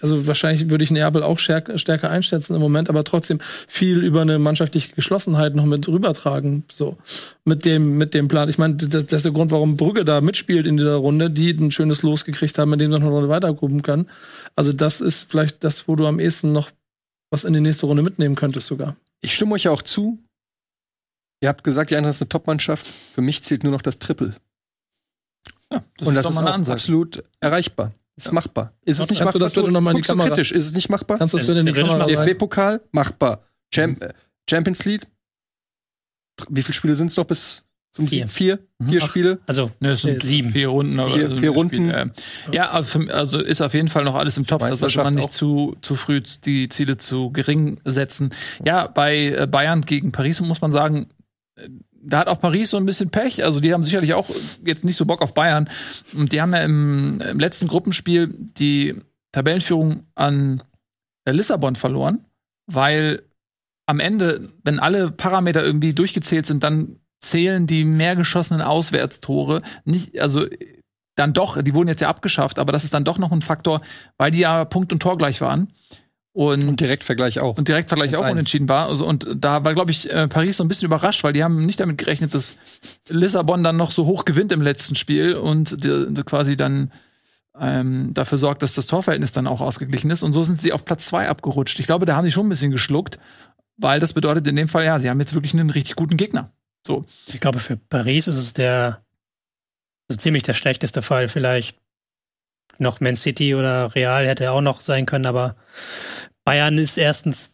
also 0.00 0.26
wahrscheinlich 0.26 0.70
würde 0.70 0.84
ich 0.84 0.90
Neapel 0.90 1.22
auch 1.22 1.38
stärker 1.38 2.10
einschätzen 2.10 2.54
im 2.54 2.60
Moment, 2.60 2.88
aber 2.88 3.04
trotzdem 3.04 3.40
viel 3.66 4.02
über 4.02 4.22
eine 4.22 4.38
mannschaftliche 4.38 4.94
Geschlossenheit 4.94 5.54
noch 5.54 5.64
mit 5.64 5.88
rübertragen. 5.88 6.64
So 6.70 6.96
mit 7.44 7.64
dem 7.64 7.98
mit 7.98 8.14
dem 8.14 8.28
Plan. 8.28 8.48
Ich 8.48 8.58
meine, 8.58 8.74
das, 8.74 9.06
das 9.06 9.12
ist 9.12 9.24
der 9.24 9.32
Grund, 9.32 9.50
warum 9.50 9.76
Brügge 9.76 10.04
da 10.04 10.20
mitspielt 10.20 10.66
in 10.66 10.76
dieser 10.76 10.96
Runde, 10.96 11.30
die 11.30 11.50
ein 11.50 11.70
schönes 11.70 12.02
Los 12.02 12.24
gekriegt 12.24 12.58
haben, 12.58 12.70
mit 12.70 12.80
dem 12.80 12.90
sie 12.90 12.98
noch 12.98 13.06
eine 13.06 13.14
Runde 13.14 13.28
weiterkommen 13.28 13.82
kann. 13.82 14.08
Also 14.54 14.72
das 14.72 15.00
ist 15.00 15.30
vielleicht 15.30 15.64
das, 15.64 15.88
wo 15.88 15.96
du 15.96 16.06
am 16.06 16.20
ehesten 16.20 16.52
noch 16.52 16.70
was 17.30 17.44
in 17.44 17.52
die 17.52 17.60
nächste 17.60 17.86
Runde 17.86 18.02
mitnehmen 18.02 18.36
könntest 18.36 18.68
sogar. 18.68 18.96
Ich 19.20 19.34
stimme 19.34 19.54
euch 19.54 19.68
auch 19.68 19.82
zu. 19.82 20.18
Ihr 21.40 21.48
habt 21.48 21.62
gesagt, 21.62 21.90
die 21.90 21.96
Eintracht 21.96 22.14
ist 22.14 22.22
eine 22.22 22.28
Top-Mannschaft. 22.28 22.86
Für 22.86 23.20
mich 23.20 23.44
zählt 23.44 23.62
nur 23.62 23.72
noch 23.72 23.82
das 23.82 23.98
Triple. 23.98 24.34
Ja, 25.70 25.84
das 25.96 26.08
Und 26.08 26.14
das 26.14 26.26
ist, 26.26 26.32
ist 26.32 26.38
auch 26.38 26.68
absolut 26.68 27.22
erreichbar. 27.40 27.92
Ist 28.18 28.32
machbar. 28.32 28.72
Ist 28.84 28.98
es 28.98 29.08
nicht 29.08 29.18
Kannst 29.20 29.20
machbar? 29.20 29.32
du 29.32 29.38
das 29.38 29.52
bitte 29.54 29.70
nochmal 29.72 29.94
in 29.94 30.02
die 30.02 30.06
Kamera? 30.06 30.28
kritisch. 30.28 30.52
Ist 30.52 30.66
es 30.66 30.74
nicht 30.74 30.88
machbar? 30.90 31.18
Kannst 31.18 31.34
du 31.34 31.38
das 31.38 31.46
bitte 31.46 31.60
in 31.60 31.66
die 31.66 31.72
Kamera? 31.72 32.04
DFB-Pokal? 32.06 32.80
Machbar. 32.92 33.42
Cham 33.72 33.96
äh, 34.00 34.12
Champions 34.50 34.84
League? 34.84 35.06
Wie 36.48 36.62
viele 36.62 36.74
Spiele 36.74 36.94
sind 36.94 37.08
es 37.10 37.16
noch 37.16 37.24
bis 37.24 37.64
zum 37.92 38.06
Vier. 38.06 38.26
Sieg? 38.28 38.30
Vier? 38.30 38.58
Mhm. 38.78 38.88
Vier 38.88 39.00
Ach, 39.02 39.08
Spiele? 39.08 39.38
Also 39.46 39.70
Ne, 39.80 39.90
es 39.92 40.02
sind 40.02 40.22
sieben. 40.22 40.50
Vier 40.50 40.68
Runden. 40.68 41.00
Vier- 41.00 41.24
also 41.26 41.36
vier 41.38 41.50
Runden. 41.50 41.88
Spiel, 41.90 42.12
äh, 42.50 42.54
ja, 42.56 42.70
also, 42.70 43.00
für, 43.00 43.14
also 43.14 43.40
ist 43.40 43.60
auf 43.60 43.74
jeden 43.74 43.88
Fall 43.88 44.04
noch 44.04 44.14
alles 44.14 44.36
im 44.36 44.46
Topf. 44.46 44.62
Da 44.62 44.74
sollte 44.74 44.98
man 44.98 45.14
nicht 45.14 45.32
zu, 45.32 45.76
zu 45.80 45.96
früh 45.96 46.20
die 46.44 46.68
Ziele 46.68 46.96
zu 46.96 47.30
gering 47.30 47.80
setzen. 47.84 48.30
Ja, 48.64 48.86
bei 48.86 49.26
äh, 49.28 49.46
Bayern 49.46 49.82
gegen 49.82 50.12
Paris 50.12 50.40
muss 50.40 50.60
man 50.60 50.70
sagen, 50.70 51.08
da 52.02 52.20
hat 52.20 52.28
auch 52.28 52.40
Paris 52.40 52.70
so 52.70 52.76
ein 52.76 52.86
bisschen 52.86 53.10
Pech. 53.10 53.44
Also 53.44 53.60
die 53.60 53.72
haben 53.72 53.84
sicherlich 53.84 54.14
auch 54.14 54.28
jetzt 54.64 54.84
nicht 54.84 54.96
so 54.96 55.06
Bock 55.06 55.22
auf 55.22 55.34
Bayern. 55.34 55.68
Und 56.14 56.32
die 56.32 56.40
haben 56.40 56.52
ja 56.52 56.62
im, 56.62 57.20
im 57.20 57.40
letzten 57.40 57.68
Gruppenspiel 57.68 58.28
die 58.58 58.94
Tabellenführung 59.32 60.06
an 60.14 60.62
äh, 61.24 61.32
Lissabon 61.32 61.76
verloren, 61.76 62.24
weil 62.66 63.22
am 63.86 64.00
Ende, 64.00 64.52
wenn 64.64 64.78
alle 64.78 65.10
Parameter 65.10 65.64
irgendwie 65.64 65.94
durchgezählt 65.94 66.46
sind, 66.46 66.62
dann 66.62 67.00
zählen 67.20 67.66
die 67.66 67.84
mehr 67.84 68.16
geschossenen 68.16 68.62
Auswärtstore 68.62 69.62
nicht, 69.84 70.20
also 70.20 70.46
dann 71.16 71.32
doch, 71.32 71.60
die 71.60 71.74
wurden 71.74 71.88
jetzt 71.88 72.00
ja 72.00 72.08
abgeschafft, 72.08 72.58
aber 72.58 72.72
das 72.72 72.84
ist 72.84 72.94
dann 72.94 73.04
doch 73.04 73.18
noch 73.18 73.32
ein 73.32 73.42
Faktor, 73.42 73.80
weil 74.18 74.30
die 74.30 74.40
ja 74.40 74.64
Punkt 74.64 74.92
und 74.92 75.00
Tor 75.00 75.18
gleich 75.18 75.40
waren. 75.40 75.72
Und, 76.38 76.68
Und 76.68 76.80
Direktvergleich 76.80 77.40
auch. 77.40 77.58
und 77.58 77.66
Direktvergleich 77.66 78.14
auch 78.14 78.22
1-1. 78.24 78.30
unentschieden 78.30 78.68
war. 78.68 78.88
Also, 78.88 79.04
und 79.04 79.26
da 79.34 79.64
war, 79.64 79.74
glaube 79.74 79.90
ich, 79.90 80.08
äh, 80.08 80.28
Paris 80.28 80.58
so 80.58 80.62
ein 80.62 80.68
bisschen 80.68 80.86
überrascht, 80.86 81.24
weil 81.24 81.32
die 81.32 81.42
haben 81.42 81.66
nicht 81.66 81.80
damit 81.80 81.98
gerechnet, 81.98 82.32
dass 82.32 82.58
Lissabon 83.08 83.64
dann 83.64 83.76
noch 83.76 83.90
so 83.90 84.06
hoch 84.06 84.24
gewinnt 84.24 84.52
im 84.52 84.62
letzten 84.62 84.94
Spiel 84.94 85.34
und 85.34 85.82
die, 85.82 86.06
die 86.10 86.22
quasi 86.22 86.56
dann 86.56 86.92
ähm, 87.58 88.14
dafür 88.14 88.38
sorgt, 88.38 88.62
dass 88.62 88.74
das 88.74 88.86
Torverhältnis 88.86 89.32
dann 89.32 89.48
auch 89.48 89.60
ausgeglichen 89.60 90.12
ist. 90.12 90.22
Und 90.22 90.32
so 90.32 90.44
sind 90.44 90.60
sie 90.60 90.72
auf 90.72 90.84
Platz 90.84 91.06
zwei 91.06 91.28
abgerutscht. 91.28 91.80
Ich 91.80 91.86
glaube, 91.86 92.06
da 92.06 92.14
haben 92.14 92.24
die 92.24 92.30
schon 92.30 92.46
ein 92.46 92.50
bisschen 92.50 92.70
geschluckt, 92.70 93.18
weil 93.76 93.98
das 93.98 94.12
bedeutet 94.12 94.46
in 94.46 94.54
dem 94.54 94.68
Fall, 94.68 94.84
ja, 94.84 95.00
sie 95.00 95.10
haben 95.10 95.18
jetzt 95.18 95.34
wirklich 95.34 95.54
einen 95.54 95.70
richtig 95.70 95.96
guten 95.96 96.16
Gegner. 96.16 96.52
So. 96.86 97.04
ich 97.26 97.40
glaube, 97.40 97.58
für 97.58 97.76
Paris 97.76 98.28
ist 98.28 98.36
es 98.36 98.52
der 98.52 99.02
so 100.08 100.16
ziemlich 100.16 100.44
der 100.44 100.54
schlechteste 100.54 101.02
Fall. 101.02 101.26
Vielleicht 101.26 101.78
noch 102.78 103.00
Man 103.00 103.16
City 103.16 103.54
oder 103.54 103.94
Real 103.94 104.26
hätte 104.26 104.52
auch 104.52 104.60
noch 104.60 104.80
sein 104.80 105.06
können, 105.06 105.26
aber 105.26 105.56
Bayern 106.44 106.78
ist 106.78 106.96
erstens, 106.96 107.50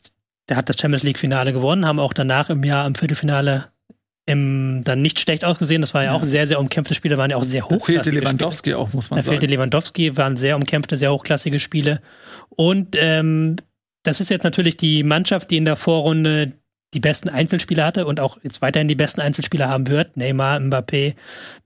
der 0.48 0.56
hat 0.56 0.68
das 0.68 0.76
Champions 0.78 1.02
League-Finale 1.02 1.52
gewonnen, 1.52 1.86
haben 1.86 1.98
auch 1.98 2.12
danach 2.12 2.50
im 2.50 2.62
Jahr 2.64 2.86
im 2.86 2.94
Viertelfinale 2.94 3.68
im, 4.26 4.82
dann 4.84 5.02
nicht 5.02 5.20
schlecht 5.20 5.44
ausgesehen. 5.44 5.82
Das 5.82 5.92
war 5.92 6.02
ja, 6.02 6.12
Ja. 6.12 6.16
auch 6.16 6.22
sehr, 6.24 6.46
sehr 6.46 6.58
umkämpfte 6.58 6.94
Spiele, 6.94 7.16
waren 7.18 7.30
ja 7.30 7.36
auch 7.36 7.44
sehr 7.44 7.60
Da 7.62 7.66
hochklassige 7.66 7.92
fehlte 7.94 8.08
Spiele. 8.10 8.20
Lewandowski 8.22 8.74
auch, 8.74 8.92
muss 8.94 9.10
man 9.10 9.18
Da 9.18 9.22
sagen. 9.22 9.36
fehlte 9.38 9.52
Lewandowski, 9.52 10.16
waren 10.16 10.36
sehr 10.38 10.56
umkämpfte, 10.56 10.96
sehr 10.96 11.12
hochklassige 11.12 11.60
Spiele. 11.60 12.00
Und 12.48 12.96
ähm, 12.98 13.56
das 14.02 14.20
ist 14.20 14.30
jetzt 14.30 14.44
natürlich 14.44 14.76
die 14.78 15.02
Mannschaft, 15.02 15.50
die 15.50 15.58
in 15.58 15.64
der 15.66 15.76
Vorrunde 15.76 16.52
die 16.94 17.00
besten 17.00 17.28
Einzelspieler 17.28 17.84
hatte 17.84 18.06
und 18.06 18.20
auch 18.20 18.38
jetzt 18.42 18.62
weiterhin 18.62 18.88
die 18.88 18.94
besten 18.94 19.20
Einzelspieler 19.20 19.68
haben 19.68 19.88
wird, 19.88 20.16
Neymar, 20.16 20.58
Mbappé, 20.58 21.14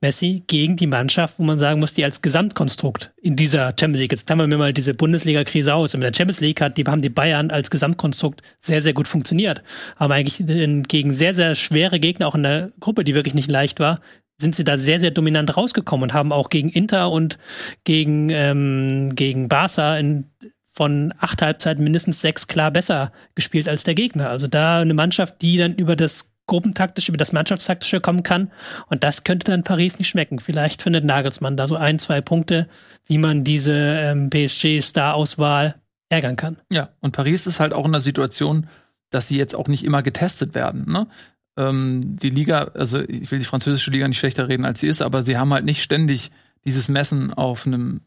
Messi, 0.01 0.43
gegen 0.47 0.77
die 0.77 0.87
Mannschaft, 0.87 1.39
wo 1.39 1.45
man 1.45 1.59
sagen 1.59 1.81
muss, 1.81 1.95
die 1.95 2.05
als 2.05 2.23
Gesamtkonstrukt 2.23 3.13
in 3.21 3.37
dieser 3.37 3.75
Champions 3.79 3.99
League, 3.99 4.13
jetzt 4.13 4.31
haben 4.31 4.51
wir 4.51 4.59
mal 4.59 4.73
diese 4.73 4.95
Bundesliga-Krise 4.95 5.75
aus, 5.75 5.95
in 5.95 6.01
der 6.01 6.13
Champions 6.15 6.41
League 6.41 6.61
hat, 6.61 6.77
die 6.79 6.85
haben 6.85 7.03
die 7.03 7.11
Bayern 7.11 7.51
als 7.51 7.71
Gesamtkonstrukt 7.71 8.43
sehr, 8.61 8.83
sehr 8.83 8.95
gut 8.95 9.07
funktioniert, 9.07 9.63
haben 9.97 10.13
eigentlich 10.13 10.45
gegen 10.89 11.13
sehr, 11.13 11.35
sehr 11.35 11.55
schwere 11.55 12.01
Gegner, 12.01 12.27
auch 12.27 12.35
in 12.35 12.43
der 12.43 12.73
Gruppe, 12.81 13.05
die 13.05 13.15
wirklich 13.15 13.35
nicht 13.35 13.51
leicht 13.51 13.79
war, 13.79 14.01
sind 14.41 14.55
sie 14.55 14.65
da 14.65 14.79
sehr, 14.79 15.01
sehr 15.01 15.11
dominant 15.11 15.57
rausgekommen 15.57 16.05
und 16.05 16.15
haben 16.15 16.33
auch 16.33 16.49
gegen 16.49 16.71
Inter 16.71 17.11
und 17.11 17.39
gegen, 17.85 18.31
ähm, 18.31 19.15
gegen 19.15 19.49
Barca 19.49 19.99
in 19.99 20.31
von 20.79 21.13
acht 21.19 21.43
Halbzeiten 21.43 21.83
mindestens 21.83 22.21
sechs 22.21 22.47
klar 22.47 22.71
besser 22.71 23.11
gespielt 23.35 23.69
als 23.69 23.83
der 23.83 23.97
Gegner. 23.97 24.31
Also 24.31 24.47
da 24.47 24.79
eine 24.79 24.95
Mannschaft, 24.95 25.43
die 25.43 25.57
dann 25.57 25.75
über 25.75 25.97
das 25.97 26.31
gruppentaktische, 26.47 27.11
über 27.11 27.19
das 27.19 27.33
Mannschaftstaktische 27.33 28.01
kommen 28.01 28.23
kann. 28.23 28.53
Und 28.89 29.03
das 29.03 29.25
könnte 29.25 29.51
dann 29.51 29.65
Paris 29.65 29.99
nicht 29.99 30.07
schmecken. 30.07 30.39
Vielleicht 30.39 30.83
findet 30.83 31.05
Nagelsmann 31.05 31.57
da 31.57 31.67
so 31.67 31.75
ein, 31.75 31.99
zwei 31.99 32.21
Punkte, 32.21 32.69
wie 33.07 33.19
man 33.19 33.43
diese 33.43 33.73
ähm, 33.75 34.31
PSG-Star-Auswahl 34.31 35.75
ärgern 36.11 36.37
kann. 36.37 36.59
Ja, 36.73 36.91
und 37.01 37.11
Paris 37.11 37.49
ist 37.49 37.59
halt 37.59 37.75
auch 37.75 37.85
in 37.85 37.91
der 37.91 38.01
Situation, 38.01 38.69
dass 39.11 39.27
sie 39.27 39.37
jetzt 39.37 39.57
auch 39.57 39.67
nicht 39.67 39.85
immer 39.85 40.05
getestet 40.05 40.55
werden. 40.55 40.87
Ne? 40.87 41.09
Ähm, 41.57 42.17
die 42.23 42.31
Liga, 42.31 42.71
also 42.75 43.01
ich 43.01 43.33
will 43.33 43.41
die 43.41 43.45
französische 43.45 43.91
Liga 43.91 44.07
nicht 44.07 44.21
schlechter 44.21 44.49
reden, 44.49 44.65
als 44.65 44.79
sie 44.79 44.87
ist, 44.87 45.03
aber 45.03 45.25
sie 45.25 45.39
haben 45.39 45.53
halt 45.53 45.65
nicht 45.65 45.83
ständig 45.83 46.31
dieses 46.65 46.89
Messen 46.89 47.35
auf 47.35 47.67
einem 47.67 48.03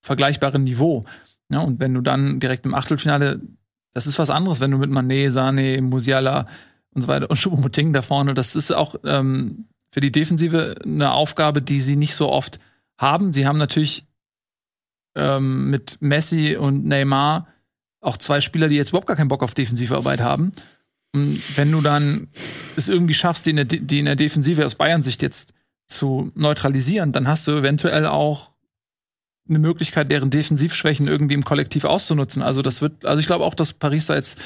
vergleichbaren 0.00 0.64
Niveau. 0.64 1.04
Ja, 1.50 1.60
und 1.60 1.80
wenn 1.80 1.94
du 1.94 2.00
dann 2.00 2.40
direkt 2.40 2.66
im 2.66 2.74
Achtelfinale, 2.74 3.40
das 3.94 4.06
ist 4.06 4.18
was 4.18 4.30
anderes, 4.30 4.60
wenn 4.60 4.70
du 4.70 4.78
mit 4.78 4.90
Mané, 4.90 5.30
Sané, 5.30 5.80
Musiala 5.80 6.46
und 6.92 7.02
so 7.02 7.08
weiter 7.08 7.30
und 7.30 7.38
Choupo-Moting 7.38 7.92
da 7.92 8.02
vorne, 8.02 8.34
das 8.34 8.54
ist 8.54 8.70
auch 8.72 8.96
ähm, 9.04 9.66
für 9.90 10.00
die 10.00 10.12
Defensive 10.12 10.74
eine 10.84 11.12
Aufgabe, 11.12 11.62
die 11.62 11.80
sie 11.80 11.96
nicht 11.96 12.14
so 12.14 12.30
oft 12.30 12.60
haben. 12.98 13.32
Sie 13.32 13.46
haben 13.46 13.58
natürlich 13.58 14.06
ähm, 15.14 15.70
mit 15.70 15.98
Messi 16.00 16.56
und 16.56 16.84
Neymar 16.84 17.46
auch 18.00 18.16
zwei 18.16 18.40
Spieler, 18.40 18.68
die 18.68 18.76
jetzt 18.76 18.90
überhaupt 18.90 19.06
gar 19.06 19.16
keinen 19.16 19.28
Bock 19.28 19.42
auf 19.42 19.54
Defensivarbeit 19.54 20.20
haben. 20.20 20.52
Und 21.14 21.56
wenn 21.56 21.72
du 21.72 21.80
dann 21.80 22.28
es 22.76 22.88
irgendwie 22.88 23.14
schaffst, 23.14 23.46
die 23.46 23.50
in 23.50 23.56
der, 23.56 23.64
die 23.64 23.98
in 23.98 24.04
der 24.04 24.16
Defensive 24.16 24.64
aus 24.64 24.74
Bayern-Sicht 24.74 25.22
jetzt 25.22 25.54
zu 25.86 26.30
neutralisieren, 26.34 27.12
dann 27.12 27.26
hast 27.26 27.46
du 27.46 27.52
eventuell 27.52 28.06
auch 28.06 28.50
eine 29.48 29.58
Möglichkeit, 29.58 30.10
deren 30.10 30.30
Defensivschwächen 30.30 31.06
irgendwie 31.08 31.34
im 31.34 31.44
Kollektiv 31.44 31.84
auszunutzen. 31.84 32.42
Also 32.42 32.62
das 32.62 32.80
wird, 32.80 33.04
also 33.04 33.20
ich 33.20 33.26
glaube 33.26 33.44
auch, 33.44 33.54
dass 33.54 33.72
Paris 33.72 34.06
da 34.06 34.14
jetzt 34.14 34.38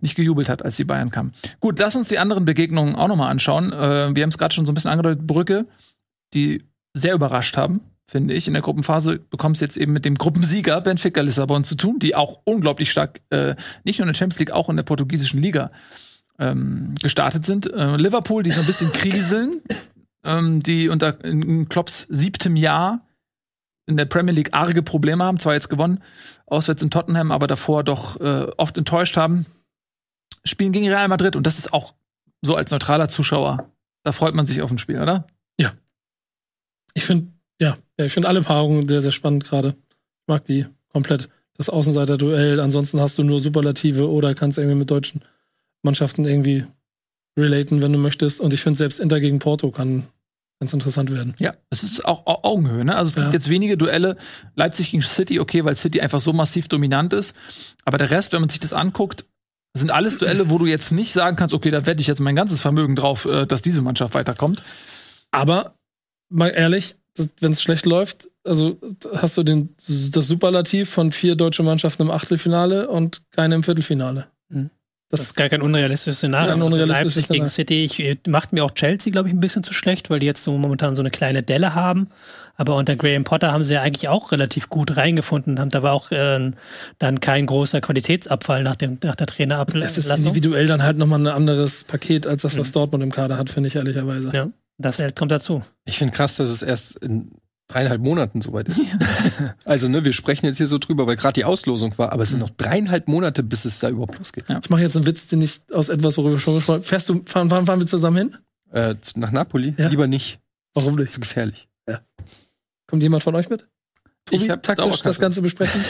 nicht 0.00 0.14
gejubelt 0.16 0.48
hat, 0.48 0.64
als 0.64 0.76
die 0.76 0.84
Bayern 0.84 1.10
kamen. 1.10 1.32
Gut, 1.60 1.78
lass 1.78 1.96
uns 1.96 2.08
die 2.08 2.18
anderen 2.18 2.44
Begegnungen 2.44 2.94
auch 2.94 3.08
nochmal 3.08 3.30
anschauen. 3.30 3.72
Äh, 3.72 4.14
wir 4.14 4.22
haben 4.22 4.30
es 4.30 4.38
gerade 4.38 4.54
schon 4.54 4.66
so 4.66 4.72
ein 4.72 4.74
bisschen 4.74 4.90
angedeutet, 4.90 5.26
Brücke, 5.26 5.66
die 6.34 6.64
sehr 6.94 7.14
überrascht 7.14 7.56
haben, 7.56 7.80
finde 8.06 8.34
ich. 8.34 8.46
In 8.46 8.54
der 8.54 8.62
Gruppenphase 8.62 9.18
bekommst 9.18 9.62
jetzt 9.62 9.76
eben 9.76 9.92
mit 9.92 10.04
dem 10.04 10.16
Gruppensieger 10.16 10.80
Benfica 10.80 11.20
Lissabon 11.20 11.64
zu 11.64 11.76
tun, 11.76 11.98
die 11.98 12.14
auch 12.14 12.40
unglaublich 12.44 12.90
stark, 12.90 13.20
äh, 13.30 13.54
nicht 13.84 13.98
nur 13.98 14.06
in 14.06 14.12
der 14.12 14.18
Champions 14.18 14.40
League, 14.40 14.52
auch 14.52 14.68
in 14.68 14.76
der 14.76 14.82
portugiesischen 14.82 15.40
Liga 15.40 15.70
ähm, 16.38 16.94
gestartet 17.00 17.46
sind. 17.46 17.72
Äh, 17.72 17.96
Liverpool, 17.96 18.42
die 18.42 18.50
so 18.50 18.60
ein 18.60 18.66
bisschen 18.66 18.92
kriseln, 18.92 19.60
ähm, 20.24 20.60
die 20.60 20.88
unter 20.88 21.22
in 21.24 21.68
Klopps 21.68 22.06
siebtem 22.10 22.56
Jahr 22.56 23.06
in 23.86 23.96
der 23.96 24.04
Premier 24.04 24.34
League 24.34 24.52
arge 24.52 24.82
Probleme 24.82 25.24
haben, 25.24 25.38
zwar 25.38 25.54
jetzt 25.54 25.68
gewonnen, 25.68 26.02
auswärts 26.46 26.82
in 26.82 26.90
Tottenham, 26.90 27.32
aber 27.32 27.46
davor 27.46 27.84
doch 27.84 28.20
äh, 28.20 28.46
oft 28.56 28.76
enttäuscht 28.78 29.16
haben, 29.16 29.46
spielen 30.44 30.72
gegen 30.72 30.88
Real 30.88 31.08
Madrid 31.08 31.36
und 31.36 31.46
das 31.46 31.58
ist 31.58 31.72
auch 31.72 31.94
so 32.42 32.54
als 32.54 32.70
neutraler 32.70 33.08
Zuschauer, 33.08 33.70
da 34.02 34.12
freut 34.12 34.34
man 34.34 34.46
sich 34.46 34.62
auf 34.62 34.70
ein 34.70 34.78
Spiel, 34.78 35.00
oder? 35.00 35.26
Ja. 35.58 35.72
Ich 36.94 37.04
finde, 37.04 37.32
ja, 37.60 37.76
ich 37.96 38.12
finde 38.12 38.28
alle 38.28 38.42
Paarungen 38.42 38.88
sehr, 38.88 39.02
sehr 39.02 39.12
spannend 39.12 39.44
gerade. 39.44 39.68
Ich 39.90 40.28
mag 40.28 40.44
die 40.44 40.66
komplett. 40.88 41.28
Das 41.56 41.68
Außenseiter-Duell, 41.68 42.58
ansonsten 42.58 43.00
hast 43.00 43.18
du 43.18 43.22
nur 43.22 43.40
Superlative 43.40 44.08
oder 44.08 44.34
kannst 44.34 44.56
irgendwie 44.56 44.78
mit 44.78 44.90
deutschen 44.90 45.20
Mannschaften 45.82 46.24
irgendwie 46.24 46.64
relaten, 47.38 47.82
wenn 47.82 47.92
du 47.92 47.98
möchtest. 47.98 48.40
Und 48.40 48.54
ich 48.54 48.62
finde 48.62 48.78
selbst 48.78 48.98
Inter 48.98 49.20
gegen 49.20 49.38
Porto 49.38 49.70
kann 49.70 50.06
ganz 50.60 50.72
interessant 50.74 51.10
werden. 51.12 51.34
Ja, 51.38 51.54
es 51.70 51.82
ist 51.82 52.04
auch 52.04 52.26
Augenhöhe. 52.26 52.84
Ne? 52.84 52.94
Also 52.94 53.08
es 53.10 53.14
gibt 53.14 53.26
Ja. 53.28 53.32
jetzt 53.32 53.48
wenige 53.48 53.76
Duelle. 53.78 54.16
Leipzig 54.56 54.90
gegen 54.90 55.02
City, 55.02 55.40
okay, 55.40 55.64
weil 55.64 55.74
City 55.74 56.00
einfach 56.00 56.20
so 56.20 56.32
massiv 56.32 56.68
dominant 56.68 57.12
ist. 57.14 57.34
Aber 57.84 57.96
der 57.98 58.10
Rest, 58.10 58.32
wenn 58.32 58.40
man 58.40 58.50
sich 58.50 58.60
das 58.60 58.72
anguckt, 58.72 59.24
sind 59.74 59.90
alles 59.90 60.18
Duelle, 60.18 60.50
wo 60.50 60.58
du 60.58 60.66
jetzt 60.66 60.92
nicht 60.92 61.12
sagen 61.12 61.36
kannst, 61.36 61.54
okay, 61.54 61.70
da 61.70 61.86
wette 61.86 62.00
ich 62.00 62.06
jetzt 62.06 62.20
mein 62.20 62.36
ganzes 62.36 62.60
Vermögen 62.60 62.94
drauf, 62.94 63.24
äh, 63.24 63.46
dass 63.46 63.62
diese 63.62 63.80
Mannschaft 63.82 64.14
weiterkommt. 64.14 64.62
Aber 65.30 65.74
mal 66.28 66.48
ehrlich, 66.48 66.96
wenn 67.40 67.52
es 67.52 67.62
schlecht 67.62 67.86
läuft, 67.86 68.28
also 68.44 68.78
hast 69.14 69.36
du 69.36 69.42
den, 69.42 69.74
das 69.78 70.26
Superlativ 70.26 70.90
von 70.90 71.10
vier 71.12 71.36
deutsche 71.36 71.62
Mannschaften 71.62 72.02
im 72.02 72.10
Achtelfinale 72.10 72.88
und 72.88 73.22
keine 73.30 73.54
im 73.54 73.62
Viertelfinale. 73.62 74.26
Mhm. 74.48 74.70
Das, 75.10 75.20
Das 75.20 75.26
ist 75.26 75.34
gar 75.34 75.48
kein 75.48 75.60
unrealistisches 75.60 76.18
Szenario. 76.18 76.48
Ja, 76.48 76.54
ein 76.54 76.62
Also 76.62 76.74
unrealistisches 76.74 77.28
Leipzig 77.28 77.28
gegen. 77.28 77.48
City 77.48 77.84
ich, 77.84 78.18
macht 78.28 78.52
mir 78.52 78.64
auch 78.64 78.70
Chelsea, 78.70 79.10
glaube 79.10 79.28
ich, 79.28 79.34
ein 79.34 79.40
bisschen 79.40 79.64
zu 79.64 79.74
schlecht, 79.74 80.08
weil 80.08 80.20
die 80.20 80.26
jetzt 80.26 80.44
so 80.44 80.56
momentan 80.56 80.94
so 80.94 81.02
eine 81.02 81.10
kleine 81.10 81.42
Delle 81.42 81.74
haben. 81.74 82.08
Aber 82.56 82.76
unter 82.76 82.94
Graham 82.94 83.24
Potter 83.24 83.52
haben 83.52 83.64
sie 83.64 83.74
ja 83.74 83.80
eigentlich 83.80 84.08
auch 84.08 84.30
relativ 84.32 84.68
gut 84.68 84.96
reingefunden. 84.96 85.58
Haben, 85.58 85.70
da 85.70 85.82
war 85.82 85.94
auch 85.94 86.10
äh, 86.12 86.52
dann 86.98 87.20
kein 87.20 87.46
großer 87.46 87.80
Qualitätsabfall 87.80 88.62
nach, 88.62 88.76
dem, 88.76 88.98
nach 89.02 89.16
der 89.16 89.26
das 89.26 89.32
ist 89.32 89.36
Trainerablassung. 89.36 90.26
individuell 90.26 90.66
dann 90.66 90.82
halt 90.82 90.96
nochmal 90.96 91.20
ein 91.20 91.26
anderes 91.26 91.84
Paket 91.84 92.26
als 92.26 92.42
das, 92.42 92.56
was 92.56 92.70
Dortmund 92.72 93.02
im 93.02 93.10
Kader 93.10 93.36
hat, 93.36 93.50
finde 93.50 93.68
ich 93.68 93.76
ehrlicherweise. 93.76 94.30
Ja, 94.32 94.50
das 94.78 94.98
halt 94.98 95.16
kommt 95.16 95.32
dazu. 95.32 95.62
Ich 95.86 95.98
finde 95.98 96.14
krass, 96.14 96.36
dass 96.36 96.50
es 96.50 96.62
erst 96.62 97.02
in 97.02 97.32
dreieinhalb 97.70 98.00
Monaten 98.00 98.40
soweit 98.40 98.68
ist. 98.68 98.80
also, 99.64 99.88
ne, 99.88 100.04
wir 100.04 100.12
sprechen 100.12 100.46
jetzt 100.46 100.58
hier 100.58 100.66
so 100.66 100.78
drüber, 100.78 101.06
weil 101.06 101.16
gerade 101.16 101.34
die 101.34 101.44
Auslosung 101.44 101.96
war, 101.98 102.12
aber 102.12 102.22
es 102.22 102.30
sind 102.30 102.40
noch 102.40 102.50
dreieinhalb 102.50 103.08
Monate, 103.08 103.42
bis 103.42 103.64
es 103.64 103.78
da 103.78 103.88
überhaupt 103.88 104.18
losgeht. 104.18 104.44
Ja. 104.48 104.60
Ich 104.62 104.70
mache 104.70 104.82
jetzt 104.82 104.96
einen 104.96 105.06
Witz, 105.06 105.26
den 105.26 105.42
ich 105.42 105.60
aus 105.72 105.88
etwas, 105.88 106.16
worüber 106.16 106.34
wir 106.34 106.40
schon 106.40 106.54
gesprochen 106.54 106.76
haben. 106.76 106.84
Fährst 106.84 107.08
du, 107.08 107.22
fahren, 107.26 107.48
fahren, 107.48 107.66
fahren 107.66 107.80
wir 107.80 107.86
zusammen 107.86 108.16
hin? 108.16 108.36
Äh, 108.72 108.94
nach 109.16 109.32
Napoli? 109.32 109.74
Ja. 109.78 109.88
Lieber 109.88 110.06
nicht. 110.06 110.40
Warum 110.74 110.94
nicht? 110.96 111.12
Zu 111.12 111.20
gefährlich. 111.20 111.68
Kommt 112.86 113.02
jemand 113.04 113.22
von 113.22 113.36
euch 113.36 113.48
mit? 113.48 113.68
Tobi, 114.24 114.42
Ich 114.42 114.50
hab 114.50 114.64
taktisch 114.64 115.02
das 115.02 115.20
Ganze 115.20 115.42
besprechen. 115.42 115.80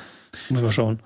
Muss 0.48 0.62
man 0.62 0.72
schauen. 0.72 1.00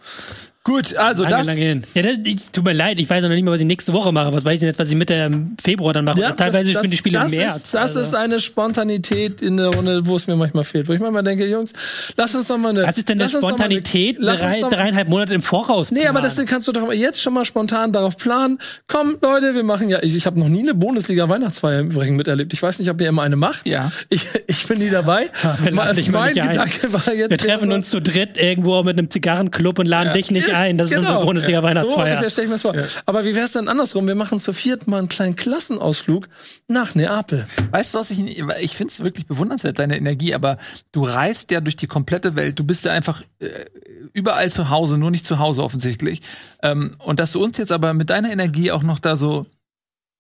Gut, 0.63 0.95
also 0.95 1.23
lange, 1.23 1.37
das. 1.37 1.47
lange 1.47 1.59
hin. 1.59 1.85
Ja, 1.95 2.03
das, 2.03 2.13
ich, 2.23 2.51
tut 2.53 2.65
mir 2.67 2.75
leid, 2.75 3.01
ich 3.01 3.09
weiß 3.09 3.23
noch 3.23 3.31
nicht 3.31 3.43
mal, 3.43 3.53
was 3.53 3.61
ich 3.61 3.67
nächste 3.67 3.95
Woche 3.95 4.13
mache. 4.13 4.31
Was 4.35 4.45
weiß 4.45 4.55
ich 4.55 4.59
denn 4.61 4.69
jetzt, 4.69 4.79
was 4.79 4.91
ich 4.91 4.95
Mitte 4.95 5.15
ähm, 5.15 5.57
Februar 5.63 5.95
dann 5.95 6.05
mache? 6.05 6.21
Teilweise 6.37 6.75
spielen 6.75 6.91
die 6.91 6.99
Spiele 6.99 7.19
das 7.19 7.33
im 7.33 7.39
März. 7.39 7.57
Ist, 7.57 7.75
das 7.75 7.97
also. 7.97 8.01
ist 8.01 8.15
eine 8.15 8.41
Spontanität 8.41 9.41
in 9.41 9.57
der 9.57 9.69
Runde, 9.69 10.07
wo 10.07 10.17
es 10.17 10.27
mir 10.27 10.37
manchmal 10.37 10.65
fehlt. 10.65 10.87
Wo 10.87 10.93
ich 10.93 11.01
manchmal 11.01 11.23
denke, 11.23 11.47
Jungs, 11.47 11.73
lass 12.19 12.35
uns 12.35 12.49
doch 12.49 12.59
mal 12.59 12.69
eine. 12.71 12.83
Was 12.83 12.99
ist 12.99 13.09
denn 13.09 13.19
eine 13.23 13.31
eine- 13.31 13.41
Spontanität, 13.41 14.17
lass 14.19 14.43
uns 14.43 14.61
drei, 14.61 14.69
dreieinhalb 14.69 15.09
Monate 15.09 15.33
im 15.33 15.41
Voraus? 15.41 15.93
Nee, 15.93 16.01
aber 16.07 16.21
planen? 16.21 16.37
das 16.37 16.47
kannst 16.47 16.69
du 16.69 16.73
doch 16.73 16.93
jetzt 16.93 17.23
schon 17.23 17.33
mal 17.33 17.47
spontan 17.47 17.93
darauf 17.93 18.19
planen. 18.19 18.59
Komm, 18.87 19.17
Leute, 19.23 19.55
wir 19.55 19.63
machen 19.65 19.89
ja. 19.89 20.03
Ich, 20.03 20.15
ich 20.15 20.27
habe 20.27 20.39
noch 20.39 20.51
nie 20.51 20.61
eine 20.61 20.75
Bundesliga-Weihnachtsfeier 20.75 21.81
im 21.81 21.91
Übrigen 21.91 22.17
miterlebt. 22.17 22.53
Ich 22.53 22.63
weiß 22.63 22.81
nicht, 22.81 22.91
ob 22.91 23.01
ihr 23.01 23.09
immer 23.09 23.23
eine 23.23 23.37
macht. 23.37 23.67
Ja. 23.67 23.91
Ich, 24.11 24.27
ich 24.47 24.69
bin 24.69 24.79
nie 24.79 24.91
dabei. 24.91 25.31
wir 25.63 25.73
mein 25.73 25.97
nicht 25.97 26.15
ein. 26.15 26.35
Gedanke 26.35 26.93
war 26.93 27.15
jetzt. 27.15 27.31
Wir 27.31 27.39
treffen 27.39 27.71
so- 27.71 27.75
uns 27.77 27.89
zu 27.89 28.03
dritt 28.03 28.37
irgendwo 28.37 28.83
mit 28.83 28.99
einem 28.99 29.09
Zigarrenclub 29.09 29.79
und 29.79 29.87
laden 29.87 30.09
Ja. 30.09 30.13
dich 30.13 30.31
nicht 30.31 30.50
ein. 30.53 30.79
Das 30.79 30.91
ist 30.91 30.97
unsere 30.97 31.13
Genau. 31.13 31.21
So 31.21 31.27
Bundesliga-Weihnachtsfeier. 31.27 32.05
ungefähr 32.05 32.31
stell 32.31 32.45
ich 32.45 32.49
mir 32.51 32.55
das 32.55 32.63
vor. 32.63 32.75
Aber 33.07 33.25
wie 33.25 33.35
wär's 33.35 33.53
denn 33.53 33.69
andersrum? 33.69 34.07
Wir 34.07 34.15
machen 34.15 34.41
zu 34.41 34.53
viert 34.53 34.87
mal 34.87 34.99
einen 34.99 35.09
kleinen 35.09 35.37
Klassenausflug 35.37 36.29
nach 36.69 36.95
Neapel. 36.95 37.47
Weißt 37.71 37.95
du, 37.95 37.99
was 37.99 38.11
ich, 38.11 38.21
ich 38.21 38.77
finde 38.77 38.93
es 38.93 39.03
wirklich 39.03 39.27
bewundernswert, 39.27 39.79
deine 39.79 39.97
Energie, 39.97 40.35
aber 40.35 40.59
du 40.93 41.05
reist 41.05 41.51
ja 41.51 41.61
durch 41.61 41.77
die 41.77 41.87
komplette 41.87 42.37
Welt. 42.37 42.59
Du 42.59 42.65
bist 42.65 42.85
ja 42.85 42.93
einfach 42.93 43.23
äh, 43.41 43.65
überall 44.13 44.51
zu 44.51 44.71
Hause, 44.71 44.99
nur 44.99 45.11
nicht 45.11 45.27
zu 45.27 45.39
Hause 45.39 45.63
offensichtlich. 45.63 46.21
Ähm, 46.63 46.91
und 46.99 47.21
dass 47.21 47.33
du 47.33 47.43
uns 47.43 47.59
jetzt 47.59 47.73
aber 47.73 47.95
mit 47.95 48.11
deiner 48.11 48.31
Energie 48.33 48.71
auch 48.73 48.83
noch 48.83 48.99
da 48.99 49.17
so 49.17 49.47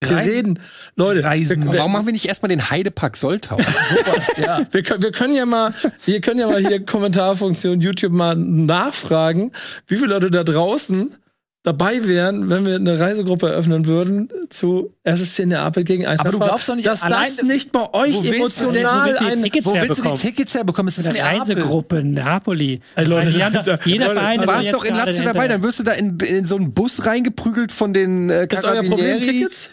Wir 0.03 0.17
rein- 0.17 0.29
reden. 0.29 0.59
Leute, 0.97 1.25
Reisen. 1.25 1.71
wir, 1.71 1.79
Warum 1.79 1.93
machen 1.93 2.07
wir 2.07 2.13
nicht 2.15 2.25
erstmal 2.27 2.49
den 2.49 2.71
Heidepark 2.71 3.19
Soltau? 3.19 3.59
ja. 4.43 4.63
wir, 4.71 4.83
können, 4.83 5.03
wir 5.03 5.13
können 5.13 5.35
ja 5.35 5.45
mal, 5.45 5.75
wir 6.07 6.21
können 6.23 6.41
ja 6.41 6.47
mal 6.49 6.59
hier 6.67 6.85
Kommentarfunktion 6.87 7.83
YouTube 7.83 8.13
mal 8.13 8.35
nachfragen, 8.35 9.53
wie 9.87 9.97
viele 9.97 10.09
Leute 10.09 10.31
da 10.31 10.43
draußen 10.43 11.15
dabei 11.63 12.07
wären, 12.07 12.49
wenn 12.49 12.65
wir 12.65 12.77
eine 12.77 12.99
Reisegruppe 12.99 13.51
eröffnen 13.51 13.85
würden 13.85 14.31
zu 14.49 14.95
SSC 15.05 15.45
Neapel 15.45 15.85
gegen 15.85 16.07
Eintracht. 16.07 16.29
Aber 16.29 16.39
du 16.39 16.39
glaubst 16.47 16.71
doch 16.71 16.75
nicht, 16.77 16.87
dass 16.89 17.03
allein- 17.03 17.25
das 17.37 17.43
nicht 17.43 17.71
bei 17.71 17.93
euch 17.93 18.15
Wo 18.15 18.25
willst 18.25 18.59
du 18.63 18.71
denn- 18.71 18.77
emotional 18.87 19.01
wo 19.01 19.05
willst 19.05 19.21
du 19.21 19.25
die 19.27 19.31
ein 19.33 19.43
Tickets 19.43 19.67
Wo 19.67 19.75
willst 19.75 19.83
du 19.85 19.95
die 19.95 19.97
herbekommen? 20.01 20.15
Tickets 20.17 20.55
herbekommen? 20.55 20.89
Es 20.89 20.97
ist 20.99 21.07
Eine 21.09 21.19
Neapel. 21.19 21.39
Reisegruppe 21.41 22.03
Napoli. 22.03 22.81
Ey, 22.95 23.05
Leute, 23.05 23.33
Die 23.35 23.45
haben 23.45 23.53
doch- 23.53 23.85
jeder 23.85 24.07
Leute, 24.07 24.15
Verein 24.19 24.37
Du 24.39 24.43
ist 24.45 24.49
warst 24.49 24.73
doch 24.73 24.85
in 24.87 24.95
Lazio 24.95 25.25
dabei, 25.25 25.49
dann 25.49 25.63
wirst 25.63 25.79
du 25.81 25.83
da 25.83 25.93
in, 25.93 26.17
in 26.21 26.47
so 26.47 26.57
einen 26.57 26.73
Bus 26.73 27.05
reingeprügelt 27.05 27.73
von 27.73 27.93
den 27.93 28.31
äh, 28.31 28.47
ist 28.51 28.65
euer 28.65 28.83
Problem. 28.83 29.21
Tickets? 29.21 29.73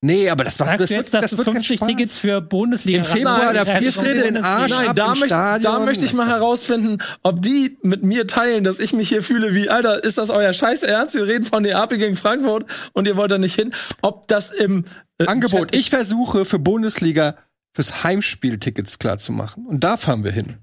Nee, 0.00 0.30
aber 0.30 0.44
das 0.44 0.60
war 0.60 0.68
Sagst 0.68 0.80
das 0.80 0.88
du 0.90 0.94
wird, 0.94 1.04
jetzt, 1.06 1.14
dass 1.14 1.22
das 1.22 1.30
du 1.32 1.38
wird 1.38 1.46
kein 1.46 1.54
50 1.56 1.76
Spaß. 1.78 1.88
Tickets 1.88 2.18
für 2.18 2.40
Bundesliga 2.40 2.98
Im 2.98 3.04
Februar, 3.04 3.46
Nein, 3.52 3.54
da 3.56 3.64
frierst 3.64 4.00
du 4.00 4.14
den 4.14 4.44
Arsch 4.44 4.70
Nein, 4.70 4.88
ab 4.90 4.94
da, 4.96 5.04
im 5.06 5.10
möchte, 5.10 5.26
Stadion. 5.26 5.72
da 5.72 5.80
möchte 5.80 6.04
ich 6.04 6.12
mal 6.12 6.28
herausfinden, 6.28 6.98
ob 7.24 7.42
die 7.42 7.78
mit 7.82 8.04
mir 8.04 8.28
teilen, 8.28 8.62
dass 8.62 8.78
ich 8.78 8.92
mich 8.92 9.08
hier 9.08 9.24
fühle 9.24 9.56
wie, 9.56 9.68
Alter, 9.70 10.04
ist 10.04 10.16
das 10.16 10.30
euer 10.30 10.52
Scheiß 10.52 10.84
Ernst? 10.84 11.16
Wir 11.16 11.26
reden 11.26 11.46
von 11.46 11.64
Neapel 11.64 11.98
gegen 11.98 12.14
Frankfurt 12.14 12.64
und 12.92 13.08
ihr 13.08 13.16
wollt 13.16 13.32
da 13.32 13.38
nicht 13.38 13.56
hin. 13.56 13.74
Ob 14.00 14.28
das 14.28 14.50
im 14.52 14.84
äh, 15.18 15.26
Angebot. 15.26 15.72
Chat- 15.72 15.74
Ich 15.76 15.90
versuche 15.90 16.44
für 16.44 16.60
Bundesliga 16.60 17.34
fürs 17.74 18.04
Heimspiel 18.04 18.58
Tickets 18.60 19.00
klar 19.00 19.18
zu 19.18 19.32
machen. 19.32 19.66
Und 19.66 19.82
da 19.82 19.96
fahren 19.96 20.22
wir 20.22 20.30
hin. 20.30 20.58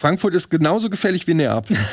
Frankfurt 0.00 0.34
ist 0.34 0.48
genauso 0.48 0.88
gefährlich 0.88 1.26
wie 1.26 1.34
Neapel. 1.34 1.76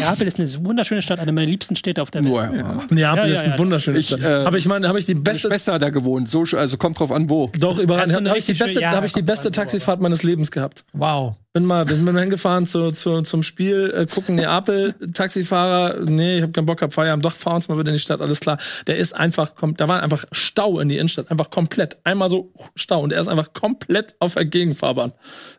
Neapel 0.00 0.26
ist 0.26 0.38
eine 0.38 0.66
wunderschöne 0.66 1.02
Stadt, 1.02 1.20
eine 1.20 1.32
meiner 1.32 1.46
liebsten 1.46 1.76
Städte 1.76 2.02
auf 2.02 2.10
der 2.10 2.24
Welt. 2.24 2.34
Ja. 2.34 2.76
Neapel 2.90 2.98
Ja, 2.98 3.16
ja, 3.16 3.24
ist 3.26 3.44
ein 3.44 3.50
ja. 3.52 3.58
wunderschönes 3.58 4.00
Ich, 4.00 4.06
Stadt. 4.08 4.20
äh, 4.20 4.46
Aber 4.46 4.56
ich 4.56 4.66
meine, 4.66 4.88
habe 4.88 4.98
ich 4.98 5.06
die 5.06 5.14
Meine 5.14 5.24
beste, 5.24 5.48
Schwester 5.48 5.78
da 5.78 5.90
gewohnt. 5.90 6.30
So, 6.30 6.44
also 6.56 6.76
kommt 6.76 6.98
drauf 6.98 7.12
an, 7.12 7.30
wo. 7.30 7.50
doch 7.58 7.78
überall, 7.78 8.02
eine 8.02 8.28
habe 8.28 8.38
ich 8.38 8.46
die 8.46 8.54
beste, 8.54 8.90
habe 8.90 9.06
ich 9.06 9.12
die 9.12 9.22
beste 9.22 9.48
an, 9.48 9.52
Taxifahrt 9.52 10.00
meines 10.00 10.22
Lebens 10.22 10.50
gehabt. 10.50 10.84
Wow. 10.92 11.36
bin 11.52 11.64
mal, 11.64 11.84
bin 11.84 12.04
mal 12.04 12.20
hingefahren 12.20 12.66
zu, 12.66 12.90
zu, 12.92 13.22
zum 13.22 13.42
Spiel, 13.42 13.92
äh, 13.96 14.06
gucken 14.06 14.36
Neapel, 14.36 14.94
Taxifahrer, 15.14 16.00
nee, 16.04 16.36
ich 16.36 16.42
habe 16.42 16.52
keinen 16.52 16.66
Bock, 16.66 16.80
hab 16.82 16.94
Feierabend, 16.94 17.24
doch, 17.24 17.32
fahr 17.32 17.56
uns 17.56 17.68
mal 17.68 17.78
wieder 17.78 17.88
in 17.88 17.94
die 17.94 18.00
Stadt, 18.00 18.20
alles 18.20 18.40
klar. 18.40 18.58
Der 18.86 18.96
ist 18.96 19.14
einfach, 19.14 19.54
kommt, 19.54 19.80
da 19.80 19.88
war 19.88 20.02
einfach 20.02 20.24
Stau 20.32 20.78
in 20.80 20.88
die 20.88 20.96
Innenstadt, 20.96 21.30
einfach 21.30 21.50
komplett, 21.50 21.98
einmal 22.04 22.30
so 22.30 22.52
Stau 22.76 23.00
und 23.00 23.12
er 23.12 23.20
ist 23.20 23.28
einfach 23.28 23.52
komplett 23.52 24.14
auf 24.20 24.34
der 24.34 24.44
Gegenfahrbahn. 24.44 25.12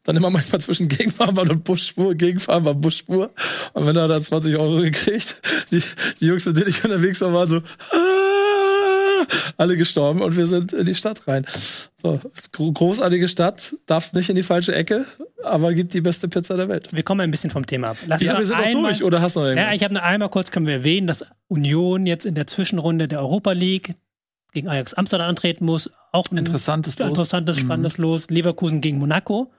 Dann 0.03 0.15
immer 0.15 0.29
manchmal 0.29 0.61
zwischen 0.61 0.87
Gegenfahrbahn 0.87 1.49
und 1.49 1.63
Busspur, 1.63 2.15
Gegenfahrbahn, 2.15 2.79
Busspur. 2.81 3.31
Und 3.73 3.85
wenn 3.85 3.95
er 3.95 4.07
da 4.07 4.21
20 4.31 4.55
Euro 4.57 4.77
gekriegt, 4.81 5.41
die, 5.71 5.83
die 6.21 6.25
Jungs, 6.27 6.45
mit 6.45 6.55
denen 6.55 6.69
ich 6.69 6.83
unterwegs 6.85 7.19
war, 7.19 7.33
waren 7.33 7.49
so, 7.49 7.57
ah, 7.57 9.25
alle 9.57 9.75
gestorben 9.77 10.21
und 10.21 10.37
wir 10.37 10.47
sind 10.47 10.71
in 10.71 10.85
die 10.85 10.95
Stadt 10.95 11.27
rein. 11.27 11.45
So, 12.01 12.19
großartige 12.73 13.27
Stadt, 13.27 13.75
darfst 13.87 14.15
nicht 14.15 14.29
in 14.29 14.35
die 14.37 14.43
falsche 14.43 14.73
Ecke, 14.73 15.05
aber 15.43 15.73
gibt 15.73 15.93
die 15.93 15.99
beste 16.01 16.29
Pizza 16.29 16.55
der 16.55 16.69
Welt. 16.69 16.87
Wir 16.93 17.03
kommen 17.03 17.19
ein 17.21 17.29
bisschen 17.31 17.51
vom 17.51 17.65
Thema 17.65 17.89
ab. 17.89 17.97
Lass 18.07 18.21
Ja, 18.21 18.37
wir 18.37 18.45
sind 18.45 18.57
noch 18.57 18.65
einmal- 18.65 18.91
durch, 18.91 19.03
oder 19.03 19.21
hast 19.21 19.35
du 19.35 19.41
noch 19.41 19.47
irgendwas? 19.47 19.69
Ja, 19.69 19.75
ich 19.75 19.83
habe 19.83 19.93
nur 19.93 20.03
einmal 20.03 20.29
kurz, 20.29 20.49
können 20.51 20.65
wir 20.65 20.75
erwähnen, 20.75 21.07
dass 21.07 21.25
Union 21.49 22.05
jetzt 22.05 22.25
in 22.25 22.33
der 22.35 22.47
Zwischenrunde 22.47 23.07
der 23.09 23.19
Europa 23.19 23.51
League 23.51 23.95
gegen 24.53 24.69
Ajax 24.69 24.93
Amsterdam 24.93 25.27
antreten 25.29 25.65
muss. 25.65 25.89
Auch 26.13 26.31
ein 26.31 26.37
Interessantes 26.37 26.97
Los. 26.99 27.07
interessantes, 27.09 27.57
Mhm. 27.57 27.61
spannendes 27.61 27.97
Los. 27.97 28.29
Leverkusen 28.29 28.79
gegen 28.81 28.97
Monaco. 28.97 29.51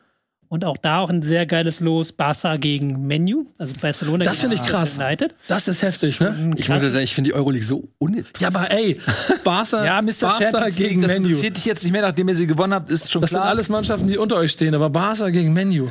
Und 0.52 0.66
auch 0.66 0.76
da 0.76 0.98
auch 0.98 1.08
ein 1.08 1.22
sehr 1.22 1.46
geiles 1.46 1.80
Los. 1.80 2.12
Barca 2.12 2.56
gegen 2.58 3.06
Menu, 3.06 3.46
also 3.56 3.72
Barcelona 3.80 4.24
Das 4.24 4.34
gegen 4.38 4.52
finde 4.52 4.56
ich 4.62 4.70
krass. 4.70 4.98
United. 4.98 5.34
Das 5.48 5.66
ist 5.66 5.80
heftig, 5.80 6.20
ne? 6.20 6.52
Ich 6.58 6.68
muss 6.68 6.82
ja 6.82 6.90
sagen, 6.90 7.04
ich 7.04 7.14
finde 7.14 7.30
die 7.30 7.34
Euroleague 7.34 7.64
so 7.64 7.78
Ja, 7.84 7.88
uninteressant. 7.98 8.56
aber 8.56 8.70
ey, 8.70 9.00
Barca, 9.44 9.82
Ja, 9.82 10.02
Mr. 10.02 10.12
Barca 10.20 10.68
gegen 10.68 11.00
das 11.00 11.10
Menu. 11.12 11.28
interessiert 11.28 11.56
dich 11.56 11.64
jetzt 11.64 11.82
nicht 11.84 11.92
mehr, 11.92 12.02
nachdem 12.02 12.28
ihr 12.28 12.34
sie 12.34 12.46
gewonnen 12.46 12.74
habt, 12.74 12.90
ist 12.90 13.10
schon 13.10 13.22
Das 13.22 13.30
sind 13.30 13.38
klar. 13.40 13.48
alles 13.48 13.70
Mannschaften, 13.70 14.08
die 14.08 14.18
unter 14.18 14.36
euch 14.36 14.52
stehen, 14.52 14.74
aber 14.74 14.90
Barca 14.90 15.30
gegen 15.30 15.54
Menu. 15.54 15.88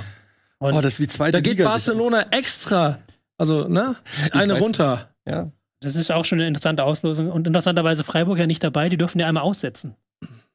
oh, 0.59 0.69
das 0.69 0.85
ist 0.93 0.99
wie 0.99 1.07
zweite 1.07 1.31
Da 1.31 1.39
geht 1.41 1.53
Liga. 1.57 1.67
Barcelona 1.67 2.27
extra, 2.29 2.99
also, 3.39 3.67
ne? 3.67 3.95
Eine 4.31 4.59
runter. 4.59 5.09
Ja. 5.27 5.51
Das 5.79 5.95
ist 5.95 6.11
auch 6.11 6.23
schon 6.23 6.37
eine 6.37 6.47
interessante 6.47 6.83
Auslosung. 6.83 7.31
Und 7.31 7.47
interessanterweise 7.47 8.03
Freiburg 8.03 8.37
ja 8.37 8.45
nicht 8.45 8.63
dabei, 8.63 8.89
die 8.89 8.97
dürfen 8.97 9.17
ja 9.17 9.25
einmal 9.25 9.41
aussetzen. 9.41 9.95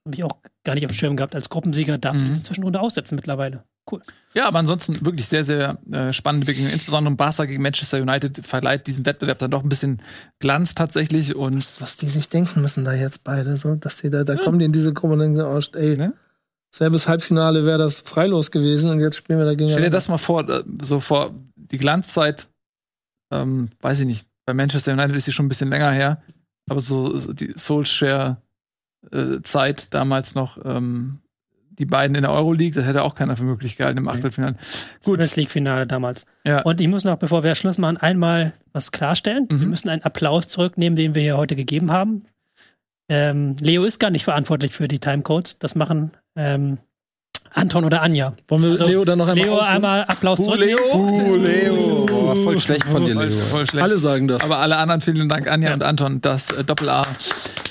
Habe 0.06 0.14
ich 0.16 0.24
auch 0.24 0.38
gar 0.64 0.74
nicht 0.74 0.84
auf 0.86 0.92
dem 0.92 0.96
Schirm 0.96 1.16
gehabt. 1.16 1.34
Als 1.34 1.48
Gruppensieger 1.50 1.98
darfst 1.98 2.20
du 2.22 2.26
Mhm. 2.26 2.30
diese 2.30 2.42
Zwischenrunde 2.42 2.80
aussetzen 2.80 3.16
mittlerweile. 3.16 3.64
Cool. 3.90 4.00
Ja, 4.34 4.46
aber 4.48 4.58
ansonsten 4.60 5.04
wirklich 5.04 5.28
sehr, 5.28 5.44
sehr 5.44 5.78
äh, 5.92 6.12
spannende 6.12 6.46
Begegnung. 6.46 6.72
Insbesondere 6.72 7.14
Barca 7.14 7.44
gegen 7.44 7.62
Manchester 7.62 8.00
United 8.00 8.44
verleiht 8.46 8.86
diesem 8.86 9.04
Wettbewerb 9.06 9.38
dann 9.38 9.50
doch 9.50 9.62
ein 9.62 9.68
bisschen 9.68 10.00
Glanz 10.40 10.74
tatsächlich. 10.74 11.36
Und 11.36 11.56
Was 11.80 11.96
die 11.96 12.06
sich 12.08 12.28
denken 12.28 12.62
müssen 12.62 12.84
da 12.84 12.94
jetzt 12.94 13.22
beide, 13.24 13.56
so, 13.56 13.74
dass 13.76 13.98
die 13.98 14.10
da, 14.10 14.24
da 14.24 14.34
kommen 14.36 14.58
die 14.58 14.64
in 14.64 14.72
diese 14.72 14.92
Gruppe 14.94 15.12
und 15.14 15.18
denken, 15.20 15.36
so, 15.36 15.46
oh, 15.46 15.78
ey, 15.78 15.96
Ne? 15.96 16.14
selbes 16.74 17.08
Halbfinale 17.08 17.64
wäre 17.64 17.78
das 17.78 18.00
freilos 18.02 18.50
gewesen 18.50 18.90
und 18.90 19.00
jetzt 19.00 19.16
spielen 19.16 19.38
wir 19.38 19.46
dagegen. 19.46 19.70
stell 19.70 19.84
dir 19.84 19.90
das 19.90 20.08
mal 20.08 20.18
vor, 20.18 20.48
äh, 20.48 20.62
so 20.82 21.00
vor 21.00 21.32
die 21.54 21.78
Glanzzeit, 21.78 22.48
ähm, 23.32 23.70
weiß 23.80 24.00
ich 24.00 24.06
nicht, 24.06 24.26
bei 24.44 24.52
Manchester 24.54 24.92
United 24.92 25.16
ist 25.16 25.24
sie 25.24 25.32
schon 25.32 25.46
ein 25.46 25.48
bisschen 25.48 25.70
länger 25.70 25.90
her, 25.90 26.22
aber 26.68 26.80
so, 26.80 27.18
so 27.18 27.32
die 27.32 27.52
Soulshare-Zeit 29.10 29.94
damals 29.94 30.34
noch, 30.34 30.58
ähm, 30.64 31.18
die 31.78 31.84
beiden 31.84 32.14
in 32.14 32.22
der 32.22 32.32
Euroleague, 32.32 32.74
das 32.74 32.86
hätte 32.86 33.02
auch 33.02 33.14
keiner 33.14 33.36
für 33.36 33.44
möglich 33.44 33.76
gehalten 33.76 33.98
im 33.98 34.08
Achtelfinale. 34.08 34.54
Gut, 34.54 35.04
Champions 35.04 35.36
League-Finale 35.36 35.86
damals. 35.86 36.24
Ja. 36.44 36.62
Und 36.62 36.80
ich 36.80 36.88
muss 36.88 37.04
noch, 37.04 37.16
bevor 37.18 37.42
wir 37.42 37.54
Schluss 37.54 37.76
machen, 37.76 37.98
einmal 37.98 38.54
was 38.72 38.92
klarstellen. 38.92 39.46
Wir 39.50 39.58
Mhm. 39.58 39.68
müssen 39.70 39.88
einen 39.90 40.02
Applaus 40.02 40.48
zurücknehmen, 40.48 40.96
den 40.96 41.14
wir 41.14 41.22
hier 41.22 41.36
heute 41.36 41.54
gegeben 41.54 41.92
haben. 41.92 42.24
Ähm, 43.08 43.56
Leo 43.60 43.84
ist 43.84 44.00
gar 44.00 44.10
nicht 44.10 44.24
verantwortlich 44.24 44.72
für 44.72 44.88
die 44.88 44.98
Timecodes. 44.98 45.58
Das 45.58 45.74
machen 45.74 46.12
ähm, 46.34 46.78
Anton 47.52 47.84
oder 47.84 48.02
Anja. 48.02 48.32
Wollen 48.48 48.62
wir 48.62 48.70
Also, 48.72 48.86
Leo 48.86 49.04
dann 49.04 49.18
noch 49.18 49.28
einmal 49.28 49.44
Leo 49.44 49.54
ausruhen? 49.54 49.68
einmal 49.68 50.04
Applaus 50.04 50.38
Buh, 50.38 50.44
zurücknehmen. 50.44 50.76
Leo. 50.76 50.94
Uh, 50.96 51.36
Leo. 51.36 52.06
Boah, 52.06 52.36
voll 52.36 52.58
schlecht 52.58 52.84
von 52.84 53.04
dir, 53.06 53.14
Voll, 53.14 53.26
Leo. 53.26 53.40
voll 53.50 53.66
schlecht. 53.66 53.82
Alle 53.84 53.98
sagen 53.98 54.28
das. 54.28 54.42
Aber 54.42 54.58
alle 54.58 54.76
anderen, 54.78 55.00
vielen 55.02 55.28
Dank, 55.28 55.46
Anja 55.48 55.72
und 55.74 55.82
Anton, 55.82 56.20
das 56.22 56.50
äh, 56.50 56.64
Doppel-A. 56.64 57.02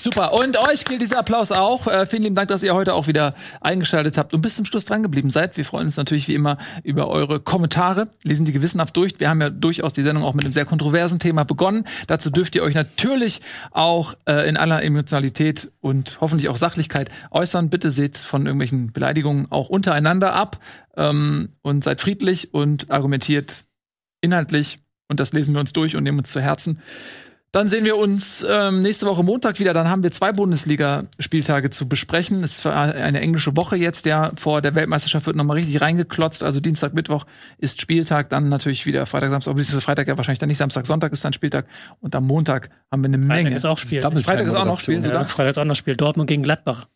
Super. 0.06 0.34
Und 0.34 0.56
euch 0.70 0.86
gilt 0.86 1.02
dieser 1.02 1.18
Applaus 1.18 1.52
auch. 1.52 1.88
Äh, 1.88 2.06
vielen 2.06 2.22
lieben 2.22 2.36
Dank, 2.36 2.50
dass 2.50 2.62
ihr 2.62 2.76
heute 2.76 2.94
auch 2.94 3.08
wieder 3.08 3.34
eingeschaltet 3.60 4.20
habt 4.20 4.36
und 4.36 4.42
bis 4.42 4.56
zum 4.56 4.64
Schluss 4.64 4.86
dran 4.86 5.02
geblieben 5.02 5.32
seid. 5.32 5.58
Wir 5.58 5.66
freuen 5.66 5.86
uns 5.86 5.98
natürlich 5.98 6.28
wie 6.28 6.36
immer 6.36 6.60
über 6.84 7.08
eure 7.08 7.40
Kommentare, 7.40 8.10
lesen 8.22 8.46
die 8.46 8.52
gewissenhaft 8.52 8.96
durch. 8.96 9.20
Wir 9.20 9.30
haben 9.30 9.42
ja 9.42 9.50
durchaus 9.50 9.94
die 9.94 10.04
Sendung 10.04 10.24
auch 10.24 10.36
mit 10.36 10.46
einem 10.46 10.52
sehr 10.52 10.66
kontroversen 10.66 11.18
Thema 11.18 11.44
begonnen. 11.44 11.86
Dazu 12.06 12.30
dürft 12.30 12.56
ihr 12.56 12.62
euch 12.62 12.76
natürlich 12.76 13.42
auch 13.72 14.14
äh, 14.30 14.48
in 14.48 14.58
aller 14.58 14.84
Emotionalität 14.84 15.72
und 15.82 16.22
hoffentlich 16.22 16.50
auch 16.50 16.58
Sachlichkeit 16.58 17.10
äußern. 17.32 17.72
Bitte 17.72 17.90
seht 17.90 18.16
von 18.16 18.46
irgendwelchen 18.46 18.94
Beleidigungen 18.94 19.52
auch 19.52 19.70
untereinander 19.70 20.36
ab 20.36 20.60
ähm, 20.98 21.50
und 21.64 21.84
seid 21.84 22.00
friedlich 22.00 22.54
und 22.54 22.92
argumentiert 22.92 23.66
inhaltlich. 24.22 24.78
Und 25.08 25.20
das 25.20 25.34
lesen 25.34 25.56
wir 25.56 25.62
uns 25.62 25.74
durch 25.74 25.96
und 25.96 26.04
nehmen 26.04 26.20
uns 26.20 26.32
zu 26.32 26.42
Herzen. 26.42 26.80
Dann 27.56 27.70
sehen 27.70 27.86
wir 27.86 27.96
uns 27.96 28.46
ähm, 28.50 28.82
nächste 28.82 29.06
Woche 29.06 29.24
Montag 29.24 29.62
wieder. 29.62 29.72
Dann 29.72 29.88
haben 29.88 30.04
wir 30.04 30.12
zwei 30.12 30.34
Bundesliga-Spieltage 30.34 31.70
zu 31.70 31.88
besprechen. 31.88 32.44
Es 32.44 32.66
war 32.66 32.76
eine 32.76 33.22
englische 33.22 33.56
Woche 33.56 33.78
jetzt. 33.78 34.06
Ja, 34.06 34.34
vor 34.36 34.62
der 34.62 34.76
Weltmeisterschaft 34.76 35.26
wird 35.26 35.38
nochmal 35.38 35.56
richtig 35.56 35.80
reingeklotzt. 35.80 36.44
Also 36.44 36.60
Dienstag, 36.60 36.94
Mittwoch 36.94 37.26
ist 37.58 37.80
Spieltag. 37.80 38.30
Dann 38.30 38.50
natürlich 38.50 38.86
wieder 38.86 39.06
Freitag, 39.06 39.30
Samstag. 39.30 39.52
Aber 39.52 39.62
dieses 39.62 39.82
Freitag 39.82 40.10
ja 40.10 40.18
wahrscheinlich 40.18 40.40
dann 40.40 40.50
nicht. 40.50 40.58
Samstag, 40.58 40.86
Sonntag 40.86 41.14
ist 41.14 41.24
dann 41.24 41.32
Spieltag. 41.32 41.66
Und 42.02 42.14
am 42.14 42.28
Montag 42.28 42.72
haben 42.92 43.02
wir 43.04 43.08
eine 43.08 43.20
Freitag 43.20 43.44
Menge. 43.46 43.56
ist 43.56 43.64
auch 43.64 43.78
Spiel. 43.78 44.02
Freitag 44.02 44.48
ist 44.48 44.54
auch 44.54 44.66
noch 44.66 44.82
Spiel 44.82 45.02
sogar. 45.02 45.22
Ja, 45.22 45.26
Freitag 45.26 45.52
ist 45.52 45.58
auch 45.58 45.64
noch 45.64 45.76
Spiel. 45.76 45.96
Dortmund 45.96 46.28
gegen 46.28 46.44
Gladbach. 46.44 46.88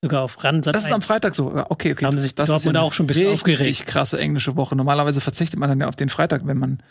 Sogar 0.00 0.22
auf 0.22 0.44
Rand. 0.44 0.64
Das 0.66 0.84
ist 0.84 0.92
am 0.92 1.02
Freitag 1.02 1.34
so. 1.34 1.52
Ja, 1.56 1.66
Okay, 1.70 1.90
okay. 1.90 2.06
Haben 2.06 2.20
sich 2.20 2.36
das 2.36 2.48
Dortmund 2.50 2.76
eine 2.76 2.84
auch 2.84 2.92
schon 2.92 3.04
ein 3.04 3.08
bisschen 3.08 3.30
richtig 3.30 3.56
aufgeregt. 3.56 3.86
krasse 3.86 4.20
englische 4.20 4.54
Woche. 4.54 4.76
Normalerweise 4.76 5.20
verzichtet 5.20 5.58
man 5.58 5.70
dann 5.70 5.80
ja 5.80 5.88
auf 5.88 5.96
den 5.96 6.08
Freitag, 6.08 6.46
wenn 6.46 6.58
man 6.58 6.82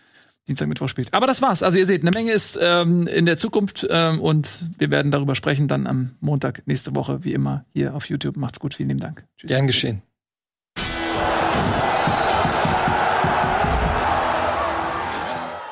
Dienstag, 0.48 0.68
Mittwoch 0.68 0.90
spielt. 0.90 1.14
Aber 1.14 1.26
das 1.26 1.42
war's. 1.42 1.64
Also 1.64 1.78
ihr 1.78 1.86
seht, 1.86 2.02
eine 2.02 2.12
Menge 2.12 2.32
ist 2.32 2.60
ähm, 2.62 3.08
in 3.08 3.26
der 3.26 3.38
Zukunft 3.38 3.88
ähm, 3.90 4.20
und 4.20 4.72
wir 4.78 4.92
werden 4.92 5.12
darüber 5.12 5.36
sprechen 5.36 5.68
dann 5.68 5.88
am 5.88 6.16
Montag 6.20 6.64
nächste 6.66 6.96
Woche, 6.96 7.24
wie 7.24 7.34
immer, 7.34 7.66
hier 7.74 7.96
auf 7.96 8.10
YouTube. 8.10 8.36
Macht's 8.36 8.60
gut. 8.60 8.74
Vielen 8.74 8.90
lieben 8.90 9.00
Dank. 9.00 9.26
Tschüss. 9.38 9.48
Gern 9.48 9.68
geschehen. 9.68 10.02